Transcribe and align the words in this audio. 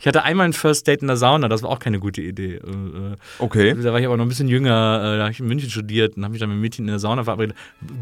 Ich 0.00 0.06
hatte 0.06 0.22
einmal 0.22 0.46
ein 0.46 0.52
First 0.54 0.88
Date 0.88 1.02
in 1.02 1.08
der 1.08 1.16
Sauna, 1.18 1.48
das 1.48 1.62
war 1.62 1.70
auch 1.70 1.78
keine 1.78 2.00
gute 2.00 2.22
Idee. 2.22 2.54
Äh, 2.56 3.16
Okay. 3.38 3.74
Da 3.80 3.92
war 3.92 4.00
ich 4.00 4.06
aber 4.06 4.16
noch 4.16 4.24
ein 4.24 4.28
bisschen 4.28 4.48
jünger, 4.48 4.70
äh, 4.70 5.16
da 5.18 5.22
habe 5.24 5.32
ich 5.32 5.40
in 5.40 5.46
München 5.46 5.68
studiert 5.70 6.16
und 6.16 6.24
habe 6.24 6.32
mich 6.32 6.40
dann 6.40 6.48
mit 6.48 6.58
Mädchen 6.58 6.86
in 6.86 6.90
der 6.90 6.98
Sauna 6.98 7.22
verabredet. 7.24 7.54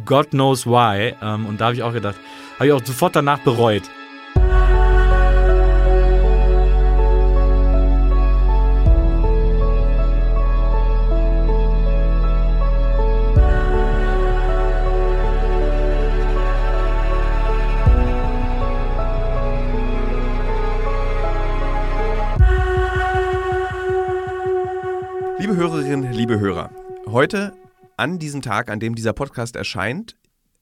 God 0.04 0.30
knows 0.30 0.64
why. 0.66 1.14
Ähm, 1.20 1.46
und 1.46 1.60
da 1.60 1.66
habe 1.66 1.74
ich 1.74 1.82
auch 1.82 1.92
gedacht, 1.92 2.16
habe 2.56 2.66
ich 2.68 2.72
auch 2.72 2.84
sofort 2.84 3.16
danach 3.16 3.40
bereut. 3.40 3.82
Liebe 25.48 25.60
Hörerinnen, 25.60 26.12
liebe 26.12 26.38
Hörer, 26.40 26.70
heute 27.06 27.54
an 27.96 28.18
diesem 28.18 28.42
Tag, 28.42 28.68
an 28.70 28.80
dem 28.80 28.94
dieser 28.94 29.14
Podcast 29.14 29.56
erscheint, 29.56 30.14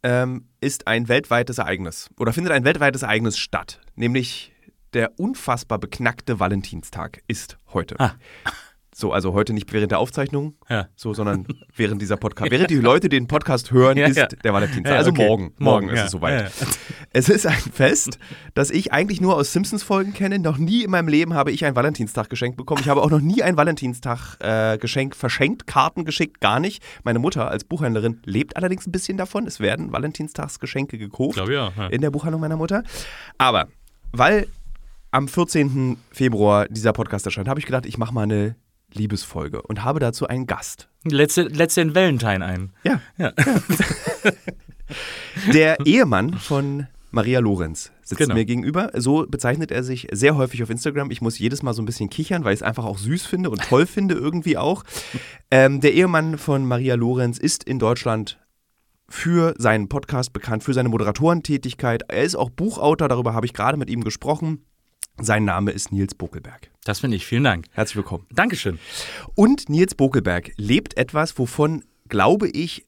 ähm, 0.05 0.47
ist 0.61 0.87
ein 0.87 1.09
weltweites 1.09 1.59
Ereignis 1.59 2.09
oder 2.21 2.33
findet 2.33 2.53
ein 2.53 2.63
weltweites 2.63 3.03
Ereignis 3.03 3.37
statt, 3.37 3.81
nämlich 3.97 4.53
der 4.93 5.19
unfassbar 5.19 5.81
beknackte 5.81 6.39
Valentinstag 6.39 7.21
ist 7.27 7.59
heute. 7.73 7.99
Ah. 7.99 8.13
So, 8.99 9.13
also 9.13 9.35
heute 9.35 9.53
nicht 9.53 9.71
während 9.75 9.91
der 9.93 9.99
Aufzeichnung, 9.99 10.55
Ja. 10.71 10.89
so, 10.97 11.13
sondern 11.13 11.47
während 11.77 12.01
dieser 12.01 12.17
Podcast. 12.17 12.51
Während 12.51 12.71
die 12.71 12.77
Leute 12.77 13.11
den 13.11 13.27
Podcast 13.27 13.71
hören, 13.71 13.99
Ja, 13.99 14.07
ist 14.07 14.17
ja. 14.17 14.27
der 14.27 14.55
Valentinstag. 14.55 14.97
Also 14.97 15.11
okay. 15.11 15.27
morgen. 15.27 15.53
Morgen, 15.59 15.89
ist 15.91 16.05
es 16.05 16.11
soweit. 16.13 16.51
Es 17.13 17.29
ist 17.29 17.47
ein 17.47 17.53
Fest, 17.55 18.19
das 18.55 18.71
ich 18.71 18.93
eigentlich 18.95 19.21
nur 19.21 19.37
aus 19.37 19.53
Simpsons-Folgen 19.53 20.15
kenne. 20.15 20.39
Noch 20.39 20.57
nie 20.57 20.83
in 20.85 20.91
meinem 20.91 21.09
Leben 21.09 21.35
habe 21.35 21.51
ich 21.51 21.67
ein 21.67 21.77
Valentinstag 21.77 22.31
geschenkt 22.31 22.57
bekommen. 22.57 22.81
Ich 22.81 22.89
habe 22.89 23.03
auch 23.03 23.11
noch 23.11 23.21
nie 23.21 23.43
ein 23.43 23.57
Valentinstag-Geschenk 23.59 25.15
verschenkt, 25.15 25.67
Karten 25.67 26.07
geschickt, 26.07 26.41
gar 26.41 26.59
nicht. 26.59 26.83
Meine 27.05 27.19
Mutter 27.19 27.51
als 27.51 27.65
Buchhändlerin 27.65 28.21
lebt 28.25 28.57
allerdings 28.57 28.87
ein 28.87 28.93
bisschen 28.93 29.19
davon. 29.19 29.47
Es 29.47 29.61
werden 29.61 29.93
Valentinstagsgeschenke 29.93 30.97
gekauft 30.97 31.35
Glaube 31.35 31.53
ja. 31.53 31.73
ja. 31.77 31.87
in 31.89 32.01
der 32.01 32.11
Buchhandlung 32.11 32.41
meiner 32.41 32.57
Mutter. 32.57 32.83
Aber 33.37 33.69
weil 34.13 34.47
am 35.11 35.29
14. 35.29 35.99
Februar 36.11 36.67
dieser 36.69 36.95
Podcast 36.95 37.27
erscheint, 37.27 37.49
habe 37.49 37.61
ich 37.61 37.67
gedacht, 37.67 37.85
ich 37.87 37.99
mache 37.99 38.13
mal 38.15 38.23
eine 38.23 38.57
Liebesfolge 38.97 39.63
und 39.63 39.85
habe 39.85 40.01
dazu 40.01 40.27
einen 40.27 40.47
Gast. 40.47 40.89
Letzte, 41.05 41.43
letzte 41.43 41.81
in 41.83 41.95
Valentine 41.95 42.45
ein. 42.45 42.73
Ja. 42.85 43.01
Ja. 43.19 43.33
Der 45.53 45.79
Ehemann 45.85 46.35
von 46.35 46.87
Maria 47.11 47.41
Lorenz 47.41 47.93
sitzt 48.03 48.21
Genau. 48.21 48.35
mir 48.35 48.45
gegenüber. 48.45 48.91
So 48.95 49.27
bezeichnet 49.29 49.71
er 49.71 49.83
sich 49.83 50.07
sehr 50.13 50.37
häufig 50.37 50.63
auf 50.63 50.71
Instagram. 50.71 51.11
Ich 51.11 51.21
muss 51.21 51.39
jedes 51.39 51.63
Mal 51.63 51.73
so 51.73 51.83
ein 51.83 51.87
bisschen 51.87 52.11
kichern, 52.11 52.45
weil 52.45 52.55
ich 52.55 52.61
es 52.61 52.63
einfach 52.63 52.85
auch 52.85 52.99
süß 52.99 53.27
finde 53.27 53.51
und 53.51 53.63
toll 53.63 53.87
finde 53.87 54.15
irgendwie 54.15 54.57
auch. 54.57 54.85
Ähm, 55.51 55.81
der 55.81 55.95
Ehemann 55.95 56.39
von 56.39 56.67
Maria 56.67 56.95
Lorenz 56.95 57.39
ist 57.39 57.65
in 57.65 57.79
Deutschland 57.79 58.39
für 59.09 59.55
seinen 59.59 59.89
Podcast 59.89 60.33
bekannt, 60.33 60.65
für 60.65 60.75
seine 60.75 60.89
Moderatorentätigkeit. 60.89 62.03
Er 62.09 62.23
ist 62.25 62.35
auch 62.37 62.51
Buchautor, 62.51 63.09
darüber 63.09 63.35
habe 63.35 63.47
ich 63.47 63.55
gerade 63.55 63.77
mit 63.79 63.89
ihm 63.89 64.03
gesprochen. 64.05 64.65
Sein 65.21 65.45
Name 65.45 65.71
ist 65.71 65.93
Nils 65.93 66.15
Bokelberg. 66.15 66.71
Das 66.85 67.01
finde 67.01 67.17
ich. 67.17 67.27
Vielen 67.27 67.45
Dank. 67.45 67.67
Herzlich 67.73 67.97
willkommen. 67.97 68.27
Dankeschön. 68.31 68.79
Und 69.35 69.69
Nils 69.69 69.95
Bokelberg 69.95 70.53
lebt 70.57 70.97
etwas, 70.97 71.39
wovon, 71.39 71.85
glaube 72.09 72.49
ich, 72.49 72.85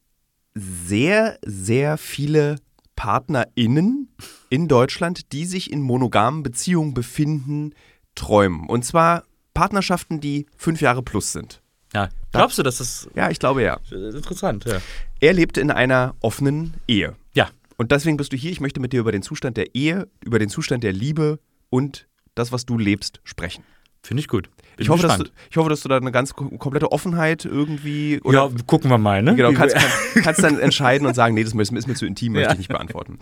sehr, 0.54 1.38
sehr 1.44 1.96
viele 1.96 2.56
PartnerInnen 2.96 4.08
in 4.50 4.68
Deutschland, 4.68 5.32
die 5.32 5.46
sich 5.46 5.72
in 5.72 5.80
monogamen 5.80 6.42
Beziehungen 6.42 6.94
befinden, 6.94 7.72
träumen. 8.14 8.68
Und 8.68 8.84
zwar 8.84 9.24
Partnerschaften, 9.54 10.20
die 10.20 10.46
fünf 10.56 10.80
Jahre 10.80 11.02
plus 11.02 11.32
sind. 11.32 11.62
Ja. 11.94 12.10
Glaubst 12.32 12.58
du, 12.58 12.62
dass 12.62 12.78
das 12.78 13.08
Ja, 13.14 13.30
ich 13.30 13.38
glaube 13.38 13.62
ja. 13.62 13.78
interessant? 13.90 14.66
Ja. 14.66 14.80
Er 15.20 15.32
lebt 15.32 15.56
in 15.56 15.70
einer 15.70 16.14
offenen 16.20 16.74
Ehe. 16.86 17.16
Ja. 17.32 17.48
Und 17.78 17.90
deswegen 17.92 18.16
bist 18.18 18.32
du 18.32 18.36
hier. 18.36 18.50
Ich 18.50 18.60
möchte 18.60 18.80
mit 18.80 18.92
dir 18.92 19.00
über 19.00 19.12
den 19.12 19.22
Zustand 19.22 19.56
der 19.56 19.74
Ehe, 19.74 20.08
über 20.22 20.38
den 20.38 20.50
Zustand 20.50 20.84
der 20.84 20.92
Liebe 20.92 21.38
und 21.70 22.06
das, 22.38 22.52
was 22.52 22.64
du 22.66 22.78
lebst, 22.78 23.20
sprechen. 23.24 23.64
Finde 24.02 24.20
ich 24.20 24.28
gut. 24.28 24.48
Bin 24.76 24.84
Ich 24.84 24.88
hoffe, 24.90 25.02
dass 25.06 25.18
du, 25.18 25.24
ich 25.50 25.56
hoffe, 25.56 25.68
dass 25.70 25.80
du 25.80 25.88
da 25.88 25.96
eine 25.96 26.12
ganz 26.12 26.32
kom- 26.32 26.56
komplette 26.56 26.92
Offenheit 26.92 27.44
irgendwie 27.44 28.20
oder 28.22 28.44
ja, 28.48 28.50
gucken 28.66 28.90
wir 28.90 28.98
mal, 28.98 29.22
ne? 29.22 29.34
Genau, 29.34 29.52
kannst, 29.52 29.74
kannst, 29.74 30.14
kannst 30.24 30.42
dann 30.42 30.58
entscheiden 30.60 31.06
und 31.06 31.14
sagen, 31.14 31.34
nee, 31.34 31.42
das 31.42 31.52
ist 31.52 31.86
mir 31.86 31.94
zu 31.94 32.06
intim, 32.06 32.32
möchte 32.34 32.46
Ja. 32.46 32.52
ich 32.52 32.58
nicht 32.58 32.68
beantworten. 32.68 33.18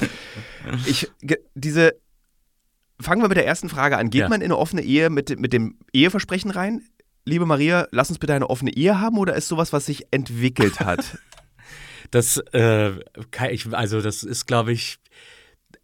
Ich, 0.84 1.10
diese, 1.54 1.94
fangen 3.00 3.22
wir 3.22 3.28
mit 3.28 3.38
der 3.38 3.46
ersten 3.46 3.68
Frage 3.70 3.96
an. 3.96 4.10
Geht 4.10 4.20
Ja. 4.22 4.28
man 4.28 4.42
in 4.42 4.46
eine 4.46 4.58
offene 4.58 4.82
Ehe 4.82 5.08
mit, 5.08 5.38
mit 5.40 5.52
dem 5.54 5.78
Eheversprechen 5.94 6.50
rein? 6.50 6.82
Liebe 7.24 7.46
Maria, 7.46 7.88
lass 7.90 8.10
uns 8.10 8.18
bitte 8.18 8.34
eine 8.34 8.50
offene 8.50 8.72
Ehe 8.76 9.00
haben 9.00 9.16
oder 9.18 9.34
ist 9.34 9.48
sowas, 9.48 9.72
was 9.72 9.86
sich 9.86 10.06
entwickelt 10.12 10.80
hat? 10.80 11.18
Das, 12.12 12.36
äh, 12.52 12.92
kann 13.32 13.50
ich, 13.50 13.66
also 13.74 14.00
das 14.00 14.22
ist, 14.22 14.46
glaube 14.46 14.70
ich, 14.70 14.98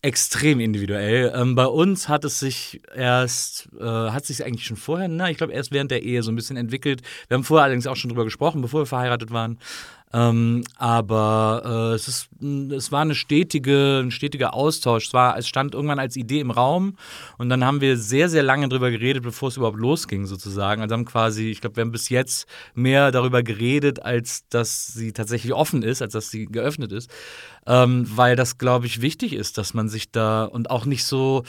extrem 0.02 0.58
individuell. 0.58 1.32
Ähm, 1.34 1.54
bei 1.54 1.66
uns 1.66 2.08
hat 2.08 2.24
es 2.24 2.40
sich 2.40 2.82
erst, 2.94 3.68
äh, 3.80 3.84
hat 3.84 4.26
sich 4.26 4.44
eigentlich 4.44 4.66
schon 4.66 4.76
vorher, 4.76 5.06
na, 5.08 5.30
ich 5.30 5.36
glaube 5.36 5.52
erst 5.52 5.70
während 5.70 5.92
der 5.92 6.02
Ehe 6.02 6.22
so 6.24 6.32
ein 6.32 6.36
bisschen 6.36 6.56
entwickelt. 6.56 7.02
Wir 7.28 7.36
haben 7.36 7.44
vorher 7.44 7.64
allerdings 7.64 7.86
auch 7.86 7.96
schon 7.96 8.10
drüber 8.10 8.24
gesprochen, 8.24 8.62
bevor 8.62 8.82
wir 8.82 8.86
verheiratet 8.86 9.30
waren. 9.30 9.58
Ähm, 10.14 10.64
aber 10.76 11.62
äh, 11.64 11.94
es, 11.94 12.06
ist, 12.06 12.28
mh, 12.40 12.74
es 12.74 12.92
war 12.92 13.00
eine 13.00 13.14
stetige, 13.14 14.00
ein 14.02 14.10
stetiger 14.10 14.54
Austausch. 14.54 15.06
Es, 15.06 15.14
war, 15.14 15.38
es 15.38 15.48
stand 15.48 15.74
irgendwann 15.74 15.98
als 15.98 16.16
Idee 16.16 16.40
im 16.40 16.50
Raum 16.50 16.96
und 17.38 17.48
dann 17.48 17.64
haben 17.64 17.80
wir 17.80 17.96
sehr, 17.96 18.28
sehr 18.28 18.42
lange 18.42 18.68
drüber 18.68 18.90
geredet, 18.90 19.22
bevor 19.22 19.48
es 19.48 19.56
überhaupt 19.56 19.78
losging, 19.78 20.26
sozusagen. 20.26 20.82
Also 20.82 20.94
haben 20.94 21.06
quasi, 21.06 21.50
ich 21.50 21.60
glaube, 21.62 21.76
wir 21.76 21.82
haben 21.82 21.92
bis 21.92 22.10
jetzt 22.10 22.46
mehr 22.74 23.10
darüber 23.10 23.42
geredet, 23.42 24.02
als 24.02 24.46
dass 24.50 24.88
sie 24.88 25.12
tatsächlich 25.12 25.54
offen 25.54 25.82
ist, 25.82 26.02
als 26.02 26.12
dass 26.12 26.30
sie 26.30 26.46
geöffnet 26.46 26.92
ist. 26.92 27.10
Ähm, 27.64 28.06
weil 28.08 28.34
das, 28.34 28.58
glaube 28.58 28.86
ich, 28.86 29.02
wichtig 29.02 29.34
ist, 29.34 29.56
dass 29.56 29.72
man 29.72 29.88
sich 29.88 30.10
da 30.10 30.44
und 30.44 30.70
auch 30.70 30.84
nicht 30.84 31.04
so, 31.04 31.44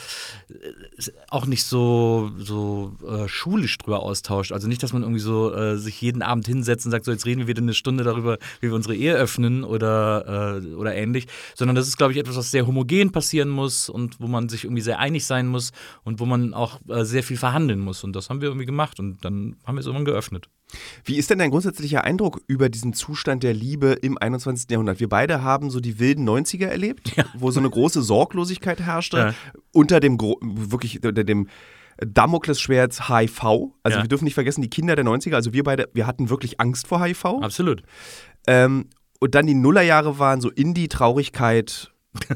äh, 0.48 1.10
auch 1.28 1.46
nicht 1.46 1.64
so, 1.64 2.30
so 2.38 2.96
äh, 3.04 3.26
schulisch 3.26 3.78
drüber 3.78 4.00
austauscht. 4.00 4.52
Also 4.52 4.68
nicht, 4.68 4.82
dass 4.82 4.92
man 4.92 5.02
irgendwie 5.02 5.20
so 5.20 5.52
äh, 5.52 5.76
sich 5.76 6.00
jeden 6.00 6.22
Abend 6.22 6.46
hinsetzt 6.46 6.86
und 6.86 6.92
sagt, 6.92 7.04
so 7.04 7.10
jetzt 7.10 7.26
reden 7.26 7.40
wir 7.40 7.48
wieder 7.48 7.62
eine 7.62 7.74
Stunde 7.74 8.04
darüber, 8.04 8.38
wie 8.60 8.68
wir 8.68 8.74
unsere 8.74 8.94
Ehe 8.94 9.14
öffnen 9.14 9.64
oder, 9.64 10.60
äh, 10.62 10.74
oder 10.74 10.94
ähnlich, 10.94 11.26
sondern 11.56 11.74
das 11.74 11.88
ist, 11.88 11.96
glaube 11.96 12.12
ich, 12.12 12.18
etwas, 12.18 12.36
was 12.36 12.52
sehr 12.52 12.66
homogen 12.66 13.10
passieren 13.10 13.48
muss 13.48 13.88
und 13.88 14.20
wo 14.20 14.28
man 14.28 14.48
sich 14.48 14.64
irgendwie 14.64 14.82
sehr 14.82 15.00
einig 15.00 15.26
sein 15.26 15.48
muss 15.48 15.72
und 16.04 16.20
wo 16.20 16.26
man 16.26 16.54
auch 16.54 16.80
äh, 16.88 17.04
sehr 17.04 17.24
viel 17.24 17.36
verhandeln 17.36 17.80
muss. 17.80 18.04
Und 18.04 18.14
das 18.14 18.30
haben 18.30 18.40
wir 18.40 18.48
irgendwie 18.48 18.66
gemacht 18.66 19.00
und 19.00 19.24
dann 19.24 19.56
haben 19.64 19.74
wir 19.74 19.80
es 19.80 19.86
irgendwann 19.86 20.04
geöffnet. 20.04 20.48
Wie 21.04 21.16
ist 21.16 21.30
denn 21.30 21.38
dein 21.38 21.50
grundsätzlicher 21.50 22.04
Eindruck 22.04 22.40
über 22.46 22.68
diesen 22.68 22.92
Zustand 22.92 23.42
der 23.42 23.54
Liebe 23.54 23.92
im 23.92 24.18
21. 24.18 24.70
Jahrhundert? 24.70 25.00
Wir 25.00 25.08
beide 25.08 25.42
haben 25.42 25.70
so 25.70 25.80
die 25.80 25.98
wilden 25.98 26.28
90er 26.28 26.66
erlebt, 26.66 27.12
wo 27.34 27.50
so 27.50 27.60
eine 27.60 27.70
große 27.70 28.02
Sorglosigkeit 28.02 28.80
herrschte, 28.80 29.16
Ja. 29.18 29.34
unter 29.72 30.00
dem, 30.00 30.18
wirklich 30.20 31.04
unter 31.04 31.24
dem 31.24 31.48
Damoklesschwert 31.98 33.08
HIV. 33.08 33.44
Also 33.82 33.98
Ja. 33.98 34.02
wir 34.04 34.08
dürfen 34.08 34.24
nicht 34.24 34.34
vergessen, 34.34 34.62
die 34.62 34.70
Kinder 34.70 34.96
der 34.96 35.04
90er, 35.04 35.34
also 35.36 35.52
wir 35.52 35.62
beide, 35.64 35.88
wir 35.94 36.06
hatten 36.06 36.28
wirklich 36.30 36.60
Angst 36.60 36.86
vor 36.86 37.02
HIV. 37.04 37.24
Absolut. 37.42 37.82
Ähm, 38.46 38.86
und 39.20 39.34
dann 39.34 39.46
die 39.46 39.54
Nullerjahre 39.54 40.18
waren 40.18 40.40
so 40.40 40.50
Indie-Traurigkeit. 40.50 41.92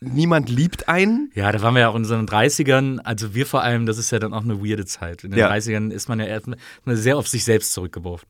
Niemand 0.00 0.48
liebt 0.48 0.88
einen. 0.88 1.30
Ja, 1.34 1.50
da 1.52 1.62
waren 1.62 1.74
wir 1.74 1.80
ja 1.80 1.88
auch 1.88 1.94
in 1.94 2.02
unseren 2.02 2.26
30ern, 2.26 2.98
also 3.00 3.34
wir 3.34 3.46
vor 3.46 3.62
allem, 3.62 3.86
das 3.86 3.98
ist 3.98 4.10
ja 4.10 4.18
dann 4.18 4.32
auch 4.34 4.42
eine 4.42 4.60
weirde 4.64 4.84
Zeit. 4.86 5.24
In 5.24 5.30
den 5.30 5.38
Ja. 5.38 5.50
30ern 5.50 5.90
ist 5.90 6.08
man 6.08 6.18
ja 6.20 6.26
erstmal 6.26 6.56
sehr 6.86 7.16
auf 7.16 7.28
sich 7.28 7.44
selbst 7.44 7.72
zurückgeworfen. 7.72 8.28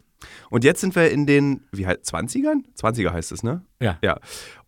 Und 0.50 0.64
jetzt 0.64 0.80
sind 0.80 0.94
wir 0.96 1.10
in 1.10 1.26
den, 1.26 1.62
wie 1.72 1.86
halt, 1.86 2.04
20ern? 2.04 2.64
20er 2.78 3.12
heißt 3.12 3.32
es, 3.32 3.42
ne? 3.42 3.64
Ja. 3.80 3.98
Ja. 4.02 4.18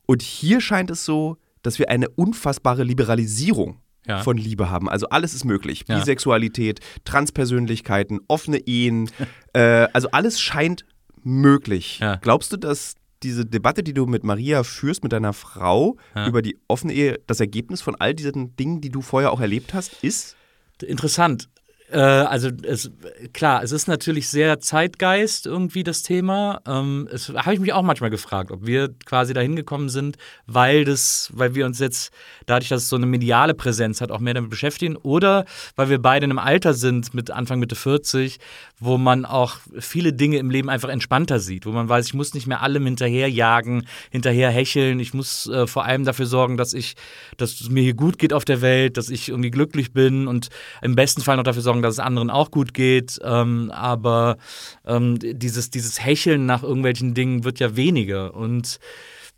Und 0.07 0.23
hier 0.23 0.61
scheint 0.61 0.91
es 0.91 1.05
so, 1.05 1.37
dass 1.63 1.79
wir 1.79 1.89
eine 1.91 2.09
unfassbare 2.09 2.85
Liberalisierung 2.85 3.81
Ja. 4.07 4.19
von 4.23 4.37
Liebe 4.37 4.71
haben. 4.71 4.89
Also 4.89 5.09
alles 5.09 5.35
ist 5.35 5.45
möglich. 5.45 5.85
Ja. 5.89 5.99
Bisexualität, 5.99 6.81
Transpersönlichkeiten, 7.05 8.21
offene 8.29 8.59
Ehen. 8.67 9.11
äh, 9.53 9.87
also 9.93 10.11
alles 10.13 10.41
scheint 10.41 10.85
möglich. 11.23 11.99
Ja. 12.01 12.17
Glaubst 12.17 12.53
du, 12.53 12.57
dass 12.57 12.95
diese 13.23 13.45
Debatte, 13.45 13.83
die 13.83 13.93
du 13.93 14.07
mit 14.07 14.25
Maria 14.25 14.63
führst, 14.63 15.03
mit 15.03 15.13
deiner 15.13 15.33
Frau 15.33 15.97
Ja. 16.15 16.27
über 16.27 16.43
die 16.43 16.59
offene 16.69 16.93
Ehe, 16.93 17.21
das 17.27 17.41
Ergebnis 17.41 17.81
von 17.83 17.95
all 17.97 18.15
diesen 18.15 18.57
Dingen, 18.57 18.81
die 18.81 18.91
du 18.91 19.03
vorher 19.03 19.33
auch 19.33 19.41
erlebt 19.41 19.75
hast, 19.75 19.93
ist? 20.03 20.37
Interessant. 20.83 21.49
Äh, 21.93 21.99
also 21.99 22.51
es, 22.63 22.91
klar, 23.33 23.63
es 23.65 23.73
ist 23.73 23.89
natürlich 23.89 24.29
sehr 24.29 24.61
Zeitgeist 24.61 25.47
irgendwie 25.47 25.83
das 25.83 26.03
Thema. 26.03 26.61
Ähm, 26.67 27.09
es 27.13 27.29
habe 27.31 27.55
ich 27.55 27.61
mich 27.61 27.73
auch 27.73 27.83
manchmal 27.83 28.11
gefragt, 28.11 28.53
ob 28.53 28.65
wir 28.65 28.95
quasi 29.07 29.35
dahin 29.35 29.57
gekommen 29.57 29.89
sind, 29.89 30.17
weil 30.47 30.85
das, 30.85 31.31
weil 31.35 31.55
wir 31.57 31.67
uns 31.67 31.81
jetzt 31.81 32.13
dadurch, 32.47 32.69
dass 32.69 32.85
es 32.85 32.89
so 32.89 32.97
eine 32.97 33.07
mediale 33.07 33.55
Präsenz 33.55 34.01
hat, 34.01 34.13
auch 34.13 34.21
mehr 34.21 34.35
damit 34.35 34.51
beschäftigen, 34.51 34.97
oder 34.97 35.45
weil 35.75 35.91
wir 35.91 35.99
beide 36.01 36.25
in 36.27 36.31
einem 36.31 36.39
Alter 36.39 36.75
sind 36.75 37.13
mit 37.13 37.31
Anfang 37.31 37.59
Mitte 37.59 37.75
40, 37.75 38.39
wo 38.81 38.97
man 38.97 39.27
auch 39.27 39.59
viele 39.79 40.13
Dinge 40.15 40.39
im 40.39 40.51
Leben 40.51 40.71
einfach 40.71 40.89
entspannter 40.89 41.39
sieht, 41.39 41.67
wo 41.67 41.71
man 41.71 41.89
weiß, 41.89 42.07
ich 42.07 42.15
muss 42.15 42.35
nicht 42.35 42.47
mehr 42.47 42.63
allem 42.63 42.87
hinterherjagen, 42.87 43.87
hinterher 44.11 44.51
hecheln, 44.51 44.99
ich 44.99 45.13
muss 45.13 45.47
äh, 45.49 45.67
vor 45.67 45.85
allem 45.85 46.05
dafür 46.05 46.27
sorgen, 46.27 46.57
dass 46.57 46.73
ich, 46.73 46.97
dass 47.37 47.61
es 47.61 47.69
mir 47.69 47.83
hier 47.83 47.95
gut 47.95 48.19
geht 48.19 48.33
auf 48.33 48.47
der 48.47 48.63
Welt, 48.63 48.97
dass 48.97 49.11
ich 49.11 49.29
irgendwie 49.29 49.51
glücklich 49.51 49.93
bin 49.93 50.27
und 50.27 50.49
im 50.81 50.97
besten 50.97 51.21
Fall 51.21 51.37
noch 51.37 51.45
dafür 51.45 51.63
sorgen, 51.63 51.83
dass 51.83 51.95
es 51.95 52.01
anderen 52.01 52.31
auch 52.31 52.51
gut 52.51 52.73
geht. 52.73 53.21
Ähm, 53.23 53.71
aber 53.71 54.39
ähm, 54.87 55.19
dieses, 55.21 55.71
dieses 55.71 56.03
Hecheln 56.03 56.47
nach 56.47 56.63
irgendwelchen 56.63 57.13
Dingen 57.13 57.45
wird 57.45 57.61
ja 57.61 57.77
weniger. 57.77 58.35
Und 58.35 58.81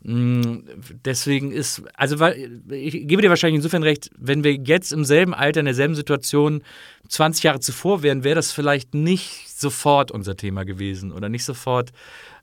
deswegen 0.05 1.51
ist, 1.51 1.83
also 1.93 2.25
ich 2.25 3.07
gebe 3.07 3.21
dir 3.21 3.29
wahrscheinlich 3.29 3.57
insofern 3.57 3.83
recht, 3.83 4.09
wenn 4.17 4.43
wir 4.43 4.53
jetzt 4.53 4.91
im 4.91 5.05
selben 5.05 5.33
Alter, 5.33 5.61
in 5.61 5.65
derselben 5.65 5.95
Situation 5.95 6.61
20 7.07 7.43
Jahre 7.43 7.59
zuvor 7.61 8.03
wären, 8.03 8.23
wäre 8.23 8.35
das 8.35 8.51
vielleicht 8.51 8.93
nicht 8.93 9.49
sofort 9.49 10.11
unser 10.11 10.35
Thema 10.35 10.65
gewesen 10.65 11.13
oder 11.13 11.29
nicht 11.29 11.45
sofort 11.45 11.91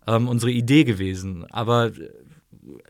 ähm, 0.07 0.27
unsere 0.27 0.51
Idee 0.53 0.85
gewesen. 0.85 1.45
Aber 1.51 1.89
äh, 1.89 2.11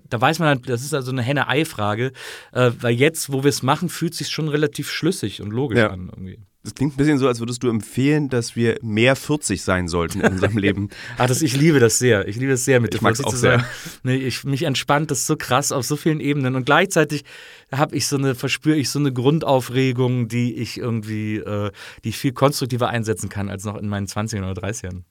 da 0.08 0.20
weiß 0.20 0.38
man 0.38 0.48
halt, 0.48 0.68
das 0.68 0.82
ist 0.82 0.94
also 0.94 1.10
eine 1.10 1.22
Henne-Ei-Frage, 1.22 2.12
äh, 2.52 2.70
weil 2.78 2.94
jetzt, 2.94 3.32
wo 3.32 3.42
wir 3.42 3.48
es 3.48 3.64
machen, 3.64 3.88
fühlt 3.88 4.12
es 4.12 4.18
sich 4.18 4.28
schon 4.28 4.48
relativ 4.48 4.88
schlüssig 4.88 5.42
und 5.42 5.50
logisch 5.50 5.78
ja. 5.78 5.90
an 5.90 6.10
irgendwie. 6.12 6.38
Es 6.62 6.74
klingt 6.74 6.92
ein 6.92 6.96
bisschen 6.98 7.18
so, 7.18 7.26
als 7.26 7.40
würdest 7.40 7.62
du 7.62 7.70
empfehlen, 7.70 8.28
dass 8.28 8.54
wir 8.54 8.78
mehr 8.82 9.16
40 9.16 9.62
sein 9.62 9.88
sollten 9.88 10.20
in 10.20 10.32
unserem 10.32 10.58
Leben. 10.58 10.90
Ach, 11.16 11.26
das, 11.26 11.40
ich 11.40 11.56
liebe 11.56 11.80
das 11.80 11.98
sehr. 11.98 12.28
Ich 12.28 12.36
liebe 12.36 12.52
es 12.52 12.66
sehr, 12.66 12.80
mit 12.80 12.94
ich 12.94 13.00
40 13.00 13.24
auch 13.24 13.30
zu 13.30 13.36
sein. 13.36 13.64
Nee, 14.02 14.16
ich, 14.16 14.44
mich 14.44 14.64
entspannt 14.64 15.10
das 15.10 15.26
so 15.26 15.36
krass 15.36 15.72
auf 15.72 15.86
so 15.86 15.96
vielen 15.96 16.20
Ebenen. 16.20 16.56
Und 16.56 16.66
gleichzeitig 16.66 17.24
habe 17.72 17.96
ich 17.96 18.06
so 18.06 18.18
eine, 18.18 18.34
verspüre 18.34 18.76
ich 18.76 18.90
so 18.90 18.98
eine 18.98 19.10
Grundaufregung, 19.10 20.28
die 20.28 20.54
ich 20.54 20.76
irgendwie, 20.76 21.36
äh, 21.36 21.70
die 22.04 22.10
ich 22.10 22.18
viel 22.18 22.32
konstruktiver 22.32 22.90
einsetzen 22.90 23.30
kann 23.30 23.48
als 23.48 23.64
noch 23.64 23.76
in 23.76 23.88
meinen 23.88 24.06
20 24.06 24.40
oder 24.40 24.52
30ern. 24.52 25.04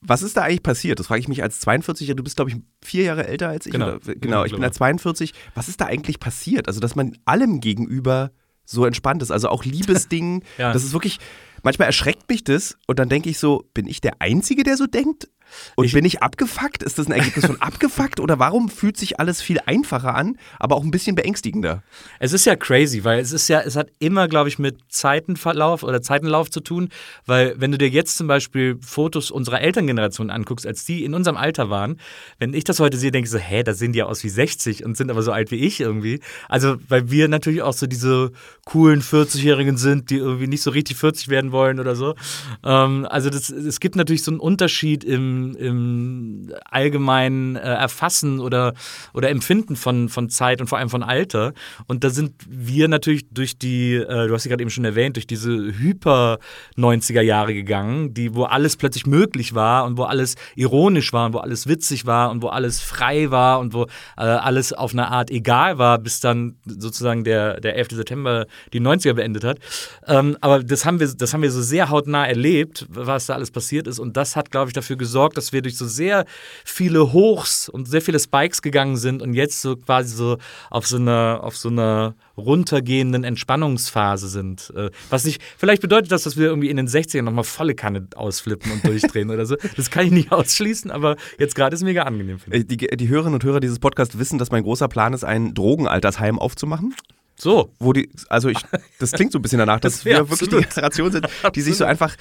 Was 0.00 0.22
ist 0.22 0.36
da 0.36 0.42
eigentlich 0.42 0.62
passiert? 0.62 0.98
Das 0.98 1.08
frage 1.08 1.20
ich 1.20 1.28
mich 1.28 1.42
als 1.42 1.62
42er. 1.66 2.14
Du 2.14 2.22
bist, 2.22 2.36
glaube 2.36 2.50
ich, 2.50 2.56
vier 2.82 3.04
Jahre 3.04 3.26
älter 3.26 3.48
als 3.48 3.66
ich. 3.66 3.72
Genau, 3.72 3.88
oder? 3.88 4.14
genau 4.14 4.44
ich 4.44 4.52
bin 4.52 4.62
da 4.62 4.72
42. 4.72 5.34
Was 5.54 5.68
ist 5.68 5.80
da 5.82 5.86
eigentlich 5.86 6.20
passiert? 6.20 6.68
Also, 6.68 6.80
dass 6.80 6.94
man 6.94 7.18
allem 7.26 7.60
gegenüber 7.60 8.30
so 8.64 8.84
entspannt 8.86 9.22
ist. 9.22 9.30
Also 9.30 9.48
auch 9.48 9.64
Liebesdingen. 9.64 10.42
ja. 10.58 10.72
Das 10.72 10.84
ist 10.84 10.92
wirklich, 10.92 11.18
manchmal 11.64 11.86
erschreckt 11.86 12.28
mich 12.28 12.44
das 12.44 12.76
und 12.86 12.98
dann 12.98 13.08
denke 13.08 13.30
ich 13.30 13.38
so, 13.38 13.64
bin 13.74 13.86
ich 13.86 14.00
der 14.00 14.20
Einzige, 14.20 14.62
der 14.62 14.76
so 14.76 14.86
denkt? 14.86 15.28
Und 15.76 15.84
ich, 15.84 15.92
bin 15.92 16.04
ich 16.04 16.22
abgefuckt? 16.22 16.82
Ist 16.82 16.98
das 16.98 17.06
ein 17.06 17.12
Ergebnis 17.12 17.46
von 17.46 17.60
abgefuckt? 17.60 18.20
Oder 18.20 18.38
warum 18.38 18.68
fühlt 18.68 18.96
sich 18.96 19.20
alles 19.20 19.42
viel 19.42 19.58
einfacher 19.66 20.14
an, 20.14 20.36
aber 20.58 20.76
auch 20.76 20.84
ein 20.84 20.90
bisschen 20.90 21.14
beängstigender? 21.14 21.82
Es 22.18 22.32
ist 22.32 22.44
ja 22.44 22.56
crazy, 22.56 23.04
weil 23.04 23.20
es 23.20 23.32
ist 23.32 23.48
ja, 23.48 23.60
es 23.60 23.76
hat 23.76 23.88
immer, 23.98 24.28
glaube 24.28 24.48
ich, 24.48 24.58
mit 24.58 24.78
Zeitenverlauf 24.88 25.82
oder 25.82 26.02
Zeitenlauf 26.02 26.50
zu 26.50 26.60
tun, 26.60 26.88
weil 27.26 27.54
wenn 27.58 27.72
du 27.72 27.78
dir 27.78 27.88
jetzt 27.88 28.16
zum 28.16 28.26
Beispiel 28.26 28.78
Fotos 28.80 29.30
unserer 29.30 29.60
Elterngeneration 29.60 30.30
anguckst, 30.30 30.66
als 30.66 30.84
die 30.84 31.04
in 31.04 31.14
unserem 31.14 31.36
Alter 31.36 31.70
waren, 31.70 31.98
wenn 32.38 32.54
ich 32.54 32.64
das 32.64 32.80
heute 32.80 32.96
sehe, 32.96 33.10
denke 33.10 33.26
ich 33.26 33.30
so, 33.30 33.38
hä, 33.38 33.62
da 33.62 33.74
sehen 33.74 33.92
die 33.92 34.00
ja 34.00 34.06
aus 34.06 34.24
wie 34.24 34.28
60 34.28 34.84
und 34.84 34.96
sind 34.96 35.10
aber 35.10 35.22
so 35.22 35.32
alt 35.32 35.50
wie 35.50 35.56
ich 35.56 35.80
irgendwie. 35.80 36.20
Also, 36.48 36.76
weil 36.88 37.10
wir 37.10 37.28
natürlich 37.28 37.62
auch 37.62 37.72
so 37.72 37.86
diese 37.86 38.32
coolen 38.64 39.02
40-Jährigen 39.02 39.76
sind, 39.76 40.10
die 40.10 40.16
irgendwie 40.16 40.46
nicht 40.46 40.62
so 40.62 40.70
richtig 40.70 40.96
40 40.96 41.28
werden 41.28 41.52
wollen 41.54 41.80
oder 41.80 41.96
so. 41.96 42.14
Ähm, 42.62 43.06
also, 43.08 43.30
das, 43.30 43.48
es 43.48 43.80
gibt 43.80 43.96
natürlich 43.96 44.24
so 44.24 44.30
einen 44.30 44.40
Unterschied 44.40 45.04
im 45.04 45.54
im, 45.56 46.52
allgemeinen 46.70 47.56
äh, 47.56 47.60
Erfassen 47.60 48.40
oder, 48.40 48.74
oder 49.12 49.30
Empfinden 49.30 49.76
von, 49.76 50.08
von 50.08 50.28
Zeit 50.28 50.60
und 50.60 50.66
vor 50.66 50.78
allem 50.78 50.90
von 50.90 51.02
Alter. 51.02 51.52
Und 51.86 52.04
da 52.04 52.10
sind 52.10 52.34
wir 52.48 52.88
natürlich 52.88 53.28
durch 53.30 53.58
die, 53.58 53.94
äh, 53.94 54.28
du 54.28 54.34
hast 54.34 54.42
sie 54.42 54.48
gerade 54.48 54.62
eben 54.62 54.70
schon 54.70 54.84
erwähnt, 54.84 55.16
durch 55.16 55.26
diese 55.26 55.50
Hyper-90er 55.50 57.22
Jahre 57.22 57.54
gegangen, 57.54 58.14
die, 58.14 58.34
wo 58.34 58.44
alles 58.44 58.76
plötzlich 58.76 59.06
möglich 59.06 59.54
war 59.54 59.84
und 59.84 59.96
wo 59.96 60.04
alles 60.04 60.34
ironisch 60.56 61.12
war 61.12 61.26
und 61.26 61.34
wo 61.34 61.38
alles 61.38 61.66
witzig 61.66 62.06
war 62.06 62.30
und 62.30 62.42
wo 62.42 62.48
alles 62.48 62.80
frei 62.80 63.30
war 63.30 63.60
und 63.60 63.72
wo 63.72 63.84
äh, 64.16 64.22
alles 64.22 64.72
auf 64.72 64.92
eine 64.92 65.08
Art 65.08 65.30
egal 65.30 65.78
war, 65.78 65.98
bis 65.98 66.20
dann 66.20 66.56
sozusagen 66.66 67.24
der, 67.24 67.60
der 67.60 67.76
11. 67.76 67.88
September 67.92 68.46
die 68.72 68.80
90er 68.80 69.14
beendet 69.14 69.44
hat. 69.44 69.58
Ähm, 70.06 70.36
aber 70.40 70.62
das 70.62 70.84
haben, 70.84 71.00
wir, 71.00 71.08
das 71.08 71.32
haben 71.32 71.42
wir 71.42 71.43
so 71.50 71.62
sehr 71.62 71.90
hautnah 71.90 72.26
erlebt, 72.26 72.86
was 72.88 73.26
da 73.26 73.34
alles 73.34 73.50
passiert 73.50 73.86
ist. 73.86 73.98
Und 73.98 74.16
das 74.16 74.36
hat, 74.36 74.50
glaube 74.50 74.68
ich, 74.68 74.74
dafür 74.74 74.96
gesorgt, 74.96 75.36
dass 75.36 75.52
wir 75.52 75.62
durch 75.62 75.76
so 75.76 75.86
sehr 75.86 76.24
viele 76.64 77.12
Hochs 77.12 77.68
und 77.68 77.88
sehr 77.88 78.02
viele 78.02 78.18
Spikes 78.18 78.62
gegangen 78.62 78.96
sind 78.96 79.22
und 79.22 79.34
jetzt 79.34 79.60
so 79.60 79.76
quasi 79.76 80.14
so 80.14 80.38
auf 80.70 80.86
so 80.86 80.96
einer, 80.96 81.50
so 81.52 81.68
einer 81.68 82.14
runtergehenden 82.36 83.24
Entspannungsphase 83.24 84.28
sind. 84.28 84.72
Äh, 84.76 84.90
was 85.10 85.24
nicht, 85.24 85.42
vielleicht 85.56 85.82
bedeutet 85.82 86.10
das, 86.10 86.24
dass 86.24 86.36
wir 86.36 86.46
irgendwie 86.46 86.70
in 86.70 86.76
den 86.76 86.88
60ern 86.88 87.22
nochmal 87.22 87.44
volle 87.44 87.74
Kanne 87.74 88.06
ausflippen 88.16 88.72
und 88.72 88.84
durchdrehen 88.84 89.30
oder 89.30 89.46
so. 89.46 89.56
Das 89.76 89.90
kann 89.90 90.06
ich 90.06 90.12
nicht 90.12 90.32
ausschließen, 90.32 90.90
aber 90.90 91.16
jetzt 91.38 91.54
gerade 91.54 91.74
ist 91.74 91.80
es 91.80 91.84
mega 91.84 92.02
angenehm. 92.02 92.38
Die, 92.46 92.76
die 92.76 93.08
Hörerinnen 93.08 93.34
und 93.34 93.44
Hörer 93.44 93.60
dieses 93.60 93.78
Podcasts 93.78 94.18
wissen, 94.18 94.38
dass 94.38 94.50
mein 94.50 94.62
großer 94.62 94.88
Plan 94.88 95.12
ist, 95.12 95.24
ein 95.24 95.54
Drogenaltersheim 95.54 96.38
aufzumachen. 96.38 96.94
So. 97.36 97.72
Wo 97.78 97.92
die, 97.92 98.10
also 98.28 98.48
ich, 98.48 98.58
das 98.98 99.12
klingt 99.12 99.32
so 99.32 99.38
ein 99.38 99.42
bisschen 99.42 99.58
danach, 99.58 99.80
dass 99.80 99.94
das 99.94 100.04
wir 100.04 100.28
wirklich 100.28 100.50
die 100.50 100.74
Generation 100.74 101.12
sind, 101.12 101.26
die 101.54 101.60
sich 101.60 101.76
so 101.76 101.84
einfach 101.84 102.16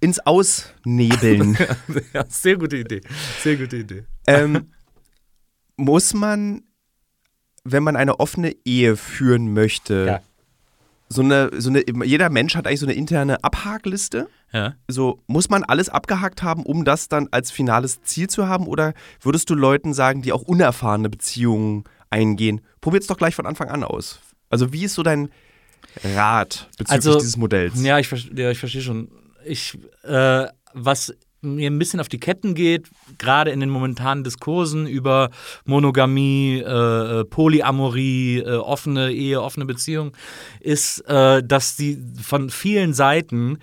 ins 0.00 0.20
Ausnebeln. 0.20 1.56
ja, 2.12 2.24
sehr 2.28 2.56
gute 2.56 2.76
Idee. 2.76 3.00
Sehr 3.42 3.56
gute 3.56 3.76
Idee. 3.76 4.04
Ähm, 4.26 4.72
muss 5.76 6.14
man, 6.14 6.62
wenn 7.64 7.82
man 7.82 7.96
eine 7.96 8.20
offene 8.20 8.54
Ehe 8.64 8.96
führen 8.96 9.52
möchte, 9.52 10.06
ja. 10.06 10.20
so 11.08 11.22
eine, 11.22 11.50
so 11.58 11.70
eine, 11.70 11.84
jeder 12.04 12.30
Mensch 12.30 12.54
hat 12.54 12.66
eigentlich 12.66 12.80
so 12.80 12.86
eine 12.86 12.94
interne 12.94 13.42
Abhakliste. 13.44 14.28
Ja. 14.52 14.74
So, 14.86 15.20
muss 15.26 15.50
man 15.50 15.64
alles 15.64 15.88
abgehakt 15.88 16.42
haben, 16.42 16.64
um 16.64 16.84
das 16.84 17.08
dann 17.08 17.28
als 17.32 17.50
finales 17.50 18.02
Ziel 18.02 18.28
zu 18.28 18.46
haben? 18.46 18.66
Oder 18.66 18.94
würdest 19.20 19.50
du 19.50 19.54
Leuten 19.54 19.92
sagen, 19.92 20.22
die 20.22 20.32
auch 20.32 20.42
unerfahrene 20.42 21.10
Beziehungen 21.10 21.84
eingehen, 22.14 22.60
probiert 22.80 23.02
es 23.02 23.08
doch 23.08 23.16
gleich 23.16 23.34
von 23.34 23.46
Anfang 23.46 23.68
an 23.68 23.82
aus. 23.82 24.20
Also 24.54 24.72
wie 24.72 24.84
ist 24.84 24.94
so 24.94 25.02
dein 25.02 25.30
Rat 26.04 26.68
bezüglich 26.78 26.90
also, 26.90 27.18
dieses 27.18 27.36
Modells? 27.36 27.82
Ja, 27.82 27.98
ich, 27.98 28.08
ja, 28.36 28.52
ich 28.52 28.58
verstehe 28.60 28.82
schon. 28.82 29.08
Ich, 29.44 29.76
äh, 30.04 30.46
was 30.74 31.12
mir 31.42 31.68
ein 31.68 31.78
bisschen 31.78 31.98
auf 31.98 32.08
die 32.08 32.20
Ketten 32.20 32.54
geht, 32.54 32.88
gerade 33.18 33.50
in 33.50 33.58
den 33.58 33.68
momentanen 33.68 34.22
Diskursen 34.22 34.86
über 34.86 35.30
Monogamie, 35.64 36.62
äh, 36.64 37.20
äh, 37.20 37.24
Polyamorie, 37.24 38.38
äh, 38.38 38.56
offene 38.58 39.10
Ehe, 39.10 39.42
offene 39.42 39.66
Beziehung, 39.66 40.12
ist, 40.60 41.00
äh, 41.08 41.42
dass 41.42 41.74
die 41.74 41.98
von 42.22 42.48
vielen 42.48 42.94
Seiten 42.94 43.58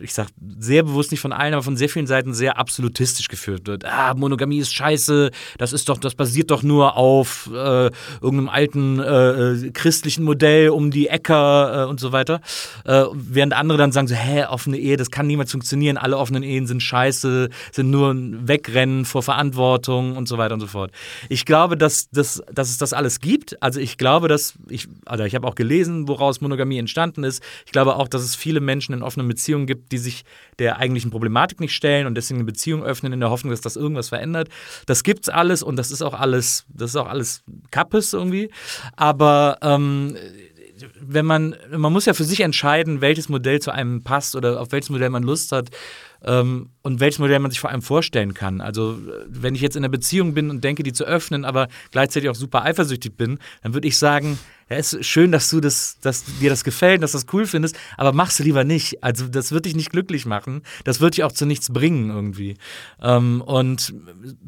ich 0.00 0.12
sag 0.12 0.28
sehr 0.58 0.82
bewusst 0.82 1.10
nicht 1.10 1.20
von 1.20 1.32
allen, 1.32 1.54
aber 1.54 1.62
von 1.62 1.76
sehr 1.76 1.88
vielen 1.88 2.06
Seiten 2.06 2.34
sehr 2.34 2.58
absolutistisch 2.58 3.28
geführt 3.28 3.66
wird. 3.66 3.84
Ah, 3.84 4.14
Monogamie 4.14 4.58
ist 4.58 4.74
scheiße, 4.74 5.30
das 5.56 5.72
ist 5.72 5.88
doch, 5.88 5.98
das 5.98 6.14
basiert 6.14 6.50
doch 6.50 6.62
nur 6.62 6.96
auf 6.96 7.48
äh, 7.52 7.90
irgendeinem 8.20 8.48
alten 8.48 8.98
äh, 8.98 9.70
christlichen 9.70 10.24
Modell 10.24 10.70
um 10.70 10.90
die 10.90 11.08
Äcker 11.08 11.84
äh, 11.84 11.88
und 11.88 12.00
so 12.00 12.10
weiter. 12.10 12.40
Äh, 12.84 13.04
während 13.12 13.52
andere 13.52 13.78
dann 13.78 13.92
sagen 13.92 14.08
so, 14.08 14.14
hä, 14.14 14.46
offene 14.46 14.78
Ehe, 14.78 14.96
das 14.96 15.10
kann 15.10 15.26
niemals 15.26 15.52
funktionieren, 15.52 15.96
alle 15.96 16.16
offenen 16.16 16.42
Ehen 16.42 16.66
sind 16.66 16.82
scheiße, 16.82 17.48
sind 17.70 17.90
nur 17.90 18.12
ein 18.12 18.48
Wegrennen 18.48 19.04
vor 19.04 19.22
Verantwortung 19.22 20.16
und 20.16 20.26
so 20.26 20.38
weiter 20.38 20.54
und 20.54 20.60
so 20.60 20.66
fort. 20.66 20.90
Ich 21.28 21.44
glaube, 21.44 21.76
dass, 21.76 22.10
dass, 22.10 22.42
dass 22.52 22.70
es 22.70 22.78
das 22.78 22.92
alles 22.92 23.20
gibt. 23.20 23.62
Also 23.62 23.78
ich 23.78 23.96
glaube, 23.96 24.26
dass 24.26 24.54
ich, 24.68 24.88
also 25.06 25.22
ich 25.22 25.36
habe 25.36 25.46
auch 25.46 25.54
gelesen, 25.54 26.08
woraus 26.08 26.40
Monogamie 26.40 26.78
entstanden 26.78 27.22
ist. 27.22 27.42
Ich 27.64 27.72
glaube 27.72 27.94
auch, 27.94 28.08
dass 28.08 28.22
es 28.22 28.34
viele 28.34 28.60
Menschen 28.60 28.92
in 28.92 29.02
offenen 29.02 29.28
Beziehungen 29.28 29.67
gibt, 29.68 29.92
die 29.92 29.98
sich 29.98 30.24
der 30.58 30.78
eigentlichen 30.78 31.12
Problematik 31.12 31.60
nicht 31.60 31.74
stellen 31.74 32.08
und 32.08 32.16
deswegen 32.16 32.40
eine 32.40 32.46
Beziehung 32.46 32.82
öffnen 32.82 33.12
in 33.12 33.20
der 33.20 33.30
Hoffnung, 33.30 33.52
dass 33.52 33.60
das 33.60 33.76
irgendwas 33.76 34.08
verändert. 34.08 34.48
Das 34.86 35.04
gibt's 35.04 35.28
alles 35.28 35.62
und 35.62 35.76
das 35.76 35.92
ist 35.92 36.02
auch 36.02 36.14
alles, 36.14 36.64
das 36.68 36.90
ist 36.90 36.96
auch 36.96 37.08
alles 37.08 37.44
Kappes 37.70 38.12
irgendwie. 38.12 38.50
Aber 38.96 39.58
ähm, 39.62 40.16
wenn 41.00 41.26
man, 41.26 41.56
man 41.70 41.92
muss 41.92 42.06
ja 42.06 42.14
für 42.14 42.24
sich 42.24 42.40
entscheiden, 42.40 43.00
welches 43.00 43.28
Modell 43.28 43.60
zu 43.60 43.70
einem 43.70 44.02
passt 44.02 44.36
oder 44.36 44.60
auf 44.60 44.72
welches 44.72 44.90
Modell 44.90 45.10
man 45.10 45.22
Lust 45.22 45.52
hat 45.52 45.70
ähm, 46.24 46.70
und 46.82 47.00
welches 47.00 47.18
Modell 47.18 47.38
man 47.38 47.50
sich 47.50 47.60
vor 47.60 47.70
allem 47.70 47.82
vorstellen 47.82 48.34
kann. 48.34 48.60
Also 48.60 48.98
wenn 49.26 49.54
ich 49.54 49.60
jetzt 49.60 49.76
in 49.76 49.84
einer 49.84 49.90
Beziehung 49.90 50.34
bin 50.34 50.50
und 50.50 50.62
denke, 50.64 50.82
die 50.82 50.92
zu 50.92 51.04
öffnen, 51.04 51.44
aber 51.44 51.68
gleichzeitig 51.90 52.28
auch 52.28 52.34
super 52.34 52.64
eifersüchtig 52.64 53.16
bin, 53.16 53.38
dann 53.62 53.74
würde 53.74 53.88
ich 53.88 53.98
sagen, 53.98 54.38
ja, 54.70 54.76
ist 54.76 55.04
schön, 55.04 55.32
dass 55.32 55.48
du 55.50 55.60
das, 55.60 55.98
dass 56.00 56.24
dir 56.24 56.50
das 56.50 56.64
gefällt, 56.64 57.02
dass 57.02 57.12
du 57.12 57.18
das 57.18 57.26
cool 57.32 57.46
findest, 57.46 57.78
aber 57.96 58.12
mach's 58.12 58.38
lieber 58.38 58.64
nicht. 58.64 59.02
Also 59.02 59.26
das 59.26 59.52
wird 59.52 59.64
dich 59.64 59.74
nicht 59.74 59.90
glücklich 59.90 60.26
machen. 60.26 60.62
Das 60.84 61.00
wird 61.00 61.16
dich 61.16 61.24
auch 61.24 61.32
zu 61.32 61.46
nichts 61.46 61.72
bringen 61.72 62.10
irgendwie. 62.10 62.56
Ähm, 63.00 63.40
und 63.40 63.94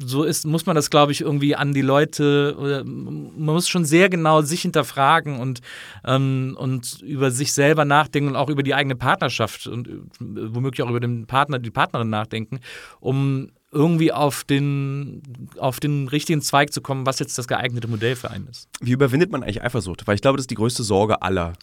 so 0.03 0.23
ist, 0.23 0.45
muss 0.45 0.65
man 0.65 0.75
das, 0.75 0.89
glaube 0.89 1.11
ich, 1.11 1.21
irgendwie 1.21 1.55
an 1.55 1.73
die 1.73 1.81
Leute, 1.81 2.55
oder 2.59 2.83
man 2.83 3.31
muss 3.55 3.67
schon 3.67 3.85
sehr 3.85 4.09
genau 4.09 4.41
sich 4.41 4.61
hinterfragen 4.61 5.39
und, 5.39 5.61
ähm, 6.05 6.55
und 6.57 7.01
über 7.01 7.31
sich 7.31 7.53
selber 7.53 7.85
nachdenken 7.85 8.29
und 8.29 8.35
auch 8.35 8.49
über 8.49 8.63
die 8.63 8.75
eigene 8.75 8.95
Partnerschaft 8.95 9.67
und 9.67 9.89
womöglich 10.19 10.83
auch 10.85 10.89
über 10.89 10.99
den 10.99 11.25
Partner, 11.25 11.59
die 11.59 11.71
Partnerin 11.71 12.09
nachdenken, 12.09 12.59
um 12.99 13.51
irgendwie 13.71 14.11
auf 14.11 14.43
den, 14.43 15.21
auf 15.57 15.79
den 15.79 16.09
richtigen 16.09 16.41
Zweig 16.41 16.73
zu 16.73 16.81
kommen, 16.81 17.05
was 17.05 17.19
jetzt 17.19 17.37
das 17.37 17.47
geeignete 17.47 17.87
Modell 17.87 18.17
für 18.17 18.29
einen 18.29 18.47
ist. 18.47 18.67
Wie 18.81 18.91
überwindet 18.91 19.31
man 19.31 19.43
eigentlich 19.43 19.63
Eifersucht? 19.63 20.05
Weil 20.07 20.15
ich 20.15 20.21
glaube, 20.21 20.37
das 20.37 20.43
ist 20.43 20.51
die 20.51 20.55
größte 20.55 20.83
Sorge 20.83 21.21
aller. 21.21 21.53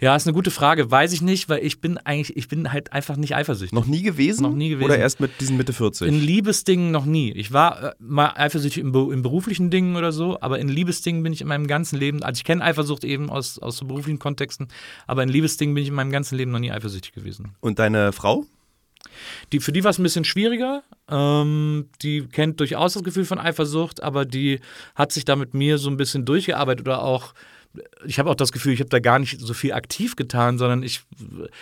Ja, 0.00 0.14
ist 0.14 0.26
eine 0.26 0.34
gute 0.34 0.52
Frage. 0.52 0.90
Weiß 0.90 1.12
ich 1.12 1.22
nicht, 1.22 1.48
weil 1.48 1.64
ich 1.64 1.80
bin 1.80 1.98
eigentlich, 1.98 2.36
ich 2.36 2.46
bin 2.46 2.72
halt 2.72 2.92
einfach 2.92 3.16
nicht 3.16 3.34
eifersüchtig. 3.34 3.74
Noch 3.74 3.86
nie 3.86 4.02
gewesen? 4.02 4.42
Noch 4.42 4.54
nie 4.54 4.68
gewesen. 4.68 4.84
Oder 4.84 4.98
erst 4.98 5.18
mit 5.18 5.40
diesen 5.40 5.56
Mitte 5.56 5.72
40? 5.72 6.06
In 6.06 6.20
Liebesdingen 6.20 6.92
noch 6.92 7.04
nie. 7.04 7.32
Ich 7.32 7.52
war 7.52 7.82
äh, 7.82 7.92
mal 7.98 8.32
eifersüchtig 8.36 8.82
in, 8.84 8.94
in, 8.94 9.22
beruflichen 9.22 9.70
Dingen 9.70 9.96
oder 9.96 10.12
so, 10.12 10.38
aber 10.40 10.60
in 10.60 10.68
Liebesdingen 10.68 11.24
bin 11.24 11.32
ich 11.32 11.40
in 11.40 11.48
meinem 11.48 11.66
ganzen 11.66 11.98
Leben, 11.98 12.22
also 12.22 12.38
ich 12.38 12.44
kenne 12.44 12.62
Eifersucht 12.62 13.02
eben 13.02 13.28
aus, 13.28 13.58
aus 13.58 13.78
so 13.78 13.86
beruflichen 13.86 14.20
Kontexten, 14.20 14.68
aber 15.08 15.24
in 15.24 15.28
Liebesdingen 15.28 15.74
bin 15.74 15.82
ich 15.82 15.88
in 15.88 15.96
meinem 15.96 16.12
ganzen 16.12 16.36
Leben 16.36 16.52
noch 16.52 16.60
nie 16.60 16.70
eifersüchtig 16.70 17.12
gewesen. 17.12 17.56
Und 17.60 17.80
deine 17.80 18.12
Frau? 18.12 18.44
Die, 19.52 19.60
für 19.60 19.72
die 19.72 19.84
war 19.84 19.90
es 19.90 19.98
ein 19.98 20.02
bisschen 20.02 20.24
schwieriger. 20.24 20.82
Ähm, 21.08 21.88
die 22.02 22.26
kennt 22.26 22.60
durchaus 22.60 22.94
das 22.94 23.04
Gefühl 23.04 23.24
von 23.24 23.38
Eifersucht, 23.38 24.02
aber 24.02 24.24
die 24.24 24.60
hat 24.94 25.12
sich 25.12 25.24
da 25.24 25.36
mit 25.36 25.54
mir 25.54 25.78
so 25.78 25.90
ein 25.90 25.96
bisschen 25.96 26.24
durchgearbeitet 26.24 26.86
oder 26.86 27.02
auch 27.02 27.34
ich 28.04 28.18
habe 28.18 28.30
auch 28.30 28.34
das 28.34 28.52
Gefühl, 28.52 28.72
ich 28.72 28.80
habe 28.80 28.90
da 28.90 28.98
gar 29.00 29.18
nicht 29.18 29.40
so 29.40 29.54
viel 29.54 29.72
aktiv 29.72 30.16
getan, 30.16 30.58
sondern 30.58 30.82
ich, 30.82 31.02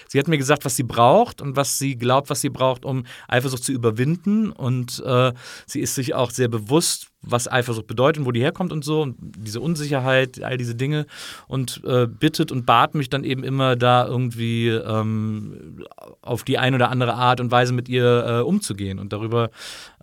sie 0.09 0.19
hat 0.19 0.29
mir 0.29 0.39
gesagt, 0.39 0.65
was 0.65 0.77
sie 0.77 0.83
braucht 0.83 1.41
und 1.41 1.57
was 1.57 1.79
sie 1.79 1.97
glaubt, 1.97 2.31
was 2.31 2.41
sie 2.41 2.51
braucht, 2.51 2.85
um 2.85 3.05
Eifersucht 3.29 3.65
zu 3.65 3.73
überwinden. 3.73 4.51
Und 4.51 5.03
äh, 5.05 5.33
sie 5.67 5.81
ist 5.81 5.95
sich 5.95 6.15
auch 6.15 6.31
sehr 6.31 6.49
bewusst, 6.49 7.09
was 7.27 7.51
Eifersucht 7.51 7.87
bedeutet 7.87 8.21
und 8.21 8.27
wo 8.27 8.33
die 8.33 8.41
herkommt 8.41 8.73
und 8.73 8.85
so 8.85 9.03
und 9.03 9.17
diese 9.21 9.61
Unsicherheit, 9.61 10.43
all 10.43 10.57
diese 10.57 10.75
Dinge. 10.75 11.07
Und 11.49 11.83
äh, 11.85 12.07
bittet 12.07 12.53
und 12.53 12.67
bat 12.67 12.95
mich 12.95 13.11
dann 13.11 13.25
eben 13.25 13.45
immer 13.45 13.77
da 13.77 14.07
irgendwie 14.07 14.69
ähm, 14.69 15.85
auf 16.23 16.45
die 16.45 16.59
eine 16.59 16.77
oder 16.77 16.91
andere 16.91 17.15
Art 17.15 17.41
und 17.41 17.51
Weise 17.51 17.73
mit 17.73 17.89
ihr 17.89 18.25
äh, 18.27 18.41
umzugehen 18.43 18.99
und 18.99 19.13
darüber 19.13 19.51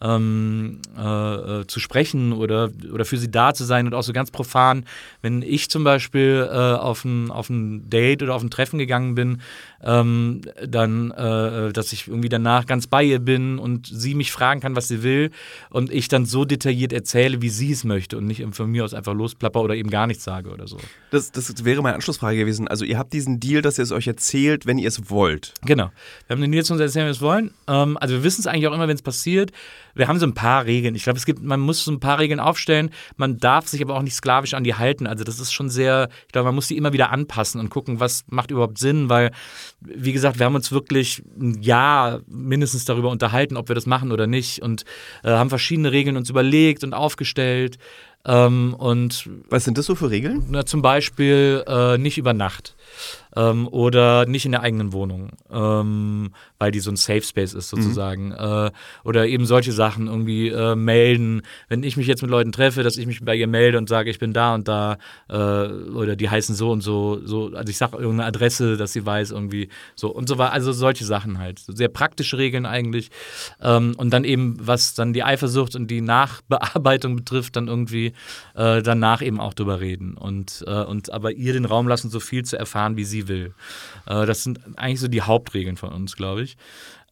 ähm, 0.02 0.80
äh, 0.98 1.62
äh 1.62 1.68
zu 1.68 1.80
sprechen 1.80 2.34
oder, 2.34 2.70
oder 2.92 3.06
für 3.06 3.18
sie 3.18 3.30
da 3.30 3.54
zu 3.54 3.64
sein 3.64 3.86
und 3.86 3.94
auch 3.94 4.04
so 4.04 4.14
ganz 4.14 4.32
profan, 4.32 4.86
wenn 5.22 5.42
ich 5.42 5.70
zum 5.70 5.84
Beispiel 5.84 6.48
äh, 6.52 6.56
auf, 6.56 7.06
ein, 7.06 7.30
auf 7.32 7.50
ein 7.50 7.90
Date 7.90 8.24
oder 8.24 8.36
auf 8.36 8.42
ein 8.42 8.50
Treffen 8.50 8.80
gegangen 8.80 9.16
bin, 9.16 9.42
ähm, 9.84 10.42
dann, 10.66 11.12
äh, 11.12 11.72
dass 11.72 11.94
ich 11.94 12.08
irgendwie 12.08 12.30
danach 12.30 12.66
ganz 12.66 12.88
bei 12.88 13.04
ihr 13.04 13.20
bin 13.20 13.60
und 13.60 13.88
sie 13.88 14.16
mich 14.16 14.32
fragen 14.32 14.60
kann, 14.60 14.76
was 14.76 14.88
sie 14.88 15.04
will 15.04 15.32
und 15.70 15.92
ich 15.92 16.08
dann 16.08 16.26
so 16.26 16.46
detailliert 16.46 16.94
erzähle, 16.94 17.11
wie 17.14 17.50
sie 17.50 17.72
es 17.72 17.84
möchte 17.84 18.18
und 18.18 18.26
nicht 18.26 18.44
von 18.52 18.70
mir 18.70 18.86
aus 18.86 18.94
einfach 18.94 19.14
losplapper 19.14 19.62
oder 19.62 19.76
eben 19.76 19.90
gar 19.90 20.08
nichts 20.08 20.24
sage 20.24 20.50
oder 20.50 20.68
so. 20.68 20.78
Das, 21.10 21.32
das 21.32 21.66
wäre 21.66 21.82
meine 21.82 21.96
Anschlussfrage 21.96 22.38
gewesen. 22.38 22.68
Also 22.68 22.86
ihr 22.86 22.98
habt 22.98 23.14
diesen 23.14 23.40
Deal, 23.40 23.62
dass 23.62 23.78
ihr 23.78 23.84
es 23.84 23.92
euch 23.92 24.08
erzählt, 24.08 24.66
wenn 24.66 24.78
ihr 24.78 24.88
es 24.88 25.10
wollt. 25.10 25.54
Genau. 25.66 25.92
Wir 26.28 26.36
haben 26.36 26.42
den 26.42 26.52
Deal, 26.52 26.64
wir 26.64 26.72
uns 26.72 26.82
erzählen, 26.82 27.04
wenn 27.04 27.08
wir 27.08 27.12
es 27.12 27.22
wollen. 27.22 27.52
Ähm, 27.68 27.98
also 27.98 28.16
wir 28.16 28.24
wissen 28.24 28.42
es 28.42 28.48
eigentlich 28.48 28.68
auch 28.68 28.74
immer, 28.74 28.88
wenn 28.88 28.96
es 28.96 29.02
passiert. 29.02 29.52
Wir 29.96 30.08
haben 30.08 30.20
so 30.20 30.26
ein 30.26 30.34
paar 30.34 30.66
Regeln. 30.66 30.96
Ich 30.96 31.04
glaube, 31.04 31.18
es 31.18 31.26
gibt, 31.26 31.42
man 31.42 31.60
muss 31.60 31.84
so 31.84 31.92
ein 31.92 32.00
paar 32.00 32.20
Regeln 32.20 32.40
aufstellen. 32.40 32.90
Man 33.18 33.38
darf 33.38 33.68
sich 33.68 33.82
aber 33.82 33.96
auch 33.96 34.02
nicht 34.02 34.16
sklavisch 34.16 34.54
an 34.54 34.64
die 34.64 34.76
halten. 34.76 35.08
Also 35.08 35.24
das 35.24 35.40
ist 35.40 35.52
schon 35.52 35.70
sehr, 35.70 36.10
ich 36.28 36.32
glaube, 36.32 36.46
man 36.48 36.56
muss 36.56 36.68
die 36.68 36.78
immer 36.78 36.94
wieder 36.94 37.12
anpassen 37.12 37.60
und 37.60 37.70
gucken, 37.70 38.00
was 38.00 38.24
macht 38.30 38.52
überhaupt 38.52 38.78
Sinn, 38.78 39.10
weil 39.10 39.32
wie 39.82 40.14
gesagt, 40.14 40.40
wir 40.40 40.46
haben 40.46 40.56
uns 40.56 40.72
wirklich 40.72 41.24
ein 41.40 41.62
Jahr 41.62 42.22
mindestens 42.28 42.86
darüber 42.86 43.10
unterhalten, 43.10 43.58
ob 43.58 43.68
wir 43.68 43.76
das 43.76 43.86
machen 43.86 44.12
oder 44.12 44.28
nicht 44.28 44.62
und 44.62 44.84
äh, 45.24 45.30
haben 45.30 45.50
verschiedene 45.50 45.92
Regeln 45.92 46.18
uns 46.18 46.30
überlegt 46.30 46.84
und 46.84 46.94
aufgestellt. 46.94 47.78
Ähm, 48.26 48.76
und 48.78 49.30
Was 49.50 49.66
sind 49.66 49.78
das 49.78 49.86
so 49.86 49.96
für 49.96 50.12
Regeln? 50.12 50.46
Na, 50.50 50.66
zum 50.66 50.82
Beispiel 50.82 51.64
äh, 51.68 51.98
nicht 51.98 52.18
über 52.18 52.34
Nacht 52.34 52.76
ähm, 53.36 53.68
oder 53.68 54.26
nicht 54.26 54.46
in 54.46 54.52
der 54.52 54.62
eigenen 54.62 54.94
Wohnung, 54.94 55.30
ähm, 55.50 56.32
weil 56.60 56.72
die 56.72 56.80
so 56.80 56.92
ein 56.92 56.96
Safe 56.96 57.22
Space 57.22 57.54
ist 57.54 57.70
sozusagen. 57.70 58.30
Mhm. 58.30 58.36
Äh, 58.38 58.72
oder 59.04 59.28
eben 59.28 59.46
solche 59.46 59.72
Sachen 59.72 60.08
irgendwie 60.08 60.50
äh, 60.50 60.76
melden. 60.76 61.42
Wenn 61.70 61.84
ich 61.84 61.98
mich 61.98 62.08
jetzt 62.08 62.22
mit 62.22 62.32
Leuten 62.32 62.52
treffe, 62.52 62.84
dass 62.84 62.98
ich 62.98 63.06
mich 63.06 63.24
bei 63.24 63.36
ihr 63.36 63.48
melde 63.48 63.78
und 63.78 63.90
sage, 63.90 64.10
ich 64.10 64.20
bin 64.20 64.34
da 64.34 64.54
und 64.54 64.68
da 64.68 64.98
äh, 65.30 65.36
oder 65.36 66.16
die 66.16 66.30
heißen 66.30 66.56
so 66.56 66.72
und 66.72 66.82
so. 66.82 67.22
so 67.26 67.52
also 67.54 67.70
ich 67.70 67.78
sage 67.78 67.98
irgendeine 67.98 68.26
Adresse, 68.26 68.78
dass 68.78 68.94
sie 68.94 69.06
weiß 69.06 69.32
irgendwie 69.32 69.70
so 69.96 70.10
und 70.10 70.28
so 70.28 70.38
war. 70.38 70.52
Also 70.52 70.72
solche 70.72 71.06
Sachen 71.06 71.40
halt. 71.40 71.62
Sehr 71.68 71.90
praktische 71.90 72.38
Regeln 72.38 72.66
eigentlich. 72.66 73.12
Ähm, 73.62 73.94
und 73.98 74.12
dann 74.12 74.24
eben, 74.24 74.58
was 74.60 74.94
dann 74.94 75.14
die 75.14 75.24
Eifersucht 75.24 75.76
und 75.76 75.90
die 75.90 76.02
Nachbearbeitung 76.02 77.16
betrifft, 77.22 77.56
dann 77.56 77.68
irgendwie 77.68 78.14
äh, 78.56 78.82
danach 78.82 79.22
eben 79.22 79.40
auch 79.40 79.54
drüber 79.54 79.80
reden 79.80 80.16
und, 80.16 80.64
äh, 80.68 80.84
und 80.84 81.12
aber 81.12 81.32
ihr 81.32 81.54
den 81.54 81.66
Raum 81.66 81.88
lassen, 81.88 82.10
so 82.10 82.20
viel 82.20 82.44
zu 82.44 82.58
erfahren, 82.58 82.98
wie 82.98 83.04
sie 83.04 83.21
will. 83.28 83.54
Äh, 84.06 84.26
das 84.26 84.44
sind 84.44 84.60
eigentlich 84.78 85.00
so 85.00 85.08
die 85.08 85.22
Hauptregeln 85.22 85.78
von 85.78 85.92
uns, 85.92 86.16
glaube 86.16 86.44
ich. 86.44 86.58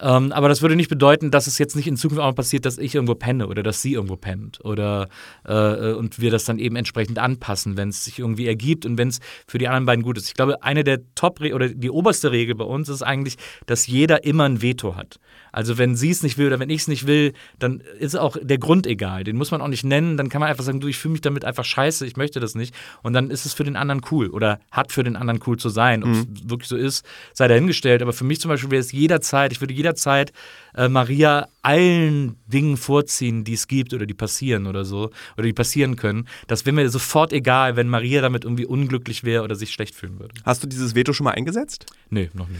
Ähm, 0.01 0.32
aber 0.32 0.48
das 0.48 0.62
würde 0.62 0.75
nicht 0.75 0.89
bedeuten, 0.89 1.32
dass 1.32 1.48
es 1.48 1.58
jetzt 1.58 1.75
nicht 1.75 1.88
in 1.88 1.98
Zukunft 1.98 2.22
auch 2.22 2.27
mal 2.27 2.34
passiert, 2.34 2.65
dass 2.65 2.77
ich 2.77 2.96
irgendwo 2.96 3.15
penne 3.15 3.48
oder 3.48 3.63
dass 3.63 3.82
sie 3.82 3.94
irgendwo 3.94 4.15
pennt 4.15 4.63
oder 4.63 5.10
äh, 5.46 5.91
und 5.94 6.20
wir 6.20 6.32
das 6.32 6.46
dann 6.46 6.58
eben 6.60 6.75
entsprechend 6.75 7.20
anpassen, 7.20 7.75
wenn 7.75 7.89
es 7.89 8.06
sich 8.06 8.20
irgendwie 8.20 8.48
ergibt 8.48 8.86
und 8.86 8.98
wenn 8.98 9.10
es 9.10 9.20
für 9.46 9.58
die 9.58 9.68
anderen 9.68 9.86
beiden 9.86 10.03
gut 10.03 10.18
ist. 10.18 10.27
Ich 10.27 10.34
glaube, 10.36 10.63
eine 10.63 10.84
der 10.84 11.01
Top 11.15 11.41
oder 11.41 11.70
die 11.70 11.89
oberste 11.89 12.32
Regel 12.32 12.56
bei 12.56 12.63
uns 12.63 12.88
ist 12.88 13.01
eigentlich, 13.01 13.36
dass 13.65 13.88
jeder 13.88 14.24
immer 14.24 14.46
ein 14.46 14.62
Veto 14.62 14.96
hat. 14.96 15.20
Also 15.51 15.77
wenn 15.77 15.96
sie 15.96 16.12
es 16.12 16.24
nicht 16.24 16.38
will 16.38 16.48
oder 16.48 16.60
wenn 16.60 16.70
ich 16.70 16.82
es 16.82 16.88
nicht 16.88 17.08
will, 17.08 17.34
dann 17.58 17.82
ist 18.00 18.15
auch 18.15 18.38
der 18.41 18.58
Grund 18.58 18.88
egal. 18.88 19.24
Den 19.24 19.36
muss 19.36 19.51
man 19.51 19.62
auch 19.62 19.68
nicht 19.68 19.84
nennen. 19.84 20.18
Dann 20.18 20.29
kann 20.29 20.39
man 20.39 20.50
einfach 20.50 20.63
sagen, 20.63 20.79
du, 20.79 20.88
ich 20.88 20.98
fühle 20.98 21.13
mich 21.13 21.22
damit 21.22 21.46
einfach 21.46 21.65
scheiße, 21.65 22.06
ich 22.06 22.18
möchte 22.18 22.39
das 22.39 22.56
nicht. 22.56 22.74
Und 23.03 23.13
dann 23.13 23.29
ist 23.29 23.46
es 23.46 23.53
für 23.53 23.63
den 23.63 23.75
anderen 23.75 24.01
cool 24.12 24.29
oder 24.29 24.60
hat 24.72 24.91
für 24.91 25.03
den 25.03 25.15
anderen 25.15 25.41
cool 25.48 25.58
zu 25.58 25.70
sein. 25.70 26.03
Ob 26.03 26.10
es 26.12 26.27
mhm. 26.27 26.50
wirklich 26.50 26.70
so 26.70 26.77
ist, 26.77 27.06
sei 27.34 27.48
dahingestellt. 27.48 28.01
Aber 28.01 28.13
für 28.13 28.24
mich 28.24 28.39
zum 28.39 28.50
Beispiel 28.50 28.72
wäre 28.72 28.82
es 28.82 28.91
jederzeit, 28.91 29.51
ich 29.51 29.62
würde 29.62 29.74
jederzeit 29.89 30.31
äh, 30.75 30.88
Maria 30.88 31.48
allen 31.62 32.38
Dingen 32.48 32.77
vorziehen, 32.77 33.43
die 33.43 33.53
es 33.53 33.67
gibt 33.67 33.93
oder 33.93 34.05
die 34.05 34.13
passieren 34.13 34.67
oder 34.67 34.86
so 34.86 35.12
oder 35.36 35.43
die 35.43 35.53
passieren 35.53 35.96
können. 35.96 36.27
Das 36.48 36.65
wäre 36.65 36.75
mir 36.75 36.89
sofort 36.89 37.34
egal, 37.34 37.75
wenn 37.75 37.88
Maria 37.88 38.22
damit 38.22 38.43
irgendwie 38.43 38.65
unglücklich 38.65 39.24
wäre 39.24 39.43
oder 39.43 39.55
sich 39.55 39.72
schlecht 39.72 39.96
fühlen 39.96 40.19
würde. 40.19 40.36
Hast 40.46 40.63
du 40.63 40.67
dieses 40.67 40.96
Veto 40.96 41.13
schon 41.13 41.25
mal 41.25 41.31
eingesetzt? 41.31 41.86
Nee, 42.10 42.29
noch 42.34 42.48
nie. 42.48 42.58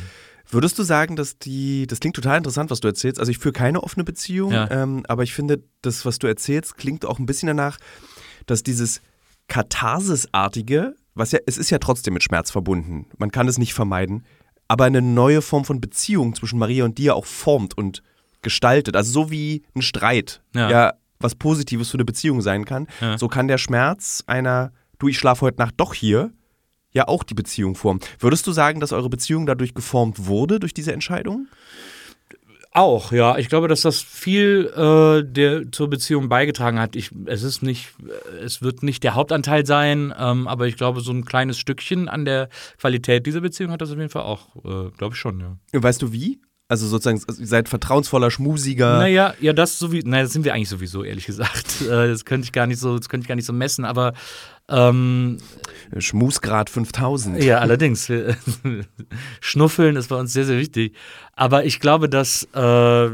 Würdest 0.52 0.80
du 0.80 0.84
sagen, 0.84 1.16
dass 1.16 1.38
die, 1.38 1.86
das 1.86 2.00
klingt 2.00 2.16
total 2.16 2.38
interessant, 2.38 2.72
was 2.72 2.80
du 2.80 2.88
erzählst. 2.88 3.20
Also 3.20 3.32
ich 3.32 3.38
führe 3.38 3.54
keine 3.54 3.84
offene 3.84 4.04
Beziehung, 4.04 4.52
ja. 4.52 4.70
ähm, 4.72 5.04
aber 5.08 5.22
ich 5.22 5.34
finde, 5.34 5.62
das, 5.84 6.06
was 6.06 6.18
du 6.18 6.26
erzählst, 6.26 6.76
klingt 6.76 7.06
auch 7.06 7.20
ein 7.20 7.28
bisschen 7.28 7.46
danach, 7.46 7.78
dass 8.48 8.64
dieses 8.64 9.02
Katharsisartige, 9.48 10.96
was 11.14 11.34
ja, 11.34 11.40
es 11.46 11.60
ist 11.60 11.70
ja 11.70 11.78
trotzdem 11.78 12.16
mit 12.16 12.24
Schmerz 12.24 12.50
verbunden, 12.50 13.06
man 13.20 13.30
kann 13.30 13.48
es 13.48 13.60
nicht 13.60 13.76
vermeiden, 13.76 14.26
aber 14.70 14.86
eine 14.86 15.02
neue 15.02 15.42
Form 15.42 15.66
von 15.66 15.82
Beziehung 15.82 16.34
zwischen 16.34 16.60
Maria 16.60 16.86
und 16.86 16.98
dir 16.98 17.16
auch 17.16 17.26
formt 17.26 17.78
und 17.78 18.02
gestaltet. 18.42 18.96
Also 18.96 19.12
so 19.12 19.32
wie 19.32 19.64
ein 19.76 19.82
Streit 19.82 20.42
ja, 20.56 20.70
ja 20.70 20.94
was 21.20 21.36
Positives 21.36 21.90
für 21.90 21.98
eine 21.98 22.06
Beziehung 22.06 22.42
sein 22.42 22.64
kann, 22.64 22.88
ja. 23.02 23.18
so 23.18 23.28
kann 23.28 23.50
der 23.50 23.58
Schmerz 23.58 24.24
einer, 24.26 24.72
du, 25.00 25.10
ich 25.10 25.18
schlafe 25.18 25.42
heute 25.42 25.60
Nacht 25.60 25.74
doch 25.76 25.94
hier, 25.94 26.32
ja 26.92 27.08
auch 27.08 27.24
die 27.24 27.34
Beziehung 27.34 27.76
formen. 27.76 28.00
Würdest 28.20 28.48
du 28.48 28.52
sagen, 28.52 28.80
dass 28.80 28.94
eure 28.94 29.10
Beziehung 29.10 29.46
dadurch 29.46 29.74
geformt 29.74 30.28
wurde, 30.28 30.60
durch 30.60 30.74
diese 30.74 30.94
Entscheidung? 30.94 31.48
Auch, 32.80 33.12
ja. 33.12 33.38
Ich 33.38 33.50
glaube, 33.50 33.68
dass 33.68 33.82
das 33.82 34.02
viel 34.02 34.72
äh, 34.74 35.30
der, 35.30 35.70
zur 35.70 35.90
Beziehung 35.90 36.30
beigetragen 36.30 36.80
hat. 36.80 36.96
Ich, 36.96 37.12
es 37.26 37.44
ist 37.44 37.62
nicht, 37.62 37.90
es 38.42 38.62
wird 38.62 38.84
nicht 38.84 39.04
der 39.04 39.16
Hauptanteil 39.16 39.66
sein, 39.66 40.14
ähm, 40.18 40.48
aber 40.48 40.66
ich 40.66 40.78
glaube, 40.78 41.02
so 41.02 41.12
ein 41.12 41.26
kleines 41.26 41.58
Stückchen 41.58 42.08
an 42.08 42.24
der 42.24 42.48
Qualität 42.80 43.26
dieser 43.26 43.42
Beziehung 43.42 43.72
hat 43.72 43.82
das 43.82 43.92
auf 43.92 43.98
jeden 43.98 44.10
Fall 44.10 44.22
auch, 44.22 44.56
äh, 44.64 44.92
glaube 44.92 45.14
ich 45.14 45.18
schon, 45.18 45.42
ja. 45.42 45.58
Weißt 45.74 46.02
du 46.02 46.14
wie? 46.14 46.40
Also 46.70 46.88
sozusagen, 46.88 47.22
ihr 47.38 47.48
seid 47.48 47.68
vertrauensvoller 47.68 48.32
Schmusiger. 48.32 49.00
Naja, 49.00 49.34
ja, 49.42 49.52
das 49.52 49.78
so 49.78 49.92
wie, 49.92 50.02
naja, 50.04 50.24
das 50.24 50.32
sind 50.32 50.46
wir 50.46 50.54
eigentlich 50.54 50.70
sowieso, 50.70 51.04
ehrlich 51.04 51.26
gesagt. 51.26 51.82
Äh, 51.90 52.10
das 52.10 52.24
könnte 52.24 52.46
ich 52.46 52.52
gar 52.52 52.68
nicht 52.68 52.80
so, 52.80 52.98
das 52.98 53.10
könnte 53.10 53.24
ich 53.24 53.28
gar 53.28 53.36
nicht 53.36 53.46
so 53.46 53.54
messen, 53.54 53.84
aber 53.84 54.14
ähm, 54.70 55.38
Schmusgrad 55.98 56.70
5000. 56.70 57.44
Ja, 57.44 57.60
allerdings. 57.60 58.12
Schnuffeln 59.42 59.96
ist 59.96 60.10
bei 60.10 60.16
uns 60.16 60.34
sehr, 60.34 60.46
sehr 60.46 60.60
wichtig. 60.60 60.96
Aber 61.34 61.66
ich 61.66 61.80
glaube, 61.80 62.10
dass 62.10 62.44
äh, 62.54 63.10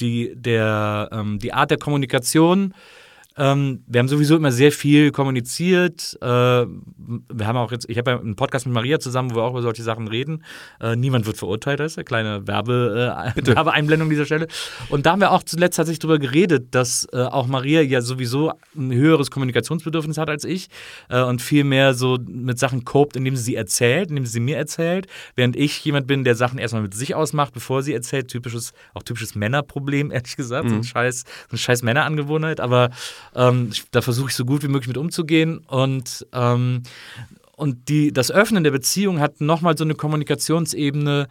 die, 0.00 0.32
der, 0.34 1.08
ähm, 1.12 1.38
die 1.38 1.52
Art 1.52 1.70
der 1.70 1.78
Kommunikation 1.78 2.74
ähm, 3.36 3.84
wir 3.86 4.00
haben 4.00 4.08
sowieso 4.08 4.36
immer 4.36 4.50
sehr 4.50 4.72
viel 4.72 5.12
kommuniziert. 5.12 6.18
Äh, 6.20 6.26
wir 6.26 7.46
haben 7.46 7.56
auch 7.56 7.70
jetzt, 7.70 7.88
ich 7.88 7.98
habe 7.98 8.10
ja 8.10 8.20
einen 8.20 8.36
Podcast 8.36 8.66
mit 8.66 8.74
Maria 8.74 8.98
zusammen, 8.98 9.30
wo 9.30 9.36
wir 9.36 9.42
auch 9.42 9.52
über 9.52 9.62
solche 9.62 9.82
Sachen 9.82 10.08
reden. 10.08 10.44
Äh, 10.80 10.96
niemand 10.96 11.26
wird 11.26 11.36
verurteilt, 11.36 11.80
das 11.80 11.92
ist 11.92 11.98
eine 11.98 12.04
kleine 12.04 12.46
Werbe, 12.48 13.32
äh, 13.36 13.46
Werbeeinblendung 13.46 14.06
an 14.06 14.10
dieser 14.10 14.26
Stelle. 14.26 14.48
Und 14.88 15.06
da 15.06 15.12
haben 15.12 15.20
wir 15.20 15.30
auch 15.30 15.44
zuletzt 15.44 15.76
tatsächlich 15.76 16.00
darüber 16.00 16.18
geredet, 16.18 16.74
dass 16.74 17.06
äh, 17.12 17.22
auch 17.22 17.46
Maria 17.46 17.82
ja 17.82 18.00
sowieso 18.00 18.52
ein 18.76 18.92
höheres 18.92 19.30
Kommunikationsbedürfnis 19.30 20.18
hat 20.18 20.28
als 20.28 20.44
ich 20.44 20.68
äh, 21.08 21.22
und 21.22 21.40
viel 21.40 21.64
mehr 21.64 21.94
so 21.94 22.18
mit 22.26 22.58
Sachen 22.58 22.84
copt, 22.84 23.16
indem 23.16 23.36
sie 23.36 23.42
sie 23.42 23.54
erzählt, 23.54 24.10
indem 24.10 24.26
sie 24.26 24.40
sie 24.40 24.40
mir 24.40 24.56
erzählt, 24.56 25.06
während 25.36 25.56
ich 25.56 25.84
jemand 25.84 26.06
bin, 26.06 26.24
der 26.24 26.34
Sachen 26.34 26.58
erstmal 26.58 26.82
mit 26.82 26.94
sich 26.94 27.14
ausmacht, 27.14 27.52
bevor 27.52 27.82
sie 27.82 27.92
erzählt. 27.92 28.28
Typisches, 28.28 28.72
auch 28.94 29.02
typisches 29.02 29.34
Männerproblem, 29.34 30.10
ehrlich 30.12 30.36
gesagt. 30.36 30.64
Mhm. 30.64 30.70
So 30.70 30.76
ein 30.76 30.84
scheiß, 30.84 31.20
so 31.20 31.26
eine 31.50 31.58
scheiß 31.58 31.82
Männerangewohnheit. 31.82 32.60
Aber 32.60 32.90
ähm, 33.34 33.70
da 33.90 34.02
versuche 34.02 34.30
ich 34.30 34.36
so 34.36 34.44
gut 34.44 34.62
wie 34.62 34.68
möglich 34.68 34.88
mit 34.88 34.98
umzugehen 34.98 35.58
und 35.58 36.26
ähm, 36.32 36.82
und 37.56 37.90
die, 37.90 38.10
das 38.10 38.30
Öffnen 38.30 38.64
der 38.64 38.70
Beziehung 38.70 39.20
hat 39.20 39.42
nochmal 39.42 39.76
so 39.76 39.84
eine 39.84 39.94
Kommunikationsebene, 39.94 41.28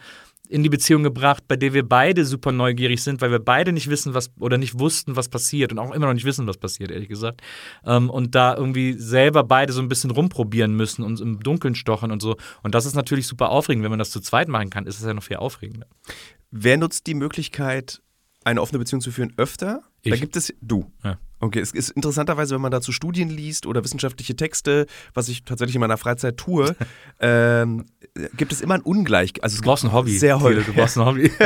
in 0.49 0.63
die 0.63 0.69
Beziehung 0.69 1.03
gebracht, 1.03 1.43
bei 1.47 1.55
der 1.55 1.73
wir 1.73 1.87
beide 1.87 2.25
super 2.25 2.51
neugierig 2.51 3.03
sind, 3.03 3.21
weil 3.21 3.29
wir 3.29 3.39
beide 3.39 3.71
nicht 3.71 3.89
wissen, 3.89 4.15
was 4.15 4.31
oder 4.39 4.57
nicht 4.57 4.79
wussten, 4.79 5.15
was 5.15 5.29
passiert 5.29 5.71
und 5.71 5.77
auch 5.77 5.93
immer 5.93 6.07
noch 6.07 6.13
nicht 6.13 6.25
wissen, 6.25 6.47
was 6.47 6.57
passiert, 6.57 6.89
ehrlich 6.89 7.07
gesagt. 7.07 7.41
Ähm, 7.85 8.09
und 8.09 8.33
da 8.33 8.55
irgendwie 8.55 8.93
selber 8.93 9.43
beide 9.43 9.71
so 9.71 9.81
ein 9.81 9.87
bisschen 9.87 10.09
rumprobieren 10.09 10.75
müssen 10.75 11.03
und 11.03 11.21
im 11.21 11.39
Dunkeln 11.39 11.75
stochen 11.75 12.11
und 12.11 12.21
so. 12.21 12.35
Und 12.63 12.73
das 12.73 12.87
ist 12.87 12.95
natürlich 12.95 13.27
super 13.27 13.49
aufregend. 13.49 13.83
Wenn 13.83 13.91
man 13.91 13.99
das 13.99 14.09
zu 14.09 14.19
zweit 14.19 14.47
machen 14.47 14.71
kann, 14.71 14.87
ist 14.87 14.99
es 14.99 15.05
ja 15.05 15.13
noch 15.13 15.23
viel 15.23 15.37
aufregender. 15.37 15.85
Wer 16.49 16.77
nutzt 16.77 17.05
die 17.05 17.13
Möglichkeit, 17.13 18.01
eine 18.43 18.61
offene 18.61 18.79
Beziehung 18.79 19.01
zu 19.01 19.11
führen, 19.11 19.33
öfter? 19.37 19.83
Ich. 20.01 20.09
Da 20.09 20.17
gibt 20.17 20.35
es 20.35 20.51
du. 20.61 20.91
Ja. 21.03 21.19
Okay, 21.41 21.59
es 21.59 21.71
ist 21.71 21.91
interessanterweise, 21.91 22.53
wenn 22.55 22.61
man 22.61 22.71
dazu 22.71 22.91
Studien 22.91 23.29
liest 23.29 23.65
oder 23.65 23.83
wissenschaftliche 23.83 24.35
Texte, 24.35 24.87
was 25.13 25.29
ich 25.29 25.43
tatsächlich 25.43 25.75
in 25.75 25.81
meiner 25.81 25.97
Freizeit 25.97 26.35
tue, 26.37 26.75
ähm, 27.21 27.85
gibt 28.35 28.51
es 28.51 28.59
immer 28.61 28.73
ein 28.73 28.81
Ungleich. 28.81 29.33
Also 29.41 29.55
es 29.55 29.61
Du 29.61 29.65
brauchst 29.67 29.85
ein 29.85 29.93
Hobby. 29.93 30.17
Sehr 30.17 30.41
häufig. 30.41 30.65
Du 30.65 30.73
brauchst 30.73 30.97
ein 30.97 31.05
Hobby. 31.05 31.31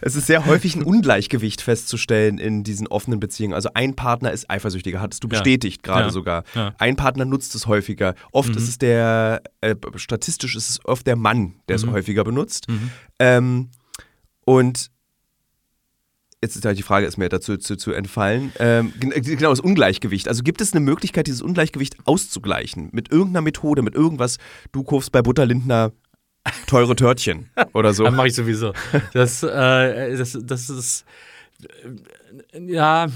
Es 0.00 0.14
ist 0.16 0.26
sehr 0.26 0.46
häufig 0.46 0.74
ein 0.76 0.82
Ungleichgewicht 0.84 1.60
festzustellen 1.60 2.38
in 2.38 2.62
diesen 2.64 2.86
offenen 2.86 3.18
Beziehungen. 3.20 3.54
Also 3.54 3.70
ein 3.74 3.94
Partner 3.96 4.30
ist 4.32 4.48
eifersüchtiger, 4.50 5.00
hattest 5.00 5.24
du 5.24 5.28
Ja. 5.28 5.30
bestätigt 5.30 5.82
gerade 5.82 6.06
Ja. 6.06 6.10
sogar. 6.10 6.44
Ja. 6.54 6.74
Ein 6.78 6.96
Partner 6.96 7.24
nutzt 7.24 7.54
es 7.54 7.66
häufiger. 7.66 8.14
Oft 8.32 8.54
ist 8.56 8.68
es 8.68 8.78
der, 8.78 9.42
äh, 9.60 9.74
statistisch 9.96 10.54
ist 10.56 10.70
es 10.70 10.84
oft 10.84 11.06
der 11.06 11.16
Mann, 11.16 11.54
der 11.68 11.76
es 11.76 11.86
häufiger 11.86 12.24
benutzt. 12.24 12.66
Ähm, 13.18 13.70
und 14.44 14.90
jetzt 16.42 16.56
ist 16.56 16.64
halt 16.64 16.78
die 16.78 16.82
Frage, 16.82 17.06
ist 17.06 17.16
mir 17.18 17.28
dazu 17.28 17.56
zu, 17.56 17.76
zu 17.76 17.92
entfallen. 17.92 18.52
Ähm, 18.58 18.92
gen- 18.98 19.10
genau, 19.10 19.50
das 19.50 19.60
Ungleichgewicht. 19.60 20.28
Also 20.28 20.42
gibt 20.42 20.60
es 20.60 20.72
eine 20.72 20.80
Möglichkeit, 20.80 21.26
dieses 21.26 21.42
Ungleichgewicht 21.42 21.96
auszugleichen? 22.04 22.90
Mit 22.92 23.10
irgendeiner 23.10 23.42
Methode, 23.42 23.82
mit 23.82 23.94
irgendwas, 23.94 24.38
du 24.72 24.82
kaufst 24.84 25.10
bei 25.12 25.22
Butterlindner 25.22 25.92
teure 26.66 26.96
Törtchen 26.96 27.50
oder 27.74 27.92
so. 27.92 28.04
Das 28.08 28.14
mache 28.14 28.28
ich 28.28 28.34
sowieso. 28.34 28.72
Das, 29.12 29.42
äh, 29.42 30.16
das, 30.16 30.38
das 30.42 30.70
ist, 30.70 31.04
äh, 32.52 32.72
ja, 32.72 33.08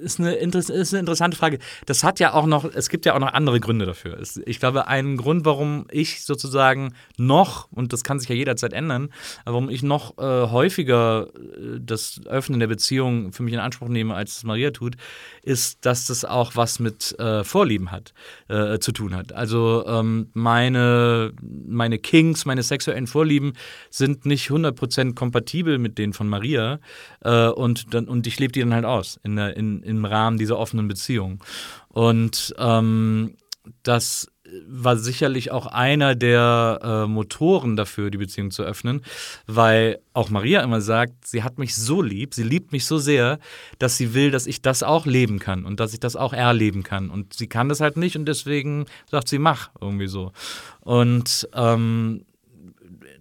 ist 0.00 0.20
eine, 0.20 0.34
ist 0.34 0.70
eine 0.70 1.00
interessante 1.00 1.36
Frage. 1.36 1.58
Das 1.86 2.04
hat 2.04 2.20
ja 2.20 2.34
auch 2.34 2.46
noch, 2.46 2.64
es 2.64 2.88
gibt 2.88 3.06
ja 3.06 3.14
auch 3.14 3.18
noch 3.18 3.32
andere 3.32 3.60
Gründe 3.60 3.86
dafür. 3.86 4.20
Ich 4.46 4.60
glaube, 4.60 4.86
ein 4.86 5.16
Grund, 5.16 5.44
warum 5.44 5.86
ich 5.90 6.24
sozusagen 6.24 6.94
noch, 7.16 7.70
und 7.72 7.92
das 7.92 8.04
kann 8.04 8.18
sich 8.18 8.28
ja 8.28 8.34
jederzeit 8.34 8.72
ändern, 8.72 9.10
warum 9.44 9.70
ich 9.70 9.82
noch 9.82 10.18
äh, 10.18 10.22
häufiger 10.22 11.28
äh, 11.34 11.78
das 11.80 12.20
Öffnen 12.26 12.60
der 12.60 12.66
Beziehung 12.66 13.32
für 13.32 13.42
mich 13.42 13.54
in 13.54 13.60
Anspruch 13.60 13.88
nehme, 13.88 14.14
als 14.14 14.38
es 14.38 14.44
Maria 14.44 14.70
tut, 14.70 14.96
ist, 15.42 15.84
dass 15.84 16.06
das 16.06 16.24
auch 16.24 16.56
was 16.56 16.78
mit 16.78 17.18
äh, 17.18 17.44
Vorlieben 17.44 17.90
hat, 17.90 18.12
äh, 18.48 18.78
zu 18.78 18.92
tun 18.92 19.14
hat. 19.14 19.32
Also 19.32 19.84
ähm, 19.86 20.30
meine, 20.34 21.32
meine 21.42 21.98
Kings, 21.98 22.44
meine 22.44 22.62
sexuellen 22.62 23.06
Vorlieben 23.06 23.54
sind 23.90 24.26
nicht 24.26 24.50
100% 24.50 25.14
kompatibel 25.14 25.78
mit 25.78 25.98
denen 25.98 26.12
von 26.12 26.28
Maria 26.28 26.80
äh, 27.22 27.48
und, 27.48 27.94
dann, 27.94 28.06
und 28.06 28.26
ich 28.26 28.38
lebe 28.38 28.52
die 28.52 28.60
dann 28.60 28.74
halt 28.74 28.84
aus 28.84 29.18
in 29.22 29.36
der, 29.36 29.56
in, 29.56 29.77
im 29.82 30.04
Rahmen 30.04 30.38
dieser 30.38 30.58
offenen 30.58 30.88
Beziehung. 30.88 31.42
Und 31.88 32.54
ähm, 32.58 33.36
das 33.82 34.28
war 34.66 34.96
sicherlich 34.96 35.50
auch 35.50 35.66
einer 35.66 36.14
der 36.14 36.80
äh, 36.82 37.06
Motoren 37.06 37.76
dafür, 37.76 38.10
die 38.10 38.18
Beziehung 38.18 38.50
zu 38.50 38.62
öffnen, 38.62 39.02
weil 39.46 39.98
auch 40.14 40.30
Maria 40.30 40.62
immer 40.62 40.80
sagt, 40.80 41.26
sie 41.26 41.42
hat 41.42 41.58
mich 41.58 41.76
so 41.76 42.02
lieb, 42.02 42.34
sie 42.34 42.44
liebt 42.44 42.72
mich 42.72 42.86
so 42.86 42.98
sehr, 42.98 43.38
dass 43.78 43.96
sie 43.96 44.14
will, 44.14 44.30
dass 44.30 44.46
ich 44.46 44.62
das 44.62 44.82
auch 44.82 45.06
leben 45.06 45.38
kann 45.38 45.64
und 45.64 45.80
dass 45.80 45.92
ich 45.92 46.00
das 46.00 46.16
auch 46.16 46.32
erleben 46.32 46.82
kann. 46.82 47.10
Und 47.10 47.34
sie 47.34 47.46
kann 47.46 47.68
das 47.68 47.80
halt 47.80 47.96
nicht 47.96 48.16
und 48.16 48.26
deswegen 48.26 48.86
sagt 49.10 49.28
sie, 49.28 49.38
mach 49.38 49.70
irgendwie 49.80 50.08
so. 50.08 50.32
Und 50.80 51.48
ähm, 51.54 52.24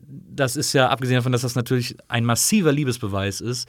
das 0.08 0.56
ist 0.56 0.74
ja, 0.74 0.90
abgesehen 0.90 1.18
davon, 1.18 1.32
dass 1.32 1.42
das 1.42 1.56
natürlich 1.56 1.98
ein 2.08 2.24
massiver 2.24 2.72
Liebesbeweis 2.72 3.42
ist, 3.42 3.68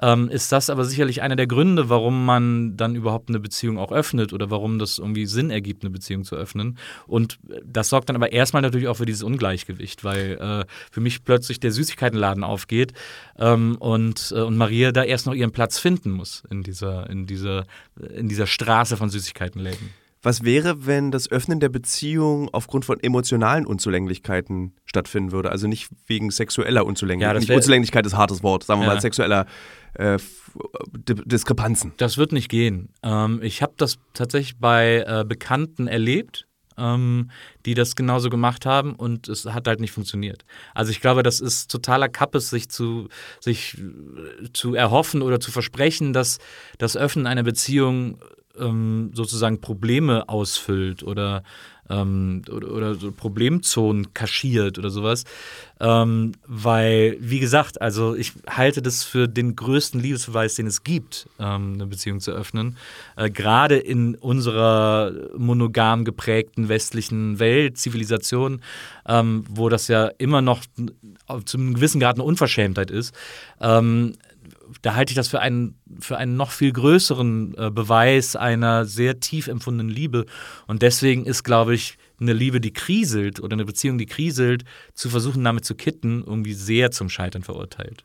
ähm, 0.00 0.28
ist 0.28 0.52
das 0.52 0.70
aber 0.70 0.84
sicherlich 0.84 1.22
einer 1.22 1.36
der 1.36 1.46
Gründe, 1.46 1.88
warum 1.88 2.24
man 2.24 2.76
dann 2.76 2.94
überhaupt 2.94 3.28
eine 3.28 3.40
Beziehung 3.40 3.78
auch 3.78 3.92
öffnet 3.92 4.32
oder 4.32 4.50
warum 4.50 4.78
das 4.78 4.98
irgendwie 4.98 5.26
Sinn 5.26 5.50
ergibt, 5.50 5.82
eine 5.82 5.90
Beziehung 5.90 6.24
zu 6.24 6.36
öffnen. 6.36 6.78
Und 7.06 7.38
das 7.64 7.88
sorgt 7.88 8.08
dann 8.08 8.16
aber 8.16 8.32
erstmal 8.32 8.62
natürlich 8.62 8.88
auch 8.88 8.96
für 8.96 9.06
dieses 9.06 9.22
Ungleichgewicht, 9.22 10.04
weil 10.04 10.38
äh, 10.40 10.64
für 10.90 11.00
mich 11.00 11.24
plötzlich 11.24 11.60
der 11.60 11.72
Süßigkeitenladen 11.72 12.44
aufgeht 12.44 12.92
ähm, 13.38 13.76
und, 13.80 14.32
äh, 14.36 14.40
und 14.40 14.56
Maria 14.56 14.92
da 14.92 15.02
erst 15.02 15.26
noch 15.26 15.34
ihren 15.34 15.52
Platz 15.52 15.78
finden 15.78 16.10
muss 16.10 16.42
in 16.50 16.62
dieser, 16.62 17.08
in 17.10 17.26
dieser, 17.26 17.64
in 18.14 18.28
dieser 18.28 18.46
Straße 18.46 18.96
von 18.96 19.10
Süßigkeitenläden. 19.10 19.90
Was 20.20 20.42
wäre, 20.42 20.84
wenn 20.84 21.12
das 21.12 21.30
Öffnen 21.30 21.60
der 21.60 21.68
Beziehung 21.68 22.48
aufgrund 22.52 22.84
von 22.84 22.98
emotionalen 23.00 23.64
Unzulänglichkeiten 23.64 24.72
stattfinden 24.84 25.30
würde? 25.30 25.50
Also 25.50 25.68
nicht 25.68 25.90
wegen 26.06 26.30
sexueller 26.32 26.84
Unzulänglichkeit. 26.84 27.48
Ja, 27.48 27.54
Unzulänglichkeit 27.54 28.04
ist 28.04 28.16
hartes 28.16 28.42
Wort, 28.42 28.64
sagen 28.64 28.80
wir 28.80 28.88
Ja. 28.88 28.94
mal 28.94 29.00
sexueller 29.00 29.46
äh, 29.94 30.18
Diskrepanzen. 31.06 31.92
Das 31.96 32.18
wird 32.18 32.32
nicht 32.32 32.48
gehen. 32.48 32.90
Ähm, 33.02 33.40
ich 33.42 33.62
habe 33.62 33.74
das 33.76 33.98
tatsächlich 34.14 34.58
bei 34.58 35.04
äh, 35.06 35.24
Bekannten 35.26 35.86
erlebt, 35.86 36.46
ähm, 36.76 37.30
die 37.66 37.74
das 37.74 37.96
genauso 37.96 38.30
gemacht 38.30 38.64
haben 38.64 38.94
und 38.94 39.28
es 39.28 39.44
hat 39.46 39.66
halt 39.66 39.80
nicht 39.80 39.92
funktioniert. 39.92 40.44
Also 40.74 40.90
ich 40.90 41.00
glaube, 41.00 41.22
das 41.22 41.40
ist 41.40 41.70
totaler 41.70 42.08
Kappes, 42.08 42.50
sich 42.50 42.68
zu, 42.68 43.08
sich 43.40 43.78
äh, 43.78 44.52
zu 44.52 44.74
erhoffen 44.74 45.22
oder 45.22 45.40
zu 45.40 45.50
versprechen, 45.50 46.12
dass 46.12 46.38
das 46.78 46.96
Öffnen 46.96 47.26
einer 47.26 47.42
Beziehung 47.42 48.20
ähm, 48.58 49.10
sozusagen 49.14 49.60
Probleme 49.60 50.28
ausfüllt 50.28 51.02
oder, 51.02 51.42
ähm, 51.90 52.42
oder, 52.50 52.70
oder 52.72 52.94
so 52.94 53.12
Problemzonen 53.12 54.12
kaschiert 54.14 54.78
oder 54.78 54.90
sowas. 54.90 55.24
Ähm, 55.80 56.32
weil, 56.46 57.16
wie 57.20 57.38
gesagt, 57.38 57.80
also 57.80 58.14
ich 58.14 58.32
halte 58.48 58.82
das 58.82 59.04
für 59.04 59.28
den 59.28 59.54
größten 59.54 60.00
Liebesbeweis, 60.00 60.56
den 60.56 60.66
es 60.66 60.82
gibt, 60.82 61.28
ähm, 61.38 61.74
eine 61.74 61.86
Beziehung 61.86 62.20
zu 62.20 62.32
öffnen. 62.32 62.76
Äh, 63.16 63.30
Gerade 63.30 63.76
in 63.76 64.16
unserer 64.16 65.12
monogam 65.36 66.04
geprägten 66.04 66.68
westlichen 66.68 67.38
Welt, 67.38 67.78
Zivilisation, 67.78 68.60
ähm, 69.06 69.44
wo 69.48 69.68
das 69.68 69.88
ja 69.88 70.08
immer 70.18 70.42
noch 70.42 70.62
zu 71.44 71.58
einem 71.58 71.74
gewissen 71.74 72.00
Grad 72.00 72.16
eine 72.16 72.24
Unverschämtheit 72.24 72.90
ist. 72.90 73.14
Ähm, 73.60 74.14
da 74.82 74.94
halte 74.94 75.10
ich 75.12 75.16
das 75.16 75.28
für 75.28 75.40
einen, 75.40 75.78
für 76.00 76.16
einen 76.18 76.36
noch 76.36 76.50
viel 76.50 76.72
größeren 76.72 77.54
äh, 77.56 77.70
Beweis 77.70 78.36
einer 78.36 78.84
sehr 78.84 79.20
tief 79.20 79.46
empfundenen 79.48 79.88
Liebe. 79.94 80.26
Und 80.66 80.82
deswegen 80.82 81.24
ist, 81.24 81.42
glaube 81.44 81.74
ich, 81.74 81.96
eine 82.20 82.32
Liebe, 82.32 82.60
die 82.60 82.72
kriselt 82.72 83.40
oder 83.40 83.54
eine 83.54 83.64
Beziehung, 83.64 83.98
die 83.98 84.06
kriselt, 84.06 84.64
zu 84.94 85.08
versuchen, 85.10 85.44
damit 85.44 85.64
zu 85.64 85.74
kitten, 85.74 86.22
irgendwie 86.26 86.54
sehr 86.54 86.90
zum 86.90 87.08
Scheitern 87.08 87.42
verurteilt. 87.42 88.04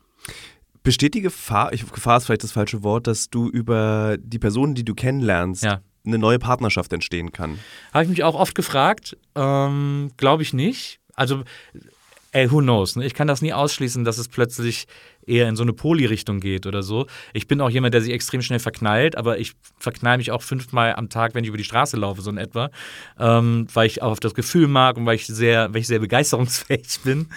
Besteht 0.84 1.14
die 1.14 1.22
Gefahr, 1.22 1.72
ich, 1.74 1.90
Gefahr 1.90 2.18
ist 2.18 2.26
vielleicht 2.26 2.44
das 2.44 2.52
falsche 2.52 2.84
Wort, 2.84 3.08
dass 3.08 3.30
du 3.30 3.50
über 3.50 4.18
die 4.20 4.40
Personen, 4.40 4.76
die 4.76 4.84
du 4.84 4.94
kennenlernst, 4.94 5.64
Ja. 5.64 5.82
eine 6.06 6.18
neue 6.18 6.40
Partnerschaft 6.40 6.92
entstehen 6.92 7.32
kann? 7.32 7.58
Habe 7.94 8.04
ich 8.04 8.10
mich 8.10 8.24
auch 8.24 8.36
oft 8.36 8.54
gefragt. 8.54 9.16
Ähm, 9.36 10.12
Glaube 10.18 10.44
ich 10.44 10.52
nicht. 10.54 11.00
Also, 11.16 11.44
ey, 12.34 12.52
who 12.52 12.60
knows? 12.60 12.96
Ne? 12.98 13.06
Ich 13.06 13.14
kann 13.14 13.28
das 13.28 13.42
nie 13.42 13.54
ausschließen, 13.54 14.04
dass 14.04 14.18
es 14.18 14.28
plötzlich 14.28 14.88
eher 15.28 15.48
in 15.48 15.56
so 15.56 15.64
eine 15.64 15.74
Poli-Richtung 15.74 16.40
geht 16.40 16.66
oder 16.66 16.84
so. 16.84 17.08
Ich 17.34 17.48
bin 17.48 17.62
auch 17.62 17.70
jemand, 17.70 17.94
der 17.94 18.02
sich 18.02 18.14
extrem 18.14 18.42
schnell 18.42 18.60
verknallt, 18.60 19.18
aber 19.18 19.40
ich 19.40 19.54
verknall 19.78 20.18
mich 20.18 20.32
auch 20.32 20.42
fünfmal 20.42 20.96
am 20.96 21.10
Tag, 21.10 21.36
wenn 21.36 21.44
ich 21.44 21.50
über 21.50 21.58
die 21.58 21.64
Straße 21.64 21.98
laufe, 21.98 22.22
so 22.22 22.30
in 22.30 22.38
etwa. 22.38 22.70
Ähm, 23.20 23.68
weil 23.74 23.88
ich 23.88 24.02
auch 24.02 24.12
auf 24.12 24.20
das 24.20 24.34
Gefühl 24.34 24.68
mag 24.68 24.98
und 24.98 25.06
weil 25.06 25.16
ich 25.16 25.28
sehr, 25.28 25.74
weil 25.74 25.82
ich 25.82 25.88
sehr 25.88 26.00
begeisterungsfähig 26.00 27.00
bin. 27.04 27.28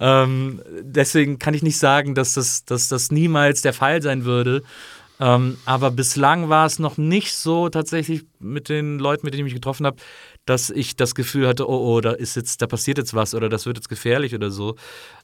Ähm, 0.00 0.60
deswegen 0.82 1.38
kann 1.38 1.54
ich 1.54 1.62
nicht 1.62 1.78
sagen, 1.78 2.14
dass 2.14 2.34
das, 2.34 2.64
dass 2.64 2.88
das 2.88 3.10
niemals 3.10 3.62
der 3.62 3.72
Fall 3.72 4.02
sein 4.02 4.24
würde. 4.24 4.62
Ähm, 5.20 5.56
aber 5.66 5.92
bislang 5.92 6.48
war 6.48 6.66
es 6.66 6.80
noch 6.80 6.96
nicht 6.96 7.34
so 7.34 7.68
tatsächlich 7.68 8.24
mit 8.40 8.68
den 8.68 8.98
Leuten, 8.98 9.24
mit 9.24 9.34
denen 9.34 9.46
ich 9.46 9.52
mich 9.52 9.60
getroffen 9.60 9.86
habe, 9.86 9.98
dass 10.44 10.70
ich 10.70 10.96
das 10.96 11.14
Gefühl 11.14 11.46
hatte, 11.46 11.68
oh, 11.68 11.94
oh, 11.96 12.00
da 12.00 12.12
ist 12.12 12.34
jetzt, 12.34 12.62
da 12.62 12.66
passiert 12.66 12.98
jetzt 12.98 13.14
was 13.14 13.34
oder 13.34 13.48
das 13.48 13.64
wird 13.66 13.76
jetzt 13.76 13.88
gefährlich 13.88 14.34
oder 14.34 14.50
so. 14.50 14.74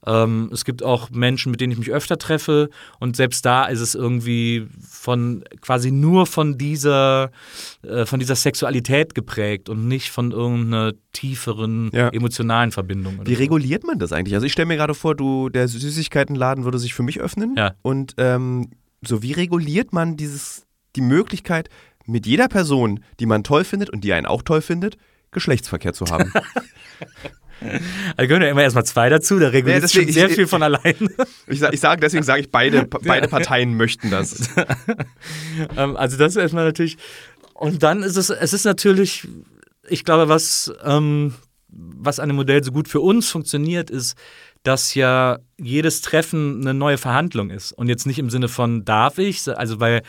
Ähm, 0.07 0.49
es 0.53 0.65
gibt 0.65 0.83
auch 0.83 1.11
Menschen, 1.11 1.51
mit 1.51 1.61
denen 1.61 1.73
ich 1.73 1.79
mich 1.79 1.91
öfter 1.91 2.19
treffe 2.19 2.71
und 3.01 3.17
selbst 3.17 3.45
da 3.45 3.67
ist 3.67 3.81
es 3.81 3.95
irgendwie 3.97 4.69
von 4.89 5.43
quasi 5.61 5.91
nur 5.91 6.27
von 6.27 6.57
dieser, 6.57 7.31
äh, 7.83 8.07
von 8.07 8.21
dieser 8.21 8.37
Sexualität 8.37 9.15
geprägt 9.15 9.69
und 9.69 9.89
nicht 9.89 10.11
von 10.11 10.31
irgendeiner 10.31 10.93
tieferen 11.13 11.91
Ja. 11.93 12.09
emotionalen 12.11 12.71
Verbindung. 12.71 13.21
Wie 13.25 13.35
so. 13.35 13.41
reguliert 13.41 13.85
man 13.85 13.99
das 13.99 14.13
eigentlich? 14.13 14.35
Also 14.35 14.47
ich 14.47 14.53
stelle 14.53 14.67
mir 14.67 14.77
gerade 14.77 14.95
vor, 14.95 15.17
du, 15.17 15.49
der 15.49 15.67
Süßigkeitenladen 15.67 16.65
würde 16.65 16.79
sich 16.79 16.95
für 16.95 17.03
mich 17.03 17.21
öffnen. 17.21 17.55
Ja. 17.57 17.75
Und 17.83 18.15
ähm, 18.19 18.71
so, 19.03 19.23
wie 19.23 19.33
reguliert 19.33 19.93
man 19.93 20.17
dieses, 20.17 20.67
die 20.97 21.01
Möglichkeit, 21.01 21.69
mit 22.07 22.27
jeder 22.27 22.49
Person, 22.49 23.01
die 23.21 23.27
man 23.27 23.45
toll 23.45 23.65
findet 23.65 23.91
und 23.91 24.03
die 24.03 24.13
einen 24.13 24.27
auch 24.27 24.43
toll 24.43 24.63
findet, 24.63 24.97
Geschlechtsverkehr 25.31 25.93
zu 25.93 26.07
haben? 26.07 26.33
Da 28.17 28.25
gehören 28.27 28.43
ja 28.43 28.51
immer 28.51 28.63
erstmal 28.63 28.85
zwei 28.85 29.09
dazu, 29.09 29.41
da 29.41 29.49
reguliert 29.49 29.83
Ja, 29.83 29.89
schon 29.89 30.03
deswegen- 30.07 30.13
sehr 30.13 30.29
ich- 30.29 30.37
viel 30.37 30.47
von 30.47 30.63
allein. 30.63 30.95
ich 31.49 31.59
sage, 31.59 31.75
ich 31.75 31.81
sag, 31.81 32.01
deswegen 32.01 32.23
sage 32.23 32.43
ich, 32.43 32.51
beide, 32.53 32.85
beide 33.05 33.27
Parteien 33.27 33.75
möchten 33.77 34.11
das. 34.13 34.49
Ähm, 35.77 35.97
also 35.97 36.17
das 36.17 36.37
ist 36.37 36.41
erstmal 36.41 36.65
natürlich. 36.67 36.99
Und 37.55 37.83
dann 37.83 38.05
ist 38.05 38.17
es, 38.17 38.31
es 38.31 38.53
ist 38.53 38.65
natürlich, 38.65 39.27
ich 39.89 40.05
glaube, 40.05 40.29
was, 40.29 40.73
ähm, 40.85 41.35
was 41.69 42.21
an 42.21 42.29
dem 42.29 42.37
Modell 42.37 42.63
so 42.63 42.71
gut 42.71 42.87
für 42.87 43.01
uns 43.01 43.29
funktioniert, 43.29 43.91
ist, 43.91 44.17
dass 44.63 44.95
ja 44.95 45.39
jedes 45.59 46.01
Treffen 46.01 46.61
eine 46.61 46.75
neue 46.75 46.97
Verhandlung 46.99 47.51
ist. 47.51 47.73
Und 47.73 47.89
jetzt 47.89 48.07
nicht 48.07 48.21
im 48.21 48.31
Sinne 48.31 48.47
von 48.47 48.85
darf 48.85 49.19
ich, 49.19 49.49
also 49.49 49.81
weil 49.81 50.03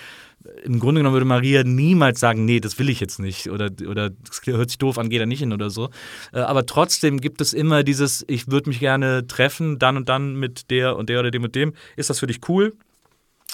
im 0.64 0.80
Grunde 0.80 1.00
genommen 1.00 1.14
würde 1.14 1.26
Maria 1.26 1.64
niemals 1.64 2.20
sagen, 2.20 2.46
nee, 2.46 2.60
das 2.60 2.80
will 2.80 2.90
ich 2.90 3.00
jetzt 3.00 3.20
nicht 3.20 3.50
oder, 3.50 3.70
oder 3.88 4.10
das 4.10 4.42
hört 4.46 4.70
sich 4.70 4.78
doof 4.78 4.98
an, 4.98 5.10
geh 5.10 5.20
da 5.20 5.26
nicht 5.26 5.40
hin 5.40 5.54
oder 5.54 5.70
so. 5.70 5.90
Äh, 6.34 6.40
aber 6.40 6.66
trotzdem 6.66 7.20
gibt 7.20 7.42
es 7.42 7.54
immer 7.54 7.84
dieses, 7.84 8.26
ich 8.28 8.50
würde 8.50 8.70
mich 8.70 8.80
gerne 8.80 9.28
treffen, 9.28 9.80
dann 9.80 9.98
und 9.98 10.10
dann 10.10 10.36
mit 10.36 10.70
der 10.70 10.96
und 10.96 11.10
der 11.10 11.20
oder 11.20 11.32
dem 11.32 11.44
und 11.44 11.56
dem. 11.56 11.74
Ist 11.96 12.10
das 12.10 12.20
für 12.20 12.28
dich 12.28 12.48
cool? 12.50 12.74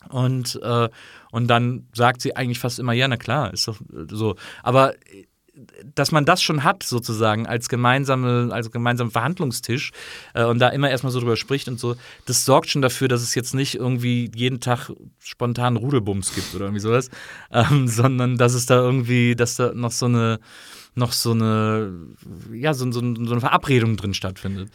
Und, 0.10 0.60
äh, 0.62 0.90
und 1.32 1.48
dann 1.48 1.88
sagt 1.94 2.22
sie 2.22 2.36
eigentlich 2.36 2.60
fast 2.60 2.80
immer, 2.80 2.94
ja, 2.94 3.08
na 3.08 3.18
klar, 3.18 3.54
ist 3.54 3.68
doch 3.68 3.80
so. 4.10 4.36
Aber 4.62 4.94
dass 5.96 6.12
man 6.12 6.26
das 6.26 6.42
schon 6.42 6.64
hat, 6.64 6.84
sozusagen, 6.84 7.48
als, 7.48 7.70
gemeinsame, 7.70 8.50
als 8.52 8.72
gemeinsamen 8.72 9.12
Verhandlungstisch 9.12 9.92
äh, 10.34 10.44
und 10.44 10.60
da 10.60 10.70
immer 10.70 10.90
erstmal 10.90 11.12
so 11.12 11.20
drüber 11.20 11.38
spricht 11.38 11.68
und 11.68 11.80
so, 11.80 11.96
das 12.26 12.46
sorgt 12.46 12.70
schon 12.70 12.82
dafür, 12.82 13.08
dass 13.08 13.22
es 13.22 13.36
jetzt 13.36 13.54
nicht 13.54 13.76
irgendwie 13.76 14.30
jeden 14.36 14.60
Tag 14.60 14.92
spontan 15.20 15.78
Rudelbums 15.78 16.34
gibt 16.34 16.54
oder 16.56 16.66
irgendwie 16.66 16.82
sowas, 16.82 17.10
ähm, 17.52 17.88
sondern 17.88 18.38
dass 18.38 18.54
es 18.54 18.66
da 18.66 18.76
irgendwie, 18.76 19.36
dass 19.36 19.56
da 19.56 19.74
noch 19.74 19.92
so 19.92 20.06
eine 20.08 20.40
noch 20.96 21.12
so 21.12 21.32
eine, 21.32 21.92
ja, 22.54 22.74
so, 22.74 22.92
so, 22.92 23.00
so 23.00 23.32
eine 23.32 23.42
Verabredung 23.42 23.98
drin 23.98 24.14
stattfindet. 24.14 24.70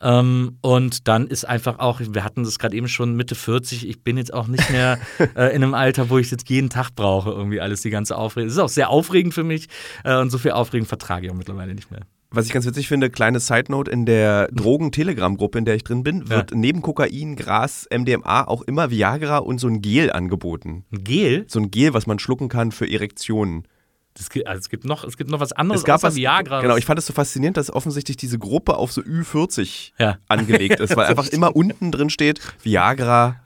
Ähm, 0.00 0.58
und 0.60 1.06
dann 1.08 1.28
ist 1.28 1.44
einfach 1.44 1.78
auch, 1.78 2.00
wir 2.00 2.24
hatten 2.24 2.44
das 2.44 2.58
gerade 2.58 2.76
eben 2.76 2.88
schon 2.88 3.14
Mitte 3.14 3.34
40, 3.34 3.88
ich 3.88 4.02
bin 4.02 4.16
jetzt 4.16 4.34
auch 4.34 4.48
nicht 4.48 4.68
mehr 4.70 4.98
äh, 5.36 5.54
in 5.54 5.62
einem 5.62 5.74
Alter, 5.74 6.10
wo 6.10 6.18
ich 6.18 6.30
jetzt 6.30 6.48
jeden 6.50 6.70
Tag 6.70 6.90
brauche, 6.94 7.30
irgendwie 7.30 7.60
alles, 7.60 7.82
die 7.82 7.90
ganze 7.90 8.16
Aufregung. 8.16 8.48
Es 8.48 8.54
ist 8.54 8.60
auch 8.60 8.68
sehr 8.68 8.90
aufregend 8.90 9.32
für 9.32 9.44
mich 9.44 9.68
äh, 10.04 10.18
und 10.18 10.30
so 10.30 10.38
viel 10.38 10.52
Aufregung 10.52 10.86
vertrage 10.86 11.26
ich 11.26 11.32
auch 11.32 11.36
mittlerweile 11.36 11.74
nicht 11.74 11.90
mehr. 11.90 12.02
Was 12.34 12.46
ich 12.46 12.52
ganz 12.52 12.64
witzig 12.64 12.88
finde, 12.88 13.10
kleine 13.10 13.40
Side 13.40 13.66
Note, 13.68 13.90
in 13.90 14.06
der 14.06 14.48
Drogen-Telegram-Gruppe, 14.52 15.58
in 15.58 15.66
der 15.66 15.74
ich 15.74 15.84
drin 15.84 16.02
bin, 16.02 16.30
wird 16.30 16.50
ja. 16.50 16.56
neben 16.56 16.80
Kokain, 16.80 17.36
Gras, 17.36 17.86
MDMA 17.94 18.44
auch 18.44 18.62
immer 18.62 18.90
Viagra 18.90 19.36
und 19.36 19.58
so 19.58 19.68
ein 19.68 19.82
Gel 19.82 20.10
angeboten. 20.10 20.86
Ein 20.90 21.04
Gel? 21.04 21.44
So 21.46 21.60
ein 21.60 21.70
Gel, 21.70 21.92
was 21.92 22.06
man 22.06 22.18
schlucken 22.18 22.48
kann 22.48 22.72
für 22.72 22.90
Erektionen. 22.90 23.68
Das, 24.14 24.28
also 24.44 24.58
es, 24.58 24.68
gibt 24.68 24.84
noch, 24.84 25.04
es 25.04 25.16
gibt 25.16 25.30
noch 25.30 25.40
was 25.40 25.52
anderes 25.52 25.80
es 25.80 25.84
gab 25.84 26.02
was, 26.02 26.14
Viagra. 26.14 26.60
Genau, 26.60 26.76
ich 26.76 26.84
fand 26.84 26.98
es 26.98 27.06
so 27.06 27.14
faszinierend, 27.14 27.56
dass 27.56 27.72
offensichtlich 27.72 28.18
diese 28.18 28.38
Gruppe 28.38 28.76
auf 28.76 28.92
so 28.92 29.00
Ü40 29.00 29.92
ja. 29.98 30.18
angelegt 30.28 30.80
ist, 30.80 30.96
weil 30.96 31.06
einfach 31.08 31.28
immer 31.28 31.56
unten 31.56 31.92
drin 31.92 32.10
steht 32.10 32.40
Viagra 32.62 33.36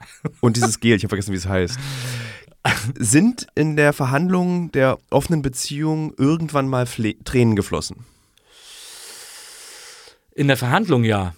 und 0.41 0.57
dieses 0.57 0.79
Gel, 0.79 0.97
ich 0.97 1.03
habe 1.03 1.09
vergessen, 1.09 1.31
wie 1.31 1.37
es 1.37 1.47
heißt. 1.47 1.79
Sind 2.97 3.47
in 3.55 3.77
der 3.77 3.93
Verhandlung 3.93 4.71
der 4.73 4.97
offenen 5.09 5.41
Beziehung 5.41 6.13
irgendwann 6.17 6.67
mal 6.67 6.85
Fle 6.85 7.15
Tränen 7.23 7.55
geflossen? 7.55 8.05
In 10.35 10.47
der 10.47 10.57
Verhandlung 10.57 11.05
ja, 11.05 11.33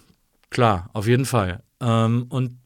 klar, 0.50 0.90
auf 0.92 1.06
jeden 1.06 1.24
Fall. 1.24 1.62
Ähm, 1.80 2.26
und 2.28 2.58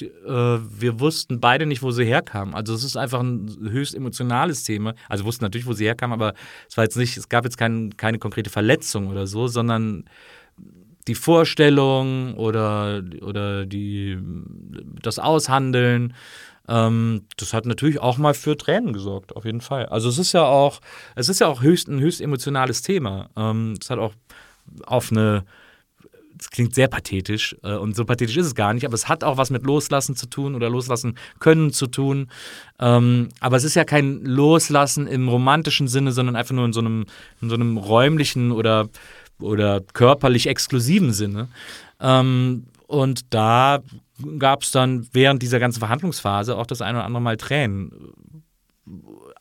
äh, 0.00 0.08
wir 0.26 1.00
wussten 1.00 1.40
beide 1.40 1.66
nicht, 1.66 1.82
wo 1.82 1.90
sie 1.90 2.04
herkam. 2.04 2.54
Also 2.54 2.74
es 2.74 2.82
ist 2.82 2.96
einfach 2.96 3.20
ein 3.20 3.46
höchst 3.70 3.94
emotionales 3.94 4.64
Thema. 4.64 4.94
Also 5.08 5.24
wussten 5.24 5.44
natürlich, 5.44 5.66
wo 5.66 5.74
sie 5.74 5.84
herkam, 5.84 6.12
aber 6.12 6.34
es 6.68 6.76
war 6.76 6.84
jetzt 6.84 6.96
nicht, 6.96 7.16
es 7.16 7.28
gab 7.28 7.44
jetzt 7.44 7.58
kein, 7.58 7.96
keine 7.96 8.18
konkrete 8.18 8.50
Verletzung 8.50 9.08
oder 9.08 9.26
so, 9.26 9.48
sondern 9.48 10.04
die 11.06 11.14
Vorstellung 11.14 12.34
oder, 12.34 13.02
oder 13.20 13.66
die, 13.66 14.18
das 15.02 15.18
Aushandeln, 15.18 16.14
ähm, 16.66 17.26
das 17.36 17.52
hat 17.52 17.66
natürlich 17.66 18.00
auch 18.00 18.16
mal 18.16 18.32
für 18.32 18.56
Tränen 18.56 18.94
gesorgt, 18.94 19.36
auf 19.36 19.44
jeden 19.44 19.60
Fall. 19.60 19.86
Also 19.86 20.08
es 20.08 20.18
ist 20.18 20.32
ja 20.32 20.44
auch, 20.44 20.80
es 21.14 21.28
ist 21.28 21.40
ja 21.40 21.46
auch 21.48 21.62
höchst, 21.62 21.88
ein 21.88 22.00
höchst 22.00 22.22
emotionales 22.22 22.80
Thema. 22.80 23.28
Ähm, 23.36 23.74
es 23.80 23.90
hat 23.90 23.98
auch 23.98 24.14
auf 24.86 25.12
eine 25.12 25.44
das 26.44 26.50
klingt 26.50 26.74
sehr 26.74 26.88
pathetisch 26.88 27.56
äh, 27.62 27.74
und 27.74 27.96
so 27.96 28.04
pathetisch 28.04 28.36
ist 28.36 28.46
es 28.46 28.54
gar 28.54 28.74
nicht, 28.74 28.84
aber 28.84 28.94
es 28.94 29.08
hat 29.08 29.24
auch 29.24 29.38
was 29.38 29.48
mit 29.48 29.64
Loslassen 29.64 30.14
zu 30.14 30.26
tun 30.26 30.54
oder 30.54 30.68
Loslassen 30.68 31.16
können 31.38 31.72
zu 31.72 31.86
tun. 31.86 32.28
Ähm, 32.78 33.30
aber 33.40 33.56
es 33.56 33.64
ist 33.64 33.74
ja 33.74 33.84
kein 33.84 34.22
Loslassen 34.24 35.06
im 35.06 35.28
romantischen 35.28 35.88
Sinne, 35.88 36.12
sondern 36.12 36.36
einfach 36.36 36.54
nur 36.54 36.66
in 36.66 36.74
so 36.74 36.80
einem, 36.80 37.06
in 37.40 37.48
so 37.48 37.54
einem 37.54 37.78
räumlichen 37.78 38.52
oder, 38.52 38.90
oder 39.40 39.80
körperlich 39.80 40.46
exklusiven 40.46 41.14
Sinne. 41.14 41.48
Ähm, 41.98 42.66
und 42.86 43.32
da 43.32 43.82
gab 44.38 44.64
es 44.64 44.70
dann 44.70 45.08
während 45.12 45.42
dieser 45.42 45.60
ganzen 45.60 45.78
Verhandlungsphase 45.80 46.58
auch 46.58 46.66
das 46.66 46.82
ein 46.82 46.94
oder 46.94 47.06
andere 47.06 47.22
Mal 47.22 47.38
Tränen. 47.38 47.90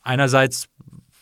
Einerseits 0.01 0.69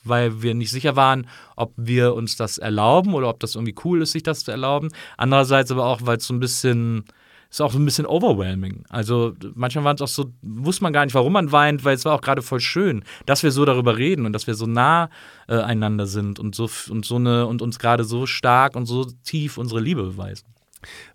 weil 0.04 0.42
wir 0.42 0.54
nicht 0.54 0.72
sicher 0.72 0.96
waren, 0.96 1.28
ob 1.56 1.74
wir 1.78 2.14
uns 2.16 2.36
das 2.36 2.58
erlauben 2.58 3.14
oder 3.14 3.30
ob 3.30 3.40
das 3.40 3.56
irgendwie 3.56 3.76
cool 3.84 4.02
ist, 4.02 4.12
sich 4.12 4.24
das 4.24 4.44
zu 4.44 4.52
erlauben. 4.52 4.90
Andererseits 5.18 5.72
aber 5.72 5.86
auch, 5.86 6.02
weil 6.04 6.18
es 6.18 6.26
so 6.26 6.34
ein 6.34 6.40
bisschen 6.40 7.06
ist 7.52 7.60
auch 7.60 7.74
so 7.74 7.80
ein 7.80 7.86
bisschen 7.86 8.06
overwhelming. 8.06 8.86
Also 8.88 9.34
manchmal 9.56 9.84
war 9.84 9.94
es 9.94 10.02
auch 10.02 10.08
so, 10.08 10.32
wusste 10.42 10.84
man 10.84 10.94
gar 10.94 11.04
nicht, 11.04 11.14
warum 11.14 11.34
man 11.34 11.52
weint, 11.52 11.84
weil 11.84 11.96
es 11.96 12.06
war 12.06 12.16
auch 12.16 12.22
gerade 12.22 12.42
voll 12.42 12.62
schön, 12.62 13.04
dass 13.26 13.44
wir 13.44 13.52
so 13.52 13.66
darüber 13.66 13.98
reden 13.98 14.26
und 14.26 14.32
dass 14.32 14.48
wir 14.48 14.54
so 14.54 14.66
nah 14.66 15.10
äh, 15.50 15.58
einander 15.58 16.08
sind 16.08 16.40
und 16.40 16.56
so 16.56 16.70
und 16.90 17.06
so 17.06 17.18
eine 17.18 17.46
und 17.48 17.62
uns 17.62 17.78
gerade 17.78 18.06
so 18.06 18.26
stark 18.26 18.78
und 18.78 18.86
so 18.86 19.04
tief 19.26 19.58
unsere 19.58 19.82
Liebe 19.82 20.02
beweisen. 20.02 20.48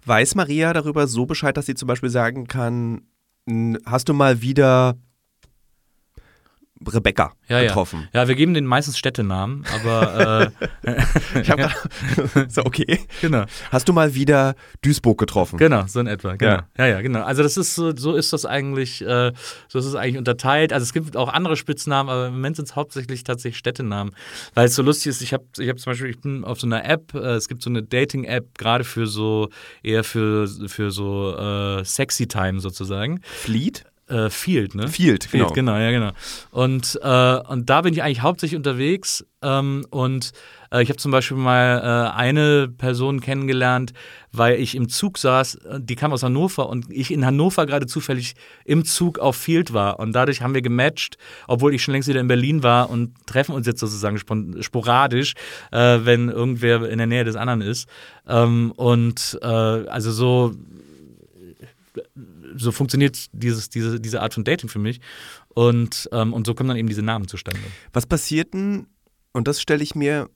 Weiß 0.04 0.34
Maria 0.34 0.74
darüber 0.74 1.06
so 1.06 1.24
Bescheid, 1.24 1.56
dass 1.56 1.66
sie 1.66 1.74
zum 1.74 1.88
Beispiel 1.88 2.10
sagen 2.10 2.46
kann, 2.46 3.06
hast 3.86 4.10
du 4.10 4.12
mal 4.12 4.42
wieder 4.42 4.98
Rebecca 6.86 7.32
ja, 7.48 7.62
getroffen. 7.62 8.08
Ja. 8.12 8.22
ja, 8.22 8.28
wir 8.28 8.34
geben 8.34 8.54
den 8.54 8.66
meistens 8.66 8.98
Städtenamen, 8.98 9.64
aber 9.74 10.52
äh, 10.84 11.40
ich 11.40 11.50
habe 11.50 11.70
so 12.48 12.64
okay. 12.64 13.00
Genau. 13.20 13.44
Hast 13.70 13.88
du 13.88 13.92
mal 13.92 14.14
wieder 14.14 14.54
Duisburg 14.82 15.18
getroffen? 15.18 15.58
Genau, 15.58 15.84
so 15.86 16.00
in 16.00 16.06
etwa. 16.06 16.36
Genau. 16.36 16.52
Ja, 16.52 16.66
ja, 16.78 16.86
ja 16.86 17.00
genau. 17.00 17.22
Also 17.22 17.42
das 17.42 17.56
ist 17.56 17.74
so, 17.74 17.96
so 17.96 18.14
ist 18.14 18.32
das 18.32 18.44
eigentlich, 18.44 19.02
äh, 19.02 19.32
so 19.68 19.78
ist 19.78 19.86
es 19.86 19.94
eigentlich 19.94 20.18
unterteilt. 20.18 20.72
Also 20.72 20.84
es 20.84 20.92
gibt 20.92 21.16
auch 21.16 21.32
andere 21.32 21.56
Spitznamen, 21.56 22.10
aber 22.10 22.26
im 22.26 22.34
Moment 22.34 22.56
sind 22.56 22.66
es 22.68 22.76
hauptsächlich 22.76 23.24
tatsächlich 23.24 23.58
Städtenamen, 23.58 24.14
weil 24.54 24.66
es 24.66 24.74
so 24.74 24.82
lustig 24.82 25.06
ist. 25.10 25.22
Ich 25.22 25.32
habe, 25.32 25.44
ich 25.58 25.68
habe 25.68 25.78
zum 25.78 25.92
Beispiel, 25.92 26.10
ich 26.10 26.20
bin 26.20 26.44
auf 26.44 26.60
so 26.60 26.66
einer 26.66 26.84
App. 26.84 27.14
Äh, 27.14 27.36
es 27.36 27.48
gibt 27.48 27.62
so 27.62 27.70
eine 27.70 27.82
Dating-App 27.82 28.58
gerade 28.58 28.84
für 28.84 29.06
so 29.06 29.48
eher 29.82 30.04
für 30.04 30.46
für 30.66 30.90
so 30.90 31.36
äh, 31.36 31.84
Sexy 31.84 32.26
Time 32.26 32.60
sozusagen. 32.60 33.20
Fleet? 33.22 33.84
Äh, 34.08 34.30
Field, 34.30 34.76
ne? 34.76 34.86
Field, 34.86 35.30
genau. 35.30 35.46
Field, 35.46 35.54
genau, 35.54 35.76
ja, 35.76 35.90
genau. 35.90 36.12
Und, 36.52 36.98
äh, 37.02 37.38
und 37.48 37.68
da 37.68 37.80
bin 37.82 37.92
ich 37.92 38.04
eigentlich 38.04 38.22
hauptsächlich 38.22 38.56
unterwegs 38.56 39.26
ähm, 39.42 39.84
und 39.90 40.32
äh, 40.70 40.82
ich 40.82 40.88
habe 40.88 40.98
zum 40.98 41.10
Beispiel 41.10 41.36
mal 41.36 41.80
äh, 42.12 42.16
eine 42.16 42.68
Person 42.68 43.20
kennengelernt, 43.20 43.92
weil 44.32 44.60
ich 44.60 44.74
im 44.74 44.88
Zug 44.88 45.18
saß, 45.18 45.56
äh, 45.56 45.80
die 45.80 45.96
kam 45.96 46.12
aus 46.12 46.22
Hannover 46.22 46.68
und 46.68 46.86
ich 46.90 47.12
in 47.12 47.26
Hannover 47.26 47.66
gerade 47.66 47.86
zufällig 47.86 48.34
im 48.64 48.84
Zug 48.84 49.18
auf 49.18 49.36
Field 49.36 49.72
war 49.72 49.98
und 49.98 50.12
dadurch 50.12 50.42
haben 50.42 50.54
wir 50.54 50.62
gematcht, 50.62 51.18
obwohl 51.48 51.74
ich 51.74 51.82
schon 51.82 51.92
längst 51.92 52.08
wieder 52.08 52.20
in 52.20 52.28
Berlin 52.28 52.62
war 52.62 52.90
und 52.90 53.14
treffen 53.26 53.54
uns 53.54 53.66
jetzt 53.66 53.80
sozusagen 53.80 54.18
sporadisch, 54.60 55.34
äh, 55.72 55.98
wenn 56.02 56.28
irgendwer 56.28 56.88
in 56.88 56.98
der 56.98 57.06
Nähe 57.06 57.24
des 57.24 57.36
anderen 57.36 57.60
ist. 57.60 57.88
Ähm, 58.28 58.72
und 58.76 59.38
also 59.42 60.10
so 60.10 60.54
so 62.56 62.72
funktioniert 62.72 63.26
dieses, 63.32 63.68
diese, 63.68 64.00
diese 64.00 64.20
Art 64.22 64.34
von 64.34 64.44
Dating 64.44 64.68
für 64.68 64.78
mich. 64.78 65.00
Und, 65.48 66.08
ähm, 66.12 66.32
und 66.32 66.46
so 66.46 66.54
kommen 66.54 66.68
dann 66.68 66.78
eben 66.78 66.88
diese 66.88 67.02
Namen 67.02 67.28
zustande. 67.28 67.60
Was 67.92 68.06
passiert 68.06 68.54
denn, 68.54 68.86
und 69.32 69.48
das 69.48 69.60
stelle 69.60 69.82
ich 69.82 69.94
mir 69.94 70.28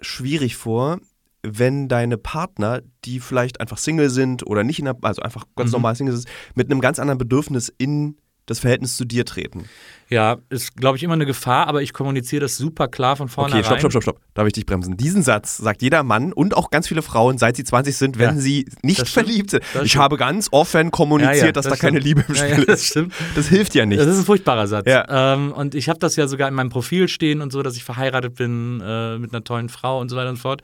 schwierig 0.00 0.56
vor, 0.56 0.98
wenn 1.42 1.88
deine 1.88 2.18
Partner, 2.18 2.82
die 3.04 3.20
vielleicht 3.20 3.60
einfach 3.60 3.78
Single 3.78 4.10
sind 4.10 4.46
oder 4.46 4.64
nicht 4.64 4.78
in 4.78 4.86
der, 4.86 4.96
also 5.02 5.22
einfach 5.22 5.44
ganz 5.54 5.70
mhm. 5.70 5.76
normal 5.76 5.96
Single 5.96 6.16
sind, 6.16 6.28
mit 6.54 6.70
einem 6.70 6.80
ganz 6.80 6.98
anderen 6.98 7.18
Bedürfnis 7.18 7.72
in 7.78 8.16
das 8.46 8.60
Verhältnis 8.60 8.96
zu 8.96 9.04
dir 9.04 9.24
treten. 9.24 9.68
Ja, 10.08 10.36
ist, 10.50 10.76
glaube 10.76 10.96
ich, 10.96 11.02
immer 11.02 11.14
eine 11.14 11.26
Gefahr, 11.26 11.66
aber 11.66 11.82
ich 11.82 11.92
kommuniziere 11.92 12.42
das 12.42 12.56
super 12.56 12.86
klar 12.86 13.16
von 13.16 13.28
vornherein. 13.28 13.64
Okay, 13.64 13.66
stopp, 13.66 13.80
stopp, 13.80 13.90
stopp, 13.90 14.02
stopp. 14.02 14.20
Darf 14.34 14.46
ich 14.46 14.52
dich 14.52 14.64
bremsen? 14.64 14.96
Diesen 14.96 15.24
Satz 15.24 15.56
sagt 15.56 15.82
jeder 15.82 16.04
Mann 16.04 16.32
und 16.32 16.56
auch 16.56 16.70
ganz 16.70 16.86
viele 16.86 17.02
Frauen, 17.02 17.38
seit 17.38 17.56
sie 17.56 17.64
20 17.64 17.96
sind, 17.96 18.18
wenn 18.18 18.36
ja, 18.36 18.40
sie 18.40 18.66
nicht 18.82 19.08
verliebt 19.08 19.50
sind. 19.50 19.64
Ich 19.82 19.90
stimmt. 19.90 19.96
habe 19.96 20.16
ganz 20.16 20.48
offen 20.52 20.92
kommuniziert, 20.92 21.36
ja, 21.36 21.46
ja, 21.46 21.52
dass 21.52 21.64
das 21.64 21.72
da 21.72 21.76
stimmt. 21.76 21.94
keine 21.94 21.98
Liebe 21.98 22.24
im 22.28 22.34
Spiel 22.36 22.62
ist. 22.62 22.68
Das 22.68 22.84
stimmt. 22.84 23.14
Das 23.34 23.48
hilft 23.48 23.74
ja 23.74 23.84
nicht. 23.84 24.00
Das 24.00 24.06
ist 24.06 24.18
ein 24.18 24.24
furchtbarer 24.24 24.68
Satz. 24.68 24.86
Ähm, 24.86 25.52
und 25.52 25.74
ich 25.74 25.88
habe 25.88 25.98
das 25.98 26.14
ja 26.14 26.28
sogar 26.28 26.48
in 26.48 26.54
meinem 26.54 26.70
Profil 26.70 27.08
stehen 27.08 27.40
und 27.40 27.50
so, 27.52 27.64
dass 27.64 27.76
ich 27.76 27.82
verheiratet 27.82 28.36
bin 28.36 28.80
äh, 28.80 29.18
mit 29.18 29.32
einer 29.34 29.42
tollen 29.42 29.68
Frau 29.68 30.00
und 30.00 30.08
so 30.08 30.16
weiter 30.16 30.30
und 30.30 30.36
so 30.36 30.42
fort 30.42 30.62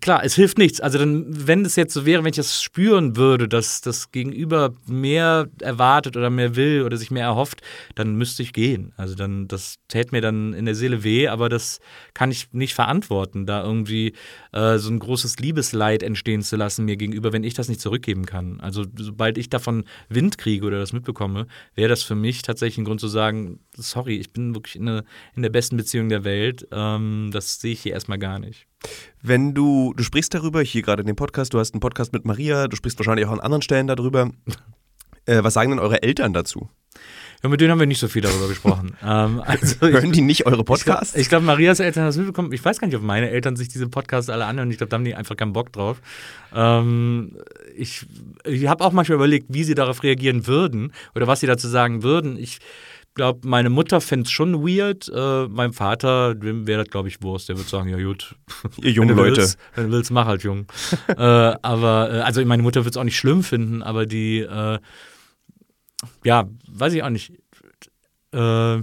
klar, 0.00 0.24
es 0.24 0.34
hilft 0.34 0.58
nichts. 0.58 0.80
Also 0.80 0.98
dann, 0.98 1.24
wenn 1.28 1.64
es 1.64 1.76
jetzt 1.76 1.94
so 1.94 2.04
wäre, 2.04 2.22
wenn 2.22 2.30
ich 2.30 2.36
das 2.36 2.62
spüren 2.62 3.16
würde, 3.16 3.48
dass 3.48 3.80
das 3.80 4.10
Gegenüber 4.10 4.74
mehr 4.86 5.48
erwartet 5.60 6.16
oder 6.16 6.30
mehr 6.30 6.56
will 6.56 6.82
oder 6.82 6.96
sich 6.96 7.10
mehr 7.10 7.24
erhofft, 7.24 7.62
dann 7.94 8.16
müsste 8.16 8.42
ich 8.42 8.52
gehen. 8.52 8.92
Also 8.96 9.14
dann, 9.14 9.46
das 9.48 9.76
täte 9.88 10.12
mir 10.12 10.20
dann 10.20 10.52
in 10.52 10.64
der 10.64 10.74
Seele 10.74 11.04
weh, 11.04 11.28
aber 11.28 11.48
das 11.48 11.78
kann 12.14 12.30
ich 12.30 12.52
nicht 12.52 12.74
verantworten, 12.74 13.46
da 13.46 13.62
irgendwie 13.62 14.14
äh, 14.52 14.78
so 14.78 14.90
ein 14.90 14.98
großes 14.98 15.38
Liebesleid 15.38 16.02
entstehen 16.02 16.42
zu 16.42 16.56
lassen 16.56 16.84
mir 16.84 16.96
gegenüber, 16.96 17.32
wenn 17.32 17.44
ich 17.44 17.54
das 17.54 17.68
nicht 17.68 17.80
zurückgeben 17.80 18.26
kann. 18.26 18.60
Also 18.60 18.84
sobald 18.96 19.38
ich 19.38 19.48
davon 19.48 19.84
Wind 20.08 20.38
kriege 20.38 20.66
oder 20.66 20.78
das 20.78 20.92
mitbekomme, 20.92 21.46
wäre 21.74 21.88
das 21.88 22.02
für 22.02 22.16
mich 22.16 22.42
tatsächlich 22.42 22.78
ein 22.78 22.84
Grund 22.84 23.00
zu 23.00 23.08
sagen, 23.08 23.60
sorry, 23.76 24.16
ich 24.16 24.32
bin 24.32 24.54
wirklich 24.54 24.76
in, 24.76 24.88
eine, 24.88 25.04
in 25.36 25.42
der 25.42 25.50
besten 25.50 25.76
Beziehung 25.76 26.08
der 26.08 26.24
Welt. 26.24 26.66
Ähm, 26.72 27.30
das 27.32 27.60
sehe 27.60 27.72
ich 27.72 27.82
hier 27.82 27.92
erstmal 27.92 28.18
gar 28.18 28.38
nicht. 28.38 28.66
Wenn 29.22 29.54
du, 29.54 29.94
du 29.96 30.02
sprichst 30.02 30.34
darüber, 30.34 30.62
hier 30.62 30.82
gerade 30.82 31.02
in 31.02 31.06
dem 31.06 31.16
Podcast, 31.16 31.54
du 31.54 31.58
hast 31.58 31.74
einen 31.74 31.80
Podcast 31.80 32.12
mit 32.12 32.24
Maria, 32.24 32.68
du 32.68 32.76
sprichst 32.76 32.98
wahrscheinlich 32.98 33.26
auch 33.26 33.32
an 33.32 33.40
anderen 33.40 33.62
Stellen 33.62 33.86
darüber. 33.86 34.30
Äh, 35.24 35.44
was 35.44 35.54
sagen 35.54 35.70
denn 35.70 35.78
eure 35.78 36.02
Eltern 36.02 36.32
dazu? 36.32 36.68
Ja, 37.42 37.48
mit 37.48 37.60
denen 37.60 37.72
haben 37.72 37.80
wir 37.80 37.86
nicht 37.86 37.98
so 37.98 38.06
viel 38.06 38.22
darüber 38.22 38.48
gesprochen. 38.48 38.96
ähm, 39.04 39.42
also 39.44 39.86
ich, 39.86 39.92
Hören 39.94 40.12
die 40.12 40.20
nicht 40.20 40.46
eure 40.46 40.62
Podcasts? 40.62 41.16
ich 41.16 41.28
glaube, 41.28 41.44
Marias 41.44 41.80
Eltern 41.80 42.02
haben 42.02 42.08
das 42.08 42.16
mitbekommen. 42.16 42.52
Ich 42.52 42.64
weiß 42.64 42.78
gar 42.78 42.86
nicht, 42.86 42.96
ob 42.96 43.02
meine 43.02 43.30
Eltern 43.30 43.56
sich 43.56 43.68
diese 43.68 43.88
Podcasts 43.88 44.30
alle 44.30 44.46
anhören. 44.46 44.70
Ich 44.70 44.78
glaube, 44.78 44.90
da 44.90 44.96
haben 44.96 45.04
die 45.04 45.14
einfach 45.14 45.36
keinen 45.36 45.52
Bock 45.52 45.72
drauf. 45.72 46.00
Ähm, 46.54 47.36
ich 47.76 48.06
ich 48.44 48.66
habe 48.66 48.84
auch 48.84 48.92
manchmal 48.92 49.16
überlegt, 49.16 49.46
wie 49.48 49.64
sie 49.64 49.74
darauf 49.74 50.02
reagieren 50.02 50.46
würden 50.46 50.92
oder 51.14 51.26
was 51.26 51.40
sie 51.40 51.46
dazu 51.46 51.68
sagen 51.68 52.02
würden. 52.02 52.36
Ich 52.36 52.58
glaube, 53.14 53.46
meine 53.46 53.70
Mutter 53.70 54.00
fände 54.00 54.24
es 54.24 54.30
schon 54.30 54.66
weird. 54.66 55.10
Äh, 55.14 55.48
mein 55.48 55.72
Vater, 55.72 56.34
dem 56.34 56.66
wäre 56.66 56.84
das, 56.84 56.90
glaube 56.90 57.08
ich, 57.08 57.22
Wurst. 57.22 57.48
Der 57.48 57.56
würde 57.56 57.68
sagen, 57.68 57.88
ja 57.88 58.02
gut, 58.02 58.36
Ihr 58.82 58.92
jungen 58.92 59.16
Leute. 59.16 59.38
Willst, 59.38 59.58
wenn 59.74 59.86
du 59.86 59.92
willst, 59.92 60.10
mach 60.10 60.26
halt, 60.26 60.42
Jung. 60.42 60.66
äh, 61.08 61.14
aber, 61.14 62.10
äh, 62.12 62.20
also 62.20 62.44
meine 62.44 62.62
Mutter 62.62 62.84
wird 62.84 62.94
es 62.94 62.98
auch 62.98 63.04
nicht 63.04 63.18
schlimm 63.18 63.42
finden, 63.42 63.82
aber 63.82 64.06
die, 64.06 64.40
äh, 64.40 64.78
ja, 66.24 66.48
weiß 66.68 66.92
ich 66.94 67.02
auch 67.02 67.10
nicht. 67.10 67.32
Äh, 68.32 68.82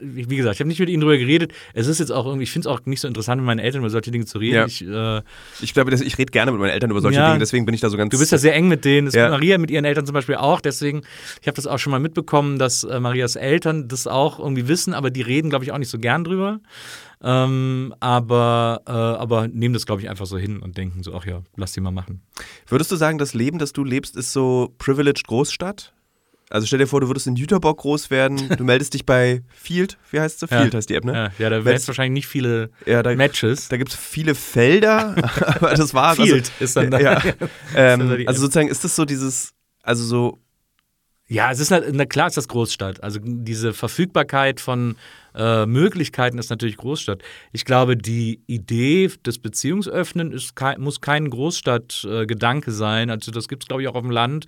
wie 0.00 0.36
gesagt, 0.36 0.54
ich 0.56 0.60
habe 0.60 0.68
nicht 0.68 0.78
mit 0.80 0.88
ihnen 0.88 1.00
drüber 1.00 1.16
geredet. 1.18 1.52
Es 1.74 1.86
ist 1.86 1.98
jetzt 2.00 2.10
auch 2.10 2.26
irgendwie, 2.26 2.44
ich 2.44 2.50
finde 2.52 2.68
es 2.68 2.74
auch 2.74 2.80
nicht 2.86 3.00
so 3.00 3.08
interessant, 3.08 3.40
mit 3.40 3.46
meinen 3.46 3.58
Eltern 3.58 3.80
über 3.80 3.90
solche 3.90 4.10
Dinge 4.10 4.24
zu 4.26 4.38
reden. 4.38 4.54
Ja. 4.54 4.66
Ich, 4.66 4.86
äh, 4.86 5.22
Ich 5.60 5.74
glaube, 5.74 5.92
ich 5.94 6.18
rede 6.18 6.30
gerne 6.30 6.52
mit 6.52 6.60
meinen 6.60 6.70
Eltern 6.70 6.90
über 6.90 7.00
solche 7.00 7.18
Ja. 7.18 7.28
Dinge, 7.28 7.38
deswegen 7.38 7.64
bin 7.66 7.74
ich 7.74 7.80
da 7.80 7.90
so 7.90 7.96
ganz. 7.96 8.10
Du 8.10 8.18
bist 8.18 8.32
ja 8.32 8.38
sehr 8.38 8.54
eng 8.54 8.68
mit 8.68 8.84
denen. 8.84 9.06
Das 9.06 9.14
Ja. 9.14 9.28
Maria 9.30 9.58
mit 9.58 9.70
ihren 9.70 9.84
Eltern 9.84 10.06
zum 10.06 10.14
Beispiel 10.14 10.36
auch. 10.36 10.60
Deswegen, 10.60 11.02
ich 11.40 11.46
habe 11.46 11.56
das 11.56 11.66
auch 11.66 11.78
schon 11.78 11.90
mal 11.90 12.00
mitbekommen, 12.00 12.58
dass 12.58 12.84
äh, 12.84 13.00
Marias 13.00 13.36
Eltern 13.36 13.88
das 13.88 14.06
auch 14.06 14.38
irgendwie 14.38 14.68
wissen, 14.68 14.94
aber 14.94 15.10
die 15.10 15.22
reden, 15.22 15.50
glaube 15.50 15.64
ich, 15.64 15.72
auch 15.72 15.78
nicht 15.78 15.90
so 15.90 15.98
gern 15.98 16.24
drüber. 16.24 16.60
Ähm, 17.24 17.94
aber, 18.00 18.82
äh, 18.86 18.90
aber 18.90 19.46
nehmen 19.48 19.74
das, 19.74 19.86
glaube 19.86 20.02
ich, 20.02 20.10
einfach 20.10 20.26
so 20.26 20.38
hin 20.38 20.58
und 20.60 20.76
denken 20.76 21.02
so, 21.02 21.14
ach 21.14 21.24
ja, 21.24 21.42
lass 21.56 21.72
die 21.72 21.80
mal 21.80 21.92
machen. 21.92 22.20
Würdest 22.66 22.90
du 22.90 22.96
sagen, 22.96 23.18
das 23.18 23.32
Leben, 23.32 23.58
das 23.58 23.72
du 23.72 23.84
lebst, 23.84 24.16
ist 24.16 24.32
so 24.32 24.74
privileged 24.78 25.26
Großstadt? 25.28 25.92
Also 26.52 26.66
stell 26.66 26.80
dir 26.80 26.86
vor, 26.86 27.00
du 27.00 27.08
würdest 27.08 27.26
in 27.26 27.34
Jüterbock 27.34 27.78
groß 27.78 28.10
werden, 28.10 28.48
du 28.58 28.62
meldest 28.62 28.92
dich 28.92 29.06
bei 29.06 29.42
Field, 29.48 29.96
wie 30.10 30.20
heißt 30.20 30.40
sie? 30.40 30.46
Ja. 30.50 30.60
Field 30.60 30.74
heißt 30.74 30.90
die 30.90 30.94
App, 30.94 31.04
ne? 31.04 31.12
Ja, 31.12 31.30
ja 31.38 31.50
da 31.50 31.64
wären 31.64 31.86
wahrscheinlich 31.86 32.12
nicht 32.12 32.26
viele 32.26 32.70
Ja, 32.84 33.02
da, 33.02 33.14
Matches. 33.14 33.68
da 33.68 33.78
gibt 33.78 33.90
es 33.90 33.96
viele 33.96 34.34
Felder, 34.34 35.14
aber 35.46 35.72
das 35.74 35.94
war 35.94 36.14
Field 36.14 36.52
ist 36.60 36.76
dann 36.76 36.90
da. 36.90 37.00
Ja, 37.00 37.22
ähm, 37.74 38.08
da 38.08 38.16
also 38.26 38.42
sozusagen 38.42 38.68
ist 38.68 38.84
das 38.84 38.94
so 38.94 39.06
dieses, 39.06 39.54
also 39.82 40.04
so, 40.04 40.38
Ja, 41.26 41.50
es 41.50 41.58
ist 41.58 41.70
halt, 41.70 41.86
na 41.94 42.04
klar 42.04 42.26
ist 42.26 42.36
das 42.36 42.48
Großstadt. 42.48 43.02
Also 43.02 43.18
diese 43.22 43.72
Verfügbarkeit 43.72 44.60
von 44.60 44.96
äh, 45.34 45.66
Möglichkeiten 45.66 46.38
ist 46.38 46.50
natürlich 46.50 46.76
Großstadt. 46.76 47.22
Ich 47.52 47.64
glaube, 47.64 47.96
die 47.96 48.40
Idee 48.46 49.10
des 49.24 49.38
Beziehungsöffnen 49.38 50.32
ist 50.32 50.54
muss 50.78 51.00
kein 51.00 51.30
Großstadtgedanke 51.30 52.70
sein. 52.72 53.10
Also 53.10 53.30
das 53.30 53.48
gibt 53.48 53.64
es, 53.64 53.68
glaube 53.68 53.82
ich, 53.82 53.88
auch 53.88 53.94
auf 53.94 54.02
dem 54.02 54.10
Land. 54.10 54.46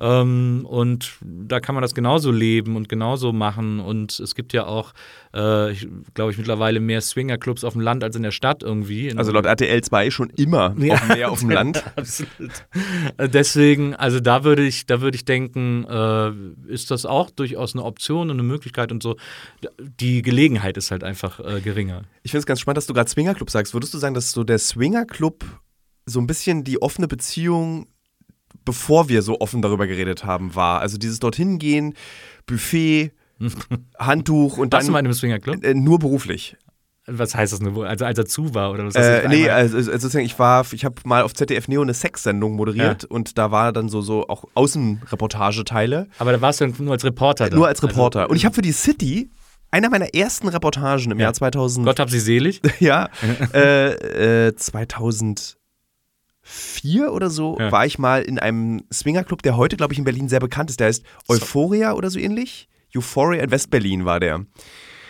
Ähm, 0.00 0.64
und 0.68 1.16
da 1.22 1.58
kann 1.58 1.74
man 1.74 1.82
das 1.82 1.92
genauso 1.94 2.30
leben 2.30 2.76
und 2.76 2.88
genauso 2.88 3.32
machen. 3.32 3.80
Und 3.80 4.20
es 4.20 4.34
gibt 4.36 4.52
ja 4.52 4.64
auch, 4.66 4.92
äh, 5.34 5.72
ich, 5.72 5.88
glaube 6.14 6.30
ich, 6.30 6.38
mittlerweile 6.38 6.78
mehr 6.78 7.00
Swingerclubs 7.00 7.64
auf 7.64 7.72
dem 7.72 7.82
Land 7.82 8.04
als 8.04 8.14
in 8.14 8.22
der 8.22 8.30
Stadt 8.30 8.62
irgendwie. 8.62 9.08
In 9.08 9.18
also 9.18 9.32
laut 9.32 9.46
RTL 9.46 9.80
2 9.82 10.10
schon 10.10 10.30
immer 10.30 10.74
Ja. 10.78 10.94
auf, 10.94 11.08
mehr 11.08 11.30
auf 11.32 11.40
dem 11.40 11.50
Land. 11.50 11.82
Absolut. 11.96 12.52
Äh, 13.16 13.28
Deswegen, 13.28 13.94
also 13.96 14.20
da 14.20 14.44
würde 14.44 14.64
ich, 14.64 14.86
da 14.86 15.00
würde 15.00 15.16
ich 15.16 15.24
denken, 15.24 15.84
äh, 15.88 16.30
ist 16.72 16.90
das 16.92 17.04
auch 17.04 17.30
durchaus 17.30 17.74
eine 17.74 17.84
Option 17.84 18.30
und 18.30 18.36
eine 18.36 18.42
Möglichkeit 18.44 18.92
und 18.92 19.02
so. 19.02 19.16
Die 20.00 20.17
Gelegenheit 20.22 20.76
ist 20.76 20.90
halt 20.90 21.04
einfach 21.04 21.40
äh, 21.40 21.60
geringer. 21.60 22.02
Ich 22.22 22.30
finde 22.30 22.40
es 22.40 22.46
ganz 22.46 22.60
spannend, 22.60 22.78
dass 22.78 22.86
du 22.86 22.94
gerade 22.94 23.08
Swingerclub 23.10 23.50
sagst. 23.50 23.74
Würdest 23.74 23.92
du 23.94 23.98
sagen, 23.98 24.14
dass 24.14 24.32
so 24.32 24.44
der 24.44 24.58
Swingerclub 24.58 25.44
so 26.06 26.20
ein 26.20 26.26
bisschen 26.26 26.64
die 26.64 26.80
offene 26.80 27.08
Beziehung, 27.08 27.86
bevor 28.64 29.08
wir 29.08 29.22
so 29.22 29.40
offen 29.40 29.62
darüber 29.62 29.86
geredet 29.86 30.24
haben, 30.24 30.54
war? 30.54 30.80
Also 30.80 30.98
dieses 30.98 31.18
dorthin 31.20 31.58
gehen, 31.58 31.94
Buffet, 32.46 33.12
Handtuch 33.98 34.58
und 34.58 34.72
Warst 34.72 34.88
du 34.88 34.92
mal 34.92 34.98
dann 34.98 35.06
in 35.06 35.10
einem 35.10 35.14
Swingerclub? 35.14 35.64
äh, 35.64 35.74
nur 35.74 35.98
beruflich. 35.98 36.56
Was 37.10 37.34
heißt 37.34 37.54
das 37.54 37.60
nur? 37.60 37.86
Also 37.86 38.04
als 38.04 38.18
er 38.18 38.26
zu 38.26 38.54
war 38.54 38.70
oder 38.70 38.84
was? 38.84 38.94
Äh, 38.94 39.26
nee, 39.28 39.48
also, 39.48 39.78
also 39.78 39.92
sozusagen, 39.92 40.26
ich 40.26 40.38
war, 40.38 40.66
ich 40.72 40.84
habe 40.84 40.96
mal 41.04 41.22
auf 41.22 41.32
ZDF 41.32 41.66
Neo 41.66 41.80
eine 41.80 41.94
Sexsendung 41.94 42.52
moderiert 42.54 43.06
und 43.06 43.38
da 43.38 43.50
war 43.50 43.72
dann 43.72 43.88
so, 43.88 44.02
so 44.02 44.28
auch 44.28 44.44
Außenreportageteile. 44.52 46.06
aber 46.18 46.32
da 46.32 46.40
warst 46.42 46.60
du 46.60 46.66
nur 46.66 46.92
als 46.92 47.04
Reporter 47.04 47.48
da. 47.48 47.56
Nur 47.56 47.66
als 47.66 47.82
Reporter. 47.82 48.20
Also, 48.20 48.30
und 48.30 48.36
ich 48.36 48.44
habe 48.44 48.54
für 48.54 48.60
die 48.62 48.72
City 48.72 49.30
einer 49.70 49.90
meiner 49.90 50.14
ersten 50.14 50.48
Reportagen 50.48 51.10
im 51.10 51.18
Ja. 51.18 51.24
Jahr 51.26 51.34
2000. 51.34 51.86
Gott 51.86 52.00
hab 52.00 52.10
sie 52.10 52.20
selig. 52.20 52.60
Ja, 52.80 53.08
äh, 53.54 54.46
äh, 54.48 54.54
2004 54.56 55.56
oder 57.12 57.30
so 57.30 57.56
Ja. 57.58 57.70
war 57.72 57.84
ich 57.86 57.98
mal 57.98 58.22
in 58.22 58.38
einem 58.38 58.82
Swingerclub, 58.92 59.42
der 59.42 59.56
heute, 59.56 59.76
glaube 59.76 59.92
ich, 59.92 59.98
in 59.98 60.04
Berlin 60.04 60.28
sehr 60.28 60.40
bekannt 60.40 60.70
ist. 60.70 60.80
Der 60.80 60.86
heißt 60.88 61.02
Euphoria 61.28 61.92
oder 61.94 62.10
so 62.10 62.18
ähnlich. 62.18 62.68
Euphoria 62.96 63.42
in 63.42 63.50
Westberlin 63.50 64.04
war 64.04 64.20
der. 64.20 64.44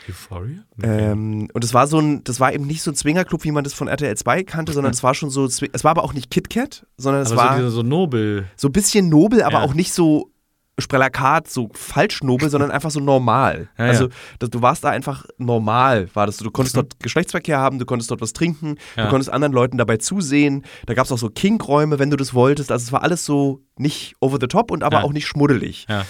Euphoria? 0.09 0.65
Ähm, 0.83 1.49
und 1.53 1.63
es 1.65 1.75
war 1.75 1.87
so 1.87 1.99
ein, 2.01 2.25
das 2.25 2.41
war 2.41 2.53
eben 2.55 2.67
nicht 2.67 2.83
so 2.83 2.91
ein 2.91 2.97
Swingerclub, 2.97 3.45
wie 3.45 3.53
man 3.53 3.63
das 3.63 3.75
von 3.75 3.89
RTL 3.89 4.17
2 4.17 4.43
kannte, 4.43 4.73
sondern 4.73 4.93
es 4.93 5.03
war 5.03 5.15
schon 5.15 5.29
so, 5.31 5.45
es 5.45 5.61
war 5.85 5.91
aber 5.91 6.03
auch 6.03 6.15
nicht 6.15 6.31
KitKat, 6.31 6.87
sondern 6.97 7.23
es 7.23 7.31
aber 7.33 7.43
war 7.43 7.51
so, 7.53 7.59
diese- 7.59 7.71
so 7.71 7.83
nobel. 7.83 8.47
so 8.57 8.69
ein 8.69 8.73
bisschen 8.73 9.09
nobel, 9.11 9.43
aber 9.43 9.59
Ja. 9.59 9.65
auch 9.65 9.75
nicht 9.75 9.93
so 9.93 10.31
Sprellakat, 10.79 11.49
so 11.49 11.69
falsch 11.75 12.23
nobel, 12.23 12.51
sondern 12.51 12.71
einfach 12.71 12.91
so 12.91 13.01
normal. 13.01 13.69
Ja, 13.79 13.85
ja. 13.87 13.91
also 13.91 14.09
das, 14.39 14.51
du 14.51 14.63
warst 14.63 14.85
da 14.85 14.91
einfach 14.91 15.25
normal, 15.39 16.09
war 16.15 16.27
das. 16.27 16.37
Du 16.39 16.51
konntest 16.51 16.77
dort 16.77 16.99
Geschlechtsverkehr 17.01 17.59
haben, 17.59 17.79
du 17.79 17.85
konntest 17.87 18.11
dort 18.11 18.21
was 18.21 18.33
trinken, 18.33 18.77
du 18.97 19.03
Ja. 19.03 19.09
konntest 19.09 19.31
anderen 19.31 19.53
Leuten 19.53 19.79
dabei 19.79 19.97
zusehen. 19.99 20.65
Da 20.87 20.95
gab 20.95 21.07
es 21.07 21.13
auch 21.13 21.19
so 21.19 21.29
Kinkräume, 21.31 21.99
wenn 21.99 22.11
du 22.11 22.17
das 22.17 22.35
wolltest. 22.35 22.71
Also 22.73 22.85
es 22.85 22.93
war 22.93 23.03
alles 23.03 23.25
so 23.25 23.61
nicht 23.77 24.15
over 24.21 24.39
the 24.41 24.47
top 24.47 24.71
und 24.71 24.83
aber 24.83 24.99
Ja. 24.99 25.03
auch 25.05 25.13
nicht 25.13 25.27
schmuddelig. 25.27 25.87
Ja. 25.89 26.05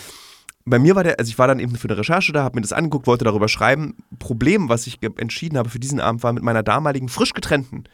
Bei 0.65 0.79
mir 0.79 0.95
war 0.97 1.03
der, 1.05 1.19
also 1.19 1.31
ich 1.31 1.39
war 1.39 1.47
dann 1.49 1.61
eben 1.61 1.77
für 1.77 1.89
eine 1.89 1.97
Recherche 1.99 2.33
da, 2.33 2.43
habe 2.43 2.57
mir 2.57 2.63
das 2.63 2.75
angeguckt, 2.75 3.07
wollte 3.07 3.25
darüber 3.25 3.49
schreiben. 3.49 3.97
Problem, 4.19 4.69
was 4.69 4.87
ich 4.87 4.99
entschieden 5.17 5.57
habe 5.57 5.71
für 5.71 5.79
diesen 5.79 5.99
Abend, 6.01 6.23
war 6.23 6.33
mit 6.35 6.43
meiner 6.43 6.63
damaligen 6.63 7.09
frisch 7.09 7.33
getrennten 7.33 7.85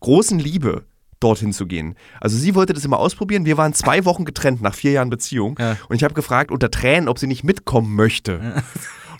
großen 0.00 0.38
Liebe 0.38 0.82
dorthin 1.20 1.52
zu 1.52 1.66
gehen. 1.66 1.94
Also 2.20 2.36
sie 2.36 2.54
wollte 2.54 2.72
das 2.72 2.84
immer 2.84 2.98
ausprobieren. 2.98 3.44
Wir 3.44 3.56
waren 3.56 3.72
zwei 3.72 4.04
Wochen 4.04 4.24
getrennt 4.24 4.62
nach 4.62 4.74
vier 4.74 4.92
Jahren 4.92 5.10
Beziehung. 5.10 5.56
Ja. 5.58 5.76
Und 5.88 5.96
ich 5.96 6.04
habe 6.04 6.14
gefragt 6.14 6.50
unter 6.50 6.70
Tränen, 6.70 7.08
ob 7.08 7.18
sie 7.18 7.26
nicht 7.26 7.44
mitkommen 7.44 7.94
möchte. 7.94 8.62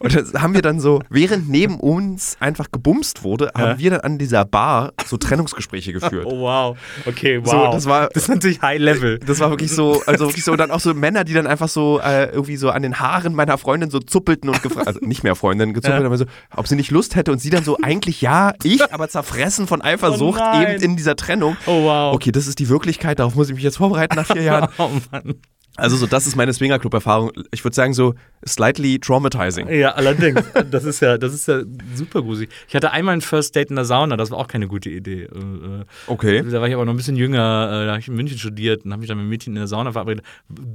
Und 0.00 0.14
das 0.14 0.35
haben 0.35 0.54
wir 0.54 0.62
dann 0.62 0.80
so, 0.80 1.00
während 1.09 1.48
neben 1.48 1.78
uns 1.80 2.37
einfach 2.40 2.70
gebumst 2.72 3.22
wurde, 3.22 3.50
haben 3.57 3.78
wir 3.78 3.90
dann 3.90 4.00
an 4.00 4.18
dieser 4.18 4.44
Bar 4.44 4.92
so 5.07 5.16
Trennungsgespräche 5.16 5.92
geführt. 5.92 6.26
Oh 6.26 6.40
wow. 6.40 6.76
Okay, 7.07 7.40
wow. 7.44 7.50
So, 7.50 7.72
das 7.72 7.87
war- 7.87 8.09
das 8.12 8.24
ist 8.24 8.28
natürlich 8.28 8.61
High 8.62 8.80
Level. 8.80 9.18
Das 9.18 9.40
war 9.40 9.50
wirklich 9.50 9.70
so, 9.72 10.02
also 10.07 10.26
wirklich 10.26 10.44
so, 10.44 10.52
und 10.52 10.59
dann 10.59 10.70
auch 10.70 10.80
so 10.80 10.92
Männer, 10.94 11.24
die 11.24 11.33
dann 11.33 11.46
einfach 11.46 11.68
so 11.68 12.00
äh, 12.00 12.26
irgendwie 12.30 12.57
so 12.57 12.70
an 12.70 12.83
den 12.83 12.98
Haaren 13.00 13.35
meiner 13.35 13.59
Freundin 13.59 13.90
so 13.90 13.98
zuppelten 14.00 14.48
und 14.50 14.62
gefragt, 14.62 14.87
also 14.87 15.00
nicht 15.02 15.22
mehr 15.24 15.35
Freundin, 15.35 15.72
gezuppelt, 15.74 16.00
Ja. 16.00 16.07
aber 16.07 16.18
so, 16.18 16.24
ob 16.57 16.66
sie 16.68 16.76
nicht 16.76 16.90
Lust 16.90 17.16
hätte 17.16 17.33
und 17.33 17.38
sie 17.40 17.50
dann 17.50 17.64
so, 17.64 17.78
eigentlich 17.83 18.20
ja, 18.20 18.52
ich, 18.62 18.92
aber 18.92 19.09
zerfressen 19.09 19.66
von 19.66 19.83
Eifersucht 19.83 20.40
Oh 20.40 20.61
eben 20.61 20.83
in 20.83 20.96
dieser 20.96 21.16
Trennung. 21.16 21.57
Oh 21.66 21.85
wow. 21.85 22.14
Okay, 22.14 22.33
das 22.33 22.46
ist 22.46 22.59
die 22.59 22.68
Wirklichkeit, 22.68 23.18
darauf 23.18 23.35
muss 23.35 23.48
ich 23.48 23.54
mich 23.54 23.64
jetzt 23.64 23.76
vorbereiten 23.78 24.16
nach 24.16 24.26
vier 24.26 24.42
Jahren. 24.42 24.68
Oh 24.78 24.90
Mann. 25.12 25.35
Also 25.76 25.96
so, 25.96 26.06
das 26.06 26.26
ist 26.26 26.37
meine 26.37 26.52
Swingerclub-Erfahrung. 26.52 27.32
Ich 27.50 27.64
würde 27.64 27.74
sagen 27.74 27.94
so, 27.94 28.14
slightly 28.46 28.98
traumatizing. 29.00 29.68
Ja, 29.68 29.90
allerdings. 29.92 30.40
Das 30.70 30.84
ist 30.84 31.00
ja, 31.00 31.18
das 31.18 31.34
ist 31.34 31.48
ja 31.48 31.62
super 31.94 32.22
gruselig. 32.22 32.50
Ich 32.68 32.76
hatte 32.76 32.92
einmal 32.92 33.14
ein 33.14 33.20
First 33.20 33.56
Date 33.56 33.70
in 33.70 33.76
der 33.76 33.84
Sauna, 33.84 34.16
das 34.16 34.30
war 34.30 34.38
auch 34.38 34.46
keine 34.46 34.68
gute 34.68 34.88
Idee. 34.90 35.22
Äh, 35.24 35.26
äh, 35.26 35.84
Okay. 36.06 36.42
Da 36.48 36.60
war 36.60 36.68
ich 36.68 36.74
aber 36.74 36.84
noch 36.84 36.92
ein 36.92 36.96
bisschen 36.96 37.16
jünger, 37.16 37.38
äh, 37.72 37.87
da 37.87 37.90
habe 37.92 38.00
ich 38.00 38.08
in 38.08 38.14
München 38.14 38.38
studiert 38.38 38.84
und 38.84 38.92
habe 38.92 39.00
mich 39.00 39.08
dann 39.08 39.18
mit 39.18 39.26
Mädchen 39.26 39.52
in 39.54 39.58
der 39.58 39.66
Sauna 39.66 39.90
verabredet. 39.92 40.24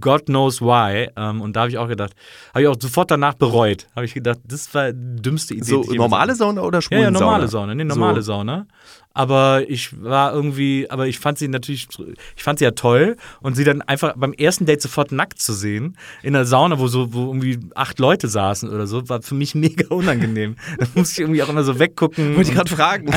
God 0.02 0.26
knows 0.26 0.62
why. 0.62 1.10
Ähm, 1.16 1.42
und 1.42 1.56
da 1.56 1.62
habe 1.62 1.70
ich 1.72 1.78
auch 1.78 1.88
gedacht, 1.88 2.14
habe 2.54 2.64
ich 2.64 2.68
auch 2.68 2.76
sofort 2.80 3.10
danach 3.12 3.36
bereut. 3.36 3.88
Habe 3.96 4.06
ich 4.06 4.14
gedacht, 4.14 4.40
das 4.46 4.74
war 4.74 4.92
die 4.92 5.22
dümmste 5.22 5.54
Idee. 5.54 5.64
So 5.64 5.84
normale 5.94 6.36
Sauna 6.36 6.62
oder 6.62 6.80
Ja, 6.80 6.82
schwulen 6.82 7.02
ja, 7.04 7.12
normale 7.12 7.48
Sauna? 7.48 7.68
Sauna, 7.68 7.76
nee, 7.76 7.84
normale 7.86 8.22
So. 8.22 8.34
Sauna. 8.34 8.68
Aber 9.14 9.64
ich 9.68 10.02
war 10.04 10.34
irgendwie, 10.34 10.90
aber 10.90 11.08
ich 11.08 11.20
fand 11.20 11.40
sie 11.40 11.48
natürlich, 11.48 11.88
ich 12.36 12.44
fand 12.44 12.60
sie 12.60 12.66
ja 12.66 12.72
toll 12.72 13.18
und 13.42 13.56
sie 13.56 13.64
dann 13.64 13.82
einfach 13.82 14.14
beim 14.16 14.34
ersten 14.34 14.68
Date 14.68 14.82
sofort 14.82 15.12
nackt 15.12 15.42
zu 15.42 15.54
sehen 15.54 15.98
in 16.22 16.34
der 16.34 16.46
Sauna, 16.46 16.80
wo 16.80 16.88
so, 16.88 17.12
wo 17.12 17.26
irgendwie 17.26 17.60
acht 17.74 17.98
Leute 17.98 18.28
saßen 18.28 18.70
oder 18.70 18.86
so, 18.86 19.10
war 19.10 19.22
für 19.24 19.34
mich 19.34 19.56
mega 19.70 19.88
unangenehm. 19.94 20.56
Da 20.78 20.86
musste 20.94 21.14
ich 21.14 21.20
irgendwie 21.22 21.42
auch 21.42 21.50
immer 21.50 21.64
so 21.64 21.80
weggucken. 21.80 22.36
Wollte 22.36 22.52
ich 22.52 22.56
gerade 22.56 22.70
fragen. 22.70 23.08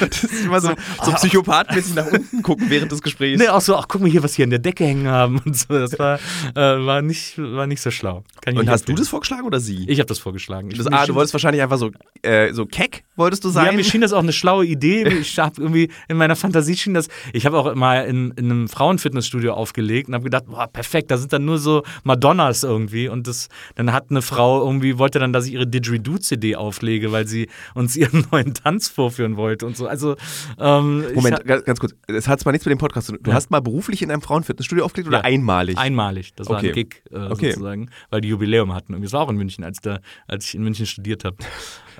das 0.00 0.24
ist 0.24 0.44
immer 0.44 0.60
so, 0.60 0.72
so 1.02 1.12
psychopathmäßig 1.12 1.94
nach 1.94 2.10
unten 2.10 2.42
gucken 2.42 2.68
während 2.68 2.90
des 2.90 3.00
Gesprächs. 3.00 3.40
Nee, 3.40 3.48
auch 3.48 3.60
so, 3.60 3.76
ach, 3.76 3.86
guck 3.86 4.00
mal 4.00 4.10
hier, 4.10 4.24
was 4.24 4.34
hier 4.34 4.44
an 4.44 4.50
der 4.50 4.58
Decke 4.58 4.84
hängen 4.84 5.06
haben 5.06 5.40
und 5.44 5.56
so. 5.56 5.68
Das 5.68 5.96
war, 6.00 6.18
äh, 6.54 6.84
war, 6.84 7.00
nicht, 7.00 7.38
war 7.38 7.68
nicht 7.68 7.80
so 7.80 7.92
schlau. 7.92 8.24
Und 8.44 8.68
hast 8.68 8.88
du 8.88 8.92
das 8.92 9.08
vorgeschlagen 9.08 9.46
oder 9.46 9.60
sie? 9.60 9.88
Ich 9.88 10.00
habe 10.00 10.08
das 10.08 10.18
vorgeschlagen. 10.18 10.70
Ich, 10.72 10.78
das, 10.78 10.88
ah, 10.88 11.06
du 11.06 11.14
wolltest 11.14 11.32
wahrscheinlich 11.32 11.62
einfach 11.62 11.78
so, 11.78 11.92
äh, 12.22 12.52
so 12.52 12.66
keck, 12.66 13.04
wolltest 13.14 13.44
du 13.44 13.48
ja, 13.48 13.54
sein? 13.54 13.76
mir 13.76 13.84
schien 13.84 14.00
das 14.00 14.12
auch 14.12 14.18
eine 14.18 14.32
schlaue 14.32 14.66
Idee. 14.66 15.11
Ich 15.20 15.38
habe 15.38 15.60
irgendwie 15.60 15.88
in 16.08 16.16
meiner 16.16 16.36
Fantasie 16.36 16.76
schien 16.76 16.94
das. 16.94 17.08
Ich 17.32 17.46
habe 17.46 17.58
auch 17.58 17.74
mal 17.74 18.04
in, 18.06 18.30
in 18.32 18.50
einem 18.50 18.68
Frauenfitnessstudio 18.68 19.52
aufgelegt 19.52 20.08
und 20.08 20.14
habe 20.14 20.24
gedacht, 20.24 20.46
boah, 20.46 20.66
perfekt, 20.66 21.10
da 21.10 21.16
sind 21.18 21.32
dann 21.32 21.44
nur 21.44 21.58
so 21.58 21.82
Madonnas 22.04 22.62
irgendwie. 22.62 23.08
Und 23.08 23.26
das, 23.26 23.48
dann 23.74 23.92
hat 23.92 24.10
eine 24.10 24.22
Frau 24.22 24.64
irgendwie, 24.64 24.98
wollte 24.98 25.18
dann, 25.18 25.32
dass 25.32 25.46
ich 25.46 25.52
ihre 25.52 25.66
Didgeridoo-CD 25.66 26.56
auflege, 26.56 27.12
weil 27.12 27.26
sie 27.26 27.48
uns 27.74 27.96
ihren 27.96 28.26
neuen 28.32 28.54
Tanz 28.54 28.88
vorführen 28.88 29.36
wollte 29.36 29.66
und 29.66 29.76
so. 29.76 29.86
Also, 29.86 30.16
ähm, 30.58 31.04
Moment, 31.14 31.44
ganz, 31.44 31.64
ganz 31.64 31.80
kurz. 31.80 31.94
Es 32.08 32.28
hat 32.28 32.40
zwar 32.40 32.52
nichts 32.52 32.64
mit 32.66 32.70
dem 32.72 32.78
Podcast 32.78 33.06
zu 33.06 33.12
tun. 33.12 33.20
Du 33.22 33.30
Ja. 33.30 33.36
hast 33.36 33.50
mal 33.50 33.60
beruflich 33.60 34.02
in 34.02 34.10
einem 34.10 34.22
Frauenfitnessstudio 34.22 34.84
aufgelegt 34.84 35.08
oder 35.08 35.18
Ja. 35.18 35.24
einmalig? 35.24 35.76
Einmalig, 35.78 36.34
das 36.34 36.48
war 36.48 36.58
Okay. 36.58 36.68
ein 36.68 36.74
Gig 36.74 37.02
äh, 37.10 37.16
Okay. 37.30 37.50
sozusagen, 37.50 37.90
weil 38.10 38.20
die 38.20 38.28
Jubiläum 38.28 38.74
hatten. 38.74 38.92
Irgendwie. 38.92 39.06
Das 39.06 39.12
war 39.12 39.20
auch 39.22 39.30
in 39.30 39.36
München, 39.36 39.64
als, 39.64 39.78
da, 39.80 40.00
als 40.26 40.46
ich 40.46 40.54
in 40.54 40.62
München 40.62 40.86
studiert 40.86 41.24
habe. 41.24 41.36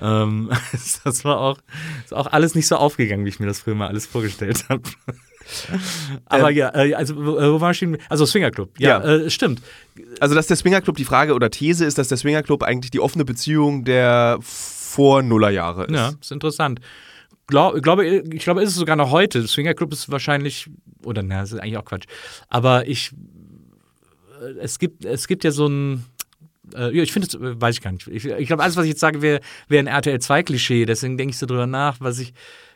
Ähm, 0.01 0.49
das 1.03 1.25
war 1.25 1.39
auch, 1.39 1.57
ist 2.03 2.13
auch 2.13 2.27
alles 2.27 2.55
nicht 2.55 2.67
so 2.67 2.75
aufgegangen, 2.75 3.25
wie 3.25 3.29
ich 3.29 3.39
mir 3.39 3.47
das 3.47 3.61
früher 3.61 3.75
mal 3.75 3.87
alles 3.87 4.05
vorgestellt 4.05 4.65
habe. 4.69 4.83
Aber 6.25 6.49
Ähm, 6.51 6.57
ja, 6.57 6.75
äh, 6.75 6.93
also 6.93 7.15
wo, 7.17 7.37
äh, 7.37 7.61
war 7.61 7.71
ich? 7.71 7.85
Also 8.09 8.25
Swingerclub. 8.25 8.79
Ja, 8.79 9.03
Ja. 9.03 9.25
Äh, 9.25 9.29
stimmt. 9.29 9.61
Also, 10.19 10.35
dass 10.35 10.47
der 10.47 10.55
Swingerclub, 10.55 10.95
die 10.95 11.05
Frage 11.05 11.33
oder 11.33 11.49
These 11.49 11.85
ist, 11.85 11.97
dass 11.97 12.07
der 12.07 12.17
Swingerclub 12.17 12.63
eigentlich 12.63 12.91
die 12.91 12.99
offene 12.99 13.25
Beziehung 13.25 13.83
der 13.83 14.39
vor 14.41 15.21
Nullerjahre 15.21 15.85
ist. 15.85 15.95
Ja, 15.95 16.13
ist 16.19 16.31
interessant. 16.31 16.79
Glaub, 17.47 17.81
glaube, 17.81 18.05
ich 18.05 18.43
glaube, 18.43 18.63
ist 18.63 18.69
es 18.69 18.75
sogar 18.75 18.95
noch 18.95 19.11
heute. 19.11 19.45
Swingerclub 19.47 19.91
ist 19.91 20.09
wahrscheinlich, 20.09 20.69
oder 21.03 21.23
na, 21.23 21.41
das 21.41 21.51
ist 21.51 21.59
eigentlich 21.59 21.77
auch 21.77 21.85
Quatsch. 21.85 22.05
Aber 22.47 22.87
ich, 22.87 23.11
äh, 24.41 24.59
es 24.59 24.79
gibt, 24.79 25.03
es 25.03 25.27
gibt 25.27 25.43
ja 25.43 25.51
so 25.51 25.67
ein, 25.67 26.05
äh, 26.75 26.91
ich 26.91 27.11
finde 27.11 27.27
äh, 27.37 27.61
weiß 27.61 27.75
ich 27.75 27.81
gar 27.81 27.91
nicht. 27.91 28.07
Ich, 28.07 28.25
ich 28.25 28.47
glaube, 28.47 28.63
alles, 28.63 28.75
was 28.75 28.85
ich 28.85 28.91
jetzt 28.91 28.99
sage, 28.99 29.21
wäre 29.21 29.39
wär 29.67 29.79
ein 29.79 29.87
RTL 29.87 30.17
2-Klischee. 30.17 30.85
Deswegen 30.85 31.17
denke 31.17 31.31
ich 31.31 31.37
so 31.37 31.45
drüber 31.45 31.67
nach, 31.67 31.97
was 31.99 32.19
ich, 32.19 32.33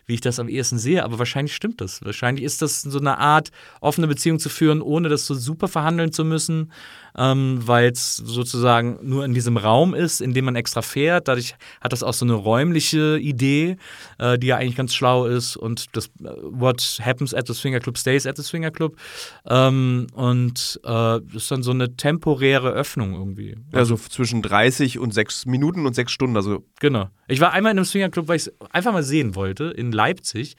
wie 0.07 0.15
ich 0.15 0.21
das 0.21 0.39
am 0.39 0.47
ehesten 0.47 0.79
sehe. 0.79 1.03
Aber 1.03 1.19
wahrscheinlich 1.19 1.53
stimmt 1.53 1.81
das. 1.81 2.03
Wahrscheinlich 2.03 2.43
ist 2.43 2.61
das 2.61 2.81
so 2.81 2.99
eine 2.99 3.17
Art, 3.19 3.51
offene 3.81 4.07
Beziehung 4.07 4.39
zu 4.39 4.49
führen, 4.49 4.81
ohne 4.81 5.09
das 5.09 5.25
so 5.27 5.35
super 5.35 5.67
verhandeln 5.67 6.11
zu 6.11 6.25
müssen, 6.25 6.71
ähm, 7.17 7.59
weil 7.61 7.91
es 7.91 8.15
sozusagen 8.15 8.99
nur 9.03 9.25
in 9.25 9.33
diesem 9.33 9.57
Raum 9.57 9.93
ist, 9.93 10.21
in 10.21 10.33
dem 10.33 10.45
man 10.45 10.55
extra 10.55 10.81
fährt. 10.81 11.27
Dadurch 11.27 11.55
hat 11.81 11.91
das 11.91 12.03
auch 12.03 12.13
so 12.13 12.25
eine 12.25 12.33
räumliche 12.33 13.19
Idee, 13.19 13.77
äh, 14.17 14.39
die 14.39 14.47
ja 14.47 14.57
eigentlich 14.57 14.77
ganz 14.77 14.95
schlau 14.95 15.25
ist. 15.25 15.57
Und 15.57 15.95
das 15.95 16.07
äh, 16.23 16.29
What 16.41 16.99
happens 17.03 17.33
at 17.33 17.47
the 17.47 17.53
Swinger 17.53 17.79
Club 17.79 17.97
stays 17.97 18.25
at 18.25 18.37
the 18.37 18.43
Swinger 18.43 18.71
Club. 18.71 18.95
Ähm, 19.45 20.07
und 20.13 20.79
äh, 20.83 20.87
das 20.87 21.21
ist 21.33 21.51
dann 21.51 21.63
so 21.63 21.71
eine 21.71 21.97
temporäre 21.97 22.71
Öffnung 22.71 23.13
irgendwie. 23.13 23.55
Also 23.73 23.97
zwischen 23.97 24.41
30 24.41 24.99
und 24.99 25.13
6 25.13 25.47
Minuten 25.47 25.85
und 25.85 25.93
6 25.93 26.11
Stunden. 26.11 26.37
Also 26.37 26.63
Genau. 26.79 27.09
Ich 27.27 27.41
war 27.41 27.51
einmal 27.51 27.73
in 27.73 27.77
einem 27.77 27.85
Swingerclub, 27.85 28.27
weil 28.27 28.37
ich 28.37 28.47
es 28.47 28.53
einfach 28.71 28.93
mal 28.93 29.03
sehen 29.03 29.35
wollte, 29.35 29.65
in 29.65 29.91
Leipzig. 29.97 30.55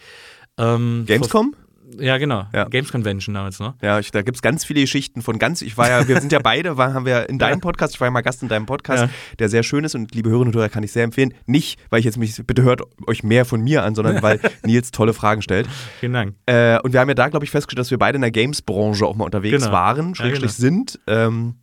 Ähm, 0.58 1.04
Gamescom? 1.06 1.54
Ja, 1.98 2.18
genau. 2.18 2.44
Ja. 2.52 2.64
Games 2.64 2.92
Convention 2.92 3.34
damals 3.34 3.60
noch. 3.60 3.74
Ja, 3.80 3.98
ich, 3.98 4.10
da 4.10 4.20
gibt 4.20 4.36
es 4.36 4.42
ganz 4.42 4.62
viele 4.62 4.82
Geschichten 4.82 5.22
von 5.22 5.38
ganz, 5.38 5.62
ich 5.62 5.78
war 5.78 5.88
ja, 5.88 6.06
wir 6.06 6.20
sind 6.20 6.32
ja 6.32 6.38
beide, 6.42 6.76
war, 6.76 6.92
haben 6.92 7.06
wir 7.06 7.30
in 7.30 7.38
deinem 7.38 7.60
Podcast, 7.62 7.94
ich 7.94 8.00
war 8.00 8.08
ja 8.08 8.10
mal 8.10 8.20
Gast 8.20 8.42
in 8.42 8.48
deinem 8.48 8.66
Podcast, 8.66 9.04
Ja. 9.04 9.08
der 9.38 9.48
sehr 9.48 9.62
schön 9.62 9.84
ist 9.84 9.94
und 9.94 10.14
liebe 10.14 10.28
Hörerinnen 10.28 10.52
und 10.52 10.58
Hörer 10.58 10.68
kann 10.68 10.82
ich 10.82 10.92
sehr 10.92 11.04
empfehlen. 11.04 11.32
Nicht, 11.46 11.80
weil 11.88 12.00
ich 12.00 12.04
jetzt 12.04 12.18
mich, 12.18 12.36
bitte 12.46 12.60
hört 12.62 12.82
euch 13.06 13.22
mehr 13.22 13.46
von 13.46 13.62
mir 13.62 13.84
an, 13.84 13.94
sondern 13.94 14.20
weil 14.22 14.38
Nils 14.66 14.90
tolle 14.90 15.14
Fragen 15.14 15.40
stellt. 15.40 15.66
Vielen 16.00 16.12
Dank. 16.12 16.34
Äh, 16.44 16.78
und 16.80 16.92
wir 16.92 17.00
haben 17.00 17.08
ja 17.08 17.14
da, 17.14 17.28
glaube 17.28 17.46
ich, 17.46 17.50
festgestellt, 17.50 17.80
dass 17.80 17.90
wir 17.90 17.98
beide 17.98 18.16
in 18.16 18.22
der 18.22 18.32
Games-Branche 18.32 19.06
auch 19.06 19.16
mal 19.16 19.24
unterwegs 19.24 19.62
Genau. 19.62 19.72
waren, 19.72 20.08
Ja, 20.10 20.14
schrägstrich 20.16 20.52
sind. 20.52 21.00
Ähm, 21.06 21.54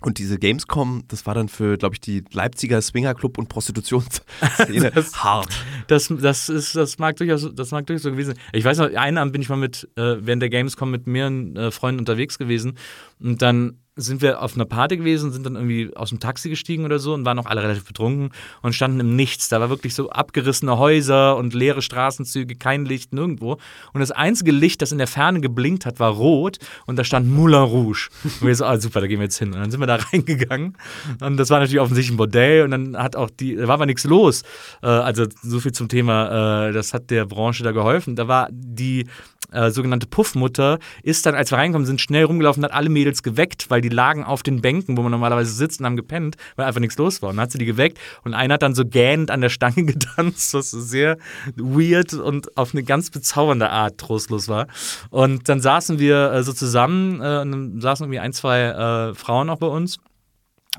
und 0.00 0.18
diese 0.18 0.38
Gamescom, 0.38 1.02
das 1.08 1.26
war 1.26 1.34
dann 1.34 1.48
für, 1.48 1.76
glaube 1.76 1.94
ich, 1.96 2.00
die 2.00 2.22
Leipziger 2.32 2.80
Swingerclub 2.80 3.36
und 3.38 3.48
Prostitutionsszene 3.48 4.90
Das- 4.94 5.24
hart. 5.24 5.48
Das, 5.88 6.12
das, 6.20 6.48
ist, 6.48 6.76
das, 6.76 6.98
mag 6.98 7.16
durchaus, 7.16 7.48
das 7.54 7.70
mag 7.72 7.86
durchaus 7.86 8.02
so 8.02 8.10
gewesen 8.10 8.34
sein. 8.34 8.44
Ich 8.52 8.64
weiß 8.64 8.78
noch, 8.78 8.94
einen 8.94 9.18
Abend 9.18 9.32
bin 9.32 9.42
ich 9.42 9.48
mal 9.48 9.56
mit, 9.56 9.88
äh, 9.96 10.16
während 10.20 10.42
der 10.42 10.50
Gamescom 10.50 10.90
mit 10.90 11.06
mehreren 11.06 11.56
äh, 11.56 11.70
Freunden 11.70 11.98
unterwegs 12.00 12.38
gewesen. 12.38 12.78
Und 13.18 13.42
dann 13.42 13.78
sind 13.98 14.22
wir 14.22 14.40
auf 14.42 14.54
einer 14.54 14.64
Party 14.64 14.96
gewesen, 14.96 15.32
sind 15.32 15.44
dann 15.44 15.56
irgendwie 15.56 15.94
aus 15.96 16.10
dem 16.10 16.20
Taxi 16.20 16.48
gestiegen 16.48 16.84
oder 16.84 16.98
so 16.98 17.14
und 17.14 17.24
waren 17.24 17.38
auch 17.38 17.46
alle 17.46 17.62
relativ 17.62 17.84
betrunken 17.84 18.30
und 18.62 18.74
standen 18.74 19.00
im 19.00 19.16
Nichts. 19.16 19.48
Da 19.48 19.60
war 19.60 19.70
wirklich 19.70 19.94
so 19.94 20.10
abgerissene 20.10 20.78
Häuser 20.78 21.36
und 21.36 21.52
leere 21.52 21.82
Straßenzüge, 21.82 22.54
kein 22.54 22.84
Licht 22.84 23.12
nirgendwo. 23.12 23.58
Und 23.92 24.00
das 24.00 24.12
einzige 24.12 24.52
Licht, 24.52 24.80
das 24.82 24.92
in 24.92 24.98
der 24.98 25.08
Ferne 25.08 25.40
geblinkt 25.40 25.84
hat, 25.84 25.98
war 26.00 26.12
rot 26.12 26.58
und 26.86 26.96
da 26.96 27.04
stand 27.04 27.28
Moulin 27.28 27.62
Rouge. 27.62 28.08
Und 28.24 28.46
wir 28.46 28.54
so, 28.54 28.64
ah, 28.64 28.78
super, 28.78 29.00
da 29.00 29.06
gehen 29.06 29.18
wir 29.18 29.24
jetzt 29.24 29.38
hin. 29.38 29.52
Und 29.52 29.60
dann 29.60 29.70
sind 29.70 29.80
wir 29.80 29.86
da 29.86 29.96
reingegangen 30.12 30.76
und 31.20 31.36
das 31.36 31.50
war 31.50 31.58
natürlich 31.58 31.80
offensichtlich 31.80 32.14
ein 32.14 32.18
Bordell 32.18 32.62
und 32.62 32.70
dann 32.70 32.96
hat 32.96 33.16
auch 33.16 33.30
die, 33.30 33.56
da 33.56 33.66
war 33.66 33.74
aber 33.74 33.86
nichts 33.86 34.04
los. 34.04 34.42
Äh, 34.82 34.86
also 34.86 35.26
so 35.42 35.60
viel 35.60 35.72
zum 35.72 35.88
Thema, 35.88 36.68
äh, 36.68 36.72
das 36.72 36.94
hat 36.94 37.10
der 37.10 37.26
Branche 37.26 37.64
da 37.64 37.72
geholfen. 37.72 38.16
Da 38.16 38.28
war 38.28 38.48
die 38.52 39.06
äh, 39.52 39.70
sogenannte 39.70 40.06
Puffmutter, 40.06 40.78
ist 41.02 41.26
dann, 41.26 41.34
als 41.34 41.50
wir 41.50 41.58
reinkommen 41.58 41.86
sind, 41.86 42.00
schnell 42.00 42.24
rumgelaufen, 42.24 42.64
hat 42.64 42.72
alle 42.72 42.88
Mädels 42.88 43.22
geweckt, 43.22 43.70
weil 43.70 43.80
die 43.80 43.88
lagen 43.88 44.24
auf 44.24 44.42
den 44.42 44.60
Bänken, 44.60 44.96
wo 44.96 45.02
man 45.02 45.12
normalerweise 45.12 45.52
sitzt 45.52 45.80
und 45.80 45.86
haben 45.86 45.96
gepennt, 45.96 46.36
weil 46.56 46.66
einfach 46.66 46.80
nichts 46.80 46.98
los 46.98 47.22
war. 47.22 47.30
Und 47.30 47.36
dann 47.36 47.44
hat 47.44 47.52
sie 47.52 47.58
die 47.58 47.64
geweckt 47.64 47.98
und 48.24 48.34
einer 48.34 48.54
hat 48.54 48.62
dann 48.62 48.74
so 48.74 48.84
gähnend 48.84 49.30
an 49.30 49.40
der 49.40 49.48
Stange 49.48 49.84
getanzt, 49.84 50.54
was 50.54 50.70
sehr 50.70 51.18
weird 51.56 52.14
und 52.14 52.56
auf 52.56 52.74
eine 52.74 52.82
ganz 52.82 53.10
bezaubernde 53.10 53.70
Art 53.70 53.98
trostlos 53.98 54.48
war. 54.48 54.66
Und 55.10 55.48
dann 55.48 55.60
saßen 55.60 55.98
wir 55.98 56.32
äh, 56.32 56.42
so 56.42 56.52
zusammen, 56.52 57.20
äh, 57.20 57.40
und 57.40 57.52
dann 57.52 57.80
saßen 57.80 58.04
irgendwie 58.04 58.20
ein, 58.20 58.32
zwei 58.32 58.60
äh, 58.60 59.14
Frauen 59.14 59.50
auch 59.50 59.58
bei 59.58 59.66
uns. 59.66 59.98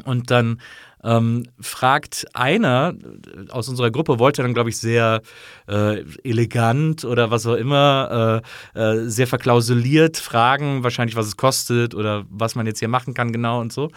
Und 0.06 0.32
dann 0.32 0.62
ähm, 1.04 1.44
fragt 1.60 2.26
einer 2.34 2.94
äh, 2.94 3.52
aus 3.52 3.70
unserer 3.70 3.92
Gruppe, 3.92 4.20
wollte 4.20 4.42
dann, 4.42 4.54
glaube 4.54 4.70
ich, 4.70 4.78
sehr 4.78 5.22
äh, 5.68 6.04
elegant 6.24 7.06
oder 7.06 7.32
was 7.32 7.46
auch 7.46 7.56
immer, 7.56 8.42
äh, 8.76 8.80
äh, 8.80 9.10
sehr 9.10 9.28
verklausuliert 9.28 10.18
fragen, 10.18 10.84
wahrscheinlich, 10.84 11.16
was 11.16 11.28
es 11.28 11.38
kostet 11.38 11.96
oder 11.96 12.26
was 12.30 12.56
man 12.56 12.66
jetzt 12.66 12.80
hier 12.80 12.88
machen 12.88 13.14
kann, 13.14 13.32
genau 13.32 13.62
und 13.62 13.72
so. 13.72 13.92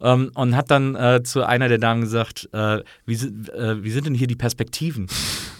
Ähm, 0.00 0.30
und 0.34 0.56
hat 0.56 0.70
dann 0.70 0.94
äh, 0.94 1.22
zu 1.24 1.44
einer 1.44 1.68
der 1.68 1.78
Damen 1.78 2.02
gesagt, 2.02 2.48
äh, 2.52 2.80
wie, 3.06 3.14
si- 3.14 3.32
äh, 3.52 3.82
wie 3.82 3.90
sind 3.90 4.06
denn 4.06 4.14
hier 4.14 4.26
die 4.26 4.36
Perspektiven? 4.36 5.06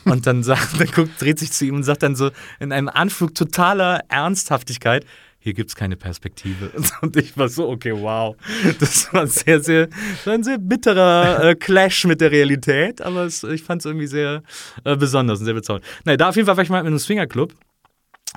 Und 0.07 0.27
dann, 0.27 0.43
sagt, 0.43 0.79
dann 0.79 0.89
guckt, 0.89 1.19
dreht 1.19 1.39
sich 1.39 1.51
zu 1.51 1.65
ihm 1.65 1.77
und 1.77 1.83
sagt 1.83 2.03
dann 2.03 2.15
so 2.15 2.31
in 2.61 2.73
einem 2.73 2.91
Anflug 2.91 3.35
totaler 3.35 4.01
Ernsthaftigkeit, 4.11 5.07
hier 5.45 5.53
gibt 5.53 5.69
es 5.69 5.77
keine 5.77 5.97
Perspektive. 5.97 6.71
Und 7.03 7.17
ich 7.17 7.37
war 7.37 7.51
so, 7.51 7.69
okay, 7.69 7.93
wow. 7.93 8.35
Das 8.81 9.13
war 9.13 9.27
sehr, 9.27 9.63
sehr, 9.63 9.89
ein 10.25 10.43
sehr 10.43 10.57
bitterer 10.57 11.51
äh, 11.51 11.55
Clash 11.55 12.07
mit 12.07 12.23
der 12.23 12.31
Realität, 12.31 13.03
aber 13.03 13.25
es, 13.25 13.45
ich 13.45 13.63
fand 13.63 13.83
es 13.83 13.87
irgendwie 13.87 14.07
sehr 14.07 14.43
äh, 14.85 14.97
besonders 14.97 15.41
und 15.41 15.45
sehr 15.45 15.53
bezaubernd. 15.53 15.85
Naja, 16.07 16.17
da 16.17 16.29
auf 16.31 16.37
jeden 16.37 16.47
Fall 16.47 16.57
war 16.57 16.65
ich 16.65 16.71
mal 16.71 16.83
mit 16.83 16.87
einem 16.87 16.99
Swingerclub. 16.99 17.53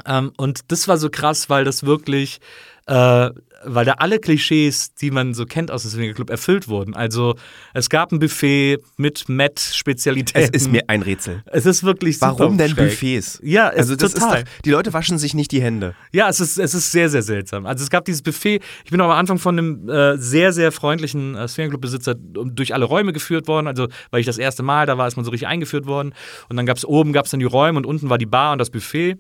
Ähm, 0.06 0.34
und 0.36 0.70
das 0.70 0.90
war 0.90 0.98
so 0.98 1.10
krass, 1.10 1.50
weil 1.50 1.64
das 1.64 1.86
wirklich, 1.86 2.40
äh, 2.88 3.30
weil 3.66 3.86
da 3.86 3.94
alle 3.94 4.20
Klischees, 4.20 4.94
die 4.96 5.12
man 5.12 5.34
so 5.34 5.46
kennt 5.46 5.72
aus 5.72 5.84
dem 5.84 5.92
Swingerclub, 5.92 6.30
erfüllt 6.30 6.68
wurden. 6.68 6.96
Also 6.96 7.36
es 7.74 7.90
gab 7.90 8.12
ein 8.12 8.20
Buffet 8.20 8.78
mit 8.98 9.28
Met-Spezialitäten. 9.30 10.50
Es 10.54 10.62
ist 10.64 10.72
mir 10.72 10.84
ein 10.88 11.02
Rätsel. 11.02 11.44
Es 11.48 11.66
ist 11.66 11.84
wirklich 11.84 12.20
Warum 12.22 12.58
denn 12.58 12.70
schräg. 12.70 12.90
Buffets? 12.90 13.40
Ja, 13.44 13.70
es 13.70 13.78
Also 13.80 13.94
ist 13.94 14.04
das 14.04 14.14
total. 14.14 14.38
ist 14.40 14.48
doch, 14.48 14.62
die 14.64 14.72
Leute 14.72 14.94
waschen 14.94 15.18
sich 15.18 15.34
nicht 15.34 15.52
die 15.52 15.62
Hände. 15.62 15.96
Ja, 16.12 16.30
es 16.30 16.40
ist, 16.40 16.58
es 16.58 16.74
ist 16.74 16.92
sehr, 16.92 17.10
sehr 17.10 17.24
seltsam. 17.24 17.66
Also 17.66 17.84
es 17.84 17.90
gab 17.90 18.06
dieses 18.06 18.22
Buffet, 18.22 18.60
ich 18.86 18.92
bin 18.92 19.02
auch 19.02 19.06
am 19.06 19.12
Anfang 19.18 19.38
von 19.40 19.58
einem 19.58 19.90
äh, 19.90 20.18
sehr, 20.18 20.54
sehr 20.54 20.72
freundlichen 20.72 21.36
äh, 21.36 21.48
Swingerclub-Besitzer 21.48 22.16
durch 22.16 22.74
alle 22.74 22.86
Räume 22.86 23.14
geführt 23.14 23.48
worden. 23.48 23.68
Also 23.68 23.88
weil 24.12 24.20
ich 24.20 24.26
das 24.26 24.38
erste 24.38 24.64
Mal 24.64 24.86
da 24.86 24.98
war, 24.98 25.08
ist 25.08 25.16
man 25.16 25.26
so 25.26 25.32
richtig 25.32 25.48
eingeführt 25.48 25.86
worden. 25.86 26.14
Und 26.50 26.58
dann 26.58 26.66
gab 26.66 26.78
es 26.78 26.86
oben 26.86 27.14
gab's 27.14 27.32
dann 27.32 27.40
die 27.40 27.46
Räume 27.46 27.78
und 27.78 27.86
unten 27.86 28.10
war 28.10 28.18
die 28.18 28.26
Bar 28.26 28.54
und 28.54 28.60
das 28.60 28.70
Buffet. 28.70 29.18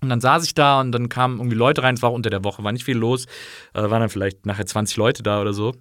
Und 0.00 0.08
dann 0.08 0.20
saß 0.20 0.44
ich 0.44 0.54
da 0.54 0.80
und 0.80 0.92
dann 0.92 1.08
kamen 1.08 1.38
irgendwie 1.38 1.56
Leute 1.56 1.82
rein, 1.82 1.94
es 1.94 2.02
war 2.02 2.12
unter 2.12 2.30
der 2.30 2.44
Woche, 2.44 2.64
war 2.64 2.72
nicht 2.72 2.84
viel 2.84 2.96
los, 2.96 3.26
äh, 3.74 3.82
waren 3.82 4.00
dann 4.00 4.08
vielleicht 4.08 4.46
nachher 4.46 4.66
20 4.66 4.96
Leute 4.96 5.22
da 5.22 5.40
oder 5.40 5.52
so. 5.52 5.74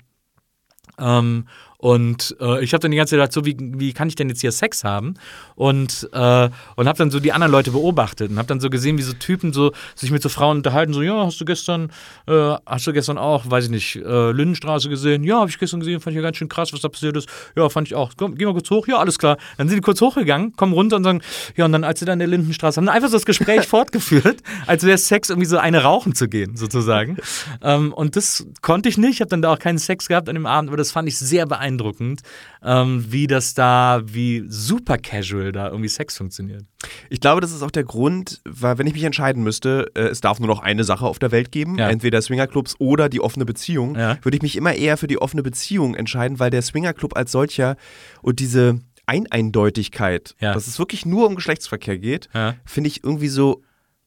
Ähm, 0.98 1.48
und 1.82 2.36
äh, 2.42 2.62
ich 2.62 2.74
habe 2.74 2.82
dann 2.82 2.92
die 2.92 2.98
ganze 2.98 3.12
Zeit 3.12 3.20
gedacht, 3.20 3.32
so 3.32 3.46
wie, 3.46 3.56
wie 3.58 3.94
kann 3.94 4.10
ich 4.10 4.16
denn 4.16 4.28
jetzt 4.28 4.42
hier 4.42 4.52
Sex 4.52 4.84
haben? 4.84 5.14
Und, 5.56 6.10
äh, 6.12 6.50
und 6.76 6.88
habe 6.88 6.98
dann 6.98 7.10
so 7.10 7.22
die 7.22 7.32
anderen 7.32 7.54
Leute 7.54 7.72
beobachtet 7.72 8.32
und 8.32 8.38
habe 8.38 8.48
dann 8.48 8.60
so 8.60 8.70
gesehen, 8.70 8.98
wie 8.98 9.02
so 9.02 9.14
Typen 9.14 9.54
so 9.54 9.72
sich 9.96 10.12
mit 10.12 10.22
so 10.22 10.28
Frauen 10.28 10.58
unterhalten, 10.58 10.92
so, 10.92 11.02
ja, 11.02 11.26
hast 11.26 11.40
du 11.40 11.46
gestern, 11.46 11.90
äh, 12.28 12.56
hast 12.66 12.86
du 12.86 12.92
gestern 12.92 13.18
auch, 13.18 13.50
weiß 13.50 13.66
ich 13.66 13.72
nicht, 13.72 13.96
äh, 13.96 14.32
Lindenstraße 14.32 14.90
gesehen? 14.90 15.24
Ja, 15.24 15.40
habe 15.40 15.50
ich 15.50 15.58
gestern 15.58 15.80
gesehen, 15.80 16.02
fand 16.02 16.14
ich 16.14 16.18
ja 16.18 16.22
ganz 16.22 16.36
schön 16.36 16.50
krass, 16.50 16.74
was 16.74 16.82
da 16.82 16.90
passiert 16.90 17.16
ist. 17.16 17.30
Ja, 17.56 17.70
fand 17.70 17.88
ich 17.88 17.96
auch. 17.96 18.12
Komm, 18.18 18.36
geh 18.36 18.46
mal 18.46 18.52
kurz 18.52 18.70
hoch, 18.70 18.86
ja, 18.86 18.98
alles 18.98 19.18
klar. 19.18 19.38
Dann 19.58 19.70
sind 19.70 19.78
die 19.78 19.82
kurz 19.82 20.02
hochgegangen, 20.02 20.58
kommen 20.58 20.74
runter 20.74 20.98
und 20.98 21.06
sagen, 21.06 21.22
ja, 21.56 21.64
und 21.64 21.72
dann, 21.72 21.86
als 21.86 22.00
sie 22.00 22.06
dann 22.06 22.20
in 22.20 22.20
der 22.20 22.28
Lindenstraße 22.28 22.82
haben, 22.82 22.90
einfach 22.90 23.08
so 23.08 23.16
das 23.16 23.26
Gespräch 23.26 23.66
fortgeführt, 23.68 24.44
als 24.68 24.84
wäre 24.84 24.98
Sex 24.98 25.30
irgendwie 25.30 25.48
so 25.48 25.58
eine 25.58 25.84
rauchen 25.84 26.14
zu 26.14 26.28
gehen, 26.28 26.58
sozusagen. 26.58 27.16
ähm, 27.62 27.94
und 27.94 28.18
das 28.18 28.46
konnte 28.62 28.90
ich 28.90 28.98
nicht, 28.98 29.12
ich 29.12 29.22
habe 29.22 29.30
dann 29.30 29.42
da 29.42 29.54
auch 29.54 29.60
keinen 29.60 29.78
Sex 29.78 30.10
gehabt 30.10 30.28
an 30.28 30.36
dem 30.36 30.46
Abend, 30.46 30.70
aber 30.70 30.78
das 30.78 30.92
fand 30.92 31.08
ich 31.08 31.18
sehr 31.18 31.46
beeindruckend 31.46 31.69
beeindruckend, 31.70 32.22
ähm, 32.64 33.06
wie 33.10 33.28
das 33.28 33.54
da, 33.54 34.02
wie 34.06 34.44
super 34.48 34.98
casual 34.98 35.52
da 35.52 35.68
irgendwie 35.68 35.90
Sex 35.90 36.18
funktioniert. 36.18 36.64
Ich 37.10 37.20
glaube, 37.20 37.42
das 37.42 37.52
ist 37.52 37.62
auch 37.62 37.72
der 37.72 37.84
Grund, 37.84 38.42
weil 38.46 38.78
wenn 38.78 38.88
ich 38.88 38.94
mich 38.94 39.04
entscheiden 39.04 39.44
müsste, 39.44 39.92
äh, 39.96 40.08
es 40.08 40.22
darf 40.22 40.40
nur 40.40 40.48
noch 40.48 40.60
eine 40.62 40.84
Sache 40.84 41.06
auf 41.06 41.20
der 41.20 41.32
Welt 41.32 41.52
geben, 41.52 41.78
Ja. 41.78 41.90
entweder 41.90 42.22
Swingerclubs 42.22 42.76
oder 42.80 43.10
die 43.10 43.22
offene 43.22 43.46
Beziehung, 43.46 43.96
Ja. 43.96 44.18
würde 44.24 44.38
ich 44.38 44.42
mich 44.42 44.56
immer 44.56 44.74
eher 44.74 44.98
für 44.98 45.08
die 45.08 45.22
offene 45.22 45.44
Beziehung 45.44 45.96
entscheiden, 45.96 46.40
weil 46.40 46.50
der 46.50 46.62
Swingerclub 46.62 47.16
als 47.16 47.32
solcher 47.32 47.76
und 48.22 48.40
diese 48.40 48.80
Eineindeutigkeit, 49.06 50.36
Ja. 50.40 50.54
dass 50.54 50.68
es 50.68 50.78
wirklich 50.80 51.06
nur 51.06 51.28
um 51.28 51.36
Geschlechtsverkehr 51.36 51.98
geht, 51.98 52.30
finde 52.66 52.88
ich 52.88 53.04
irgendwie 53.04 53.28
so 53.28 53.62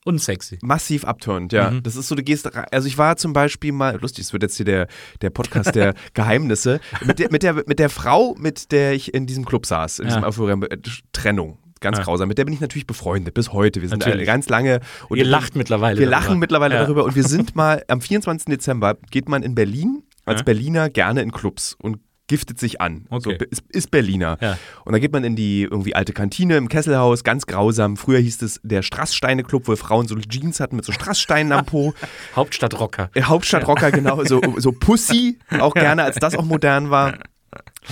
Unsexy. 0.04 0.58
massiv 0.62 1.04
abturnt, 1.04 1.52
ja. 1.52 1.70
Mhm. 1.70 1.82
Das 1.82 1.94
ist 1.96 2.08
so, 2.08 2.14
du 2.14 2.22
gehst, 2.22 2.46
rein- 2.54 2.66
also 2.72 2.88
ich 2.88 2.98
war 2.98 3.16
zum 3.16 3.32
Beispiel 3.32 3.72
mal, 3.72 3.98
lustig, 4.00 4.24
es 4.24 4.32
wird 4.32 4.42
jetzt 4.42 4.56
hier 4.56 4.66
der, 4.66 4.88
der 5.20 5.30
Podcast 5.30 5.74
der 5.74 5.94
Geheimnisse, 6.14 6.80
mit 7.04 7.18
der, 7.18 7.30
mit, 7.30 7.42
der, 7.42 7.54
mit 7.54 7.78
der 7.78 7.88
Frau, 7.88 8.34
mit 8.38 8.72
der 8.72 8.92
ich 8.94 9.14
in 9.14 9.26
diesem 9.26 9.44
Club 9.44 9.64
saß, 9.66 10.00
in 10.00 10.04
Ja. 10.06 10.08
diesem 10.10 10.24
Aufführung, 10.24 10.62
äh, 10.64 10.78
Trennung. 11.12 11.58
Ganz 11.80 11.98
Ja. 11.98 12.04
grausam. 12.04 12.28
Mit 12.28 12.38
der 12.38 12.44
bin 12.44 12.54
ich 12.54 12.60
natürlich 12.60 12.86
befreundet 12.86 13.34
bis 13.34 13.52
heute. 13.52 13.82
Wir 13.82 13.88
sind 13.88 14.04
Natürlich. 14.04 14.24
ganz 14.26 14.48
lange. 14.48 14.78
Und 15.08 15.18
Ihr 15.18 15.24
lacht 15.24 15.56
mittlerweile 15.56 15.98
Wir 15.98 16.08
darüber. 16.08 16.26
lachen 16.28 16.38
mittlerweile 16.38 16.74
Ja. 16.76 16.82
darüber. 16.82 17.02
Und 17.04 17.16
wir 17.16 17.24
sind 17.28 17.56
mal, 17.56 17.82
am 17.88 18.00
24. 18.00 18.46
Dezember 18.54 18.96
geht 19.10 19.28
man 19.28 19.42
in 19.42 19.54
Berlin 19.56 20.04
als. 20.24 20.44
Berliner 20.44 20.90
gerne 20.90 21.22
in 21.22 21.32
Clubs 21.32 21.74
und 21.82 21.98
giftet 22.28 22.58
sich 22.58 22.80
an. 22.80 23.06
Okay. 23.10 23.36
So, 23.40 23.46
ist, 23.50 23.62
ist 23.68 23.90
Berliner. 23.90 24.38
Ja. 24.40 24.58
Und 24.84 24.92
da 24.92 24.98
geht 24.98 25.12
man 25.12 25.24
in 25.24 25.36
die 25.36 25.62
irgendwie 25.62 25.94
alte 25.94 26.12
Kantine 26.12 26.56
im 26.56 26.68
Kesselhaus, 26.68 27.24
ganz 27.24 27.46
grausam. 27.46 27.96
Früher 27.96 28.20
hieß 28.20 28.40
es 28.42 28.60
der 28.62 28.82
Strasssteine-Club, 28.82 29.68
wo 29.68 29.76
Frauen 29.76 30.06
so 30.08 30.16
Jeans 30.16 30.60
hatten 30.60 30.76
mit 30.76 30.84
so 30.84 30.92
Strasssteinen 30.92 31.52
am 31.52 31.66
Po. 31.66 31.92
Hauptstadtrocker. 32.36 33.10
Äh, 33.14 33.22
Hauptstadtrocker, 33.22 33.90
genau, 33.90 34.24
so, 34.24 34.40
so 34.56 34.72
Pussy, 34.72 35.38
auch 35.60 35.74
gerne, 35.74 36.04
als 36.04 36.16
das 36.16 36.34
auch 36.34 36.44
modern 36.44 36.90
war. 36.90 37.14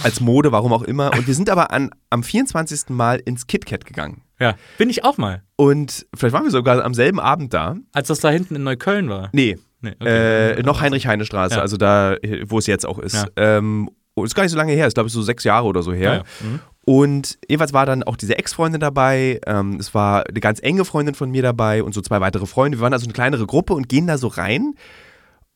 Als 0.03 0.21
Mode, 0.21 0.53
warum 0.53 0.73
auch 0.73 0.83
immer. 0.83 1.13
Und 1.13 1.27
wir 1.27 1.35
sind 1.35 1.51
aber 1.51 1.71
an, 1.73 1.91
am 2.09 2.23
24. 2.23 2.91
Mal 2.91 3.17
ins 3.23 3.47
KitKat 3.47 3.85
gegangen. 3.85 4.23
Ja, 4.39 4.55
bin 4.79 4.89
ich 4.89 5.05
auch 5.05 5.19
mal. 5.19 5.43
Und 5.57 6.07
vielleicht 6.15 6.33
waren 6.33 6.45
wir 6.45 6.51
sogar 6.51 6.83
am 6.83 6.95
selben 6.95 7.21
Abend 7.21 7.53
da. 7.53 7.77
Als 7.93 8.09
das 8.09 8.21
da 8.21 8.31
hinten 8.31 8.55
in 8.57 8.63
Neukölln 8.63 9.11
war. 9.11 9.29
Nee, 9.33 9.59
Nee, 9.83 9.95
okay. 9.99 10.51
äh, 10.59 10.63
noch 10.63 10.83
Heinrich-Heine-Straße, 10.83 11.55
Ja. 11.57 11.61
also 11.63 11.79
da, 11.79 12.17
wo 12.45 12.59
es 12.59 12.67
jetzt 12.67 12.85
auch 12.87 12.99
ist. 12.99 13.15
Ja. 13.15 13.27
Ähm, 13.37 13.91
oh, 14.21 14.25
ist 14.25 14.35
gar 14.35 14.43
nicht 14.43 14.53
so 14.53 14.59
lange 14.59 14.73
her, 14.73 14.87
ist 14.87 14.95
glaube 14.95 15.09
ich 15.09 15.13
so 15.13 15.23
sechs 15.23 15.45
Jahre 15.45 15.67
oder 15.67 15.83
so 15.83 15.93
her. 15.93 16.11
Ja, 16.11 16.17
ja. 16.17 16.25
Mhm. 16.41 16.61
Und 16.85 17.39
jeweils 17.49 17.73
war 17.73 17.87
dann 17.87 18.03
auch 18.03 18.17
diese 18.17 18.39
Ex-Freundin 18.39 18.81
dabei, 18.81 19.41
ähm, 19.47 19.77
es 19.79 19.95
war 19.95 20.27
eine 20.27 20.41
ganz 20.41 20.61
enge 20.63 20.85
Freundin 20.85 21.15
von 21.15 21.31
mir 21.31 21.43
dabei 21.43 21.83
und 21.83 21.95
so 21.95 22.01
zwei 22.01 22.21
weitere 22.21 22.47
Freunde. 22.47 22.79
Wir 22.79 22.83
waren 22.83 22.93
also 22.93 23.05
eine 23.05 23.13
kleinere 23.13 23.47
Gruppe 23.47 23.75
und 23.75 23.89
gehen 23.89 24.07
da 24.07 24.19
so 24.19 24.29
rein. 24.29 24.75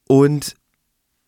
Und 0.07 0.55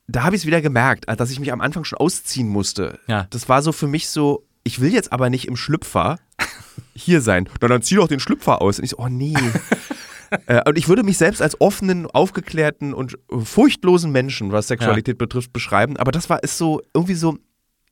da 0.06 0.22
habe 0.22 0.36
ich 0.36 0.42
es 0.42 0.46
wieder 0.46 0.60
gemerkt, 0.60 1.06
dass 1.08 1.30
ich 1.30 1.40
mich 1.40 1.52
am 1.52 1.60
Anfang 1.60 1.84
schon 1.84 1.98
ausziehen 1.98 2.48
musste. 2.48 3.00
Ja. 3.08 3.26
Das 3.30 3.48
war 3.48 3.62
so 3.62 3.72
für 3.72 3.88
mich 3.88 4.08
so, 4.08 4.46
ich 4.62 4.80
will 4.80 4.92
jetzt 4.92 5.12
aber 5.12 5.30
nicht 5.30 5.48
im 5.48 5.56
Schlüpfer 5.56 6.18
hier 6.94 7.20
sein. 7.20 7.48
Na, 7.60 7.68
dann 7.68 7.82
zieh 7.82 7.96
doch 7.96 8.08
den 8.08 8.20
Schlüpfer 8.20 8.60
aus. 8.60 8.78
Und 8.78 8.84
ich 8.84 8.90
so, 8.90 8.98
oh 8.98 9.08
nee. 9.08 9.34
Äh, 10.46 10.62
und 10.68 10.76
ich 10.78 10.88
würde 10.88 11.02
mich 11.02 11.18
selbst 11.18 11.40
als 11.42 11.60
offenen, 11.60 12.06
aufgeklärten 12.06 12.94
und 12.94 13.14
äh, 13.32 13.38
furchtlosen 13.40 14.12
Menschen, 14.12 14.52
was 14.52 14.68
Sexualität 14.68 15.18
betrifft, 15.18 15.52
beschreiben. 15.52 15.96
Aber 15.96 16.12
das 16.12 16.28
war 16.30 16.42
ist 16.42 16.58
so 16.58 16.80
irgendwie 16.94 17.14
so, 17.14 17.38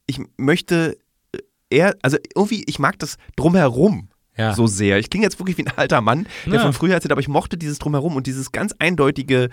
ich 0.07 0.21
möchte 0.37 0.97
äh, 1.33 1.39
eher, 1.71 1.95
also 2.03 2.17
irgendwie, 2.35 2.65
ich 2.67 2.79
mag 2.79 2.99
das 2.99 3.17
drumherum 3.37 4.09
Ja. 4.37 4.53
so 4.55 4.67
sehr. 4.67 4.99
Ich 4.99 5.11
klinge 5.11 5.25
jetzt 5.27 5.39
wirklich 5.39 5.59
wie 5.59 5.67
ein 5.67 5.73
alter 5.79 6.01
Mann, 6.01 6.27
der 6.47 6.55
Ja. 6.55 6.61
von 6.63 6.73
früher 6.73 6.95
erzählt, 6.95 7.13
aber 7.13 7.21
ich 7.21 7.29
mochte 7.29 7.57
dieses 7.57 7.79
drumherum 7.79 8.17
und 8.17 8.27
dieses 8.27 8.51
ganz 8.53 8.75
eindeutige, 8.79 9.49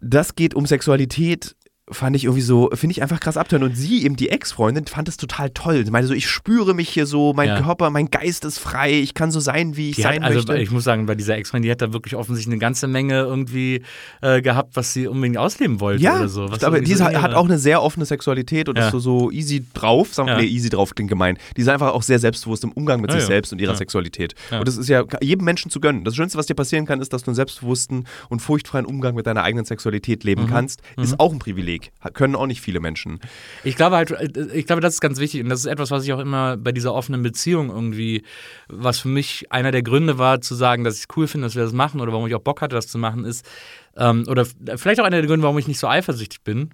das 0.00 0.34
geht 0.34 0.54
um 0.54 0.66
Sexualität. 0.66 1.56
Fand 1.92 2.16
ich 2.16 2.24
irgendwie 2.24 2.42
so, 2.42 2.70
finde 2.74 2.92
ich 2.92 3.02
einfach 3.02 3.20
krass 3.20 3.36
abtören. 3.36 3.62
Und 3.62 3.76
sie, 3.76 4.04
eben 4.04 4.16
die 4.16 4.28
Ex-Freundin, 4.30 4.86
fand 4.86 5.08
es 5.08 5.16
total 5.16 5.50
toll. 5.50 5.84
Sie 5.84 5.90
meinte 5.90 6.08
so, 6.08 6.14
ich 6.14 6.26
spüre 6.28 6.74
mich 6.74 6.88
hier 6.88 7.06
so, 7.06 7.32
mein 7.34 7.48
Ja. 7.48 7.60
Körper, 7.60 7.90
mein 7.90 8.10
Geist 8.10 8.44
ist 8.44 8.58
frei, 8.58 8.92
ich 8.92 9.14
kann 9.14 9.30
so 9.30 9.40
sein, 9.40 9.76
wie 9.76 9.90
ich 9.90 9.96
Die 9.96 10.02
sein 10.02 10.22
hat, 10.22 10.30
also 10.32 10.38
möchte. 10.46 10.62
ich 10.62 10.70
muss 10.70 10.84
sagen, 10.84 11.06
bei 11.06 11.14
dieser 11.14 11.36
Ex-Freundin, 11.36 11.66
die 11.68 11.70
hat 11.72 11.82
da 11.82 11.92
wirklich 11.92 12.16
offensichtlich 12.16 12.52
eine 12.52 12.60
ganze 12.60 12.86
Menge 12.88 13.20
irgendwie 13.20 13.82
äh, 14.20 14.40
gehabt, 14.42 14.70
was 14.74 14.92
sie 14.92 15.06
unbedingt 15.06 15.38
ausleben 15.38 15.80
wollte 15.80 16.02
Ja, 16.02 16.16
oder 16.16 16.28
so. 16.28 16.50
Was 16.50 16.64
aber 16.64 16.80
die 16.80 16.94
so 16.94 17.04
hat 17.04 17.34
auch 17.34 17.44
eine 17.44 17.58
sehr 17.58 17.82
offene 17.82 18.06
Sexualität 18.06 18.68
und 18.68 18.76
Ja. 18.78 18.86
ist 18.86 18.92
so, 18.92 18.98
so 19.00 19.30
easy 19.30 19.64
drauf. 19.74 20.14
Sagen 20.14 20.28
wir, 20.28 20.34
Ja. 20.36 20.40
nee, 20.40 20.46
easy 20.48 20.68
drauf 20.70 20.94
klingt 20.94 21.10
gemein. 21.10 21.38
Die 21.56 21.60
ist 21.62 21.68
einfach 21.68 21.92
auch 21.92 22.02
sehr 22.02 22.18
selbstbewusst 22.18 22.64
im 22.64 22.72
Umgang 22.72 23.00
mit 23.00 23.10
Ja, 23.12 23.18
sich 23.18 23.26
selbst 23.26 23.52
und 23.52 23.60
ihrer. 23.60 23.76
Sexualität. 23.76 24.34
Und 24.50 24.68
das 24.68 24.76
ist 24.76 24.88
ja 24.88 25.04
jedem 25.20 25.44
Menschen 25.44 25.70
zu 25.70 25.80
gönnen. 25.80 26.04
Das 26.04 26.14
Schönste, 26.14 26.38
was 26.38 26.46
dir 26.46 26.54
passieren 26.54 26.86
kann, 26.86 27.00
ist, 27.00 27.12
dass 27.12 27.22
du 27.22 27.30
einen 27.30 27.34
selbstbewussten 27.36 28.06
und 28.28 28.40
furchtfreien 28.40 28.86
Umgang 28.86 29.14
mit 29.14 29.26
deiner 29.26 29.42
eigenen 29.42 29.64
Sexualität 29.64 30.22
Mhm. 30.24 30.28
leben 30.28 30.46
kannst. 30.46 30.82
Ist 30.96 31.18
auch 31.18 31.32
ein 31.32 31.38
Privileg. 31.38 31.81
Können 32.14 32.36
auch 32.36 32.46
nicht 32.46 32.60
viele 32.60 32.80
Menschen. 32.80 33.20
Ich 33.64 33.76
glaube 33.76 33.96
halt, 33.96 34.10
äh, 34.10 34.52
ich 34.52 34.66
glaube, 34.66 34.80
das 34.80 34.94
ist 34.94 35.00
ganz 35.00 35.18
wichtig 35.18 35.42
und 35.42 35.48
das 35.48 35.60
ist 35.60 35.66
etwas, 35.66 35.90
was 35.90 36.04
ich 36.04 36.12
auch 36.12 36.18
immer 36.18 36.56
bei 36.56 36.72
dieser 36.72 36.94
offenen 36.94 37.22
Beziehung 37.22 37.70
irgendwie, 37.70 38.22
was 38.68 39.00
für 39.00 39.08
mich 39.08 39.50
einer 39.50 39.72
der 39.72 39.82
Gründe 39.82 40.18
war, 40.18 40.40
zu 40.40 40.54
sagen, 40.54 40.84
dass 40.84 40.96
ich 40.96 41.02
es 41.02 41.16
cool 41.16 41.26
finde, 41.26 41.46
dass 41.46 41.56
wir 41.56 41.62
das 41.62 41.72
machen 41.72 42.00
oder 42.00 42.12
warum 42.12 42.26
ich 42.26 42.34
auch 42.34 42.40
Bock 42.40 42.60
hatte, 42.60 42.74
das 42.74 42.88
zu 42.88 42.98
machen, 42.98 43.24
ist, 43.24 43.48
ähm, 43.96 44.24
oder 44.28 44.46
vielleicht 44.76 45.00
auch 45.00 45.04
einer 45.04 45.18
der 45.18 45.26
Gründe, 45.26 45.42
warum 45.42 45.58
ich 45.58 45.68
nicht 45.68 45.78
so 45.78 45.88
eifersüchtig 45.88 46.42
bin. 46.42 46.70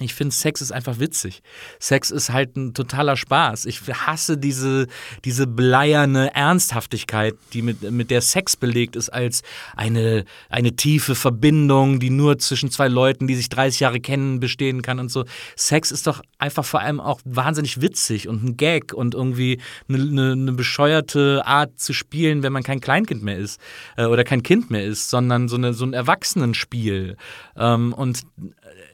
Ich 0.00 0.12
finde, 0.12 0.34
Sex 0.34 0.60
ist 0.60 0.72
einfach 0.72 0.98
witzig. 0.98 1.40
Sex 1.78 2.10
ist 2.10 2.30
halt 2.30 2.56
ein 2.56 2.74
totaler 2.74 3.16
Spaß. 3.16 3.64
Ich 3.66 3.80
hasse 3.92 4.36
diese, 4.36 4.88
diese 5.24 5.46
bleierne 5.46 6.34
Ernsthaftigkeit, 6.34 7.36
die 7.52 7.62
mit, 7.62 7.88
mit 7.92 8.10
der 8.10 8.20
Sex 8.20 8.56
belegt 8.56 8.96
ist, 8.96 9.10
als 9.10 9.42
eine, 9.76 10.24
eine 10.48 10.74
tiefe 10.74 11.14
Verbindung, 11.14 12.00
die 12.00 12.10
nur 12.10 12.38
zwischen 12.38 12.72
zwei 12.72 12.88
Leuten, 12.88 13.28
die 13.28 13.36
sich 13.36 13.48
30 13.50 13.78
Jahre 13.78 14.00
kennen, 14.00 14.40
bestehen 14.40 14.82
kann 14.82 14.98
und 14.98 15.12
so. 15.12 15.26
Sex 15.54 15.92
ist 15.92 16.08
doch 16.08 16.22
einfach 16.38 16.64
vor 16.64 16.80
allem 16.80 16.98
auch 16.98 17.20
wahnsinnig 17.24 17.80
witzig 17.80 18.26
und 18.26 18.42
ein 18.42 18.56
Gag 18.56 18.92
und 18.92 19.14
irgendwie 19.14 19.60
eine, 19.88 20.02
eine, 20.02 20.32
eine 20.32 20.52
bescheuerte 20.54 21.46
Art 21.46 21.78
zu 21.78 21.92
spielen, 21.92 22.42
wenn 22.42 22.52
man 22.52 22.64
kein 22.64 22.80
Kleinkind 22.80 23.22
mehr 23.22 23.38
ist 23.38 23.60
äh, 23.96 24.06
oder 24.06 24.24
kein 24.24 24.42
Kind 24.42 24.72
mehr 24.72 24.84
ist, 24.84 25.08
sondern 25.08 25.46
so, 25.46 25.54
eine, 25.54 25.72
so 25.72 25.84
ein 25.84 25.92
Erwachsenenspiel. 25.92 27.16
Ähm, 27.56 27.92
und 27.92 28.24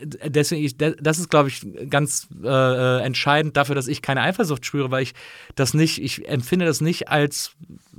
deswegen, 0.03 0.65
ich, 0.65 0.77
das 0.77 1.19
ist, 1.19 1.31
glaube 1.31 1.49
ich, 1.49 1.67
ganz 1.89 2.29
äh, 2.43 3.03
entscheidend 3.03 3.57
dafür, 3.57 3.75
dass 3.75 3.89
ich 3.89 4.03
keine 4.03 4.23
Eifersucht 4.23 4.65
spüre, 4.65 4.91
weil 4.91 5.03
ich 5.03 5.15
das 5.55 5.75
nicht, 5.75 6.03
ich 6.03 6.29
empfinde 6.29 6.67
das 6.67 6.81
nicht 6.81 7.09
als 7.09 7.53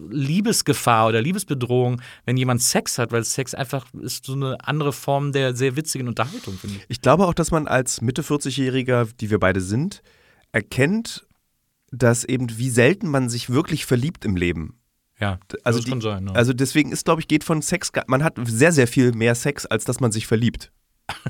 Liebesgefahr 0.09 1.07
oder 1.07 1.21
Liebesbedrohung, 1.21 2.01
wenn 2.25 2.37
jemand 2.37 2.61
Sex 2.61 2.97
hat, 2.97 3.11
weil 3.11 3.23
Sex 3.23 3.53
einfach 3.53 3.85
ist 4.01 4.25
so 4.25 4.33
eine 4.33 4.57
andere 4.67 4.93
Form 4.93 5.31
der 5.31 5.55
sehr 5.55 5.75
witzigen 5.75 6.07
Unterhaltung, 6.07 6.57
finde 6.57 6.77
ich. 6.77 6.85
Ich 6.87 7.01
glaube 7.01 7.25
auch, 7.25 7.33
dass 7.33 7.51
man 7.51 7.67
als 7.67 8.01
Mitte 8.01 8.21
40-Jähriger, 8.21 9.09
die 9.19 9.29
wir 9.29 9.39
beide 9.39 9.61
sind, 9.61 10.01
erkennt, 10.51 11.25
dass 11.91 12.23
eben 12.23 12.57
wie 12.57 12.69
selten 12.69 13.09
man 13.09 13.29
sich 13.29 13.49
wirklich 13.49 13.85
verliebt 13.85 14.25
im 14.25 14.35
Leben. 14.35 14.77
Ja, 15.19 15.39
Also, 15.63 15.79
das 15.79 15.85
die, 15.85 15.91
kann 15.91 16.01
sein. 16.01 16.27
Ja. 16.27 16.33
also 16.33 16.51
deswegen 16.51 16.91
ist, 16.91 17.05
glaube 17.05 17.21
ich, 17.21 17.27
geht 17.27 17.43
von 17.43 17.61
Sex, 17.61 17.91
man 18.07 18.23
hat 18.23 18.37
sehr, 18.43 18.71
sehr 18.71 18.87
viel 18.87 19.11
mehr 19.13 19.35
Sex, 19.35 19.67
als 19.67 19.85
dass 19.85 19.99
man 19.99 20.11
sich 20.11 20.25
verliebt. 20.25 20.71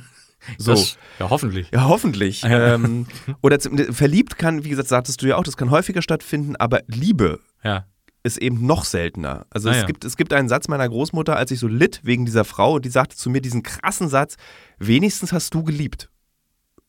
So. 0.58 0.72
Das, 0.72 0.98
ja, 1.20 1.30
hoffentlich. 1.30 1.70
ja, 1.72 1.86
hoffentlich. 1.88 2.42
Ja. 2.44 2.76
Ähm, 2.76 3.06
oder 3.42 3.60
verliebt 3.60 4.38
kann, 4.38 4.64
wie 4.64 4.70
gesagt, 4.70 4.88
sagtest 4.90 5.22
du 5.22 5.28
ja 5.28 5.36
auch, 5.38 5.44
das 5.44 5.58
kann 5.58 5.70
häufiger 5.72 6.02
stattfinden, 6.02 6.56
aber 6.56 6.82
Liebe 6.88 7.40
Ja. 7.64 7.86
ist 8.24 8.38
eben 8.38 8.66
noch 8.66 8.86
seltener. 8.86 9.46
Also 9.50 9.70
Ah, 9.70 9.74
es, 9.74 9.78
ja. 9.82 9.86
gibt, 9.86 10.04
es 10.06 10.18
gibt 10.18 10.34
einen 10.34 10.50
Satz 10.50 10.68
meiner 10.68 10.88
Großmutter, 10.90 11.36
als 11.36 11.52
ich 11.52 11.60
so 11.60 11.68
litt 11.68 12.00
wegen 12.04 12.26
dieser 12.26 12.44
Frau, 12.46 12.76
und 12.76 12.86
die 12.86 12.90
sagte 12.90 13.16
zu 13.16 13.30
mir 13.30 13.42
diesen 13.42 13.64
krassen 13.64 14.10
Satz, 14.10 14.36
wenigstens 14.80 15.32
hast 15.34 15.54
du 15.54 15.64
geliebt 15.64 16.10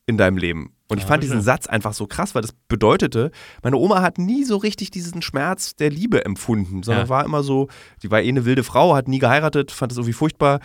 in 0.07 0.17
deinem 0.17 0.37
Leben. 0.37 0.75
Und 0.89 0.99
ich 0.99 1.05
fand 1.05 1.23
diesen. 1.23 1.41
Satz 1.41 1.67
einfach 1.67 1.95
so 1.95 2.07
krass, 2.07 2.35
weil 2.35 2.43
das 2.43 2.53
bedeutete, 2.69 3.31
meine 3.63 3.77
Oma 3.77 4.03
hat 4.03 4.19
nie 4.19 4.45
so 4.45 4.59
richtig 4.59 4.91
diesen 4.91 5.23
Schmerz 5.23 5.75
der 5.75 5.89
Liebe 5.89 6.25
empfunden, 6.27 6.83
sondern 6.83 7.09
war 7.09 7.25
immer 7.25 7.43
so, 7.43 7.69
die 8.03 8.11
war 8.11 8.21
eh 8.21 8.29
eine 8.29 8.45
wilde 8.45 8.63
Frau, 8.63 8.95
hat 8.95 9.09
nie 9.09 9.19
geheiratet, 9.21 9.71
fand 9.71 9.93
es 9.93 9.97
irgendwie 9.99 10.13
furchtbar, 10.13 10.61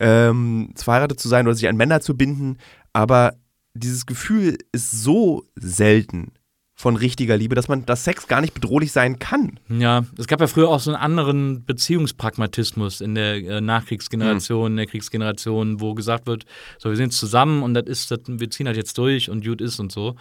ähm, 0.00 0.72
verheiratet 0.76 1.20
zu 1.20 1.28
sein 1.28 1.46
oder 1.46 1.54
sich 1.54 1.68
an 1.68 1.76
Männer 1.76 2.00
zu 2.00 2.16
binden. 2.16 2.58
Aber 2.92 3.34
dieses 3.74 4.06
Gefühl 4.06 4.58
ist 4.72 4.90
so 4.90 5.44
selten 5.54 6.32
von 6.78 6.94
richtiger 6.94 7.36
Liebe, 7.36 7.56
dass 7.56 7.66
man, 7.66 7.84
dass 7.86 8.04
Sex 8.04 8.28
gar 8.28 8.40
nicht 8.40 8.54
bedrohlich 8.54 8.92
sein 8.92 9.18
kann. 9.18 9.58
Ja, 9.68 10.04
es 10.16 10.28
gab 10.28 10.40
ja 10.40 10.46
früher 10.46 10.68
auch 10.68 10.78
so 10.78 10.92
einen 10.92 11.02
anderen 11.02 11.64
Beziehungspragmatismus 11.64 13.00
in 13.00 13.16
der 13.16 13.34
äh, 13.34 13.60
Nachkriegsgeneration, 13.60 14.70
in 14.72 14.76
der 14.76 14.86
Kriegsgeneration, 14.86 15.80
wo 15.80 15.94
gesagt 15.94 16.28
wird, 16.28 16.46
so 16.78 16.88
wir 16.88 16.94
sind 16.96 17.06
jetzt 17.06 17.18
zusammen 17.18 17.64
und 17.64 17.74
das 17.74 17.86
ist, 17.86 18.12
das, 18.12 18.20
wir 18.26 18.48
ziehen 18.50 18.68
halt 18.68 18.76
jetzt 18.76 18.96
durch 18.96 19.28
und 19.28 19.44
gut 19.44 19.60
ist 19.60 19.80
und 19.80 19.90
so. 19.90 20.14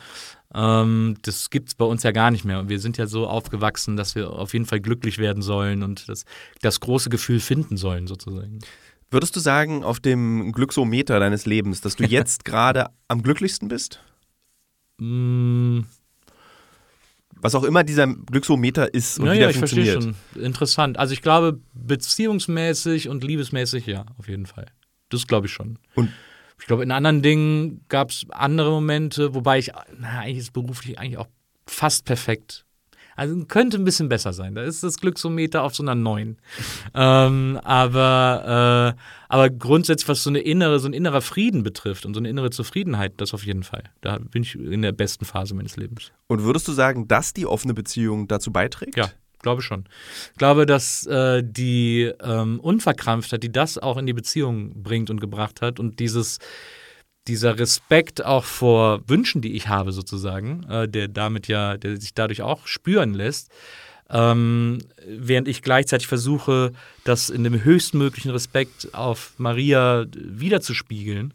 Ähm, 0.51 1.17
das 1.21 1.51
gibt's 1.51 1.75
bei 1.75 1.85
uns 1.85 2.01
ja 2.01 2.09
gar 2.09 2.31
nicht 2.31 2.43
mehr. 2.43 2.59
Und 2.59 2.69
wir 2.69 2.79
sind 2.79 2.97
ja 2.97 3.05
so 3.05 3.27
aufgewachsen, 3.27 3.95
dass 3.95 4.15
wir 4.15 4.31
auf 4.31 4.53
jeden 4.53 4.65
Fall 4.65 4.79
glücklich 4.79 5.19
werden 5.19 5.43
sollen 5.43 5.83
und 5.83 6.09
das, 6.09 6.25
das 6.63 6.79
große 6.79 7.11
Gefühl 7.11 7.39
finden 7.39 7.77
sollen, 7.77 8.07
sozusagen. 8.07 8.61
Würdest 9.09 9.35
du 9.35 9.39
sagen, 9.39 9.83
auf 9.83 9.99
dem 9.99 10.51
Glücksometer 10.51 11.19
deines 11.19 11.45
Lebens, 11.45 11.81
dass 11.81 11.95
du 11.95 12.03
jetzt 12.07 12.45
gerade 12.45 12.87
am 13.07 13.23
glücklichsten 13.23 13.67
bist? 13.69 14.01
Mm, 14.99 15.81
Was 17.39 17.53
auch 17.55 17.63
immer 17.63 17.83
dieser 17.83 18.07
Glücksometer 18.07 18.93
ist 18.93 19.19
und 19.19 19.27
ja, 19.27 19.33
wie 19.33 19.35
ja, 19.37 19.41
der 19.41 19.49
ich 19.51 19.57
verstehe 19.57 19.91
funktioniert. 19.93 20.17
schon. 20.33 20.43
Interessant. 20.43 20.97
Also 20.97 21.13
ich 21.13 21.21
glaube, 21.21 21.59
beziehungsmäßig 21.73 23.09
und 23.09 23.23
liebesmäßig, 23.23 23.85
ja, 23.85 24.05
auf 24.17 24.27
jeden 24.27 24.45
Fall. 24.47 24.65
Das 25.09 25.27
glaube 25.27 25.47
ich 25.47 25.53
schon. 25.53 25.77
Und 25.95 26.11
Ich 26.59 26.65
glaube, 26.65 26.81
in 26.83 26.91
anderen 26.91 27.21
Dingen 27.21 27.81
gab 27.87 28.09
es 28.09 28.25
andere 28.31 28.71
Momente, 28.71 29.35
wobei 29.35 29.59
ich, 29.59 29.71
na, 29.99 30.19
eigentlich 30.19 30.39
ist 30.39 30.53
beruflich 30.53 30.97
eigentlich 30.99 31.17
auch 31.19 31.27
fast 31.67 32.05
perfekt. 32.05 32.65
Also 33.17 33.35
könnte 33.45 33.77
ein 33.77 33.83
bisschen 33.83 34.07
besser 34.07 34.31
sein. 34.31 34.55
Da 34.55 34.63
ist 34.63 34.83
das 34.83 34.97
Glücksometer 34.99 35.63
auf 35.63 35.75
so 35.75 35.83
einer 35.83 35.95
9. 35.95 36.37
ähm, 36.93 37.59
aber, 37.63 38.95
äh, 38.95 39.01
aber 39.27 39.49
grundsätzlich, 39.49 40.07
was 40.07 40.23
so 40.23 40.29
eine 40.29 40.39
innere, 40.39 40.79
so 40.79 40.87
ein 40.87 40.93
innerer 40.93 41.21
Frieden 41.21 41.63
betrifft 41.63 42.05
und 42.05 42.13
so 42.13 42.19
eine 42.19 42.29
innere 42.29 42.51
Zufriedenheit, 42.51 43.13
das 43.17 43.33
auf 43.33 43.45
jeden 43.45 43.63
Fall. 43.63 43.83
Da 44.01 44.19
bin 44.19 44.43
ich 44.43 44.55
in 44.55 44.83
der 44.83 44.93
besten 44.93 45.25
Phase 45.25 45.53
meines 45.53 45.75
Lebens. 45.75 46.13
Und 46.27 46.43
würdest 46.43 46.67
du 46.67 46.71
sagen, 46.71 47.07
dass 47.07 47.33
die 47.33 47.45
offene 47.45 47.73
Beziehung 47.73 48.27
dazu 48.27 48.51
beiträgt? 48.51 48.95
Ja, 48.95 49.09
glaube 49.47 49.61
schon. 49.61 49.85
Ich 50.33 50.37
glaube, 50.37 50.65
dass 50.65 51.05
äh, 51.05 51.41
die 51.41 52.11
ähm, 52.21 52.59
Unverkrampftheit, 52.59 53.41
die 53.43 53.51
das 53.51 53.77
auch 53.77 53.95
in 53.95 54.05
die 54.05 54.13
Beziehung 54.13 54.83
bringt 54.83 55.09
und 55.09 55.21
gebracht 55.21 55.61
hat 55.61 55.79
und 55.79 55.99
dieses 55.99 56.39
dieser 57.27 57.59
Respekt 57.59 58.23
auch 58.23 58.43
vor 58.43 59.01
Wünschen, 59.07 59.41
die 59.41 59.53
ich 59.53 59.67
habe, 59.67 59.91
sozusagen, 59.91 60.63
äh, 60.69 60.87
der 60.87 61.07
damit 61.07 61.47
ja, 61.47 61.77
der 61.77 61.99
sich 61.99 62.13
dadurch 62.13 62.41
auch 62.41 62.67
spüren 62.67 63.13
lässt, 63.13 63.51
ähm, 64.09 64.79
während 65.05 65.47
ich 65.47 65.61
gleichzeitig 65.61 66.07
versuche, 66.07 66.71
das 67.03 67.29
in 67.29 67.43
dem 67.43 67.63
höchstmöglichen 67.63 68.31
Respekt 68.31 68.93
auf 68.93 69.33
Maria 69.37 70.05
wiederzuspiegeln. 70.13 71.33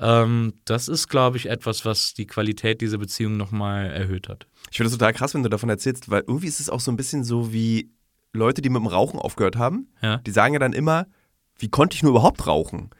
Ähm, 0.00 0.54
das 0.64 0.88
ist, 0.88 1.08
glaube 1.08 1.36
ich, 1.36 1.46
etwas, 1.46 1.84
was 1.84 2.14
die 2.14 2.26
Qualität 2.26 2.80
dieser 2.80 2.98
Beziehung 2.98 3.36
nochmal 3.36 3.86
erhöht 3.86 4.28
hat. 4.28 4.46
Ich 4.70 4.76
finde 4.76 4.90
das 4.90 4.98
total 4.98 5.12
krass, 5.12 5.34
wenn 5.34 5.42
du 5.42 5.48
davon 5.48 5.68
erzählst, 5.68 6.10
weil 6.10 6.24
irgendwie 6.26 6.46
ist 6.48 6.60
es 6.60 6.70
auch 6.70 6.80
so 6.80 6.90
ein 6.90 6.96
bisschen 6.96 7.24
so 7.24 7.52
wie 7.52 7.90
Leute, 8.32 8.62
die 8.62 8.68
mit 8.68 8.80
dem 8.80 8.86
Rauchen 8.86 9.18
aufgehört 9.18 9.56
haben. 9.56 9.88
Ja. 10.02 10.18
Die 10.18 10.30
sagen 10.30 10.54
ja 10.54 10.60
dann 10.60 10.72
immer, 10.72 11.06
wie 11.58 11.68
konnte 11.68 11.94
ich 11.94 12.02
nur 12.02 12.12
überhaupt 12.12 12.46
rauchen? 12.46 12.90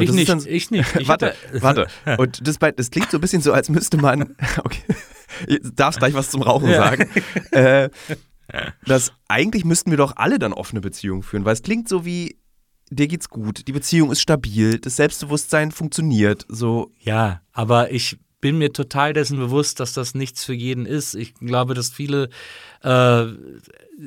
Und 0.00 0.04
Ich 0.04 0.08
das 0.08 0.16
nicht, 0.16 0.28
dann- 0.28 0.44
ich 0.46 0.70
nicht. 0.70 0.96
Ich 0.98 1.08
warte, 1.08 1.34
hatte- 1.52 1.62
warte. 1.62 1.86
Und 2.18 2.46
das, 2.46 2.58
das 2.76 2.90
klingt 2.90 3.10
so 3.10 3.18
ein 3.18 3.20
bisschen 3.20 3.42
so, 3.42 3.52
als 3.52 3.68
müsste 3.68 3.96
man. 3.96 4.36
Okay. 4.64 4.82
Darfst 5.74 6.00
gleich 6.00 6.12
was 6.14 6.30
zum 6.30 6.42
Rauchen 6.42 6.68
Ja. 6.70 6.76
sagen. 6.84 7.08
Äh, 7.52 7.88
dass 8.84 9.12
eigentlich 9.28 9.64
müssten 9.64 9.90
wir 9.92 9.96
doch 9.98 10.16
alle 10.16 10.38
dann 10.40 10.52
offene 10.52 10.80
Beziehungen 10.80 11.22
führen, 11.22 11.44
weil 11.44 11.52
es 11.52 11.62
klingt 11.62 11.88
so 11.88 12.04
wie, 12.04 12.36
dir 12.90 13.06
geht's 13.06 13.28
gut, 13.28 13.68
die 13.68 13.72
Beziehung 13.72 14.10
ist 14.10 14.20
stabil, 14.20 14.78
das 14.80 14.96
Selbstbewusstsein 14.96 15.70
funktioniert. 15.70 16.46
So, 16.48 16.90
Ja, 16.98 17.42
aber 17.52 17.92
ich 17.92 18.18
bin 18.40 18.58
mir 18.58 18.72
total 18.72 19.12
dessen 19.12 19.38
bewusst, 19.38 19.80
dass 19.80 19.92
das 19.92 20.14
nichts 20.14 20.44
für 20.44 20.54
jeden 20.54 20.86
ist. 20.86 21.14
Ich 21.14 21.34
glaube, 21.34 21.74
dass 21.74 21.90
viele 21.90 22.30
äh, 22.82 23.24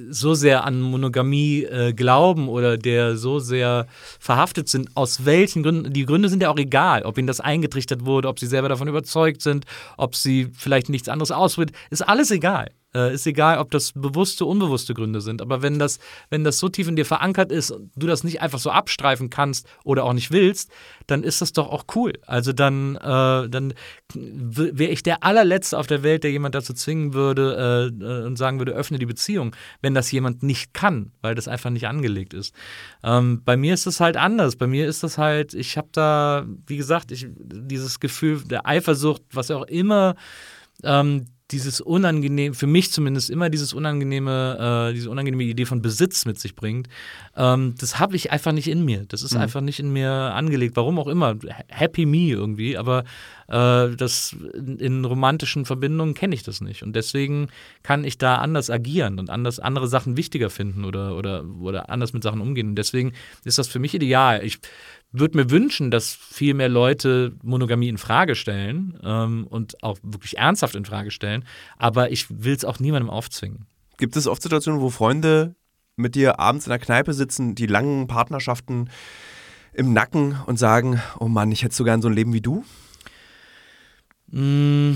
so 0.09 0.33
sehr 0.33 0.63
an 0.63 0.81
Monogamie 0.81 1.63
äh, 1.63 1.93
glauben 1.93 2.49
oder 2.49 2.77
der 2.77 3.15
so 3.17 3.39
sehr 3.39 3.87
verhaftet 4.19 4.69
sind, 4.69 4.89
aus 4.95 5.25
welchen 5.25 5.63
Gründen, 5.63 5.93
die 5.93 6.05
Gründe 6.05 6.29
sind 6.29 6.41
ja 6.41 6.49
auch 6.49 6.57
egal, 6.57 7.03
ob 7.03 7.17
ihnen 7.17 7.27
das 7.27 7.39
eingetrichtert 7.39 8.05
wurde, 8.05 8.27
ob 8.27 8.39
sie 8.39 8.47
selber 8.47 8.69
davon 8.69 8.87
überzeugt 8.87 9.41
sind, 9.41 9.65
ob 9.97 10.15
sie 10.15 10.49
vielleicht 10.53 10.89
nichts 10.89 11.09
anderes 11.09 11.31
ausprobiert, 11.31 11.75
ist 11.89 12.01
alles 12.01 12.31
egal. 12.31 12.71
Äh, 12.95 13.13
ist 13.13 13.25
egal, 13.25 13.57
ob 13.57 13.71
das 13.71 13.91
bewusste, 13.93 14.45
unbewusste 14.45 14.93
Gründe 14.93 15.21
sind. 15.21 15.41
Aber 15.41 15.61
wenn 15.61 15.79
das, 15.79 15.99
wenn 16.29 16.43
das 16.43 16.59
so 16.59 16.69
tief 16.69 16.87
in 16.87 16.95
dir 16.95 17.05
verankert 17.05 17.51
ist 17.51 17.71
und 17.71 17.91
du 17.95 18.05
das 18.05 18.23
nicht 18.23 18.41
einfach 18.41 18.59
so 18.59 18.69
abstreifen 18.69 19.29
kannst 19.29 19.67
oder 19.83 20.03
auch 20.03 20.13
nicht 20.13 20.31
willst, 20.31 20.71
dann 21.07 21.23
ist 21.23 21.41
das 21.41 21.53
doch 21.53 21.69
auch 21.69 21.85
cool. 21.95 22.13
Also 22.27 22.53
dann, 22.53 22.95
äh, 22.95 23.49
dann 23.49 23.73
wäre 24.13 24.91
ich 24.91 25.01
der 25.01 25.23
allerletzte 25.23 25.77
auf 25.77 25.87
der 25.87 26.03
Welt, 26.03 26.23
der 26.23 26.31
jemand 26.31 26.53
dazu 26.53 26.73
zwingen 26.73 27.13
würde 27.13 27.91
äh, 27.99 28.03
äh, 28.03 28.25
und 28.25 28.37
sagen 28.37 28.59
würde, 28.59 28.73
öffne 28.73 28.99
die 28.99 29.05
Beziehung, 29.07 29.55
wenn 29.81 29.95
das 29.95 30.11
jemand 30.11 30.43
nicht 30.43 30.73
kann, 30.73 31.11
weil 31.21 31.33
das 31.33 31.47
einfach 31.47 31.71
nicht 31.71 31.87
angelegt 31.87 32.33
ist. 32.33 32.53
Ähm, 33.03 33.41
bei 33.43 33.57
mir 33.57 33.73
ist 33.73 33.87
das 33.87 33.99
halt 33.99 34.17
anders. 34.17 34.55
Bei 34.55 34.67
mir 34.67 34.87
ist 34.87 35.03
das 35.03 35.17
halt, 35.17 35.55
ich 35.55 35.77
habe 35.77 35.89
da, 35.91 36.45
wie 36.67 36.77
gesagt, 36.77 37.11
ich, 37.11 37.27
dieses 37.35 37.99
Gefühl 37.99 38.43
der 38.43 38.67
Eifersucht, 38.67 39.23
was 39.31 39.49
auch 39.49 39.63
immer 39.63 40.15
ähm, 40.83 41.25
dieses 41.53 41.79
unangenehm, 41.79 42.53
für 42.53 42.67
mich 42.67 42.91
zumindest 42.91 43.29
immer 43.29 43.49
dieses 43.49 43.73
unangenehme, 43.73 44.89
äh, 44.89 44.93
diese 44.93 45.09
unangenehme 45.09 45.43
Idee 45.43 45.65
von 45.65 45.81
Besitz 45.81 46.25
mit 46.25 46.39
sich 46.39 46.55
bringt, 46.55 46.89
ähm, 47.37 47.75
das 47.77 47.99
habe 47.99 48.15
ich 48.15 48.31
einfach 48.31 48.51
nicht 48.51 48.67
in 48.67 48.83
mir. 48.83 49.05
Das 49.07 49.21
ist 49.21 49.35
einfach 49.35 49.61
nicht 49.61 49.79
in 49.79 49.93
mir 49.93 50.11
angelegt. 50.11 50.75
Warum 50.75 50.99
auch 50.99 51.07
immer. 51.07 51.35
Happy 51.69 52.05
me 52.05 52.29
irgendwie, 52.29 52.77
aber 52.77 53.03
äh, 53.47 53.95
das 53.95 54.35
in, 54.53 54.79
in 54.79 55.05
romantischen 55.05 55.65
Verbindungen 55.65 56.13
kenne 56.13 56.35
ich 56.35 56.43
das 56.43 56.59
nicht. 56.61 56.83
Und 56.83 56.95
deswegen 56.95 57.49
kann 57.83 58.03
ich 58.03 58.17
da 58.17 58.37
anders 58.37 58.69
agieren 58.69 59.19
und 59.19 59.29
anders 59.29 59.59
andere 59.59 59.87
Sachen 59.87 60.17
wichtiger 60.17 60.49
finden 60.49 60.85
oder, 60.85 61.15
oder, 61.15 61.45
oder 61.61 61.89
anders 61.89 62.13
mit 62.13 62.23
Sachen 62.23 62.41
umgehen. 62.41 62.69
Und 62.69 62.75
deswegen 62.75 63.13
ist 63.43 63.57
das 63.57 63.67
für 63.67 63.79
mich 63.79 63.93
ideal. 63.93 64.43
Ich 64.43 64.59
würde 65.13 65.37
mir 65.37 65.49
wünschen, 65.51 65.91
dass 65.91 66.13
viel 66.13 66.55
mehr 66.55 66.69
Leute 66.69 67.35
Monogamie 67.43 67.87
in 67.87 67.97
Frage 67.97 68.35
stellen 68.35 68.99
ähm, 69.03 69.47
und 69.47 69.81
auch 69.83 69.99
wirklich 70.01 70.37
ernsthaft 70.37 70.75
in 70.75 70.85
Frage 70.85 71.11
stellen. 71.11 71.45
Aber 71.77 72.11
ich 72.11 72.25
will 72.29 72.55
es 72.55 72.65
auch 72.65 72.79
niemandem 72.79 73.09
aufzwingen. 73.09 73.67
gibt 73.97 74.17
es 74.17 74.27
oft 74.27 74.41
Situationen, 74.41 74.81
wo 74.81 74.89
Freunde 74.89 75.55
mit 75.95 76.15
dir 76.15 76.39
abends 76.39 76.65
in 76.65 76.71
der 76.71 76.79
Kneipe 76.79 77.13
sitzen, 77.13 77.53
die 77.53 77.67
langen 77.67 78.07
Partnerschaften 78.07 78.89
im 79.73 79.93
Nacken 79.93 80.37
und 80.47 80.57
sagen, 80.57 80.99
oh 81.19 81.27
Mann, 81.27 81.51
ich 81.51 81.63
hätte 81.63 81.75
so 81.75 81.83
gern 81.83 82.01
so 82.01 82.07
ein 82.07 82.13
Leben 82.13 82.33
wie 82.33 82.41
du? 82.41 82.65
Mm, 84.31 84.93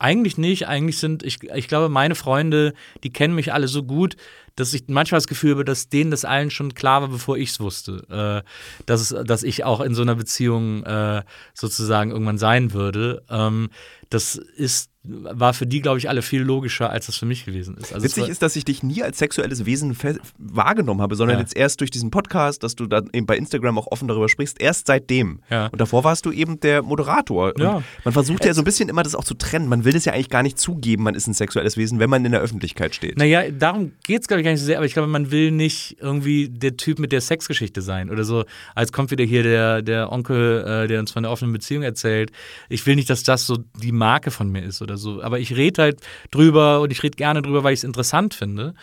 eigentlich 0.00 0.38
nicht. 0.38 0.66
Eigentlich 0.66 0.98
sind, 0.98 1.22
ich, 1.22 1.42
ich 1.42 1.68
glaube, 1.68 1.88
meine 1.88 2.14
Freunde, 2.14 2.74
die 3.04 3.12
kennen 3.12 3.34
mich 3.34 3.52
alle 3.52 3.68
so 3.68 3.82
gut, 3.82 4.16
dass 4.56 4.74
ich 4.74 4.84
manchmal 4.88 5.18
das 5.18 5.26
Gefühl 5.26 5.52
habe, 5.52 5.64
dass 5.64 5.88
denen 5.88 6.10
das 6.10 6.24
allen 6.24 6.50
schon 6.50 6.74
klar 6.74 7.02
war, 7.02 7.08
bevor 7.08 7.36
ich 7.36 7.50
es 7.50 7.60
wusste. 7.60 8.42
Äh, 8.44 8.84
dass, 8.86 9.14
dass 9.24 9.42
ich 9.42 9.64
auch 9.64 9.80
in 9.80 9.94
so 9.94 10.02
einer 10.02 10.16
Beziehung 10.16 10.84
äh, 10.84 11.22
sozusagen 11.54 12.10
irgendwann 12.10 12.38
sein 12.38 12.72
würde. 12.72 13.22
Ähm, 13.30 13.70
das 14.08 14.36
ist, 14.36 14.89
war 15.02 15.54
für 15.54 15.66
die, 15.66 15.80
glaube 15.80 15.98
ich, 15.98 16.10
alle 16.10 16.20
viel 16.20 16.42
logischer, 16.42 16.90
als 16.90 17.06
das 17.06 17.16
für 17.16 17.24
mich 17.24 17.46
gewesen 17.46 17.76
ist. 17.78 17.94
Also 17.94 18.04
Witzig 18.04 18.28
ist, 18.28 18.42
dass 18.42 18.54
ich 18.54 18.66
dich 18.66 18.82
nie 18.82 19.02
als 19.02 19.18
sexuelles 19.18 19.64
Wesen 19.64 19.96
wahrgenommen 20.38 21.00
habe, 21.00 21.14
sondern 21.14 21.38
Ja. 21.38 21.40
jetzt 21.40 21.56
erst 21.56 21.80
durch 21.80 21.90
diesen 21.90 22.10
Podcast, 22.10 22.62
dass 22.62 22.74
du 22.76 22.86
dann 22.86 23.08
eben 23.14 23.24
bei 23.24 23.38
Instagram 23.38 23.78
auch 23.78 23.86
offen 23.86 24.08
darüber 24.08 24.28
sprichst, 24.28 24.60
erst 24.60 24.88
seitdem. 24.88 25.40
Ja. 25.48 25.68
Und 25.68 25.80
davor 25.80 26.04
warst 26.04 26.26
du 26.26 26.32
eben 26.32 26.60
der 26.60 26.82
Moderator. 26.82 27.54
Und 27.54 27.60
Ja. 27.62 27.82
Man 28.04 28.12
versucht 28.12 28.44
ja 28.44 28.52
so 28.52 28.60
ein 28.60 28.64
bisschen 28.64 28.90
immer 28.90 29.02
das 29.02 29.14
auch 29.14 29.24
zu 29.24 29.32
trennen. 29.34 29.68
Man 29.68 29.84
will 29.84 29.94
das 29.94 30.04
ja 30.04 30.12
eigentlich 30.12 30.28
gar 30.28 30.42
nicht 30.42 30.58
zugeben, 30.58 31.04
man 31.04 31.14
ist 31.14 31.26
ein 31.26 31.34
sexuelles 31.34 31.78
Wesen, 31.78 31.98
wenn 31.98 32.10
man 32.10 32.22
in 32.26 32.32
der 32.32 32.42
Öffentlichkeit 32.42 32.94
steht. 32.94 33.16
Naja, 33.16 33.50
darum 33.50 33.92
geht 34.04 34.20
es, 34.20 34.28
glaube 34.28 34.42
ich, 34.42 34.44
gar 34.44 34.50
nicht 34.50 34.60
so 34.60 34.66
sehr, 34.66 34.76
aber 34.76 34.86
ich 34.86 34.92
glaube, 34.92 35.08
man 35.08 35.30
will 35.30 35.50
nicht 35.50 35.96
irgendwie 36.00 36.50
der 36.50 36.76
Typ 36.76 36.98
mit 36.98 37.10
der 37.12 37.22
Sexgeschichte 37.22 37.80
sein 37.80 38.10
oder 38.10 38.24
so, 38.24 38.44
als 38.74 38.92
kommt 38.92 39.10
wieder 39.10 39.24
hier 39.24 39.42
der, 39.44 39.80
der 39.80 40.12
Onkel, 40.12 40.62
äh, 40.84 40.88
der 40.88 41.00
uns 41.00 41.10
von 41.10 41.22
der 41.22 41.32
offenen 41.32 41.52
Beziehung 41.54 41.82
erzählt. 41.84 42.32
Ich 42.68 42.84
will 42.84 42.96
nicht, 42.96 43.08
dass 43.08 43.22
das 43.22 43.46
so 43.46 43.56
die 43.82 43.92
Marke 43.92 44.30
von 44.30 44.50
mir 44.50 44.62
ist 44.62 44.82
oder 44.82 44.89
so, 44.96 45.22
aber 45.22 45.38
ich 45.38 45.56
rede 45.56 45.82
halt 45.82 46.00
drüber 46.30 46.80
und 46.80 46.92
ich 46.92 47.02
rede 47.02 47.16
gerne 47.16 47.42
drüber, 47.42 47.64
weil 47.64 47.72
ich 47.72 47.80
es 47.80 47.84
interessant 47.84 48.34
finde. 48.34 48.74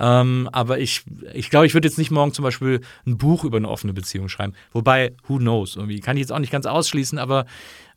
Ähm, 0.00 0.48
aber 0.52 0.78
ich, 0.78 1.02
ich 1.34 1.50
glaube, 1.50 1.66
ich 1.66 1.74
würde 1.74 1.86
jetzt 1.86 1.98
nicht 1.98 2.10
morgen 2.10 2.32
zum 2.32 2.44
Beispiel 2.44 2.80
ein 3.06 3.18
Buch 3.18 3.44
über 3.44 3.58
eine 3.58 3.68
offene 3.68 3.92
Beziehung 3.92 4.28
schreiben. 4.28 4.54
Wobei, 4.72 5.14
who 5.26 5.36
knows? 5.36 5.76
Irgendwie 5.76 6.00
kann 6.00 6.16
ich 6.16 6.22
jetzt 6.22 6.32
auch 6.32 6.38
nicht 6.38 6.52
ganz 6.52 6.64
ausschließen, 6.66 7.18
aber 7.18 7.44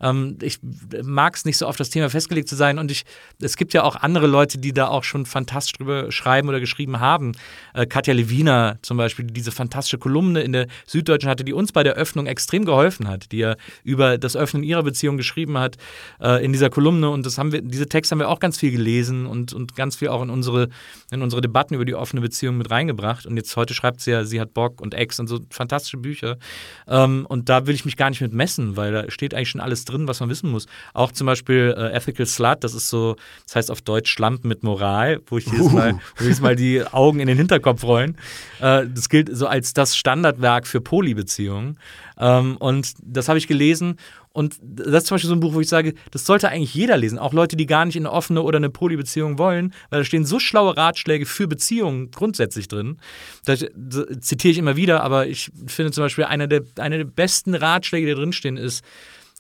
ähm, 0.02 0.38
ich 0.42 0.60
mag 1.04 1.36
es 1.36 1.46
nicht 1.46 1.58
so 1.58 1.66
auf 1.68 1.78
das 1.78 1.90
Thema 1.90 2.10
festgelegt 2.10 2.50
zu 2.50 2.56
sein. 2.56 2.80
Und 2.80 2.92
ich, 2.92 3.04
es 3.42 3.58
gibt 3.58 3.74
ja 3.74 3.84
auch 3.84 3.96
andere 3.96 4.28
Leute, 4.28 4.58
die 4.58 4.74
da 4.74 4.88
auch 4.88 5.04
schon 5.04 5.26
fantastisch 5.26 5.74
drüber 5.74 6.12
schreiben 6.12 6.50
oder 6.50 6.60
geschrieben 6.60 7.00
haben. 7.00 7.34
Äh, 7.74 7.86
Katja 7.86 8.14
Lewina 8.14 8.78
zum 8.82 8.98
Beispiel, 8.98 9.26
die 9.26 9.34
diese 9.34 9.52
fantastische 9.52 9.98
Kolumne 9.98 10.42
in 10.42 10.52
der 10.52 10.68
Süddeutschen 10.86 11.30
hatte, 11.30 11.44
die 11.44 11.54
uns 11.54 11.72
bei 11.72 11.84
der 11.84 11.94
Öffnung 11.94 12.28
extrem 12.28 12.66
geholfen 12.66 13.08
hat, 13.08 13.32
die 13.32 13.38
ja 13.38 13.56
über 13.84 14.18
das 14.18 14.36
Öffnen 14.36 14.64
ihrer 14.64 14.84
Beziehung 14.84 15.18
geschrieben 15.18 15.58
hat 15.58 15.78
äh, 16.22 16.44
in 16.44 16.52
dieser 16.52 16.70
Kolumne. 16.70 17.10
Und 17.10 17.26
das 17.26 17.38
haben 17.38 17.52
wir, 17.52 17.62
diese 17.62 17.88
Texte 17.88 18.14
haben 18.14 18.20
wir 18.20 18.30
auch 18.30 18.40
ganz 18.40 18.58
viel 18.60 18.72
gelesen 18.72 19.26
und, 19.26 19.54
und 19.54 19.76
ganz 19.76 19.96
viel 19.96 20.10
auch 20.10 20.22
in 20.22 20.30
unsere, 20.30 20.70
in 21.12 21.22
unsere 21.22 21.42
Debatten 21.42 21.76
über 21.76 21.86
die 21.86 21.96
offene 21.96 22.22
Beziehung 22.22 22.58
mit 22.58 22.72
reingebracht. 22.72 23.26
Und 23.26 23.38
jetzt 23.38 23.56
heute 23.56 23.74
schreibt 23.74 24.02
sie 24.02 24.12
ja, 24.12 24.24
sie 24.26 24.40
hat 24.40 24.54
Bock 24.54 24.82
und 24.82 24.94
Ex 24.94 25.20
und 25.20 25.28
so 25.28 25.40
fantastische 25.50 25.98
Bücher. 25.98 26.38
Ähm, 26.88 27.26
und 27.28 27.50
da 27.50 27.68
will 27.68 27.76
ich 27.76 27.86
mich 27.86 27.98
gar 27.98 28.10
nicht 28.10 28.22
mit 28.22 28.34
messen, 28.34 28.78
weil 28.78 28.92
da 28.92 29.12
steht 29.12 29.34
eigentlich 29.34 29.50
schon 29.50 29.62
alles 29.62 29.86
drin, 29.86 29.95
was 30.08 30.20
man 30.20 30.30
wissen 30.30 30.52
muss. 30.52 30.66
Auch 30.94 31.12
zum 31.12 31.28
Beispiel 31.28 31.74
äh, 31.78 31.96
Ethical 31.96 32.26
Slut, 32.26 32.64
das 32.64 32.74
ist 32.74 32.90
so, 32.90 33.16
das 33.46 33.56
heißt 33.56 33.72
auf 33.72 33.82
Deutsch 33.82 34.12
Schlampen 34.12 34.48
mit 34.48 34.64
Moral, 34.64 35.22
wo 35.28 35.38
ich 35.38 35.46
jedes 35.46 35.72
Mal, 35.72 36.00
wo 36.18 36.24
jedes 36.24 36.42
Mal 36.42 36.56
die 36.56 36.84
Augen 36.84 37.20
in 37.20 37.28
den 37.28 37.38
Hinterkopf 37.38 37.84
rollen. 37.84 38.18
Äh, 38.60 38.86
das 38.94 39.10
gilt 39.10 39.30
so 39.36 39.48
als 39.48 39.74
das 39.74 39.96
Standardwerk 39.96 40.68
für 40.68 40.82
Polybeziehungen. 40.82 41.80
Ähm, 42.18 42.58
und 42.58 42.94
das 43.02 43.28
habe 43.28 43.38
ich 43.38 43.48
gelesen. 43.48 43.98
Und 44.36 44.58
das 44.62 45.04
ist 45.04 45.08
zum 45.08 45.16
Beispiel 45.16 45.30
so 45.30 45.36
ein 45.36 45.40
Buch, 45.40 45.54
wo 45.54 45.62
ich 45.62 45.70
sage, 45.70 45.94
das 46.12 46.26
sollte 46.26 46.50
eigentlich 46.50 46.74
jeder 46.74 46.98
lesen. 46.98 47.18
Auch 47.18 47.32
Leute, 47.32 47.56
die 47.56 47.66
gar 47.66 47.86
nicht 47.86 47.96
in 47.96 48.06
eine 48.06 48.14
offene 48.14 48.42
oder 48.42 48.58
eine 48.58 48.70
Polybeziehung 48.70 49.38
wollen, 49.38 49.74
weil 49.90 50.02
da 50.02 50.04
stehen 50.04 50.26
so 50.26 50.40
schlaue 50.40 50.76
Ratschläge 50.76 51.26
für 51.26 51.48
Beziehungen 51.48 52.12
grundsätzlich 52.12 52.68
drin. 52.68 52.98
Das, 53.46 53.66
zitiere 54.20 54.52
ich 54.52 54.58
immer 54.58 54.76
wieder, 54.76 55.02
aber 55.04 55.28
ich 55.28 55.52
finde 55.68 55.94
zum 55.94 56.04
Beispiel, 56.04 56.26
einer 56.26 56.48
der, 56.48 56.64
einer 56.78 56.98
der 56.98 57.06
besten 57.06 57.56
Ratschläge, 57.56 58.08
die 58.08 58.12
da 58.12 58.20
drinstehen, 58.20 58.58
ist, 58.58 58.84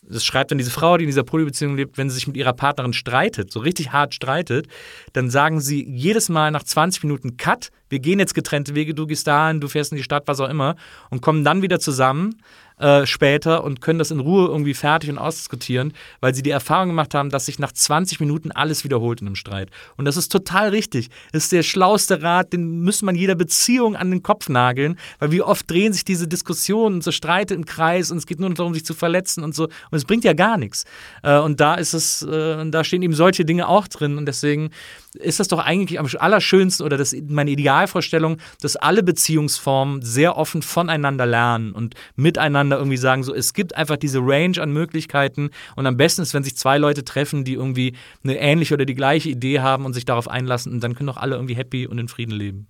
das 0.09 0.25
schreibt 0.25 0.51
dann 0.51 0.57
diese 0.57 0.71
Frau, 0.71 0.97
die 0.97 1.03
in 1.03 1.09
dieser 1.09 1.23
Polybeziehung 1.23 1.75
lebt, 1.75 1.97
wenn 1.97 2.09
sie 2.09 2.15
sich 2.15 2.27
mit 2.27 2.37
ihrer 2.37 2.53
Partnerin 2.53 2.93
streitet, 2.93 3.51
so 3.51 3.59
richtig 3.59 3.91
hart 3.91 4.13
streitet, 4.13 4.67
dann 5.13 5.29
sagen 5.29 5.59
sie 5.59 5.85
jedes 5.87 6.29
Mal 6.29 6.51
nach 6.51 6.63
20 6.63 7.03
Minuten 7.03 7.37
Cut, 7.37 7.69
wir 7.89 7.99
gehen 7.99 8.19
jetzt 8.19 8.33
getrennte 8.33 8.75
Wege, 8.75 8.93
du 8.93 9.05
gehst 9.05 9.27
dahin, 9.27 9.61
du 9.61 9.67
fährst 9.67 9.91
in 9.91 9.97
die 9.97 10.03
Stadt, 10.03 10.27
was 10.27 10.39
auch 10.39 10.49
immer, 10.49 10.75
und 11.09 11.21
kommen 11.21 11.43
dann 11.43 11.61
wieder 11.61 11.79
zusammen 11.79 12.35
äh, 12.77 13.05
später 13.05 13.63
und 13.63 13.81
können 13.81 13.99
das 13.99 14.11
in 14.11 14.19
Ruhe 14.19 14.47
irgendwie 14.47 14.73
fertig 14.73 15.09
und 15.09 15.17
ausdiskutieren, 15.17 15.93
weil 16.19 16.35
sie 16.35 16.43
die 16.43 16.49
Erfahrung 16.49 16.89
gemacht 16.89 17.13
haben, 17.13 17.29
dass 17.29 17.45
sich 17.45 17.59
nach 17.59 17.71
20 17.71 18.19
Minuten 18.19 18.51
alles 18.51 18.83
wiederholt 18.83 19.21
in 19.21 19.27
einem 19.27 19.35
Streit. 19.35 19.69
Und 19.97 20.05
das 20.05 20.17
ist 20.17 20.31
total 20.31 20.69
richtig. 20.69 21.09
Das 21.31 21.43
ist 21.43 21.51
der 21.51 21.63
schlauste 21.63 22.21
Rat, 22.21 22.53
den 22.53 22.81
müsste 22.81 23.05
man 23.05 23.15
jeder 23.15 23.35
Beziehung 23.35 23.95
an 23.95 24.11
den 24.11 24.23
Kopf 24.23 24.49
nageln, 24.49 24.97
weil 25.19 25.31
wie 25.31 25.41
oft 25.41 25.69
drehen 25.69 25.93
sich 25.93 26.05
diese 26.05 26.27
Diskussionen 26.27 26.95
und 26.95 27.03
so 27.03 27.11
Streite 27.11 27.53
im 27.53 27.65
Kreis 27.65 28.11
und 28.11 28.17
es 28.17 28.25
geht 28.25 28.39
nur 28.39 28.53
darum, 28.53 28.73
sich 28.73 28.85
zu 28.85 28.93
verletzen 28.93 29.43
und 29.43 29.55
so. 29.55 29.65
Und 29.65 29.97
es 29.97 30.05
bringt 30.05 30.23
ja 30.23 30.33
gar 30.33 30.57
nichts. 30.57 30.85
Äh, 31.23 31.39
und 31.39 31.59
da 31.59 31.75
ist 31.75 31.93
es, 31.93 32.21
äh, 32.23 32.69
da 32.69 32.83
stehen 32.83 33.01
eben 33.01 33.13
solche 33.13 33.45
Dinge 33.45 33.67
auch 33.67 33.87
drin. 33.87 34.17
Und 34.17 34.25
deswegen 34.25 34.71
ist 35.19 35.39
das 35.39 35.47
doch 35.47 35.59
eigentlich 35.59 35.99
am 35.99 36.07
allerschönsten 36.17 36.85
oder 36.85 36.97
das 36.97 37.15
meine 37.27 37.51
Idealvorstellung, 37.51 38.37
dass 38.61 38.75
alle 38.75 39.03
Beziehungsformen 39.03 40.01
sehr 40.01 40.37
offen 40.37 40.61
voneinander 40.61 41.25
lernen 41.25 41.71
und 41.73 41.95
miteinander 42.15 42.77
irgendwie 42.77 42.97
sagen, 42.97 43.23
so 43.23 43.33
es 43.33 43.53
gibt 43.53 43.75
einfach 43.75 43.97
diese 43.97 44.19
Range 44.19 44.61
an 44.61 44.71
Möglichkeiten 44.71 45.49
und 45.75 45.85
am 45.87 45.97
besten 45.97 46.21
ist, 46.21 46.33
wenn 46.33 46.43
sich 46.43 46.57
zwei 46.57 46.77
Leute 46.77 47.03
treffen, 47.03 47.43
die 47.43 47.53
irgendwie 47.53 47.95
eine 48.23 48.37
ähnliche 48.37 48.73
oder 48.73 48.85
die 48.85 48.95
gleiche 48.95 49.29
Idee 49.29 49.59
haben 49.59 49.85
und 49.85 49.93
sich 49.93 50.05
darauf 50.05 50.27
einlassen 50.27 50.71
und 50.71 50.83
dann 50.83 50.95
können 50.95 51.07
doch 51.07 51.17
alle 51.17 51.35
irgendwie 51.35 51.55
happy 51.55 51.87
und 51.87 51.97
in 51.97 52.07
Frieden 52.07 52.33
leben. 52.33 52.67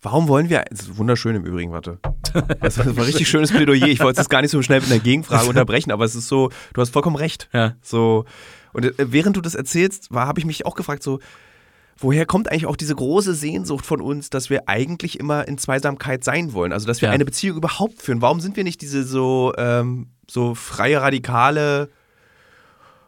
Warum 0.00 0.28
wollen 0.28 0.48
wir, 0.48 0.64
das 0.70 0.82
ist 0.82 0.96
wunderschön 0.96 1.34
im 1.36 1.44
Übrigen, 1.44 1.72
warte. 1.72 1.98
Das 2.60 2.78
war 2.78 2.86
ein 2.86 2.98
richtig 2.98 3.28
schönes 3.28 3.50
Plädoyer. 3.50 3.88
Ich 3.88 4.00
wollte 4.00 4.20
es 4.20 4.28
gar 4.28 4.40
nicht 4.40 4.50
so 4.50 4.62
schnell 4.62 4.80
mit 4.80 4.90
einer 4.90 5.00
Gegenfrage 5.00 5.48
unterbrechen, 5.48 5.90
aber 5.90 6.04
es 6.04 6.14
ist 6.14 6.28
so, 6.28 6.50
du 6.74 6.80
hast 6.80 6.90
vollkommen 6.90 7.16
recht. 7.16 7.48
Ja. 7.52 7.74
So, 7.82 8.24
und 8.72 8.84
äh, 8.84 8.92
während 8.98 9.36
du 9.36 9.40
das 9.40 9.54
erzählst, 9.54 10.10
habe 10.10 10.38
ich 10.38 10.44
mich 10.44 10.66
auch 10.66 10.74
gefragt, 10.74 11.02
so, 11.02 11.18
woher 11.98 12.26
kommt 12.26 12.50
eigentlich 12.50 12.66
auch 12.66 12.76
diese 12.76 12.94
große 12.94 13.34
Sehnsucht 13.34 13.86
von 13.86 14.00
uns, 14.00 14.30
dass 14.30 14.50
wir 14.50 14.68
eigentlich 14.68 15.18
immer 15.18 15.46
in 15.48 15.58
Zweisamkeit 15.58 16.24
sein 16.24 16.52
wollen? 16.52 16.72
Also, 16.72 16.86
dass 16.86 17.00
wir 17.00 17.08
Ja. 17.08 17.12
eine 17.14 17.24
Beziehung 17.24 17.56
überhaupt 17.56 18.02
führen. 18.02 18.22
Warum 18.22 18.40
sind 18.40 18.56
wir 18.56 18.64
nicht 18.64 18.80
diese 18.82 19.04
so, 19.04 19.52
ähm, 19.56 20.08
so 20.28 20.54
freie 20.54 21.00
Radikale 21.00 21.88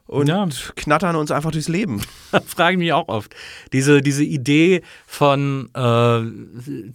und 0.06 0.26
Ja. 0.28 0.48
knattern 0.76 1.16
uns 1.16 1.30
einfach 1.30 1.50
durchs 1.50 1.68
Leben? 1.68 2.00
frage 2.46 2.72
ich 2.74 2.78
mich 2.78 2.92
auch 2.94 3.08
oft. 3.08 3.34
Diese, 3.74 4.00
diese 4.00 4.24
Idee 4.24 4.80
von, 5.06 5.68
äh, 5.74 6.22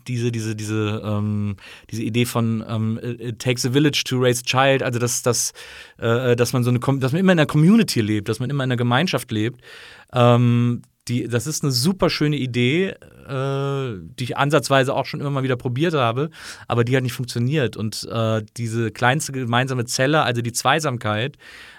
diese, 0.08 0.32
diese, 0.32 0.56
diese, 0.56 1.00
ähm, 1.06 1.58
diese 1.92 2.02
Idee 2.02 2.26
von 2.26 2.64
ähm, 2.68 3.00
it 3.04 3.38
takes 3.38 3.66
a 3.68 3.70
village 3.72 4.04
to 4.06 4.18
raise 4.18 4.42
a 4.42 4.46
child, 4.46 4.82
also 4.82 4.98
dass, 4.98 5.22
dass, 5.22 5.54
äh, 6.00 6.36
dass 6.36 6.54
man 6.54 6.64
so 6.64 6.72
eine, 6.72 6.80
dass 6.80 7.12
man 7.12 7.20
immer 7.20 7.34
in 7.34 7.40
einer 7.40 7.46
Community 7.46 8.02
lebt, 8.02 8.30
dass 8.30 8.40
man 8.40 8.50
immer 8.50 8.64
in 8.64 8.72
einer 8.72 8.78
Gemeinschaft 8.78 9.32
lebt. 9.32 9.62
Ähm, 10.12 10.82
die, 11.08 11.28
das 11.28 11.48
ist 11.48 11.64
eine 11.64 11.72
super 11.72 12.10
schöne 12.10 12.38
Idee, 12.38 12.96
äh, 13.28 14.00
die 14.20 14.24
ich 14.24 14.38
ansatzweise 14.38 14.94
auch 14.94 15.06
schon 15.06 15.20
immer 15.20 15.32
mal 15.32 15.44
wieder 15.44 15.58
probiert 15.58 15.94
habe, 15.94 16.30
aber 16.68 16.84
die 16.84 16.96
hat 16.96 17.04
nicht 17.04 17.14
funktioniert. 17.14 17.76
Und 17.76 18.08
äh, 18.10 18.42
diese 18.58 18.92
kleinste 18.92 19.32
gemeinsame 19.32 19.86
Zelle, 19.86 20.24
also 20.24 20.42
die 20.42 20.54
Zweisamkeit 20.54 21.38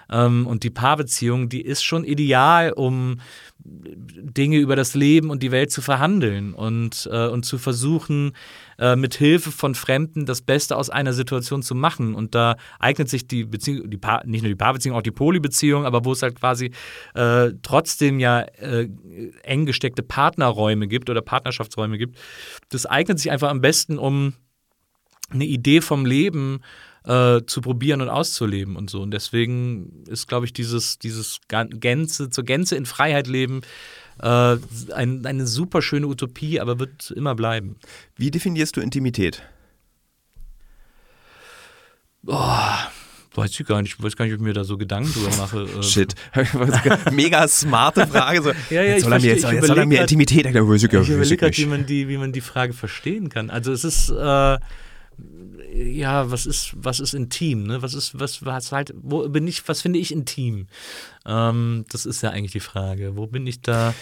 ähm, 0.09 0.45
und 0.45 0.63
die 0.63 0.69
Paarbeziehung, 0.69 1.49
die 1.49 1.61
ist 1.61 1.83
schon 1.83 2.03
ideal, 2.03 2.71
um 2.71 3.19
Dinge 3.63 4.57
über 4.57 4.75
das 4.75 4.93
Leben 4.93 5.31
und 5.31 5.41
die 5.41 5.51
Welt 5.51 5.71
zu 5.71 5.81
verhandeln 5.81 6.53
und, 6.53 7.09
äh, 7.11 7.27
und 7.27 7.45
zu 7.45 7.57
versuchen, 7.57 8.33
äh, 8.79 8.95
mit 8.95 9.15
Hilfe 9.15 9.51
von 9.51 9.75
Fremden 9.75 10.25
das 10.25 10.41
Beste 10.41 10.75
aus 10.75 10.89
einer 10.89 11.13
Situation 11.13 11.61
zu 11.61 11.75
machen. 11.75 12.15
Und 12.15 12.35
da 12.35 12.57
eignet 12.79 13.09
sich 13.09 13.27
die 13.27 13.45
Beziehung, 13.45 13.89
die 13.89 13.97
Paar, 13.97 14.25
nicht 14.25 14.41
nur 14.41 14.49
die 14.49 14.55
Paarbeziehung, 14.55 14.97
auch 14.97 15.01
die 15.01 15.11
Polybeziehung, 15.11 15.85
aber 15.85 16.05
wo 16.05 16.11
es 16.11 16.21
halt 16.21 16.39
quasi 16.39 16.71
äh, 17.13 17.51
trotzdem 17.61 18.19
ja 18.19 18.41
äh, 18.41 18.89
eng 19.43 19.65
gesteckte 19.65 20.03
Partnerräume 20.03 20.87
gibt 20.87 21.09
oder 21.09 21.21
Partnerschaftsräume 21.21 21.97
gibt. 21.97 22.17
Das 22.69 22.85
eignet 22.85 23.19
sich 23.19 23.31
einfach 23.31 23.49
am 23.49 23.61
besten, 23.61 23.97
um 23.97 24.33
eine 25.29 25.45
Idee 25.45 25.81
vom 25.81 26.05
Leben 26.05 26.61
äh, 27.05 27.41
zu 27.45 27.61
probieren 27.61 28.01
und 28.01 28.09
auszuleben 28.09 28.75
und 28.75 28.89
so. 28.89 29.01
Und 29.01 29.11
deswegen 29.11 30.03
ist, 30.07 30.27
glaube 30.27 30.45
ich, 30.45 30.53
dieses, 30.53 30.99
dieses 30.99 31.39
Gänze, 31.47 32.29
zur 32.29 32.43
Gänze 32.43 32.75
in 32.75 32.85
Freiheit 32.85 33.27
leben 33.27 33.61
äh, 34.21 34.57
ein, 34.93 35.25
eine 35.25 35.47
super 35.47 35.81
schöne 35.81 36.07
Utopie, 36.07 36.59
aber 36.59 36.79
wird 36.79 37.11
immer 37.11 37.35
bleiben. 37.35 37.75
Wie 38.15 38.31
definierst 38.31 38.75
du 38.77 38.81
Intimität? 38.81 39.43
Weiß 43.35 43.59
ich 43.59 43.65
gar 43.65 43.81
nicht, 43.81 43.95
ich 43.97 44.03
weiß 44.03 44.15
gar 44.15 44.25
nicht, 44.25 44.33
ob 44.33 44.39
ich 44.39 44.45
mir 44.45 44.53
da 44.53 44.63
so 44.63 44.77
Gedanken 44.77 45.11
drüber 45.11 45.35
mache. 45.35 45.63
Äh, 45.63 45.83
Shit. 45.83 46.15
Mega 47.11 47.47
smarte 47.47 48.07
Frage. 48.07 48.41
So, 48.41 48.51
Ja, 48.69 48.81
ja, 48.81 48.83
jetzt 48.83 48.97
ich 48.99 49.03
soll 49.03 49.13
er 49.13 49.19
mir, 49.19 49.27
jetzt, 49.27 49.41
soll, 49.41 49.53
jetzt 49.53 49.67
soll 49.67 49.77
er 49.77 49.85
mir 49.85 50.01
Intimität 50.01 50.45
erklären. 50.45 50.69
Weiß 50.69 50.83
ich 50.83 50.93
Ich 50.93 51.09
überlege 51.09 51.37
gerade, 51.37 51.57
wie 51.57 51.61
nicht. 51.61 51.69
man, 51.69 51.85
die, 51.85 52.07
wie 52.07 52.17
man 52.17 52.31
die 52.31 52.41
Frage 52.41 52.73
verstehen 52.73 53.27
kann. 53.27 53.49
Also 53.49 53.73
es 53.73 53.83
ist, 53.83 54.09
äh, 54.09 54.57
ja, 55.75 56.31
was 56.31 56.45
ist, 56.45 56.73
was 56.75 56.99
ist 56.99 57.13
intim, 57.13 57.63
ne? 57.63 57.81
Was 57.81 57.93
ist, 57.93 58.19
was, 58.19 58.45
was 58.45 58.71
halt, 58.71 58.93
wo 58.95 59.27
bin 59.27 59.47
ich, 59.47 59.67
was 59.67 59.81
finde 59.81 59.99
ich 59.99 60.11
intim? 60.11 60.67
Ähm, 61.25 61.85
das 61.89 62.05
ist 62.05 62.21
ja 62.21 62.29
eigentlich 62.29 62.53
die 62.53 62.59
Frage. 62.59 63.17
Wo 63.17 63.27
bin 63.27 63.45
ich 63.45 63.61
da? 63.61 63.93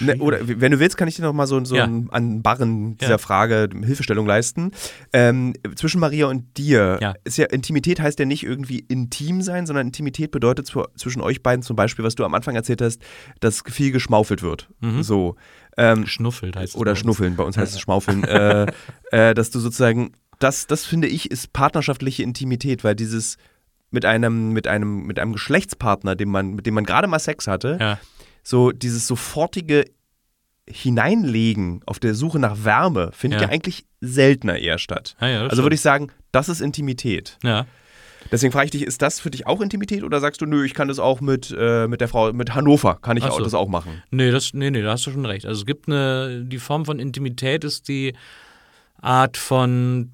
Ne, 0.00 0.16
oder 0.18 0.38
wenn 0.42 0.72
du 0.72 0.78
willst, 0.80 0.96
kann 0.96 1.08
ich 1.08 1.16
dir 1.16 1.22
noch 1.22 1.32
mal 1.32 1.46
so, 1.46 1.64
so 1.64 1.76
Ja. 1.76 1.84
ein, 1.84 2.08
an 2.10 2.42
Barren 2.42 2.96
dieser 2.98 3.12
Ja. 3.12 3.18
Frage 3.18 3.68
Hilfestellung 3.84 4.26
leisten. 4.26 4.70
Ähm, 5.12 5.54
zwischen 5.76 6.00
Maria 6.00 6.26
und 6.26 6.56
dir 6.56 6.98
Ja. 7.00 7.14
ist 7.24 7.38
ja 7.38 7.46
Intimität 7.46 8.00
heißt 8.00 8.18
ja 8.18 8.24
nicht 8.24 8.44
irgendwie 8.44 8.78
intim 8.80 9.42
sein, 9.42 9.66
sondern 9.66 9.86
Intimität 9.86 10.30
bedeutet 10.30 10.66
zu, 10.66 10.84
zwischen 10.96 11.20
euch 11.22 11.42
beiden 11.42 11.62
zum 11.62 11.76
Beispiel, 11.76 12.04
was 12.04 12.14
du 12.14 12.24
am 12.24 12.34
Anfang 12.34 12.54
erzählt 12.54 12.82
hast, 12.82 13.00
dass 13.40 13.62
viel 13.68 13.90
geschmaufelt 13.92 14.42
wird. 14.42 14.68
So. 15.00 15.36
Ähm, 15.76 16.06
Schnuffelt 16.06 16.56
heißt 16.56 16.74
es 16.74 16.80
oder 16.80 16.92
bei 16.92 16.96
schnuffeln, 16.96 17.36
bei 17.36 17.44
uns 17.44 17.56
heißt 17.56 17.72
es 17.74 17.80
schmaufeln, 17.80 18.24
äh, 18.24 18.66
äh, 19.12 19.34
dass 19.34 19.50
du 19.50 19.60
sozusagen, 19.60 20.12
das, 20.40 20.66
das 20.66 20.84
finde 20.86 21.06
ich, 21.08 21.30
ist 21.30 21.52
partnerschaftliche 21.52 22.22
Intimität, 22.22 22.82
weil 22.84 22.94
dieses 22.96 23.36
mit 23.90 24.04
einem, 24.04 24.52
mit 24.52 24.66
einem, 24.66 25.06
mit 25.06 25.18
einem 25.18 25.32
Geschlechtspartner, 25.32 26.14
dem 26.14 26.30
man, 26.30 26.54
mit 26.54 26.66
dem 26.66 26.74
man 26.74 26.84
gerade 26.84 27.06
mal 27.08 27.18
Sex 27.18 27.46
hatte, 27.46 27.78
Ja. 27.80 27.98
So 28.42 28.72
dieses 28.72 29.06
sofortige 29.06 29.84
Hineinlegen 30.68 31.80
auf 31.86 31.98
der 31.98 32.14
Suche 32.14 32.38
nach 32.38 32.64
Wärme 32.64 33.10
findet 33.12 33.40
ja, 33.40 33.46
Ja. 33.46 33.52
eigentlich 33.52 33.86
seltener 34.00 34.58
eher 34.58 34.78
statt. 34.78 35.16
Ja, 35.20 35.28
ja, 35.28 35.46
also 35.46 35.62
würde 35.62 35.74
ich 35.74 35.80
sagen, 35.80 36.08
das 36.32 36.48
ist 36.48 36.60
Intimität. 36.60 37.38
Ja. 37.42 37.66
Deswegen 38.30 38.52
frage 38.52 38.66
ich 38.66 38.70
dich, 38.72 38.82
ist 38.82 39.00
das 39.00 39.20
für 39.20 39.30
dich 39.30 39.46
auch 39.46 39.60
Intimität 39.62 40.02
oder 40.02 40.20
sagst 40.20 40.40
du, 40.42 40.46
nö, 40.46 40.64
ich 40.64 40.74
kann 40.74 40.88
das 40.88 40.98
auch 40.98 41.20
mit, 41.22 41.54
äh, 41.58 41.86
mit 41.88 42.00
der 42.02 42.08
Frau, 42.08 42.32
mit 42.32 42.54
Hannover, 42.54 42.98
kann 43.00 43.16
ich 43.16 43.24
auch, 43.24 43.38
so. 43.38 43.44
das 43.44 43.54
auch 43.54 43.68
machen? 43.68 44.02
Nee, 44.10 44.30
das, 44.30 44.52
nee, 44.52 44.70
nee, 44.70 44.82
da 44.82 44.92
hast 44.92 45.06
du 45.06 45.10
schon 45.10 45.24
recht. 45.24 45.46
Also 45.46 45.60
es 45.60 45.66
gibt 45.66 45.88
eine, 45.88 46.44
die 46.44 46.58
Form 46.58 46.84
von 46.84 46.98
Intimität 46.98 47.64
ist 47.64 47.88
die 47.88 48.14
Art 49.00 49.36
von 49.38 50.12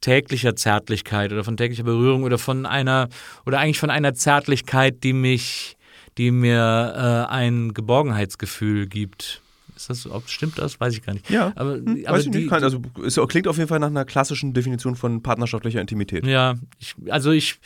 täglicher 0.00 0.56
Zärtlichkeit 0.56 1.32
oder 1.32 1.42
von 1.44 1.56
täglicher 1.56 1.84
Berührung 1.84 2.24
oder 2.24 2.38
von 2.38 2.66
einer, 2.66 3.08
oder 3.46 3.58
eigentlich 3.60 3.78
von 3.78 3.90
einer 3.90 4.12
Zärtlichkeit, 4.14 5.02
die 5.02 5.12
mich, 5.14 5.77
die 6.18 6.30
mir 6.30 7.26
äh, 7.28 7.32
ein 7.32 7.72
Geborgenheitsgefühl 7.72 8.86
gibt. 8.86 9.40
Ist 9.76 9.88
das, 9.88 10.10
ob, 10.10 10.28
stimmt 10.28 10.58
das? 10.58 10.80
Weiß 10.80 10.92
ich 10.94 11.02
gar 11.02 11.12
nicht. 11.12 11.30
Ja, 11.30 11.52
aber, 11.54 11.74
hm, 11.74 12.04
aber 12.04 12.16
weiß 12.16 12.26
ich 12.26 12.32
die, 12.32 12.38
nicht. 12.38 12.50
Kann, 12.50 12.64
also 12.64 12.82
es 13.04 13.16
klingt 13.28 13.46
auf 13.46 13.56
jeden 13.56 13.68
Fall 13.68 13.78
nach 13.78 13.86
einer 13.86 14.04
klassischen 14.04 14.52
Definition 14.52 14.96
von 14.96 15.22
partnerschaftlicher 15.22 15.80
Intimität. 15.80 16.26
Ja, 16.26 16.56
ich, 16.80 16.96
also 17.08 17.30
ich, 17.30 17.60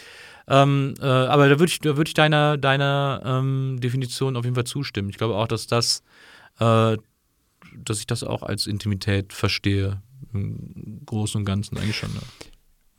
ähm, 0.47 0.93
äh, 1.01 1.07
aber 1.07 1.49
da 1.49 1.59
würde 1.59 1.73
ich, 1.73 1.79
da 1.79 1.97
würd 1.97 2.09
ich 2.09 2.15
deiner, 2.15 2.59
deiner 2.59 3.23
ähm, 3.25 3.79
Definition 3.81 4.37
auf 4.37 4.45
jeden 4.45 4.55
Fall 4.55 4.65
zustimmen. 4.65 5.09
Ich 5.09 5.17
glaube 5.17 5.37
auch, 5.37 5.49
dass 5.49 5.67
das, 5.67 6.03
äh, 6.59 6.99
dass 7.77 7.99
ich 7.99 8.07
das 8.07 8.23
auch 8.23 8.43
als 8.43 8.67
Intimität 8.67 9.33
verstehe. 9.33 10.03
Im 10.35 11.01
Großen 11.07 11.39
und 11.39 11.45
Ganzen 11.47 11.79
eigentlich 11.79 11.97
schon. 11.97 12.11
Ja. 12.15 12.21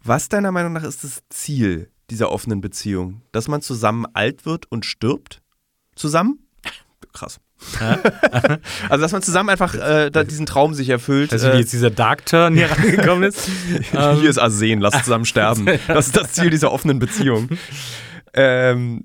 Was 0.04 0.28
deiner 0.28 0.52
Meinung 0.52 0.74
nach 0.74 0.84
ist 0.84 1.04
das 1.04 1.22
Ziel 1.30 1.90
dieser 2.10 2.32
offenen 2.32 2.62
Beziehung? 2.62 3.22
Dass 3.32 3.48
man 3.48 3.62
zusammen 3.62 4.06
alt 4.14 4.46
wird 4.46 4.70
und 4.72 4.86
stirbt? 4.86 5.43
Zusammen? 5.96 6.40
Krass. 7.14 7.40
also, 8.90 9.02
dass 9.02 9.12
man 9.12 9.22
zusammen 9.22 9.50
einfach 9.50 9.76
äh, 9.76 10.10
da 10.10 10.24
diesen 10.24 10.46
Traum 10.46 10.74
sich 10.74 10.90
erfüllt. 10.90 11.32
Du, 11.32 11.42
wie 11.42 11.48
äh, 11.48 11.60
jetzt 11.60 11.72
dieser 11.74 11.90
Dark 11.90 12.26
Turn 12.26 12.56
hier 12.56 12.70
reingekommen 12.70 13.24
ist? 13.24 13.48
Hier 13.92 14.30
ist 14.30 14.38
Arsen, 14.38 14.82
lass 14.82 15.04
zusammen 15.04 15.26
sterben. 15.34 15.68
Das 15.88 16.08
ist 16.08 16.18
das 16.18 16.34
Ziel 16.34 16.50
dieser 16.50 16.72
offenen 16.72 17.00
Beziehung. 17.00 17.50
Ähm, 18.34 19.04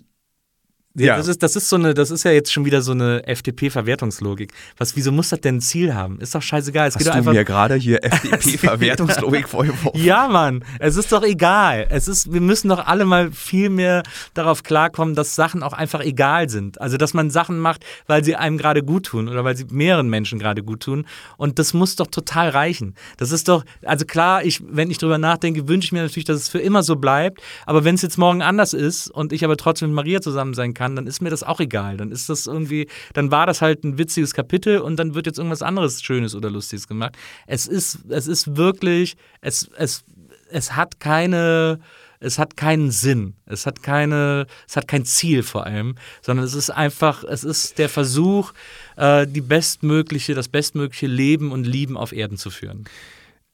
Ja. 1.07 1.17
Das, 1.17 1.29
ist, 1.29 1.43
das 1.43 1.57
ist 1.57 1.69
so 1.69 1.77
eine, 1.77 1.95
das 1.95 2.11
ist 2.11 2.25
ja 2.25 2.31
jetzt 2.31 2.53
schon 2.53 2.65
wieder 2.65 2.83
so 2.83 2.93
eine 2.93 3.27
FDP-Verwertungslogik. 3.27 4.53
Was, 4.77 4.97
wieso 4.97 5.13
muss 5.13 5.29
das 5.29 5.41
denn 5.41 5.57
ein 5.57 5.61
Ziel 5.61 5.95
haben? 5.95 6.21
Ist 6.21 6.35
doch 6.35 6.43
scheißegal. 6.43 6.89
Es 6.89 6.95
hast 6.95 6.99
geht 6.99 7.09
du 7.09 7.17
einfach. 7.17 7.33
mir 7.33 7.45
gerade 7.45 7.75
hier 7.75 8.03
FDP-Verwertungslogik 8.05 9.49
vorgeworfen? 9.49 10.01
Ja, 10.01 10.29
Mann, 10.29 10.65
es 10.79 10.97
ist 10.97 11.13
doch 11.13 11.23
egal. 11.23 11.87
Es 11.91 12.09
ist, 12.09 12.33
wir 12.33 12.41
müssen 12.41 12.69
doch 12.69 12.87
alle 12.87 13.05
mal 13.05 13.31
viel 13.33 13.71
mehr 13.71 14.03
darauf 14.35 14.63
klarkommen, 14.63 15.15
dass 15.15 15.35
Sachen 15.35 15.63
auch 15.63 15.73
einfach 15.73 16.01
egal 16.01 16.49
sind. 16.49 16.81
Also, 16.81 16.97
dass 16.97 17.15
man 17.15 17.31
Sachen 17.31 17.59
macht, 17.59 17.85
weil 18.07 18.25
sie 18.25 18.37
einem 18.37 18.59
gerade 18.59 18.83
gut 18.83 19.07
tun 19.07 19.29
oder 19.29 19.45
weil 19.45 19.57
sie 19.57 19.67
mehreren 19.71 20.09
Menschen 20.09 20.39
gerade 20.39 20.63
gut 20.63 20.81
tun. 20.81 21.07
Und 21.37 21.59
das 21.59 21.75
muss 21.75 21.97
doch 21.97 22.07
total 22.07 22.49
reichen. 22.51 22.95
Das 23.17 23.33
ist 23.33 23.49
doch, 23.49 23.65
also 23.85 24.05
klar, 24.05 24.45
ich, 24.45 24.63
wenn 24.69 24.91
ich 24.91 24.99
drüber 24.99 25.19
nachdenke, 25.19 25.69
wünsche 25.69 25.87
ich 25.87 25.93
mir 25.93 26.03
natürlich, 26.03 26.25
dass 26.25 26.37
es 26.37 26.49
für 26.49 26.59
immer 26.59 26.83
so 26.83 26.97
bleibt. 26.97 27.41
Aber 27.67 27.85
wenn 27.85 27.95
es 27.95 28.03
jetzt 28.03 28.19
morgen 28.19 28.43
anders 28.43 28.73
ist 28.73 29.11
und 29.11 29.33
ich 29.33 29.45
aber 29.45 29.57
trotzdem 29.57 29.91
mit 29.91 29.97
Maria 29.97 30.21
zusammen 30.21 30.55
sein 30.55 30.75
kann, 30.75 30.88
dann 30.97 31.07
ist 31.07 31.21
mir 31.21 31.31
das 31.31 31.43
auch 31.43 31.61
egal. 31.61 31.97
Dann 31.97 32.11
ist 32.11 32.29
das 32.29 32.47
irgendwie, 32.47 32.89
dann 33.15 33.31
war 33.31 33.47
das 33.47 33.61
halt 33.63 33.85
ein 33.85 33.99
witziges 33.99 34.35
Kapitel 34.35 34.79
und 34.79 34.97
dann 34.97 35.15
wird 35.15 35.27
jetzt 35.27 35.39
irgendwas 35.39 35.63
anderes 35.63 36.03
Schönes 36.03 36.35
oder 36.35 36.51
Lustiges 36.51 36.89
gemacht. 36.89 37.17
Es 37.47 37.67
ist, 37.67 38.01
es 38.09 38.27
ist 38.27 38.57
wirklich, 38.57 39.17
es, 39.41 39.69
es, 39.77 40.05
es 40.51 40.77
hat 40.77 41.01
keine, 41.01 41.81
es 42.21 42.39
hat 42.39 42.57
keinen 42.57 42.91
Sinn, 42.91 43.35
es 43.47 43.67
hat 43.67 43.83
keine, 43.83 44.47
es 44.67 44.77
hat 44.77 44.89
kein 44.89 45.05
Ziel 45.05 45.43
vor 45.43 45.67
allem, 45.67 45.95
sondern 46.21 46.45
es 46.45 46.55
ist 46.55 46.71
einfach, 46.71 47.25
es 47.25 47.45
ist 47.45 47.79
der 47.79 47.89
Versuch, 47.89 48.53
äh, 48.97 49.27
die 49.27 49.41
bestmögliche, 49.41 50.35
das 50.35 50.49
bestmögliche 50.49 51.07
Leben 51.07 51.53
und 51.53 51.65
Lieben 51.65 51.97
auf 51.97 52.13
Erden 52.13 52.37
zu 52.37 52.51
führen. 52.51 52.85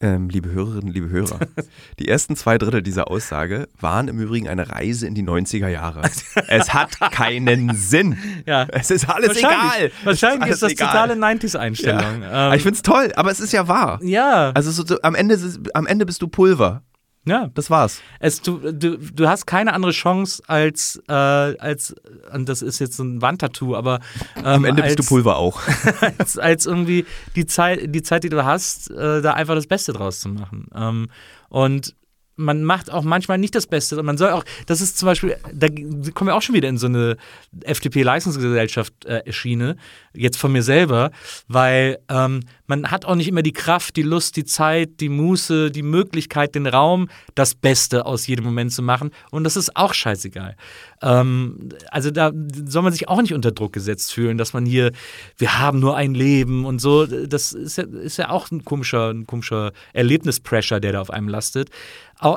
Ähm, 0.00 0.28
liebe 0.28 0.50
Hörerinnen, 0.50 0.92
liebe 0.92 1.08
Hörer, 1.08 1.38
die 2.00 2.08
ersten 2.08 2.34
zwei 2.34 2.58
Drittel 2.58 2.82
dieser 2.82 3.08
Aussage 3.08 3.68
waren 3.80 4.08
im 4.08 4.18
Übrigen 4.18 4.48
eine 4.48 4.68
Reise 4.68 5.06
in 5.06 5.14
die 5.14 5.22
90er 5.22 5.68
Jahre. 5.68 6.02
Es 6.48 6.74
hat 6.74 6.98
keinen 7.12 7.74
Sinn. 7.74 8.18
Ja. 8.46 8.66
Es 8.70 8.90
ist 8.90 9.08
alles 9.08 9.28
Wahrscheinlich, 9.42 9.74
egal. 9.76 9.90
wahrscheinlich 10.04 10.48
Es 10.48 10.54
ist 10.56 10.62
das 10.62 10.72
egal. 10.72 10.88
totale 10.88 11.14
90s-Einstellung. 11.14 12.22
Ja. 12.22 12.48
Ähm, 12.48 12.54
ich 12.56 12.62
finde 12.62 12.76
es 12.76 12.82
toll, 12.82 13.12
aber 13.16 13.30
es 13.30 13.40
ist 13.40 13.52
ja 13.52 13.68
wahr. 13.68 14.00
ja, 14.02 14.50
Also 14.50 14.70
so, 14.72 14.84
so, 14.84 15.00
am, 15.02 15.14
Ende, 15.14 15.36
ist- 15.36 15.60
am 15.74 15.86
Ende 15.86 16.04
bist 16.04 16.20
du 16.20 16.28
Pulver. 16.28 16.82
Ja. 17.24 17.50
Das 17.54 17.70
war's. 17.70 18.00
Es, 18.20 18.42
du, 18.42 18.72
du, 18.72 18.98
du 18.98 19.28
hast 19.28 19.46
keine 19.46 19.72
andere 19.72 19.92
Chance 19.92 20.42
als, 20.46 21.02
äh, 21.08 21.12
als, 21.12 21.94
und 22.32 22.48
das 22.48 22.62
ist 22.62 22.78
jetzt 22.78 22.96
so 22.96 23.04
ein 23.04 23.22
Wandtattoo, 23.22 23.74
aber 23.74 24.00
ähm, 24.36 24.44
Am 24.44 24.64
Ende 24.64 24.82
bist 24.82 24.98
du 24.98 25.02
als, 25.02 25.08
Pulver 25.08 25.36
auch. 25.36 25.60
als, 26.18 26.38
als 26.38 26.66
irgendwie 26.66 27.06
die 27.36 27.46
Zeit, 27.46 27.94
die 27.94 28.02
Zeit, 28.02 28.24
die 28.24 28.28
du 28.28 28.44
hast, 28.44 28.90
äh, 28.90 29.22
da 29.22 29.34
einfach 29.34 29.54
das 29.54 29.66
Beste 29.66 29.92
draus 29.92 30.20
zu 30.20 30.28
machen. 30.28 30.68
Ähm, 30.74 31.08
und 31.48 31.94
man 32.36 32.64
macht 32.64 32.92
auch 32.92 33.04
manchmal 33.04 33.38
nicht 33.38 33.54
das 33.54 33.66
Beste. 33.66 33.98
Und 33.98 34.04
man 34.06 34.18
soll 34.18 34.30
auch, 34.30 34.44
das 34.66 34.80
ist 34.80 34.98
zum 34.98 35.06
Beispiel, 35.06 35.36
da 35.52 35.68
kommen 35.68 36.28
wir 36.28 36.34
auch 36.34 36.42
schon 36.42 36.54
wieder 36.54 36.68
in 36.68 36.78
so 36.78 36.86
eine 36.86 37.16
FDP-Leistungsgesellschaft-Schiene, 37.62 39.76
jetzt 40.14 40.36
von 40.36 40.52
mir 40.52 40.62
selber, 40.62 41.10
weil 41.48 41.98
ähm, 42.08 42.40
man 42.66 42.90
hat 42.90 43.04
auch 43.04 43.14
nicht 43.14 43.28
immer 43.28 43.42
die 43.42 43.52
Kraft, 43.52 43.96
die 43.96 44.02
Lust, 44.02 44.36
die 44.36 44.44
Zeit, 44.44 45.00
die 45.00 45.08
Muße, 45.08 45.70
die 45.70 45.82
Möglichkeit, 45.82 46.54
den 46.54 46.66
Raum, 46.66 47.08
das 47.34 47.54
Beste 47.54 48.06
aus 48.06 48.26
jedem 48.26 48.44
Moment 48.44 48.72
zu 48.72 48.82
machen. 48.82 49.10
Und 49.30 49.44
das 49.44 49.56
ist 49.56 49.76
auch 49.76 49.92
scheißegal. 49.92 50.56
Ähm, 51.02 51.68
also 51.90 52.10
da 52.10 52.32
soll 52.66 52.82
man 52.82 52.92
sich 52.92 53.08
auch 53.08 53.20
nicht 53.20 53.34
unter 53.34 53.52
Druck 53.52 53.72
gesetzt 53.72 54.12
fühlen, 54.12 54.38
dass 54.38 54.52
man 54.52 54.64
hier, 54.64 54.92
wir 55.36 55.58
haben 55.58 55.78
nur 55.78 55.96
ein 55.96 56.14
Leben 56.14 56.64
und 56.64 56.80
so. 56.80 57.06
Das 57.06 57.52
ist 57.52 57.76
ja, 57.76 57.84
ist 57.84 58.16
ja 58.16 58.30
auch 58.30 58.50
ein 58.50 58.64
komischer, 58.64 59.10
ein 59.10 59.26
komischer 59.26 59.72
Erlebnispressure, 59.92 60.80
der 60.80 60.92
da 60.92 61.00
auf 61.00 61.10
einem 61.10 61.28
lastet. 61.28 61.70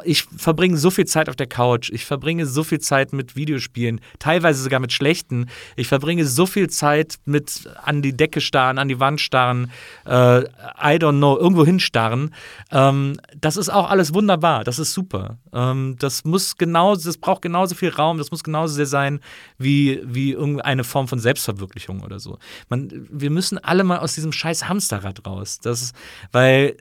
Ich 0.04 0.24
verbringe 0.24 0.76
so 0.76 0.90
viel 0.90 1.06
Zeit 1.06 1.30
auf 1.30 1.36
der 1.36 1.48
Couch, 1.48 1.92
ich 1.92 2.04
verbringe 2.04 2.46
so 2.46 2.64
viel 2.64 2.80
Zeit 2.80 3.14
mit 3.14 3.36
Videospielen, 3.36 4.02
teilweise 4.20 4.62
sogar 4.62 4.80
mit 4.82 4.92
schlechten. 4.92 5.48
Ich 5.78 5.88
verbringe 5.88 6.26
so 6.26 6.46
viel 6.46 6.70
Zeit 6.70 7.16
mit 7.26 7.70
an 7.84 8.02
die 8.02 8.18
Decke 8.18 8.42
starren, 8.42 8.80
an 8.80 8.90
die 8.90 9.00
Wand 9.00 9.22
starren, 9.22 9.72
äh, 10.06 10.17
I 10.18 10.96
don't 10.98 11.18
know, 11.18 11.38
irgendwo 11.38 11.66
hinstarren. 11.66 12.34
Ähm, 12.72 13.20
das 13.40 13.58
ist 13.58 13.70
auch 13.70 13.90
alles 13.90 14.14
wunderbar, 14.14 14.64
das 14.64 14.80
ist 14.80 14.94
super. 14.94 15.38
Ähm, 15.54 15.96
das 16.00 16.24
muss 16.26 16.58
genauso, 16.58 17.08
das 17.08 17.18
braucht 17.18 17.42
genauso 17.42 17.76
viel 17.76 17.90
Raum, 17.90 18.18
das 18.18 18.32
muss 18.32 18.44
genauso 18.44 18.74
sehr 18.74 18.86
sein 18.86 19.20
wie, 19.58 20.02
wie 20.06 20.32
irgendeine 20.32 20.84
Form 20.84 21.08
von 21.08 21.20
Selbstverwirklichung 21.20 22.02
oder 22.02 22.20
so. 22.20 22.38
Man, 22.70 22.90
wir 23.10 23.30
müssen 23.30 23.58
alle 23.58 23.84
mal 23.84 24.00
aus 24.00 24.16
diesem 24.16 24.32
scheiß 24.32 24.68
Hamsterrad 24.68 25.26
raus. 25.26 25.60
Das 25.60 25.94
weil 26.32 26.68
äh, 26.68 26.76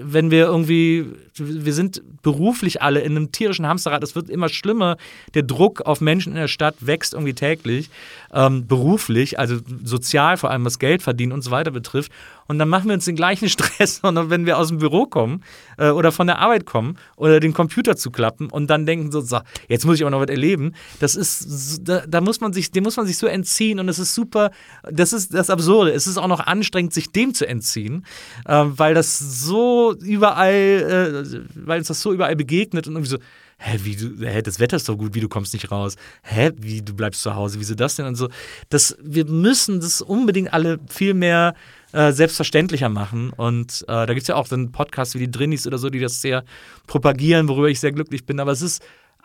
wenn 0.00 0.30
wir 0.30 0.46
irgendwie, 0.46 1.06
wir 1.34 1.72
sind 1.72 2.02
beruflich 2.22 2.82
alle 2.82 3.00
in 3.00 3.16
einem 3.16 3.32
tierischen 3.32 3.66
Hamsterrad, 3.66 4.02
es 4.02 4.14
wird 4.14 4.30
immer 4.30 4.48
schlimmer. 4.48 4.96
Der 5.34 5.42
Druck 5.42 5.82
auf 5.82 6.00
Menschen 6.00 6.32
in 6.32 6.38
der 6.38 6.48
Stadt 6.48 6.74
wächst 6.80 7.14
irgendwie 7.14 7.34
täglich, 7.34 7.90
ähm, 8.32 8.66
beruflich, 8.66 9.38
also 9.38 9.58
sozial, 9.84 10.36
vor 10.36 10.50
allem 10.50 10.64
was 10.64 10.78
Geld 10.78 11.02
verdienen 11.02 11.32
und 11.32 11.42
so 11.42 11.50
weiter 11.50 11.70
betrifft. 11.70 12.12
Und 12.48 12.58
dann 12.58 12.68
machen 12.68 12.88
wir 12.88 12.94
uns 12.94 13.04
den 13.04 13.14
gleichen 13.14 13.48
Stress, 13.50 14.00
sondern 14.02 14.30
wenn 14.30 14.46
wir 14.46 14.58
aus 14.58 14.68
dem 14.68 14.78
Büro 14.78 15.06
kommen 15.06 15.44
äh, 15.76 15.90
oder 15.90 16.10
von 16.10 16.26
der 16.26 16.38
Arbeit 16.38 16.66
kommen 16.66 16.98
oder 17.16 17.40
den 17.40 17.52
Computer 17.52 17.96
zu 17.96 18.10
klappen 18.10 18.50
und 18.50 18.68
dann 18.68 18.86
denken 18.86 19.12
so, 19.12 19.20
so 19.20 19.40
jetzt 19.68 19.84
muss 19.84 19.96
ich 19.96 20.04
auch 20.04 20.10
noch 20.10 20.20
was 20.20 20.28
erleben. 20.28 20.74
Das 20.98 21.14
ist, 21.14 21.82
da, 21.82 22.04
da 22.06 22.20
muss 22.20 22.40
man 22.40 22.52
sich, 22.52 22.70
dem 22.70 22.84
muss 22.84 22.96
man 22.96 23.06
sich 23.06 23.18
so 23.18 23.26
entziehen 23.26 23.78
und 23.78 23.86
das 23.86 23.98
ist 23.98 24.14
super. 24.14 24.50
Das 24.90 25.12
ist 25.12 25.34
das 25.34 25.50
Absurde. 25.50 25.92
Es 25.92 26.06
ist 26.06 26.16
auch 26.16 26.26
noch 26.26 26.40
anstrengend, 26.40 26.94
sich 26.94 27.12
dem 27.12 27.34
zu 27.34 27.46
entziehen, 27.46 28.04
äh, 28.46 28.64
weil 28.66 28.94
das 28.94 29.18
so 29.18 29.94
überall, 30.00 31.24
äh, 31.24 31.40
weil 31.54 31.78
uns 31.78 31.88
das 31.88 32.00
so 32.00 32.12
überall 32.12 32.34
begegnet 32.34 32.88
und 32.88 32.94
irgendwie 32.94 33.10
so. 33.10 33.18
Hä, 33.60 33.78
wie 33.82 33.96
du, 33.96 34.24
hä, 34.24 34.40
das 34.40 34.60
Wetter 34.60 34.76
ist 34.76 34.88
doch 34.88 34.96
gut, 34.96 35.14
wie 35.14 35.20
du 35.20 35.28
kommst 35.28 35.52
nicht 35.52 35.70
raus. 35.72 35.96
Hä, 36.22 36.52
wie 36.56 36.80
du 36.80 36.94
bleibst 36.94 37.22
zu 37.22 37.34
Hause, 37.34 37.58
wieso 37.58 37.74
das 37.74 37.96
denn 37.96 38.06
und 38.06 38.14
so. 38.14 38.28
Das, 38.68 38.96
wir 39.02 39.24
müssen 39.24 39.80
das 39.80 40.00
unbedingt 40.00 40.52
alle 40.52 40.78
viel 40.88 41.12
mehr 41.12 41.54
äh, 41.92 42.12
selbstverständlicher 42.12 42.88
machen. 42.88 43.30
Und 43.30 43.82
äh, 43.88 44.06
da 44.06 44.06
gibt 44.06 44.22
es 44.22 44.28
ja 44.28 44.36
auch 44.36 44.46
so 44.46 44.54
einen 44.54 44.70
Podcast 44.70 45.14
wie 45.14 45.20
die 45.20 45.30
Drinnies 45.30 45.66
oder 45.66 45.78
so, 45.78 45.90
die 45.90 45.98
das 45.98 46.20
sehr 46.20 46.44
propagieren, 46.86 47.48
worüber 47.48 47.68
ich 47.68 47.80
sehr 47.80 47.92
glücklich 47.92 48.24
bin. 48.24 48.38
Aber 48.38 48.52
es 48.52 48.62
ist, 48.62 48.80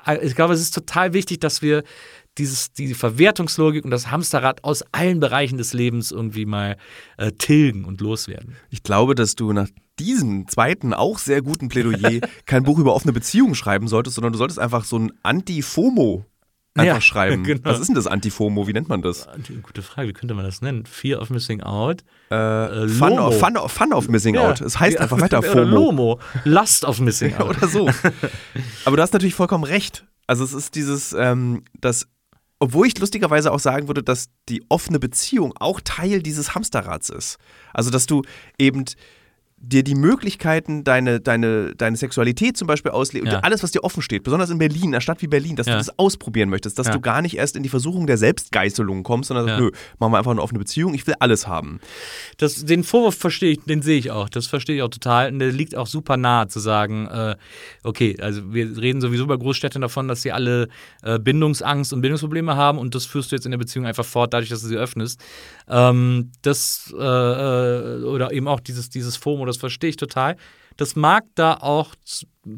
äh, 0.05 0.17
ich 0.25 0.36
glaube, 0.36 0.55
es 0.55 0.61
ist 0.61 0.73
total 0.73 1.13
wichtig, 1.13 1.39
dass 1.39 1.61
wir 1.61 1.84
dieses, 2.39 2.73
diese 2.73 2.95
Verwertungslogik 2.95 3.86
und 3.86 3.91
das 3.91 4.09
Hamsterrad 4.09 4.63
aus 4.63 4.84
allen 4.91 5.19
Bereichen 5.19 5.59
des 5.59 5.73
Lebens 5.73 6.11
irgendwie 6.11 6.45
mal 6.45 6.77
äh, 7.17 7.31
tilgen 7.34 7.86
und 7.86 8.01
loswerden. 8.01 8.55
Ich 8.71 8.81
glaube, 8.81 9.13
dass 9.13 9.36
du 9.36 9.53
nach 9.53 9.67
diesem 9.99 10.47
zweiten, 10.47 10.93
auch 10.93 11.19
sehr 11.19 11.41
guten 11.41 11.69
Plädoyer 11.69 12.19
kein 12.45 12.63
Buch 12.63 12.79
über 12.79 12.93
offene 12.95 13.13
Beziehungen 13.13 13.55
schreiben 13.55 13.87
solltest, 13.87 14.15
sondern 14.15 14.33
du 14.33 14.37
solltest 14.37 14.59
einfach 14.59 14.85
so 14.85 14.97
ein 14.97 15.11
Anti-FOMO 15.23 16.25
einfach 16.75 16.95
Ja, 16.95 17.01
schreiben. 17.01 17.43
genau. 17.43 17.61
Was 17.65 17.79
ist 17.79 17.87
denn 17.87 17.95
das 17.95 18.07
Anti-FOMO? 18.07 18.67
Wie 18.67 18.73
nennt 18.73 18.89
man 18.89 19.01
das? 19.03 19.27
Gute 19.61 19.81
Frage, 19.83 20.07
wie 20.09 20.13
könnte 20.13 20.33
man 20.33 20.45
das 20.45 20.61
nennen? 20.61 20.85
Fear 20.85 21.21
of 21.21 21.29
Missing 21.29 21.61
Out? 21.61 22.03
Äh, 22.31 22.35
Äh, 22.35 22.87
fun, 22.89 23.19
of, 23.19 23.39
fun, 23.39 23.55
of, 23.57 23.71
fun 23.71 23.93
of 23.93 24.07
Missing 24.09 24.35
Ja. 24.35 24.49
Out. 24.49 24.61
Es 24.61 24.79
heißt 24.79 24.97
einfach 24.97 25.21
weiter 25.21 25.37
Oder 25.39 25.51
FOMO. 25.51 25.63
Lomo. 25.65 26.19
Lust 26.43 26.85
of 26.85 26.99
Missing 26.99 27.35
Out. 27.35 27.57
Oder 27.57 27.67
so. 27.67 27.89
Aber 28.85 28.95
du 28.97 29.01
hast 29.03 29.13
natürlich 29.13 29.35
vollkommen 29.35 29.63
recht. 29.63 30.05
Also 30.25 30.43
es 30.43 30.53
ist 30.53 30.73
dieses, 30.75 31.13
ähm, 31.13 31.63
das, 31.79 32.07
obwohl 32.57 32.87
ich 32.87 32.97
lustigerweise 32.97 33.51
auch 33.51 33.59
sagen 33.59 33.87
würde, 33.87 34.01
dass 34.01 34.29
die 34.49 34.63
offene 34.69 34.97
Beziehung 34.97 35.53
auch 35.59 35.81
Teil 35.83 36.23
dieses 36.23 36.55
Hamsterrads 36.55 37.09
ist. 37.09 37.37
Also 37.73 37.91
dass 37.91 38.05
du 38.07 38.23
eben 38.57 38.85
dir 39.66 39.82
die 39.82 39.95
Möglichkeiten, 39.95 40.84
deine, 40.84 41.22
deine, 41.22 41.74
deine 41.76 41.95
Sexualität 41.95 42.57
zum 42.57 42.68
Beispiel 42.68 42.91
ausleben, 42.91 43.30
Ja. 43.30 43.39
alles, 43.39 43.64
was 43.64 43.72
dir 43.72 43.84
offen 43.86 44.01
steht, 44.01 44.24
besonders 44.24 44.49
in 44.49 44.57
Berlin, 44.57 44.84
in 44.84 44.89
einer 44.89 44.99
Stadt 45.01 45.22
wie 45.22 45.28
Berlin, 45.28 45.55
dass 45.55 45.68
Ja. 45.68 45.74
du 45.74 45.78
das 45.80 45.97
ausprobieren 45.97 46.49
möchtest, 46.49 46.78
dass 46.78 46.88
Ja. 46.88 46.93
du 46.93 46.99
gar 46.99 47.22
nicht 47.22 47.38
erst 47.38 47.55
in 47.55 47.64
die 47.64 47.70
Versuchung 47.70 48.05
der 48.05 48.18
Selbstgeißelung 48.18 49.03
kommst, 49.03 49.30
sondern 49.30 49.47
sagst, 49.47 49.61
nö, 49.61 49.72
machen 49.99 50.11
wir 50.11 50.18
einfach 50.18 50.32
eine 50.32 50.41
offene 50.41 50.59
Beziehung, 50.59 50.93
ich 50.93 51.07
will 51.07 51.16
alles 51.20 51.47
haben. 51.47 51.80
Das, 52.38 52.66
den 52.66 52.84
Vorwurf 52.84 53.16
verstehe 53.16 53.51
ich, 53.53 53.59
den 53.64 53.82
sehe 53.82 53.97
ich 53.97 54.11
auch. 54.11 54.28
Das 54.28 54.47
verstehe 54.47 54.76
ich 54.76 54.82
auch 54.82 54.89
total. 54.89 55.32
Und 55.32 55.39
der 55.39 55.51
liegt 55.53 55.76
auch 55.78 55.88
super 55.88 56.18
nah 56.18 56.47
zu 56.49 56.59
sagen, 56.59 57.07
äh, 57.07 57.36
okay, 57.84 58.18
also 58.20 58.53
wir 58.53 58.78
reden 58.78 58.99
sowieso 58.99 59.28
bei 59.28 59.38
Großstädten 59.38 59.82
davon, 59.82 60.09
dass 60.09 60.22
sie 60.24 60.34
alle 60.34 60.68
äh, 61.03 61.20
Bindungsangst 61.20 61.93
und 61.93 62.01
Bindungsprobleme 62.01 62.55
haben 62.57 62.78
und 62.78 62.95
das 62.95 63.05
führst 63.05 63.32
du 63.32 63.36
jetzt 63.38 63.45
in 63.45 63.51
der 63.51 63.57
Beziehung 63.59 63.86
einfach 63.86 64.05
fort, 64.05 64.34
dadurch, 64.34 64.49
dass 64.49 64.61
du 64.61 64.68
sie 64.68 64.78
öffnest. 64.78 65.22
Ähm, 65.68 66.32
das 66.41 66.93
äh, 66.97 67.03
äh, 67.03 68.03
oder 68.03 68.32
eben 68.32 68.47
auch 68.47 68.59
dieses, 68.59 68.89
dieses 68.89 69.18
FOMO, 69.18 69.45
das 69.45 69.57
verstehe 69.57 69.91
ich 69.91 69.97
total. 69.97 70.36
Das 70.78 70.95
mag 70.95 71.24
da 71.36 71.55
auch 71.55 71.95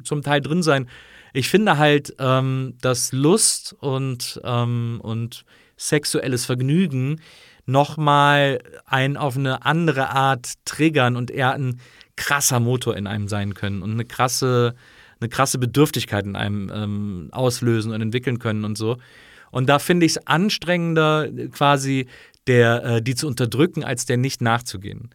zum 0.04 0.22
Teil 0.22 0.42
drin 0.42 0.64
sein. 0.64 0.88
Ich 1.34 1.50
finde 1.50 1.78
halt, 1.78 2.16
ähm, 2.20 2.76
dass 2.82 3.12
Lust 3.12 3.76
und, 3.80 4.40
ähm, 4.44 5.00
und 5.04 5.46
sexuelles 5.78 6.46
Vergnügen 6.46 7.20
nochmal 7.66 8.60
einen 8.86 9.18
auf 9.18 9.36
eine 9.36 9.66
andere 9.66 10.10
Art 10.10 10.54
triggern 10.66 11.16
und 11.16 11.32
eher 11.32 11.54
ein 11.54 11.82
krasser 12.16 12.60
Motor 12.60 12.96
in 12.96 13.08
einem 13.08 13.28
sein 13.28 13.54
können 13.54 13.82
und 13.82 13.92
eine 13.92 14.06
krasse, 14.06 14.76
eine 15.20 15.30
krasse 15.30 15.58
Bedürftigkeit 15.58 16.26
in 16.26 16.36
einem 16.36 16.72
ähm, 16.74 17.30
auslösen 17.32 17.92
und 17.92 18.02
entwickeln 18.02 18.40
können 18.40 18.64
und 18.64 18.78
so. 18.78 18.98
Und 19.52 19.68
da 19.68 19.80
finde 19.80 20.06
ich 20.06 20.14
es 20.14 20.28
anstrengender, 20.28 21.30
quasi 21.52 22.08
der, 22.48 22.84
äh, 22.84 23.02
die 23.02 23.16
zu 23.16 23.28
unterdrücken, 23.28 23.84
als 23.84 24.06
der 24.06 24.18
nicht 24.18 24.42
nachzugehen. 24.42 25.10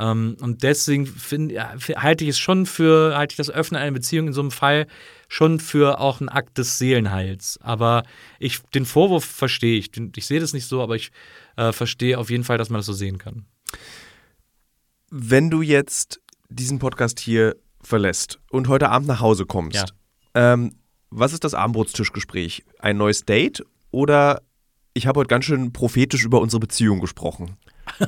Ähm, 0.00 0.36
und 0.40 0.62
deswegen 0.62 1.06
find, 1.06 1.52
ja, 1.52 1.74
halte 1.96 2.24
ich 2.24 2.30
es 2.30 2.38
schon 2.38 2.64
für, 2.64 3.16
halte 3.16 3.34
ich 3.34 3.36
das 3.36 3.50
Öffnen 3.50 3.80
einer 3.80 3.92
Beziehung 3.92 4.28
in 4.28 4.32
so 4.32 4.40
einem 4.40 4.50
Fall 4.50 4.86
schon 5.28 5.60
für 5.60 6.00
auch 6.00 6.20
einen 6.20 6.30
Akt 6.30 6.56
des 6.56 6.78
Seelenheils. 6.78 7.58
Aber 7.62 8.04
ich, 8.38 8.60
den 8.74 8.86
Vorwurf 8.86 9.24
verstehe 9.24 9.78
ich. 9.78 9.90
Ich 10.16 10.26
sehe 10.26 10.40
das 10.40 10.54
nicht 10.54 10.66
so, 10.66 10.82
aber 10.82 10.96
ich 10.96 11.12
äh, 11.56 11.72
verstehe 11.72 12.18
auf 12.18 12.30
jeden 12.30 12.44
Fall, 12.44 12.56
dass 12.56 12.70
man 12.70 12.78
das 12.78 12.86
so 12.86 12.94
sehen 12.94 13.18
kann. 13.18 13.44
Wenn 15.10 15.50
du 15.50 15.60
jetzt 15.60 16.20
diesen 16.48 16.78
Podcast 16.78 17.20
hier 17.20 17.56
verlässt 17.82 18.38
und 18.50 18.68
heute 18.68 18.88
Abend 18.88 19.08
nach 19.08 19.20
Hause 19.20 19.44
kommst, 19.44 19.94
ähm, 20.34 20.76
was 21.10 21.32
ist 21.32 21.44
das 21.44 21.54
Abendbrotstischgespräch? 21.54 22.64
Ein 22.78 22.96
neues 22.96 23.24
Date 23.24 23.64
oder 23.90 24.42
ich 24.94 25.06
habe 25.06 25.20
heute 25.20 25.28
ganz 25.28 25.44
schön 25.44 25.72
prophetisch 25.72 26.24
über 26.24 26.40
unsere 26.40 26.60
Beziehung 26.60 27.00
gesprochen? 27.00 27.56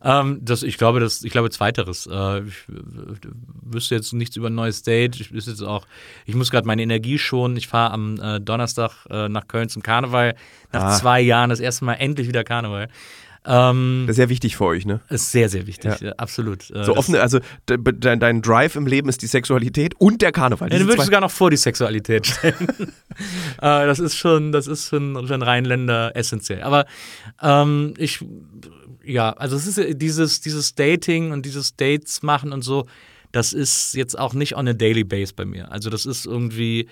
Ähm, 0.00 0.38
das, 0.42 0.62
ich 0.62 0.78
glaube, 0.78 1.00
das, 1.00 1.24
ich 1.24 1.32
glaube, 1.32 1.50
zweiteres. 1.50 2.06
Äh, 2.06 2.42
ich 2.42 2.54
äh, 2.68 3.28
wüsste 3.62 3.96
jetzt 3.96 4.12
nichts 4.12 4.36
über 4.36 4.48
ein 4.48 4.54
neues 4.54 4.82
Date. 4.82 5.20
Ich 5.20 5.32
wüsste 5.32 5.50
jetzt 5.50 5.62
auch, 5.62 5.86
ich 6.24 6.36
muss 6.36 6.52
gerade 6.52 6.68
meine 6.68 6.82
Energie 6.82 7.18
schonen. 7.18 7.56
Ich 7.56 7.66
fahre 7.66 7.92
am 7.92 8.20
äh, 8.20 8.40
Donnerstag 8.40 9.06
äh, 9.10 9.28
nach 9.28 9.48
Köln 9.48 9.68
zum 9.68 9.82
Karneval. 9.82 10.36
Nach 10.72 10.82
Ah. 10.84 10.96
zwei 10.96 11.20
Jahren 11.20 11.50
das 11.50 11.58
erste 11.58 11.84
Mal 11.84 11.94
endlich 11.94 12.28
wieder 12.28 12.44
Karneval. 12.44 12.88
Ähm, 13.50 14.04
Das 14.06 14.12
ist 14.12 14.16
sehr 14.16 14.28
wichtig 14.28 14.56
für 14.56 14.66
euch, 14.66 14.84
ne? 14.84 15.00
ist 15.08 15.32
sehr, 15.32 15.48
sehr 15.48 15.66
wichtig, 15.66 16.00
ja. 16.00 16.12
absolut. 16.12 16.70
Äh, 16.70 16.84
So 16.84 16.96
offene, 16.96 17.20
also 17.22 17.40
de- 17.68 17.78
dein, 17.98 18.20
dein 18.20 18.42
Drive 18.42 18.76
im 18.76 18.86
Leben 18.86 19.08
ist 19.08 19.22
die 19.22 19.26
Sexualität 19.26 19.94
und 19.98 20.20
der 20.20 20.32
Karneval. 20.32 20.70
Ja, 20.70 20.78
den 20.78 20.86
würde 20.86 20.98
ich 20.98 21.04
sogar 21.06 21.22
noch 21.22 21.30
vor 21.30 21.50
die 21.50 21.56
Sexualität 21.56 22.26
stellen. 22.26 22.68
äh, 22.78 22.86
das 23.58 23.98
ist 24.00 24.16
schon, 24.16 24.52
das 24.52 24.66
ist 24.66 24.88
für 24.88 24.96
einen, 24.96 25.42
Rheinländer 25.42 26.14
essentiell. 26.14 26.62
Aber 26.62 26.84
ähm, 27.42 27.94
ich, 27.96 28.22
ja, 29.02 29.32
also 29.32 29.56
es 29.56 29.66
ist 29.66 29.78
ja 29.78 29.94
dieses, 29.94 30.42
dieses 30.42 30.74
Dating 30.74 31.32
und 31.32 31.46
dieses 31.46 31.74
Dates 31.74 32.22
machen 32.22 32.52
und 32.52 32.62
so, 32.62 32.86
das 33.32 33.52
ist 33.54 33.94
jetzt 33.94 34.18
auch 34.18 34.34
nicht 34.34 34.56
on 34.56 34.68
a 34.68 34.72
daily 34.74 35.04
base 35.04 35.32
bei 35.34 35.44
mir. 35.46 35.70
Also 35.72 35.88
das 35.90 36.04
ist 36.06 36.26
irgendwie, 36.26 36.88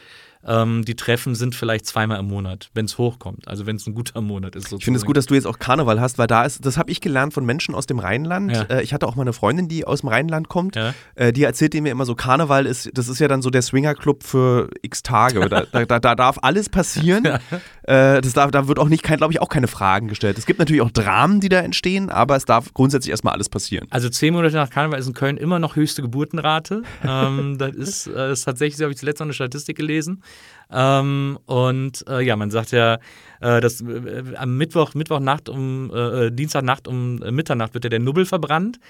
ähm, 0.46 0.84
die 0.84 0.94
Treffen 0.94 1.34
sind 1.34 1.54
vielleicht 1.54 1.86
zweimal 1.86 2.20
im 2.20 2.28
Monat, 2.28 2.70
wenn 2.74 2.84
es 2.84 2.98
hochkommt. 2.98 3.48
Also 3.48 3.66
wenn 3.66 3.76
es 3.76 3.86
ein 3.86 3.94
guter 3.94 4.20
Monat 4.20 4.54
ist. 4.54 4.72
Ich 4.72 4.84
finde 4.84 4.98
es 4.98 5.04
gut, 5.04 5.16
dass 5.16 5.26
du 5.26 5.34
jetzt 5.34 5.46
auch 5.46 5.58
Karneval 5.58 6.00
hast, 6.00 6.18
weil 6.18 6.26
da 6.26 6.44
ist, 6.44 6.64
das 6.64 6.78
habe 6.78 6.90
ich 6.90 7.00
gelernt 7.00 7.34
von 7.34 7.44
Menschen 7.44 7.74
aus 7.74 7.86
dem 7.86 7.98
Rheinland. 7.98 8.52
Ja. 8.52 8.62
Äh, 8.62 8.82
ich 8.82 8.94
hatte 8.94 9.06
auch 9.06 9.16
mal 9.16 9.22
eine 9.22 9.32
Freundin, 9.32 9.68
die 9.68 9.84
aus 9.84 10.00
dem 10.00 10.08
Rheinland 10.08 10.48
kommt. 10.48 10.76
Ja. 10.76 10.94
Äh, 11.16 11.32
die 11.32 11.42
erzählt 11.42 11.74
mir 11.74 11.90
immer 11.90 12.06
so, 12.06 12.14
Karneval 12.14 12.64
ist, 12.66 12.90
das 12.94 13.08
ist 13.08 13.18
ja 13.18 13.28
dann 13.28 13.42
so 13.42 13.50
der 13.50 13.62
Swingerclub 13.62 14.22
für 14.22 14.70
x 14.82 15.02
Tage. 15.02 15.48
Da, 15.48 15.64
da, 15.70 15.84
da, 15.84 15.98
da 15.98 16.14
darf 16.14 16.38
alles 16.42 16.68
passieren. 16.68 17.26
Äh, 17.86 18.20
das 18.20 18.32
darf, 18.32 18.50
da 18.50 18.66
wird 18.66 18.80
auch 18.80 18.88
nicht, 18.88 19.04
glaube 19.04 19.32
ich, 19.32 19.40
auch 19.40 19.48
keine 19.48 19.68
Fragen 19.68 20.08
gestellt. 20.08 20.38
Es 20.38 20.46
gibt 20.46 20.58
natürlich 20.58 20.82
auch 20.82 20.90
Dramen, 20.90 21.38
die 21.38 21.48
da 21.48 21.60
entstehen, 21.60 22.10
aber 22.10 22.34
es 22.34 22.44
darf 22.44 22.74
grundsätzlich 22.74 23.12
erstmal 23.12 23.34
alles 23.34 23.48
passieren. 23.48 23.86
Also 23.90 24.08
zehn 24.08 24.34
Monate 24.34 24.56
nach 24.56 24.70
Karneval 24.70 24.98
ist 24.98 25.06
in 25.06 25.14
Köln 25.14 25.36
immer 25.36 25.60
noch 25.60 25.76
höchste 25.76 26.02
Geburtenrate. 26.02 26.82
ähm, 27.04 27.58
das, 27.58 27.76
ist, 27.76 28.06
äh, 28.08 28.14
das 28.14 28.40
ist 28.40 28.44
tatsächlich, 28.44 28.76
so 28.76 28.82
habe 28.82 28.92
ich 28.92 28.98
zuletzt 28.98 29.20
noch 29.20 29.26
eine 29.26 29.34
Statistik 29.34 29.76
gelesen. 29.76 30.20
Ähm, 30.70 31.38
und 31.46 32.04
äh, 32.08 32.20
ja, 32.22 32.34
man 32.36 32.50
sagt 32.50 32.72
ja, 32.72 32.98
äh, 33.40 33.60
dass 33.60 33.80
äh, 33.80 34.34
am 34.36 34.56
Mittwoch, 34.56 34.94
Mittwochnacht 34.94 35.48
um 35.48 35.90
äh, 35.94 36.26
äh, 36.26 36.30
Dienstagnacht 36.30 36.88
um 36.88 37.22
äh, 37.22 37.30
Mitternacht 37.30 37.74
wird 37.74 37.84
ja 37.84 37.90
der 37.90 38.00
Nubbel 38.00 38.26
verbrannt. 38.26 38.80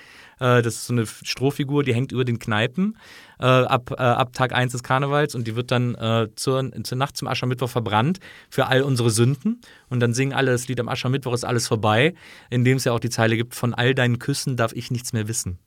Äh, 0.41 0.62
das 0.62 0.74
ist 0.74 0.87
so 0.87 0.93
eine 0.93 1.07
Strohfigur, 1.07 1.82
die 1.82 1.95
hängt 1.95 2.12
über 2.12 2.24
den 2.24 2.39
Kneipen 2.39 2.97
äh, 3.39 3.45
ab, 3.45 3.91
äh, 3.91 4.03
ab 4.03 4.32
Tag 4.32 4.53
1 4.53 4.72
des 4.72 4.82
Karnevals 4.82 5.34
und 5.34 5.47
die 5.47 5.57
wird 5.57 5.70
dann 5.70 5.95
äh, 5.95 6.28
zur, 6.37 6.70
zur 6.82 6.99
Nacht 6.99 7.16
zum 7.16 7.28
Aschermittwoch 7.28 7.70
verbrannt 7.70 8.18
für 8.51 8.66
all 8.66 8.82
unsere 8.82 9.11
Sünden. 9.11 9.61
Und 9.89 10.01
dann 10.01 10.12
singen 10.12 10.32
alle 10.32 10.53
das 10.53 10.68
Lied 10.68 10.80
am 10.80 10.89
Aschermittwoch 10.89 11.32
ist 11.32 11.45
alles 11.45 11.68
vorbei, 11.68 12.14
in 12.51 12.64
dem 12.64 12.76
es 12.76 12.84
ja 12.84 12.93
auch 12.93 13.01
die 13.01 13.11
Zeile 13.11 13.37
gibt, 13.37 13.55
von 13.55 13.74
all 13.74 13.95
deinen 13.95 14.18
Küssen 14.18 14.57
darf 14.57 14.72
ich 14.72 14.91
nichts 14.91 15.12
mehr 15.12 15.28
wissen. 15.28 15.59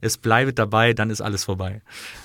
Es 0.00 0.18
bleibt 0.18 0.58
dabei, 0.58 0.92
dann 0.92 1.10
ist 1.10 1.20
alles 1.20 1.44
vorbei. 1.44 1.82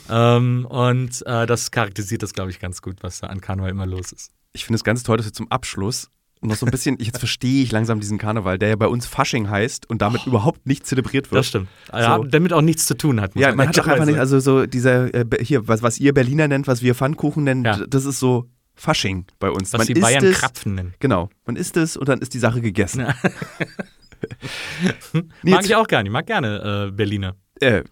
Ähm, 0.10 0.66
und 0.66 1.26
äh, 1.26 1.46
das 1.46 1.72
charakterisiert 1.72 2.24
das, 2.24 2.34
glaube 2.34 2.52
ich, 2.52 2.60
ganz 2.60 2.82
gut, 2.82 2.98
was 3.02 3.20
da 3.20 3.28
an 3.28 3.42
Karneval 3.42 3.72
immer 3.72 3.86
los 3.86 4.12
ist. 4.12 4.32
Ich 4.54 4.66
finde 4.66 4.76
es 4.76 4.84
ganz 4.84 5.04
toll, 5.04 5.18
dass 5.18 5.26
wir 5.26 5.34
zum 5.34 5.50
Abschluss 5.50 6.10
noch 6.42 6.56
so 6.56 6.66
ein 6.66 6.72
bisschen, 6.72 6.98
jetzt 7.00 7.20
verstehe 7.20 7.64
ich 7.64 7.72
langsam 7.72 8.00
diesen 8.00 8.18
Karneval, 8.18 8.58
der 8.58 8.70
ja 8.70 8.76
bei 8.76 8.88
uns 8.88 9.06
Fasching 9.06 9.50
heißt 9.50 9.90
und 9.90 10.02
damit 10.02 10.26
überhaupt 10.26 10.66
nicht 10.66 10.86
zelebriert 10.88 11.32
wird. 11.32 11.40
Das 11.40 11.48
stimmt. 11.48 11.68
Ja, 11.94 12.18
damit 12.20 12.52
auch 12.54 12.62
nichts 12.62 12.86
zu 12.88 12.96
tun 12.98 13.22
hat. 13.22 13.36
Ja, 13.36 13.54
man 13.54 13.68
hat 13.68 13.78
doch 13.78 13.88
einfach 13.88 14.06
nicht, 14.06 14.18
also 14.20 14.40
so 14.40 14.66
dieser, 14.66 15.14
äh, 15.14 15.26
hier, 15.44 15.68
was, 15.68 15.84
was 15.84 16.00
ihr 16.00 16.14
Berliner 16.14 16.48
nennt, 16.48 16.68
was 16.68 16.82
wir 16.82 16.96
Pfannkuchen 16.96 17.44
nennen, 17.44 17.64
Ja. 17.66 17.86
das 17.88 18.06
ist 18.06 18.20
so 18.20 18.50
Fasching 18.74 19.26
bei 19.40 19.50
uns. 19.52 19.72
was 19.74 19.80
man 19.80 19.88
die 19.88 19.94
isst 19.94 20.02
Bayern 20.02 20.26
es, 20.26 20.40
Krapfen 20.40 20.76
nennen. 20.76 20.94
Genau, 21.00 21.30
man 21.46 21.56
isst 21.56 21.78
es 21.78 21.96
und 21.96 22.10
dann 22.10 22.20
ist 22.20 22.34
die 22.34 22.40
Sache 22.40 22.62
gegessen. 22.62 23.06
Mag 25.14 25.26
Nils, 25.44 25.66
ich 25.66 25.76
auch 25.76 25.88
gerne. 25.88 26.10
Ich 26.10 26.14
mag 26.14 26.26
gerne 26.26 26.88
äh, 26.88 26.92
Berliner. 26.92 27.36
äh, 27.60 27.84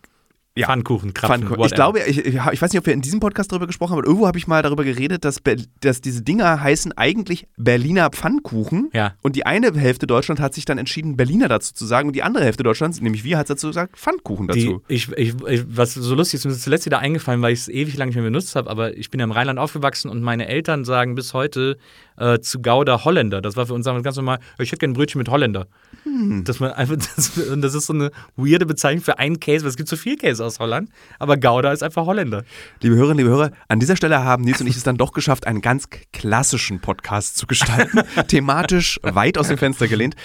Ja. 0.58 0.66
Pfannkuchen, 0.66 1.14
Krapfen, 1.14 1.48
Pfannkuchen. 1.48 1.66
Ich 1.66 1.74
glaube, 1.74 2.00
ich, 2.00 2.26
ich 2.26 2.36
weiß 2.36 2.74
nicht, 2.74 2.80
ob 2.80 2.86
wir 2.86 2.94
in 2.94 3.02
diesem 3.02 3.20
Podcast 3.20 3.52
darüber 3.52 3.68
gesprochen 3.68 3.92
haben, 3.92 4.00
aber 4.00 4.08
irgendwo 4.08 4.28
habe 4.28 4.38
ich 4.38 4.48
mal 4.48 4.62
darüber 4.62 4.84
geredet, 4.84 5.24
dass, 5.24 5.38
dass 5.80 6.02
diese 6.02 6.22
Dinger 6.22 6.62
heißen 6.62 6.92
eigentlich 6.98 7.48
Berliner 7.56 8.10
Pfannkuchen. 8.10 8.90
Ja. 8.92 9.14
Und 9.22 9.36
die 9.36 9.46
eine 9.46 9.74
Hälfte 9.74 10.08
Deutschland 10.08 10.40
hat 10.40 10.54
sich 10.54 10.66
dann 10.66 10.78
entschieden, 10.78 11.16
Berliner 11.16 11.48
dazu 11.48 11.74
zu 11.74 11.86
sagen 11.86 12.10
und 12.10 12.16
die 12.16 12.24
andere 12.24 12.44
Hälfte 12.44 12.64
Deutschlands, 12.64 13.00
nämlich 13.00 13.24
wir, 13.24 13.38
hat 13.38 13.50
dazu 13.50 13.68
gesagt, 13.68 13.98
Pfannkuchen 13.98 14.48
Die, 14.50 14.66
dazu. 14.66 14.82
ich, 14.88 15.10
ich, 15.16 15.36
ich, 15.48 15.64
was 15.68 15.94
so 15.94 16.16
lustig 16.16 16.40
ist, 16.40 16.46
mir 16.46 16.52
ist 16.52 16.64
zuletzt 16.64 16.86
wieder 16.86 17.00
eingefallen, 17.00 17.42
weil 17.42 17.54
ich 17.54 17.60
es 17.60 17.68
ewig 17.70 17.96
lang 17.96 18.10
nicht 18.10 18.16
mehr 18.16 18.26
benutzt 18.26 18.56
habe, 18.56 18.70
aber 18.70 18.98
ich 18.98 19.10
bin 19.10 19.20
ja 19.20 19.26
im 19.26 19.32
Rheinland 19.32 19.60
aufgewachsen 19.60 20.10
und 20.10 20.22
meine 20.22 20.48
Eltern 20.48 20.84
sagen 20.84 21.16
bis 21.16 21.34
heute 21.34 21.78
äh, 22.20 22.40
zu 22.42 22.62
Gouda 22.62 23.04
Holländer. 23.06 23.42
Das 23.42 23.56
war 23.56 23.66
für 23.66 23.74
uns 23.74 23.86
damals 23.86 24.04
ganz 24.04 24.16
normal, 24.18 24.40
ich 24.60 24.72
hätte 24.72 24.78
gerne 24.80 24.94
ein 24.94 24.96
Brötchen 24.96 25.18
mit 25.20 25.30
Holländer. 25.30 25.68
Hm. 26.04 26.44
Dass 26.44 26.60
man 26.60 26.72
einfach, 26.72 26.96
das, 27.16 27.38
und 27.38 27.62
das 27.62 27.74
ist 27.74 27.86
so 27.88 27.94
eine 27.94 28.12
weirde 28.36 28.66
Bezeichnung 28.66 29.04
für 29.04 29.18
einen 29.20 29.40
Käse, 29.40 29.64
weil 29.64 29.70
es 29.70 29.78
gibt 29.78 29.90
so 29.90 29.96
viel 29.96 30.16
Käse 30.18 30.44
aus 30.46 30.60
Holland, 30.60 30.90
aber 31.18 31.38
Gouda 31.38 31.72
ist 31.72 31.82
einfach 31.84 32.06
Holländer. 32.06 32.44
Liebe 32.82 32.96
Hörerinnen, 32.96 33.18
liebe 33.18 33.30
Hörer, 33.30 33.52
an 33.68 33.80
dieser 33.80 33.96
Stelle 33.96 34.24
haben 34.24 34.44
Nils 34.44 34.62
und 34.62 34.68
ich 34.68 34.76
es 34.76 34.84
dann 34.84 34.98
doch 34.98 35.14
geschafft, 35.14 35.48
einen 35.48 35.62
ganz 35.62 35.86
klassischen 36.14 36.80
Podcast 36.82 37.38
zu 37.38 37.48
gestalten. 37.48 38.02
thematisch 38.28 39.00
weit 39.04 39.38
aus 39.38 39.48
dem 39.48 39.58
Fenster 39.58 39.88
gelehnt. 39.88 40.16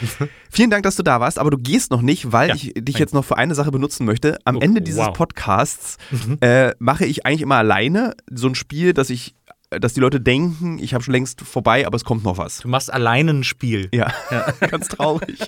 Vielen 0.50 0.70
Dank, 0.70 0.82
dass 0.82 0.96
du 0.96 1.02
da 1.02 1.20
warst, 1.20 1.38
aber 1.38 1.50
du 1.50 1.58
gehst 1.58 1.90
noch 1.90 2.02
nicht, 2.02 2.32
weil 2.32 2.48
Ja, 2.50 2.54
ich 2.54 2.62
dich 2.74 2.84
danke. 2.84 2.98
jetzt 2.98 3.14
noch 3.14 3.24
für 3.24 3.36
eine 3.36 3.54
Sache 3.54 3.70
benutzen 3.70 4.04
möchte. 4.04 4.38
Am 4.44 4.56
Oh, 4.56 4.60
Ende 4.60 4.80
dieses 4.82 5.00
wow. 5.00 5.08
Mhm. 5.08 5.12
Podcasts 5.14 5.96
äh, 6.40 6.72
mache 6.78 7.04
ich 7.06 7.26
eigentlich 7.26 7.42
immer 7.42 7.56
alleine 7.56 8.14
so 8.30 8.46
ein 8.48 8.54
Spiel, 8.54 8.92
dass 8.94 9.10
ich 9.10 9.34
dass 9.80 9.94
die 9.94 10.00
Leute 10.00 10.20
denken, 10.20 10.78
ich 10.78 10.94
habe 10.94 11.02
schon 11.04 11.12
längst 11.12 11.40
vorbei, 11.42 11.86
aber 11.86 11.96
es 11.96 12.04
kommt 12.04 12.24
noch 12.24 12.38
was. 12.38 12.58
Du 12.58 12.68
machst 12.68 12.92
alleine 12.92 13.30
ein 13.32 13.44
Spiel. 13.44 13.88
Ja, 13.92 14.12
ganz 14.70 14.88
traurig. 14.88 15.38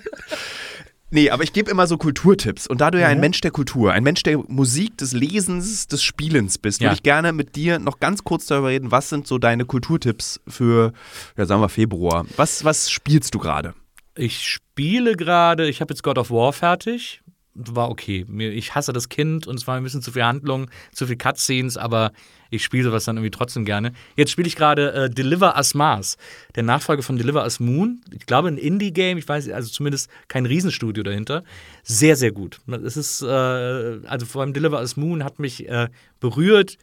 Nee, 1.11 1.31
aber 1.31 1.45
ich 1.45 1.53
gebe 1.53 1.71
immer 1.71 1.87
so 1.87 1.99
Kulturtipps. 1.99 2.67
Und 2.67 2.81
da 2.81 2.91
du 2.91 3.01
ja 3.01 3.07
Mhm. 3.07 3.13
ein 3.13 3.21
Mensch 3.21 3.41
der 3.41 3.53
Kultur, 3.53 3.93
ein 3.93 4.03
Mensch 4.03 4.25
der 4.25 4.39
Musik, 4.49 4.99
des 4.99 5.13
Lesens, 5.13 5.87
des 5.87 6.03
Spielens 6.03 6.59
bist, 6.59 6.81
Ja. 6.81 6.87
würde 6.89 6.97
ich 6.97 7.03
gerne 7.05 7.33
mit 7.33 7.55
dir 7.55 7.79
noch 7.79 8.01
ganz 8.01 8.25
kurz 8.25 8.47
darüber 8.47 8.69
reden, 8.69 8.91
was 8.91 9.09
sind 9.09 9.27
so 9.27 9.39
deine 9.39 9.65
Kulturtipps 9.65 10.41
für, 10.49 10.93
ja, 11.37 11.47
sagen 11.47 11.61
wir 11.63 11.69
Februar. 11.69 12.27
Was, 12.37 12.65
was 12.65 12.91
spielst 12.91 13.35
du 13.35 13.39
gerade? 13.39 13.75
Ich 14.17 14.49
spiele 14.49 15.15
gerade, 15.15 15.69
ich 15.69 15.81
habe 15.81 15.93
jetzt 15.95 16.03
God 16.03 16.19
of 16.19 16.31
War 16.31 16.53
fertig. 16.53 17.23
War 17.57 17.91
okay. 17.91 18.27
Ich 18.39 18.75
hasse 18.75 18.93
das 18.93 19.09
Kind 19.09 19.47
und 19.47 19.57
es 19.57 19.67
war 19.67 19.77
ein 19.77 19.83
bisschen 19.83 20.03
zu 20.03 20.13
viel 20.13 20.25
Handlung, 20.25 20.71
zu 20.93 21.07
viel 21.07 21.17
Cutscenes, 21.17 21.77
aber 21.77 22.13
ich 22.51 22.63
spiele 22.63 22.85
sowas 22.85 23.05
dann 23.05 23.17
irgendwie 23.17 23.31
trotzdem 23.31 23.65
gerne. 23.65 23.93
Jetzt 24.15 24.31
spiele 24.31 24.47
ich 24.47 24.57
gerade 24.57 24.93
äh, 24.93 25.11
Deliver 25.11 25.57
Us 25.57 25.75
Mars, 25.75 26.17
der 26.55 26.63
Nachfolger 26.63 27.03
von 27.03 27.17
Deliver 27.17 27.43
Us 27.43 27.61
Moon. 27.61 28.01
Ich 28.13 28.27
glaube, 28.27 28.49
ein 28.49 28.59
Indie-Game, 28.59 29.19
ich 29.19 29.29
weiß, 29.29 29.49
also 29.51 29.71
zumindest 29.71 30.11
kein 30.29 30.47
Riesenstudio 30.47 31.03
dahinter. 31.03 31.45
Sehr, 31.83 32.17
sehr 32.17 32.33
gut. 32.33 32.61
Es 32.85 32.97
ist, 32.97 33.23
äh, 33.23 33.27
also 33.27 34.27
vor 34.27 34.43
allem 34.43 34.53
Deliver 34.53 34.79
Us 34.81 34.97
Moon 34.97 35.25
hat 35.25 35.39
mich 35.39 35.69
äh, 35.69 35.89
berührt 36.21 36.79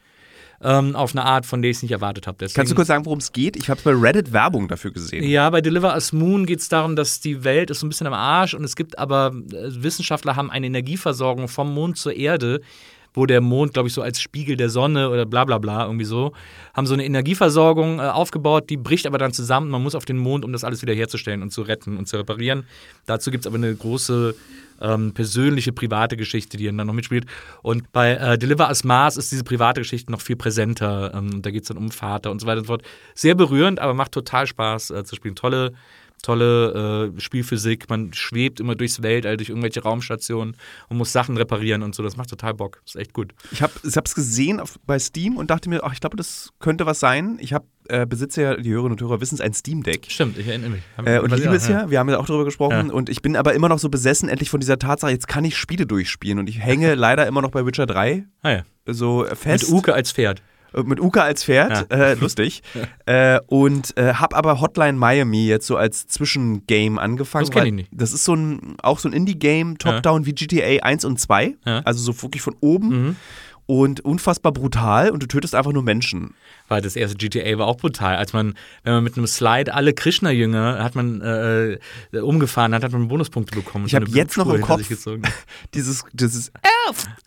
ähm, 0.64 0.96
auf 0.96 1.12
eine 1.12 1.24
Art, 1.24 1.44
von 1.44 1.60
der 1.62 1.70
ich 1.70 1.76
es 1.76 1.82
nicht 1.82 1.92
erwartet 1.92 2.26
habe. 2.26 2.46
Kannst 2.52 2.72
du 2.72 2.74
kurz 2.74 2.88
sagen, 2.88 3.04
worum 3.04 3.18
es 3.18 3.32
geht? 3.32 3.56
Ich 3.56 3.68
habe 3.68 3.80
bei 3.84 3.92
Reddit 3.92 4.32
Werbung 4.32 4.66
dafür 4.66 4.90
gesehen. 4.90 5.22
Ja, 5.22 5.48
bei 5.50 5.60
Deliver 5.60 5.94
Us 5.94 6.12
Moon 6.12 6.46
geht 6.46 6.60
es 6.60 6.68
darum, 6.68 6.96
dass 6.96 7.20
die 7.20 7.44
Welt 7.44 7.70
ist 7.70 7.80
so 7.80 7.86
ein 7.86 7.90
bisschen 7.90 8.06
am 8.06 8.14
Arsch 8.14 8.54
und 8.54 8.64
es 8.64 8.74
gibt 8.74 8.98
aber, 8.98 9.32
äh, 9.52 9.82
Wissenschaftler 9.82 10.36
haben 10.36 10.50
eine 10.50 10.66
Energieversorgung 10.66 11.48
vom 11.48 11.72
Mond 11.72 11.98
zur 11.98 12.14
Erde, 12.14 12.62
wo 13.12 13.26
der 13.26 13.42
Mond, 13.42 13.74
glaube 13.74 13.88
ich, 13.88 13.94
so 13.94 14.02
als 14.02 14.20
Spiegel 14.20 14.56
der 14.56 14.70
Sonne 14.70 15.10
oder 15.10 15.26
bla 15.26 15.44
bla 15.44 15.58
bla 15.58 15.84
irgendwie 15.84 16.06
so, 16.06 16.32
haben 16.72 16.86
so 16.86 16.94
eine 16.94 17.04
Energieversorgung 17.04 17.98
äh, 17.98 18.02
aufgebaut, 18.02 18.70
die 18.70 18.78
bricht 18.78 19.06
aber 19.06 19.18
dann 19.18 19.32
zusammen. 19.32 19.70
Man 19.70 19.82
muss 19.82 19.94
auf 19.94 20.06
den 20.06 20.16
Mond, 20.16 20.44
um 20.44 20.52
das 20.52 20.64
alles 20.64 20.80
wieder 20.80 20.94
herzustellen 20.94 21.42
und 21.42 21.50
zu 21.50 21.62
retten 21.62 21.98
und 21.98 22.08
zu 22.08 22.16
reparieren. 22.16 22.64
Dazu 23.04 23.30
gibt 23.30 23.44
es 23.44 23.46
aber 23.46 23.56
eine 23.56 23.74
große 23.74 24.34
ähm, 24.80 25.12
persönliche, 25.12 25.72
private 25.72 26.16
Geschichte, 26.16 26.56
die 26.56 26.66
dann 26.66 26.76
noch 26.76 26.92
mitspielt. 26.92 27.26
Und 27.62 27.92
bei 27.92 28.14
äh, 28.14 28.38
Deliver 28.38 28.68
Us 28.68 28.84
Mars 28.84 29.16
ist 29.16 29.32
diese 29.32 29.44
private 29.44 29.80
Geschichte 29.80 30.10
noch 30.10 30.20
viel 30.20 30.36
präsenter. 30.36 31.12
Ähm, 31.14 31.42
da 31.42 31.50
geht 31.50 31.62
es 31.62 31.68
dann 31.68 31.76
um 31.76 31.90
Vater 31.90 32.30
und 32.30 32.40
so 32.40 32.46
weiter 32.46 32.58
und 32.58 32.66
so 32.66 32.72
fort. 32.72 32.82
Sehr 33.14 33.34
berührend, 33.34 33.80
aber 33.80 33.94
macht 33.94 34.12
total 34.12 34.46
Spaß 34.46 34.90
äh, 34.90 35.04
zu 35.04 35.16
spielen. 35.16 35.34
Tolle, 35.34 35.72
tolle 36.24 37.12
äh, 37.16 37.20
Spielphysik. 37.20 37.88
Man 37.88 38.12
schwebt 38.12 38.60
immer 38.60 38.74
durchs 38.74 39.02
Weltall, 39.02 39.36
durch 39.36 39.50
irgendwelche 39.50 39.82
Raumstationen 39.82 40.56
und 40.88 40.96
muss 40.96 41.12
Sachen 41.12 41.36
reparieren 41.36 41.82
und 41.82 41.94
so. 41.94 42.02
Das 42.02 42.16
macht 42.16 42.30
total 42.30 42.54
Bock. 42.54 42.80
Ist 42.84 42.96
echt 42.96 43.12
gut. 43.12 43.32
Ich 43.52 43.62
habe 43.62 43.72
es 43.82 44.14
gesehen 44.14 44.60
auf, 44.60 44.78
bei 44.86 44.98
Steam 44.98 45.36
und 45.36 45.50
dachte 45.50 45.68
mir, 45.68 45.84
ach, 45.84 45.92
ich 45.92 46.00
glaube, 46.00 46.16
das 46.16 46.50
könnte 46.58 46.86
was 46.86 47.00
sein. 47.00 47.38
Ich 47.40 47.52
habe 47.52 47.66
äh, 47.88 48.06
besitze 48.06 48.42
ja, 48.42 48.56
die 48.56 48.70
Hörerinnen 48.70 48.92
und 48.92 49.00
Hörer 49.00 49.20
wissen 49.20 49.34
es, 49.34 49.40
ein 49.40 49.52
Steam 49.52 49.82
Deck. 49.82 50.06
Stimmt, 50.08 50.38
ich 50.38 50.46
erinnere 50.46 50.70
mich. 50.70 50.82
Äh, 51.04 51.18
und 51.20 51.32
ich 51.32 51.40
liebe 51.40 51.54
es 51.54 51.68
ja, 51.68 51.90
wir 51.90 51.98
haben 51.98 52.08
ja 52.08 52.18
auch 52.18 52.26
darüber 52.26 52.44
gesprochen. 52.44 52.88
Ja. 52.88 52.92
Und 52.92 53.08
ich 53.08 53.20
bin 53.20 53.36
aber 53.36 53.52
immer 53.54 53.68
noch 53.68 53.78
so 53.78 53.88
besessen, 53.90 54.28
endlich 54.28 54.50
von 54.50 54.60
dieser 54.60 54.78
Tatsache, 54.78 55.10
jetzt 55.10 55.28
kann 55.28 55.44
ich 55.44 55.56
Spiele 55.56 55.86
durchspielen. 55.86 56.38
Und 56.38 56.48
ich 56.48 56.58
hänge 56.60 56.94
leider 56.96 57.26
immer 57.26 57.42
noch 57.42 57.50
bei 57.50 57.66
Witcher 57.66 57.86
3 57.86 58.24
Ah, 58.42 58.50
ja. 58.50 58.62
so 58.86 59.26
fest. 59.34 59.70
Mit 59.70 59.78
Uke 59.78 59.94
als 59.94 60.12
Pferd. 60.12 60.42
Äh, 60.74 60.82
Mit 60.82 61.00
Uka 61.00 61.22
als 61.22 61.44
Pferd, 61.44 61.90
äh, 61.92 62.14
lustig. 62.14 62.62
äh, 63.06 63.40
und 63.46 63.96
äh, 63.96 64.14
habe 64.14 64.36
aber 64.36 64.60
Hotline 64.60 64.98
Miami 64.98 65.46
jetzt 65.46 65.66
so 65.66 65.76
als 65.76 66.06
Zwischengame 66.06 67.00
angefangen. 67.00 67.44
Das 67.44 67.50
kenn 67.50 67.60
weil 67.60 67.66
ich 67.68 67.74
nicht. 67.74 67.90
Das 67.92 68.12
ist 68.12 68.24
so 68.24 68.34
ein, 68.34 68.76
auch 68.82 68.98
so 68.98 69.08
ein 69.08 69.12
Indie-Game, 69.12 69.78
Top-Down 69.78 70.26
wie 70.26 70.32
GTA 70.32 70.82
1 70.82 71.04
und 71.04 71.18
2. 71.18 71.54
Ja. 71.64 71.80
Also 71.84 72.00
so 72.12 72.22
wirklich 72.22 72.42
von 72.42 72.56
oben. 72.60 72.88
Mhm. 72.88 73.16
Und 73.66 74.04
unfassbar 74.04 74.52
brutal 74.52 75.10
und 75.10 75.22
du 75.22 75.26
tötest 75.26 75.54
einfach 75.54 75.72
nur 75.72 75.82
Menschen. 75.82 76.34
Weil 76.68 76.82
das 76.82 76.96
erste 76.96 77.16
GTA 77.16 77.56
war 77.56 77.66
auch 77.66 77.78
brutal. 77.78 78.16
Als 78.16 78.34
man, 78.34 78.54
wenn 78.82 78.92
man 78.92 79.02
mit 79.04 79.16
einem 79.16 79.26
Slide 79.26 79.72
alle 79.72 79.94
Krishna-Jünger 79.94 80.84
hat 80.84 80.94
man 80.94 81.22
äh, 81.22 81.78
äh, 82.12 82.18
umgefahren 82.20 82.74
hat, 82.74 82.84
hat 82.84 82.92
man 82.92 83.08
Bonuspunkte 83.08 83.54
bekommen. 83.56 83.86
Ich 83.86 83.92
So 83.92 83.96
hab 83.96 84.04
eine 84.04 84.14
jetzt 84.14 84.36
noch 84.36 84.52
im 84.52 84.60
Kopf-. 84.60 84.86
Dieses, 85.74 86.04
dieses 86.12 86.52
Ja. 86.62 86.70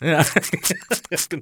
Ja, 0.00 0.22
genau. 0.22 0.60
geschafft. 0.60 1.34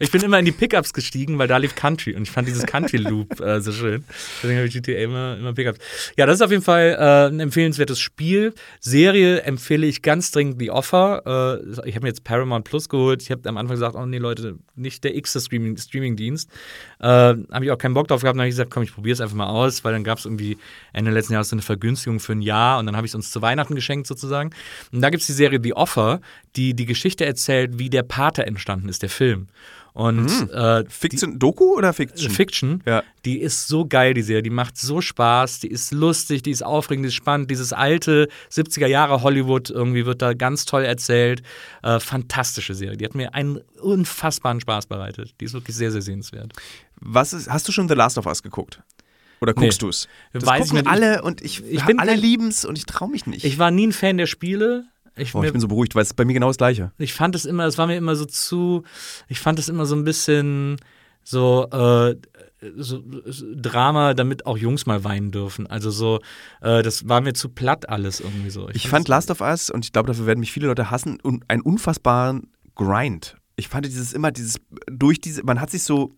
Ich 0.00 0.10
bin 0.10 0.22
immer 0.22 0.38
in 0.38 0.44
die 0.44 0.52
Pickups 0.52 0.92
gestiegen, 0.92 1.38
weil 1.38 1.48
da 1.48 1.56
lief 1.56 1.74
Country 1.74 2.14
und 2.14 2.22
ich 2.22 2.30
fand 2.30 2.48
dieses 2.48 2.66
Country-Loop 2.66 3.40
äh, 3.40 3.60
so 3.60 3.72
schön. 3.72 4.04
Deswegen 4.42 4.58
habe 4.58 4.68
ich 4.68 4.74
GTA 4.74 4.92
immer, 4.92 5.36
immer 5.38 5.52
Pickups. 5.52 5.78
Ja, 6.16 6.26
das 6.26 6.36
ist 6.36 6.42
auf 6.42 6.50
jeden 6.50 6.62
Fall 6.62 6.96
äh, 6.98 7.32
ein 7.32 7.40
empfehlenswertes 7.40 8.00
Spiel. 8.00 8.54
Serie 8.80 9.42
empfehle 9.42 9.86
ich 9.86 10.02
ganz 10.02 10.30
dringend 10.30 10.58
The 10.58 10.70
Offer. 10.70 11.60
Äh, 11.64 11.88
ich 11.88 11.94
habe 11.94 12.04
mir 12.04 12.08
jetzt 12.08 12.24
Paramount 12.24 12.64
Plus 12.64 12.88
geholt. 12.88 13.22
Ich 13.22 13.30
habe 13.30 13.48
am 13.48 13.56
Anfang 13.56 13.76
gesagt, 13.76 13.96
oh 13.96 14.06
nee, 14.06 14.18
Leute, 14.18 14.58
nicht 14.74 15.04
der 15.04 15.16
x 15.16 15.32
Streaming-Dienst. 15.32 15.88
Streaming 15.88 16.16
äh, 17.00 17.06
habe 17.54 17.64
ich 17.64 17.70
auch 17.70 17.78
keinen 17.78 17.94
Bock 17.94 18.08
drauf 18.08 18.22
gehabt. 18.22 18.36
Dann 18.36 18.42
habe 18.42 18.48
ich 18.48 18.54
gesagt, 18.54 18.70
komm, 18.70 18.82
ich 18.82 18.94
probiere 18.94 19.14
es 19.14 19.20
einfach 19.20 19.36
mal 19.36 19.48
aus, 19.48 19.84
weil 19.84 19.92
dann 19.92 20.04
gab 20.04 20.18
es 20.18 20.24
irgendwie 20.24 20.58
Ende 20.92 21.10
letzten 21.10 21.32
Jahres 21.32 21.52
eine 21.52 21.62
Vergünstigung 21.62 22.20
für 22.20 22.32
ein 22.32 22.42
Jahr 22.42 22.78
und 22.78 22.86
dann 22.86 22.96
habe 22.96 23.06
ich 23.06 23.10
es 23.10 23.14
uns 23.14 23.30
zu 23.30 23.42
Weihnachten 23.42 23.74
geschenkt 23.74 24.06
sozusagen. 24.06 24.50
Und 24.92 25.00
da 25.00 25.10
gibt 25.10 25.22
es 25.22 25.26
die 25.26 25.32
Serie 25.32 25.60
The 25.62 25.74
Offer, 25.74 26.20
die 26.56 26.74
die 26.74 26.86
Geschichte 26.86 27.24
erzählt, 27.24 27.78
wie 27.78 27.88
der 27.90 28.02
Pater 28.02 28.46
entstanden 28.46 28.88
ist, 28.88 29.02
der 29.02 29.08
Film. 29.10 29.48
Und 29.94 30.24
Mhm. 30.24 30.48
äh, 30.50 30.84
Fiction, 30.88 31.38
Doku 31.38 31.76
oder 31.76 31.92
Fiction? 31.92 32.30
Fiction, 32.30 32.82
Ja. 32.86 33.02
die 33.26 33.38
ist 33.38 33.68
so 33.68 33.84
geil, 33.86 34.14
die 34.14 34.22
Serie. 34.22 34.42
Die 34.42 34.48
macht 34.48 34.78
so 34.78 35.02
Spaß, 35.02 35.60
die 35.60 35.66
ist 35.68 35.92
lustig, 35.92 36.42
die 36.42 36.50
ist 36.50 36.64
aufregend, 36.64 37.04
die 37.04 37.08
ist 37.08 37.14
spannend. 37.14 37.50
Dieses 37.50 37.74
alte 37.74 38.28
70er 38.50 38.86
Jahre 38.86 39.22
Hollywood 39.22 39.68
irgendwie 39.68 40.06
wird 40.06 40.22
da 40.22 40.32
ganz 40.32 40.64
toll 40.64 40.84
erzählt. 40.84 41.42
Äh, 41.82 42.00
fantastische 42.00 42.74
Serie. 42.74 42.96
Die 42.96 43.04
hat 43.04 43.14
mir 43.14 43.34
einen 43.34 43.58
unfassbaren 43.80 44.60
Spaß 44.60 44.86
bereitet. 44.86 45.34
Die 45.40 45.44
ist 45.44 45.52
wirklich 45.52 45.76
sehr, 45.76 45.92
sehr 45.92 46.02
sehenswert. 46.02 46.54
Was 46.98 47.34
ist, 47.34 47.50
hast 47.50 47.68
du 47.68 47.72
schon 47.72 47.86
The 47.88 47.94
Last 47.94 48.16
of 48.16 48.24
Us 48.24 48.42
geguckt? 48.42 48.80
Oder 49.42 49.52
guckst 49.54 49.82
Nee. 49.82 49.86
du 49.86 49.88
es? 49.90 50.08
Das 50.32 50.46
Weiß 50.46 50.66
ich 50.66 50.70
gucken 50.70 50.84
nicht. 50.84 50.88
alle 50.90 51.20
und 51.22 51.42
ich, 51.42 51.62
Ich 51.68 51.84
bin 51.84 51.98
alle 51.98 52.12
kein- 52.12 52.20
lieben 52.20 52.48
es 52.48 52.64
und 52.64 52.78
ich 52.78 52.86
traue 52.86 53.10
mich 53.10 53.26
nicht. 53.26 53.44
Ich 53.44 53.58
war 53.58 53.70
nie 53.70 53.88
ein 53.88 53.92
Fan 53.92 54.16
der 54.16 54.26
Spiele. 54.26 54.84
Ich, 55.16 55.34
oh, 55.34 55.42
ich 55.42 55.52
bin 55.52 55.60
so 55.60 55.68
beruhigt, 55.68 55.94
weil 55.94 56.02
es 56.02 56.08
ist 56.08 56.14
bei 56.14 56.24
mir 56.24 56.32
genau 56.32 56.48
das 56.48 56.56
Gleiche. 56.56 56.92
ich 56.98 57.12
fand 57.12 57.34
es 57.34 57.44
immer, 57.44 57.66
es 57.66 57.76
war 57.78 57.86
mir 57.86 57.96
immer 57.96 58.16
so 58.16 58.24
zu, 58.24 58.82
ich 59.28 59.40
fand 59.40 59.58
es 59.58 59.68
immer 59.68 59.84
so 59.84 59.94
ein 59.94 60.04
bisschen 60.04 60.78
so, 61.22 61.68
äh, 61.70 62.16
so, 62.76 63.02
Drama, 63.56 64.14
damit 64.14 64.46
auch 64.46 64.56
Jungs 64.56 64.86
mal 64.86 65.04
weinen 65.04 65.30
dürfen. 65.30 65.66
Also 65.66 65.90
so, 65.90 66.20
äh, 66.60 66.82
das 66.82 67.08
war 67.08 67.20
mir 67.20 67.32
zu 67.34 67.48
platt 67.48 67.88
alles 67.88 68.20
irgendwie 68.20 68.50
so. 68.50 68.68
Ich 68.70 68.88
fand 68.88 69.08
Last 69.08 69.30
of 69.30 69.40
Us, 69.40 69.70
und 69.70 69.84
ich 69.84 69.92
glaube, 69.92 70.06
dafür 70.08 70.26
werden 70.26 70.40
mich 70.40 70.52
viele 70.52 70.68
Leute 70.68 70.90
hassen, 70.90 71.18
un 71.22 71.44
einen 71.48 71.62
unfassbaren 71.62 72.48
Grind. 72.74 73.36
Ich 73.56 73.68
fand 73.68 73.84
dieses 73.86 74.12
immer, 74.12 74.30
dieses, 74.30 74.60
durch 74.90 75.20
diese, 75.20 75.44
man 75.44 75.60
hat 75.60 75.70
sich 75.70 75.82
so 75.82 76.14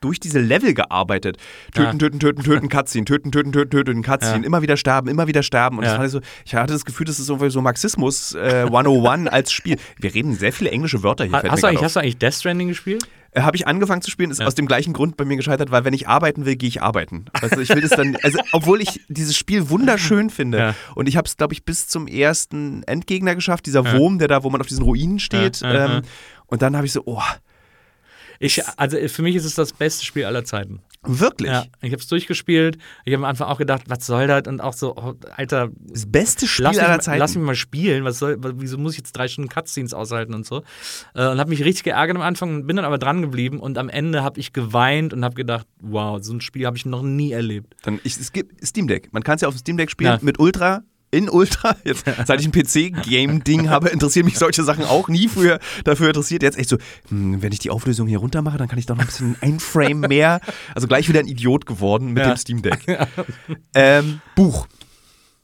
durch 0.00 0.20
diese 0.20 0.40
Level 0.40 0.74
gearbeitet. 0.74 1.36
Töten, 1.74 1.92
Ja. 1.92 1.98
töten, 1.98 2.18
töten, 2.20 2.42
töten, 2.42 2.68
Cutscene, 2.68 3.04
töten, 3.04 3.32
töten, 3.32 3.52
töten, 3.52 3.70
töten, 3.70 4.02
Cutscene, 4.02 4.40
Ja. 4.40 4.44
immer 4.46 4.62
wieder 4.62 4.76
sterben, 4.76 5.08
immer 5.08 5.26
wieder 5.26 5.42
sterben. 5.42 5.78
Und 5.78 5.84
das 5.84 5.94
Ja. 5.98 6.04
ich, 6.04 6.10
so, 6.10 6.20
ich 6.44 6.54
hatte 6.54 6.72
das 6.72 6.84
Gefühl, 6.84 7.06
das 7.06 7.18
ist 7.18 7.28
irgendwie 7.28 7.50
so 7.50 7.60
Marxismus 7.62 8.34
äh, 8.34 8.64
101 8.66 9.28
als 9.32 9.52
Spiel. 9.52 9.76
Wir 9.98 10.14
reden 10.14 10.34
sehr 10.34 10.52
viele 10.52 10.70
englische 10.70 11.02
Wörter 11.02 11.24
hier. 11.24 11.32
Ha- 11.34 11.42
Hast 11.48 11.62
du, 11.62 11.68
hast 11.82 11.96
du 11.96 12.00
eigentlich 12.00 12.18
Death 12.18 12.34
Stranding 12.34 12.68
gespielt? 12.68 13.06
Äh, 13.32 13.42
Habe 13.42 13.56
ich 13.56 13.66
angefangen 13.66 14.00
zu 14.02 14.10
spielen, 14.10 14.30
ist 14.30 14.40
aus 14.42 14.54
dem 14.54 14.66
gleichen 14.66 14.92
Grund 14.94 15.16
bei 15.16 15.24
mir 15.26 15.36
gescheitert, 15.36 15.70
weil 15.70 15.84
wenn 15.84 15.92
ich 15.92 16.08
arbeiten 16.08 16.46
will, 16.46 16.56
gehe 16.56 16.68
ich 16.68 16.80
arbeiten. 16.82 17.26
Also 17.34 17.60
ich 17.60 17.68
will 17.68 17.82
das 17.82 17.90
dann, 17.90 18.16
also 18.22 18.38
obwohl 18.52 18.80
ich 18.80 19.00
dieses 19.08 19.36
Spiel 19.36 19.68
wunderschön 19.68 20.30
finde 20.30 20.74
und 20.94 21.06
ich 21.08 21.16
habe 21.18 21.26
es, 21.26 21.36
glaube 21.36 21.52
ich, 21.52 21.64
bis 21.64 21.86
zum 21.88 22.06
ersten 22.06 22.82
Endgegner 22.84 23.34
geschafft, 23.34 23.66
dieser. 23.66 23.84
Wurm, 23.92 24.18
der 24.18 24.28
da, 24.28 24.42
wo 24.42 24.50
man 24.50 24.60
auf 24.60 24.66
diesen 24.66 24.82
Ruinen 24.84 25.18
steht. 25.18 25.60
Ähm, 25.64 26.02
und 26.46 26.62
dann 26.62 26.76
habe 26.76 26.86
ich 26.86 26.92
so, 26.92 27.02
oh, 27.04 27.20
Ich, 28.38 28.62
also 28.76 28.96
für 29.08 29.22
mich 29.22 29.36
ist 29.36 29.44
es 29.44 29.54
das 29.54 29.72
beste 29.72 30.04
Spiel 30.04 30.24
aller 30.24 30.44
Zeiten. 30.44 30.80
wirklich? 31.02 31.50
Ja, 31.50 31.64
ich 31.82 31.92
habe 31.92 32.00
es 32.02 32.08
durchgespielt. 32.08 32.78
Ich 33.04 33.12
habe 33.14 33.24
am 33.24 33.30
Anfang 33.30 33.48
auch 33.48 33.58
gedacht, 33.58 33.82
was 33.86 34.04
soll 34.06 34.26
das? 34.26 34.42
Und 34.48 34.60
auch 34.60 34.72
so, 34.72 34.96
oh, 34.96 35.14
Alter, 35.36 35.70
Das 35.88 36.04
beste 36.10 36.46
Spiel 36.48 36.64
lass 36.64 36.76
mich, 36.76 36.84
aller 36.84 36.98
Zeiten. 37.00 37.18
lass 37.20 37.34
mich 37.36 37.44
mal 37.44 37.54
spielen. 37.54 38.02
Was 38.04 38.18
soll, 38.18 38.36
wieso 38.56 38.76
muss 38.78 38.92
ich 38.92 38.98
jetzt 38.98 39.12
drei 39.12 39.28
Stunden 39.28 39.48
Cutscenes 39.48 39.94
aushalten 39.94 40.34
und 40.34 40.44
so? 40.46 40.62
Äh, 41.14 41.28
und 41.28 41.38
habe 41.38 41.48
mich 41.50 41.64
richtig 41.64 41.84
geärgert 41.84 42.16
am 42.16 42.22
Anfang, 42.22 42.66
bin 42.66 42.76
dann 42.76 42.84
aber 42.84 42.98
dran 42.98 43.22
geblieben 43.22 43.60
und 43.60 43.78
am 43.78 43.88
Ende 43.88 44.22
habe 44.24 44.40
ich 44.40 44.52
geweint 44.52 45.12
und 45.12 45.24
habe 45.24 45.34
gedacht, 45.36 45.66
wow, 45.80 46.18
so 46.22 46.32
ein 46.34 46.40
Spiel 46.40 46.66
habe 46.66 46.76
ich 46.76 46.86
noch 46.86 47.02
nie 47.02 47.32
erlebt. 47.32 47.74
Dann, 47.82 48.00
ich, 48.02 48.16
es 48.18 48.32
gibt 48.32 48.66
Steam 48.66 48.88
Deck. 48.88 49.12
Man 49.12 49.22
kann 49.22 49.36
es 49.36 49.42
ja 49.42 49.48
auf 49.48 49.54
dem 49.54 49.58
Steam 49.58 49.76
Deck 49.76 49.90
spielen 49.90 50.10
Ja. 50.10 50.18
mit 50.22 50.38
Ultra. 50.40 50.82
In 51.16 51.30
Ultra, 51.30 51.76
jetzt 51.84 52.04
seit 52.26 52.40
ich 52.40 52.46
ein 52.46 52.52
PC-Game-Ding 52.52 53.70
habe, 53.70 53.88
interessieren 53.88 54.26
mich 54.26 54.38
solche 54.38 54.62
Sachen 54.64 54.84
auch 54.84 55.08
nie 55.08 55.28
früher 55.28 55.58
dafür 55.84 56.08
interessiert. 56.08 56.42
Jetzt 56.42 56.58
echt 56.58 56.68
so, 56.68 56.76
hm, 57.08 57.40
wenn 57.40 57.52
ich 57.52 57.58
die 57.58 57.70
Auflösung 57.70 58.06
hier 58.06 58.18
runter 58.18 58.42
mache, 58.42 58.58
dann 58.58 58.68
kann 58.68 58.78
ich 58.78 58.84
doch 58.84 58.96
noch 58.96 59.02
ein 59.02 59.06
bisschen 59.06 59.36
ein 59.40 59.58
Frame 59.58 60.00
mehr. 60.00 60.40
Also 60.74 60.86
gleich 60.88 61.08
wieder 61.08 61.20
ein 61.20 61.26
Idiot 61.26 61.64
geworden 61.64 62.08
mit 62.12 62.22
Ja. 62.22 62.34
dem 62.34 62.36
Steam 62.36 62.60
Deck. 62.62 62.84
Ähm, 63.74 64.20
Buch. 64.34 64.66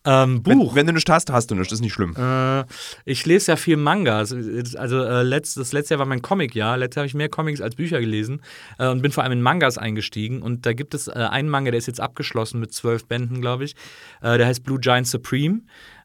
Ähm, 0.04 0.40
Wenn, 0.44 0.58
Buch. 0.58 0.74
wenn 0.74 0.86
du 0.86 0.92
nichts 0.92 1.10
hast, 1.10 1.30
hast 1.30 1.50
du 1.50 1.54
nichts, 1.54 1.72
ist 1.72 1.80
nicht 1.80 1.92
schlimm. 1.92 2.14
Äh, 2.16 2.64
ich 3.04 3.24
lese 3.24 3.52
ja 3.52 3.56
viel 3.56 3.76
Mangas. 3.76 4.34
Also 4.76 5.02
äh, 5.04 5.22
letzt, 5.22 5.56
das 5.56 5.72
letzte 5.72 5.94
Jahr 5.94 6.00
war 6.00 6.06
mein 6.06 6.22
Comic-Jahr. 6.22 6.76
Letztes 6.76 6.96
Jahr 6.96 7.02
habe 7.02 7.06
ich 7.06 7.14
mehr 7.14 7.28
Comics 7.28 7.60
als 7.60 7.76
Bücher 7.76 8.00
gelesen 8.00 8.42
äh, 8.78 8.88
und 8.88 9.00
bin 9.02 9.12
vor 9.12 9.22
allem 9.22 9.32
in 9.32 9.42
Mangas 9.42 9.78
eingestiegen. 9.78 10.42
Und 10.42 10.66
da 10.66 10.72
gibt 10.72 10.94
es 10.94 11.06
äh, 11.06 11.12
einen 11.12 11.48
Manga, 11.48 11.70
der 11.70 11.78
ist 11.78 11.86
jetzt 11.86 12.00
abgeschlossen 12.00 12.58
mit 12.58 12.72
zwölf 12.72 13.06
Bänden, 13.06 13.40
glaube 13.40 13.64
ich. 13.64 13.76
Äh, 14.22 14.38
der 14.38 14.46
heißt 14.46 14.64
Blue 14.64 14.80
Giant 14.80 15.06
Supreme. 15.06 15.60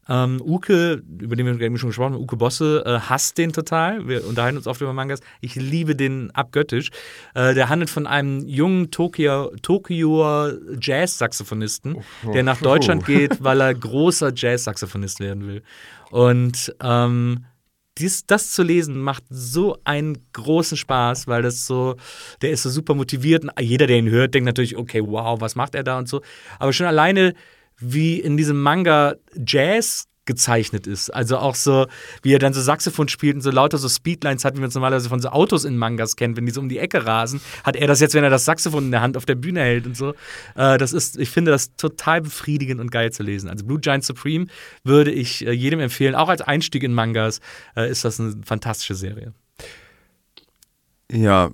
Ähm, 0.10 0.42
Uke, 0.42 1.04
über 1.20 1.36
den 1.36 1.46
wir 1.46 1.56
gerade 1.56 1.78
schon 1.78 1.90
gesprochen 1.90 2.14
haben, 2.14 2.22
Uke 2.22 2.38
Bosse, 2.38 2.84
äh, 2.86 3.00
hasst 3.00 3.38
den 3.38 3.54
total. 3.54 4.08
Wir 4.08 4.26
unterhalten 4.26 4.58
uns 4.58 4.68
oft 4.68 4.82
über 4.82 4.94
Mangas. 4.94 5.20
Ich 5.42 5.56
liebe 5.56 5.96
den 5.96 6.32
abgöttisch. 6.32 6.90
Äh, 7.34 7.54
der 7.54 7.70
handelt 7.70 7.90
von 7.90 8.08
einem 8.08 8.48
jungen 8.48 8.92
Tokio, 8.92 9.52
Tokioer 9.62 10.58
Jazz-Saxophonisten, 10.80 11.98
der 12.34 12.44
nach 12.44 12.60
Deutschland 12.60 13.06
geht, 13.06 13.44
weil 13.44 13.62
er 13.62 13.74
großer 13.74 14.32
Jazz-Saxophonist 14.34 15.20
werden 15.20 15.48
will. 15.48 15.64
Und 16.12 16.74
ähm, 16.82 17.46
dies, 17.98 18.26
das 18.26 18.52
zu 18.52 18.64
lesen 18.64 19.00
macht 19.00 19.24
so 19.30 19.78
einen 19.84 20.18
großen 20.34 20.78
Spaß, 20.78 21.28
weil 21.28 21.42
das 21.42 21.66
so, 21.66 21.96
der 22.42 22.52
ist 22.52 22.64
so 22.64 22.70
super 22.70 22.94
motiviert. 22.94 23.46
Jeder, 23.60 23.88
der 23.88 23.98
ihn 23.98 24.10
hört, 24.10 24.34
denkt 24.34 24.46
natürlich, 24.46 24.78
okay, 24.78 25.02
wow, 25.06 25.40
was 25.42 25.56
macht 25.56 25.76
er 25.76 25.84
da 25.84 25.98
und 25.98 26.08
so. 26.08 26.22
Aber 26.60 26.74
schon 26.74 26.86
alleine, 26.86 27.34
wie 27.80 28.20
in 28.20 28.38
diesem 28.38 28.62
Manga 28.62 29.16
Jazz 29.36 30.08
gezeichnet 30.28 30.86
ist. 30.86 31.10
Also 31.10 31.38
auch 31.38 31.56
so, 31.56 31.88
wie 32.22 32.34
er 32.34 32.40
dann 32.40 32.54
so 32.54 32.62
Saxophon 32.62 33.08
spielt 33.08 33.36
und 33.36 33.42
so 33.42 33.50
lauter 33.50 33.80
so 33.80 33.90
Speedlines 33.90 34.46
hat, 34.46 34.56
wie 34.56 34.60
man 34.60 34.68
es 34.68 34.76
normalerweise 34.76 35.10
von 35.10 35.20
so 35.20 35.30
Autos 35.30 35.64
in 35.64 35.78
Mangas 35.78 36.16
kennt, 36.16 36.38
wenn 36.38 36.46
die 36.46 36.52
so 36.52 36.62
um 36.62 36.70
die 36.70 36.78
Ecke 36.78 37.06
rasen, 37.06 37.42
hat 37.64 37.76
er 37.76 37.88
das 37.88 38.00
jetzt, 38.00 38.14
wenn 38.14 38.24
er 38.24 38.30
das 38.30 38.46
Saxophon 38.46 38.86
in 38.86 38.92
der 38.92 39.02
Hand 39.02 39.18
auf 39.18 39.26
der 39.26 39.36
Bühne 39.36 39.62
hält 39.62 39.88
und 39.88 39.98
so. 39.98 40.14
Äh, 40.56 40.78
das 40.78 40.94
ist, 40.94 41.18
ich 41.18 41.32
finde 41.32 41.50
das 41.50 41.76
total 41.78 42.22
befriedigend 42.22 42.80
und 42.80 42.92
geil 42.92 43.12
zu 43.12 43.24
lesen. 43.24 43.50
Also 43.50 43.66
Blue 43.66 43.80
Giant 43.80 44.04
Supreme 44.04 44.48
würde 44.84 45.12
ich 45.12 45.48
äh, 45.48 45.52
jedem 45.52 45.80
empfehlen, 45.80 46.14
auch 46.14 46.30
als 46.30 46.42
Einstieg 46.42 46.84
in 46.84 46.94
Mangas 46.94 47.40
äh, 47.76 47.90
ist 47.90 48.06
das 48.06 48.20
eine 48.20 48.36
fantastische 48.46 48.96
Serie. 48.96 49.34
Ja. 51.12 51.52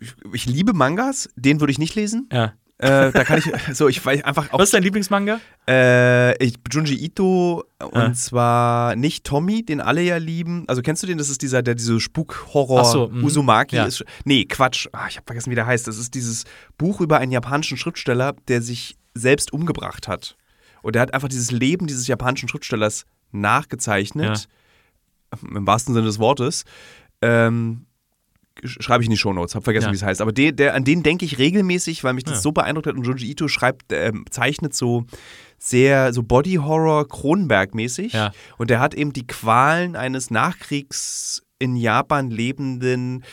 Ich, 0.00 0.14
ich 0.32 0.46
liebe 0.46 0.72
Mangas, 0.72 1.28
den 1.36 1.60
würde 1.60 1.72
ich 1.72 1.78
nicht 1.78 1.94
lesen. 1.96 2.28
Ja. 2.32 2.54
Äh, 2.78 3.12
da 3.12 3.22
kann 3.24 3.38
ich, 3.38 3.44
so, 3.76 3.88
ich 3.88 4.04
weiß 4.04 4.24
einfach 4.24 4.52
auch. 4.52 4.58
Was 4.58 4.64
ist 4.68 4.74
dein 4.74 4.82
Lieblingsmanga? 4.82 5.40
Äh, 5.68 6.44
ich, 6.44 6.54
Junji 6.72 6.96
Ito 6.96 7.64
und 7.80 7.94
Ja. 7.94 8.12
zwar 8.12 8.96
nicht 8.96 9.24
Tommy, 9.24 9.64
den 9.64 9.80
alle 9.80 10.02
ja 10.02 10.16
lieben. 10.16 10.64
Also 10.66 10.82
kennst 10.82 11.02
du 11.02 11.06
den? 11.06 11.16
Das 11.18 11.28
ist 11.30 11.40
dieser, 11.42 11.62
der 11.62 11.76
diese 11.76 12.00
Spuk-Horror 12.00 12.80
Ach 12.80 12.84
so, 12.84 13.08
mhm. 13.08 13.22
Uzumaki 13.24 13.76
Ja. 13.76 13.84
ist. 13.84 14.04
Nee, 14.24 14.44
Quatsch. 14.46 14.88
Ah, 14.92 15.06
ich 15.08 15.16
habe 15.16 15.24
vergessen, 15.26 15.50
wie 15.50 15.54
der 15.54 15.66
heißt. 15.66 15.86
Das 15.86 15.98
ist 15.98 16.14
dieses 16.14 16.44
Buch 16.76 17.00
über 17.00 17.18
einen 17.18 17.30
japanischen 17.32 17.76
Schriftsteller, 17.76 18.34
der 18.48 18.60
sich 18.60 18.96
selbst 19.14 19.52
umgebracht 19.52 20.08
hat. 20.08 20.36
Und 20.82 20.94
der 20.96 21.02
hat 21.02 21.14
einfach 21.14 21.28
dieses 21.28 21.52
Leben 21.52 21.86
dieses 21.86 22.08
japanischen 22.08 22.48
Schriftstellers 22.48 23.06
nachgezeichnet. 23.30 24.48
Im 25.42 25.66
wahrsten 25.66 25.94
Sinne 25.94 26.06
des 26.06 26.18
Wortes. 26.18 26.64
Ähm, 27.22 27.86
schreibe 28.62 29.02
ich 29.02 29.06
in 29.08 29.10
die 29.12 29.16
Shownotes, 29.18 29.54
habe 29.54 29.64
vergessen, 29.64 29.86
Ja. 29.86 29.92
wie 29.92 29.96
es 29.96 30.02
heißt. 30.02 30.20
Aber 30.20 30.32
der, 30.32 30.52
der, 30.52 30.74
an 30.74 30.84
den 30.84 31.02
denke 31.02 31.24
ich 31.24 31.38
regelmäßig, 31.38 32.04
weil 32.04 32.12
mich 32.14 32.24
das 32.24 32.34
Ja. 32.36 32.40
so 32.40 32.52
beeindruckt 32.52 32.86
hat. 32.86 32.94
Und 32.94 33.04
Junji 33.06 33.30
Ito 33.30 33.48
schreibt, 33.48 33.92
ähm, 33.92 34.24
zeichnet 34.30 34.74
so 34.74 35.04
sehr 35.58 36.12
so 36.12 36.22
Body 36.22 36.54
Horror 36.54 37.08
Kronberg-mäßig. 37.08 38.12
Ja. 38.12 38.32
Und 38.58 38.70
der 38.70 38.80
hat 38.80 38.94
eben 38.94 39.12
die 39.12 39.26
Qualen 39.26 39.96
eines 39.96 40.30
Nachkriegs 40.30 41.42
in 41.58 41.76
Japan 41.76 42.30
lebenden 42.30 43.24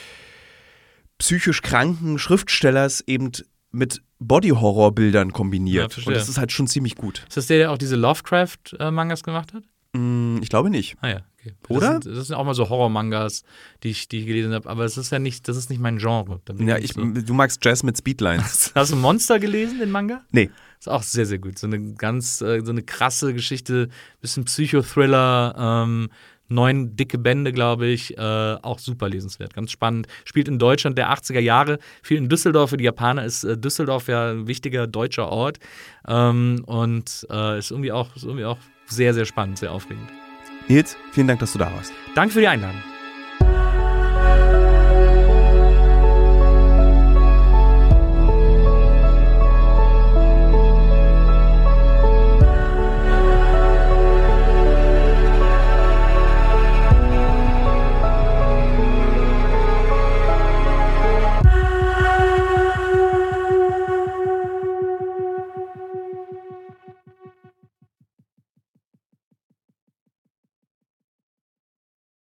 psychisch 1.17 1.61
kranken 1.61 2.17
Schriftstellers 2.17 3.01
eben 3.05 3.32
mit 3.72 4.01
Body 4.19 4.49
Horror 4.49 4.93
Bildern 4.93 5.30
Ja, 5.30 5.34
kombiniert. 5.34 5.93
verstehe. 5.93 6.13
Und 6.13 6.19
das 6.19 6.30
ist 6.30 6.38
halt 6.38 6.51
schon 6.51 6.67
ziemlich 6.67 6.95
gut. 6.95 7.24
Ist 7.28 7.38
das 7.38 7.47
der, 7.47 7.57
der 7.57 7.72
auch 7.72 7.78
diese 7.78 7.95
Lovecraft-Mangas 7.95 9.24
gemacht 9.24 9.53
hat? 9.53 9.63
Hm, 9.95 10.39
ich 10.41 10.49
glaube 10.49 10.69
nicht. 10.69 10.95
Ah 11.01 11.09
ja, 11.09 11.19
okay. 11.41 11.55
Oder? 11.69 11.95
Das 11.95 12.03
sind, 12.03 12.17
das 12.17 12.27
sind 12.27 12.35
auch 12.35 12.45
mal 12.45 12.53
so 12.53 12.69
Horror-Mangas, 12.69 13.43
die 13.83 13.89
ich, 13.89 14.07
die 14.07 14.19
ich 14.19 14.25
gelesen 14.25 14.53
habe, 14.53 14.69
aber 14.69 14.85
es 14.85 14.97
ist 14.97 15.11
ja 15.11 15.19
nicht, 15.19 15.47
das 15.47 15.57
ist 15.57 15.69
nicht 15.69 15.81
mein 15.81 15.97
Genre. 15.97 16.41
Ja, 16.59 16.77
ich, 16.77 16.93
so. 16.93 17.03
du 17.03 17.33
magst 17.33 17.63
Jazz 17.63 17.83
mit 17.83 17.97
Speedlines. 17.97 18.71
Hast 18.75 18.91
du 18.91 18.95
Monster 18.95 19.39
gelesen, 19.39 19.79
den 19.79 19.91
Manga? 19.91 20.21
nee. 20.31 20.49
Ist 20.79 20.89
auch 20.89 21.03
sehr, 21.03 21.27
sehr 21.27 21.37
gut. 21.37 21.59
So 21.59 21.67
eine 21.67 21.93
ganz, 21.93 22.41
äh, 22.41 22.59
so 22.65 22.71
eine 22.71 22.81
krasse 22.81 23.35
Geschichte, 23.35 23.89
bisschen 24.19 24.45
Psychothriller, 24.45 25.53
ähm, 25.55 26.09
neun 26.51 26.95
dicke 26.95 27.17
Bände, 27.17 27.51
glaube 27.51 27.87
ich, 27.87 28.17
äh, 28.17 28.21
auch 28.61 28.79
super 28.79 29.09
lesenswert, 29.09 29.53
ganz 29.53 29.71
spannend. 29.71 30.07
Spielt 30.25 30.47
in 30.47 30.59
Deutschland 30.59 30.97
der 30.97 31.11
80er 31.11 31.39
Jahre, 31.39 31.79
viel 32.03 32.17
in 32.17 32.29
Düsseldorf. 32.29 32.71
Für 32.71 32.77
die 32.77 32.83
Japaner 32.83 33.25
ist 33.25 33.43
äh, 33.43 33.57
Düsseldorf 33.57 34.07
ja 34.07 34.31
ein 34.31 34.47
wichtiger 34.47 34.87
deutscher 34.87 35.29
Ort 35.29 35.59
ähm, 36.07 36.63
und 36.65 37.25
äh, 37.29 37.57
ist, 37.57 37.71
irgendwie 37.71 37.91
auch, 37.91 38.15
ist 38.15 38.23
irgendwie 38.23 38.45
auch 38.45 38.57
sehr, 38.87 39.13
sehr 39.13 39.25
spannend, 39.25 39.59
sehr 39.59 39.71
aufregend. 39.71 40.09
Nils, 40.68 40.97
vielen 41.12 41.28
Dank, 41.28 41.39
dass 41.39 41.53
du 41.53 41.59
da 41.59 41.72
warst. 41.74 41.93
Danke 42.16 42.34
für 42.34 42.41
die 42.41 42.47
Einladung. 42.47 42.82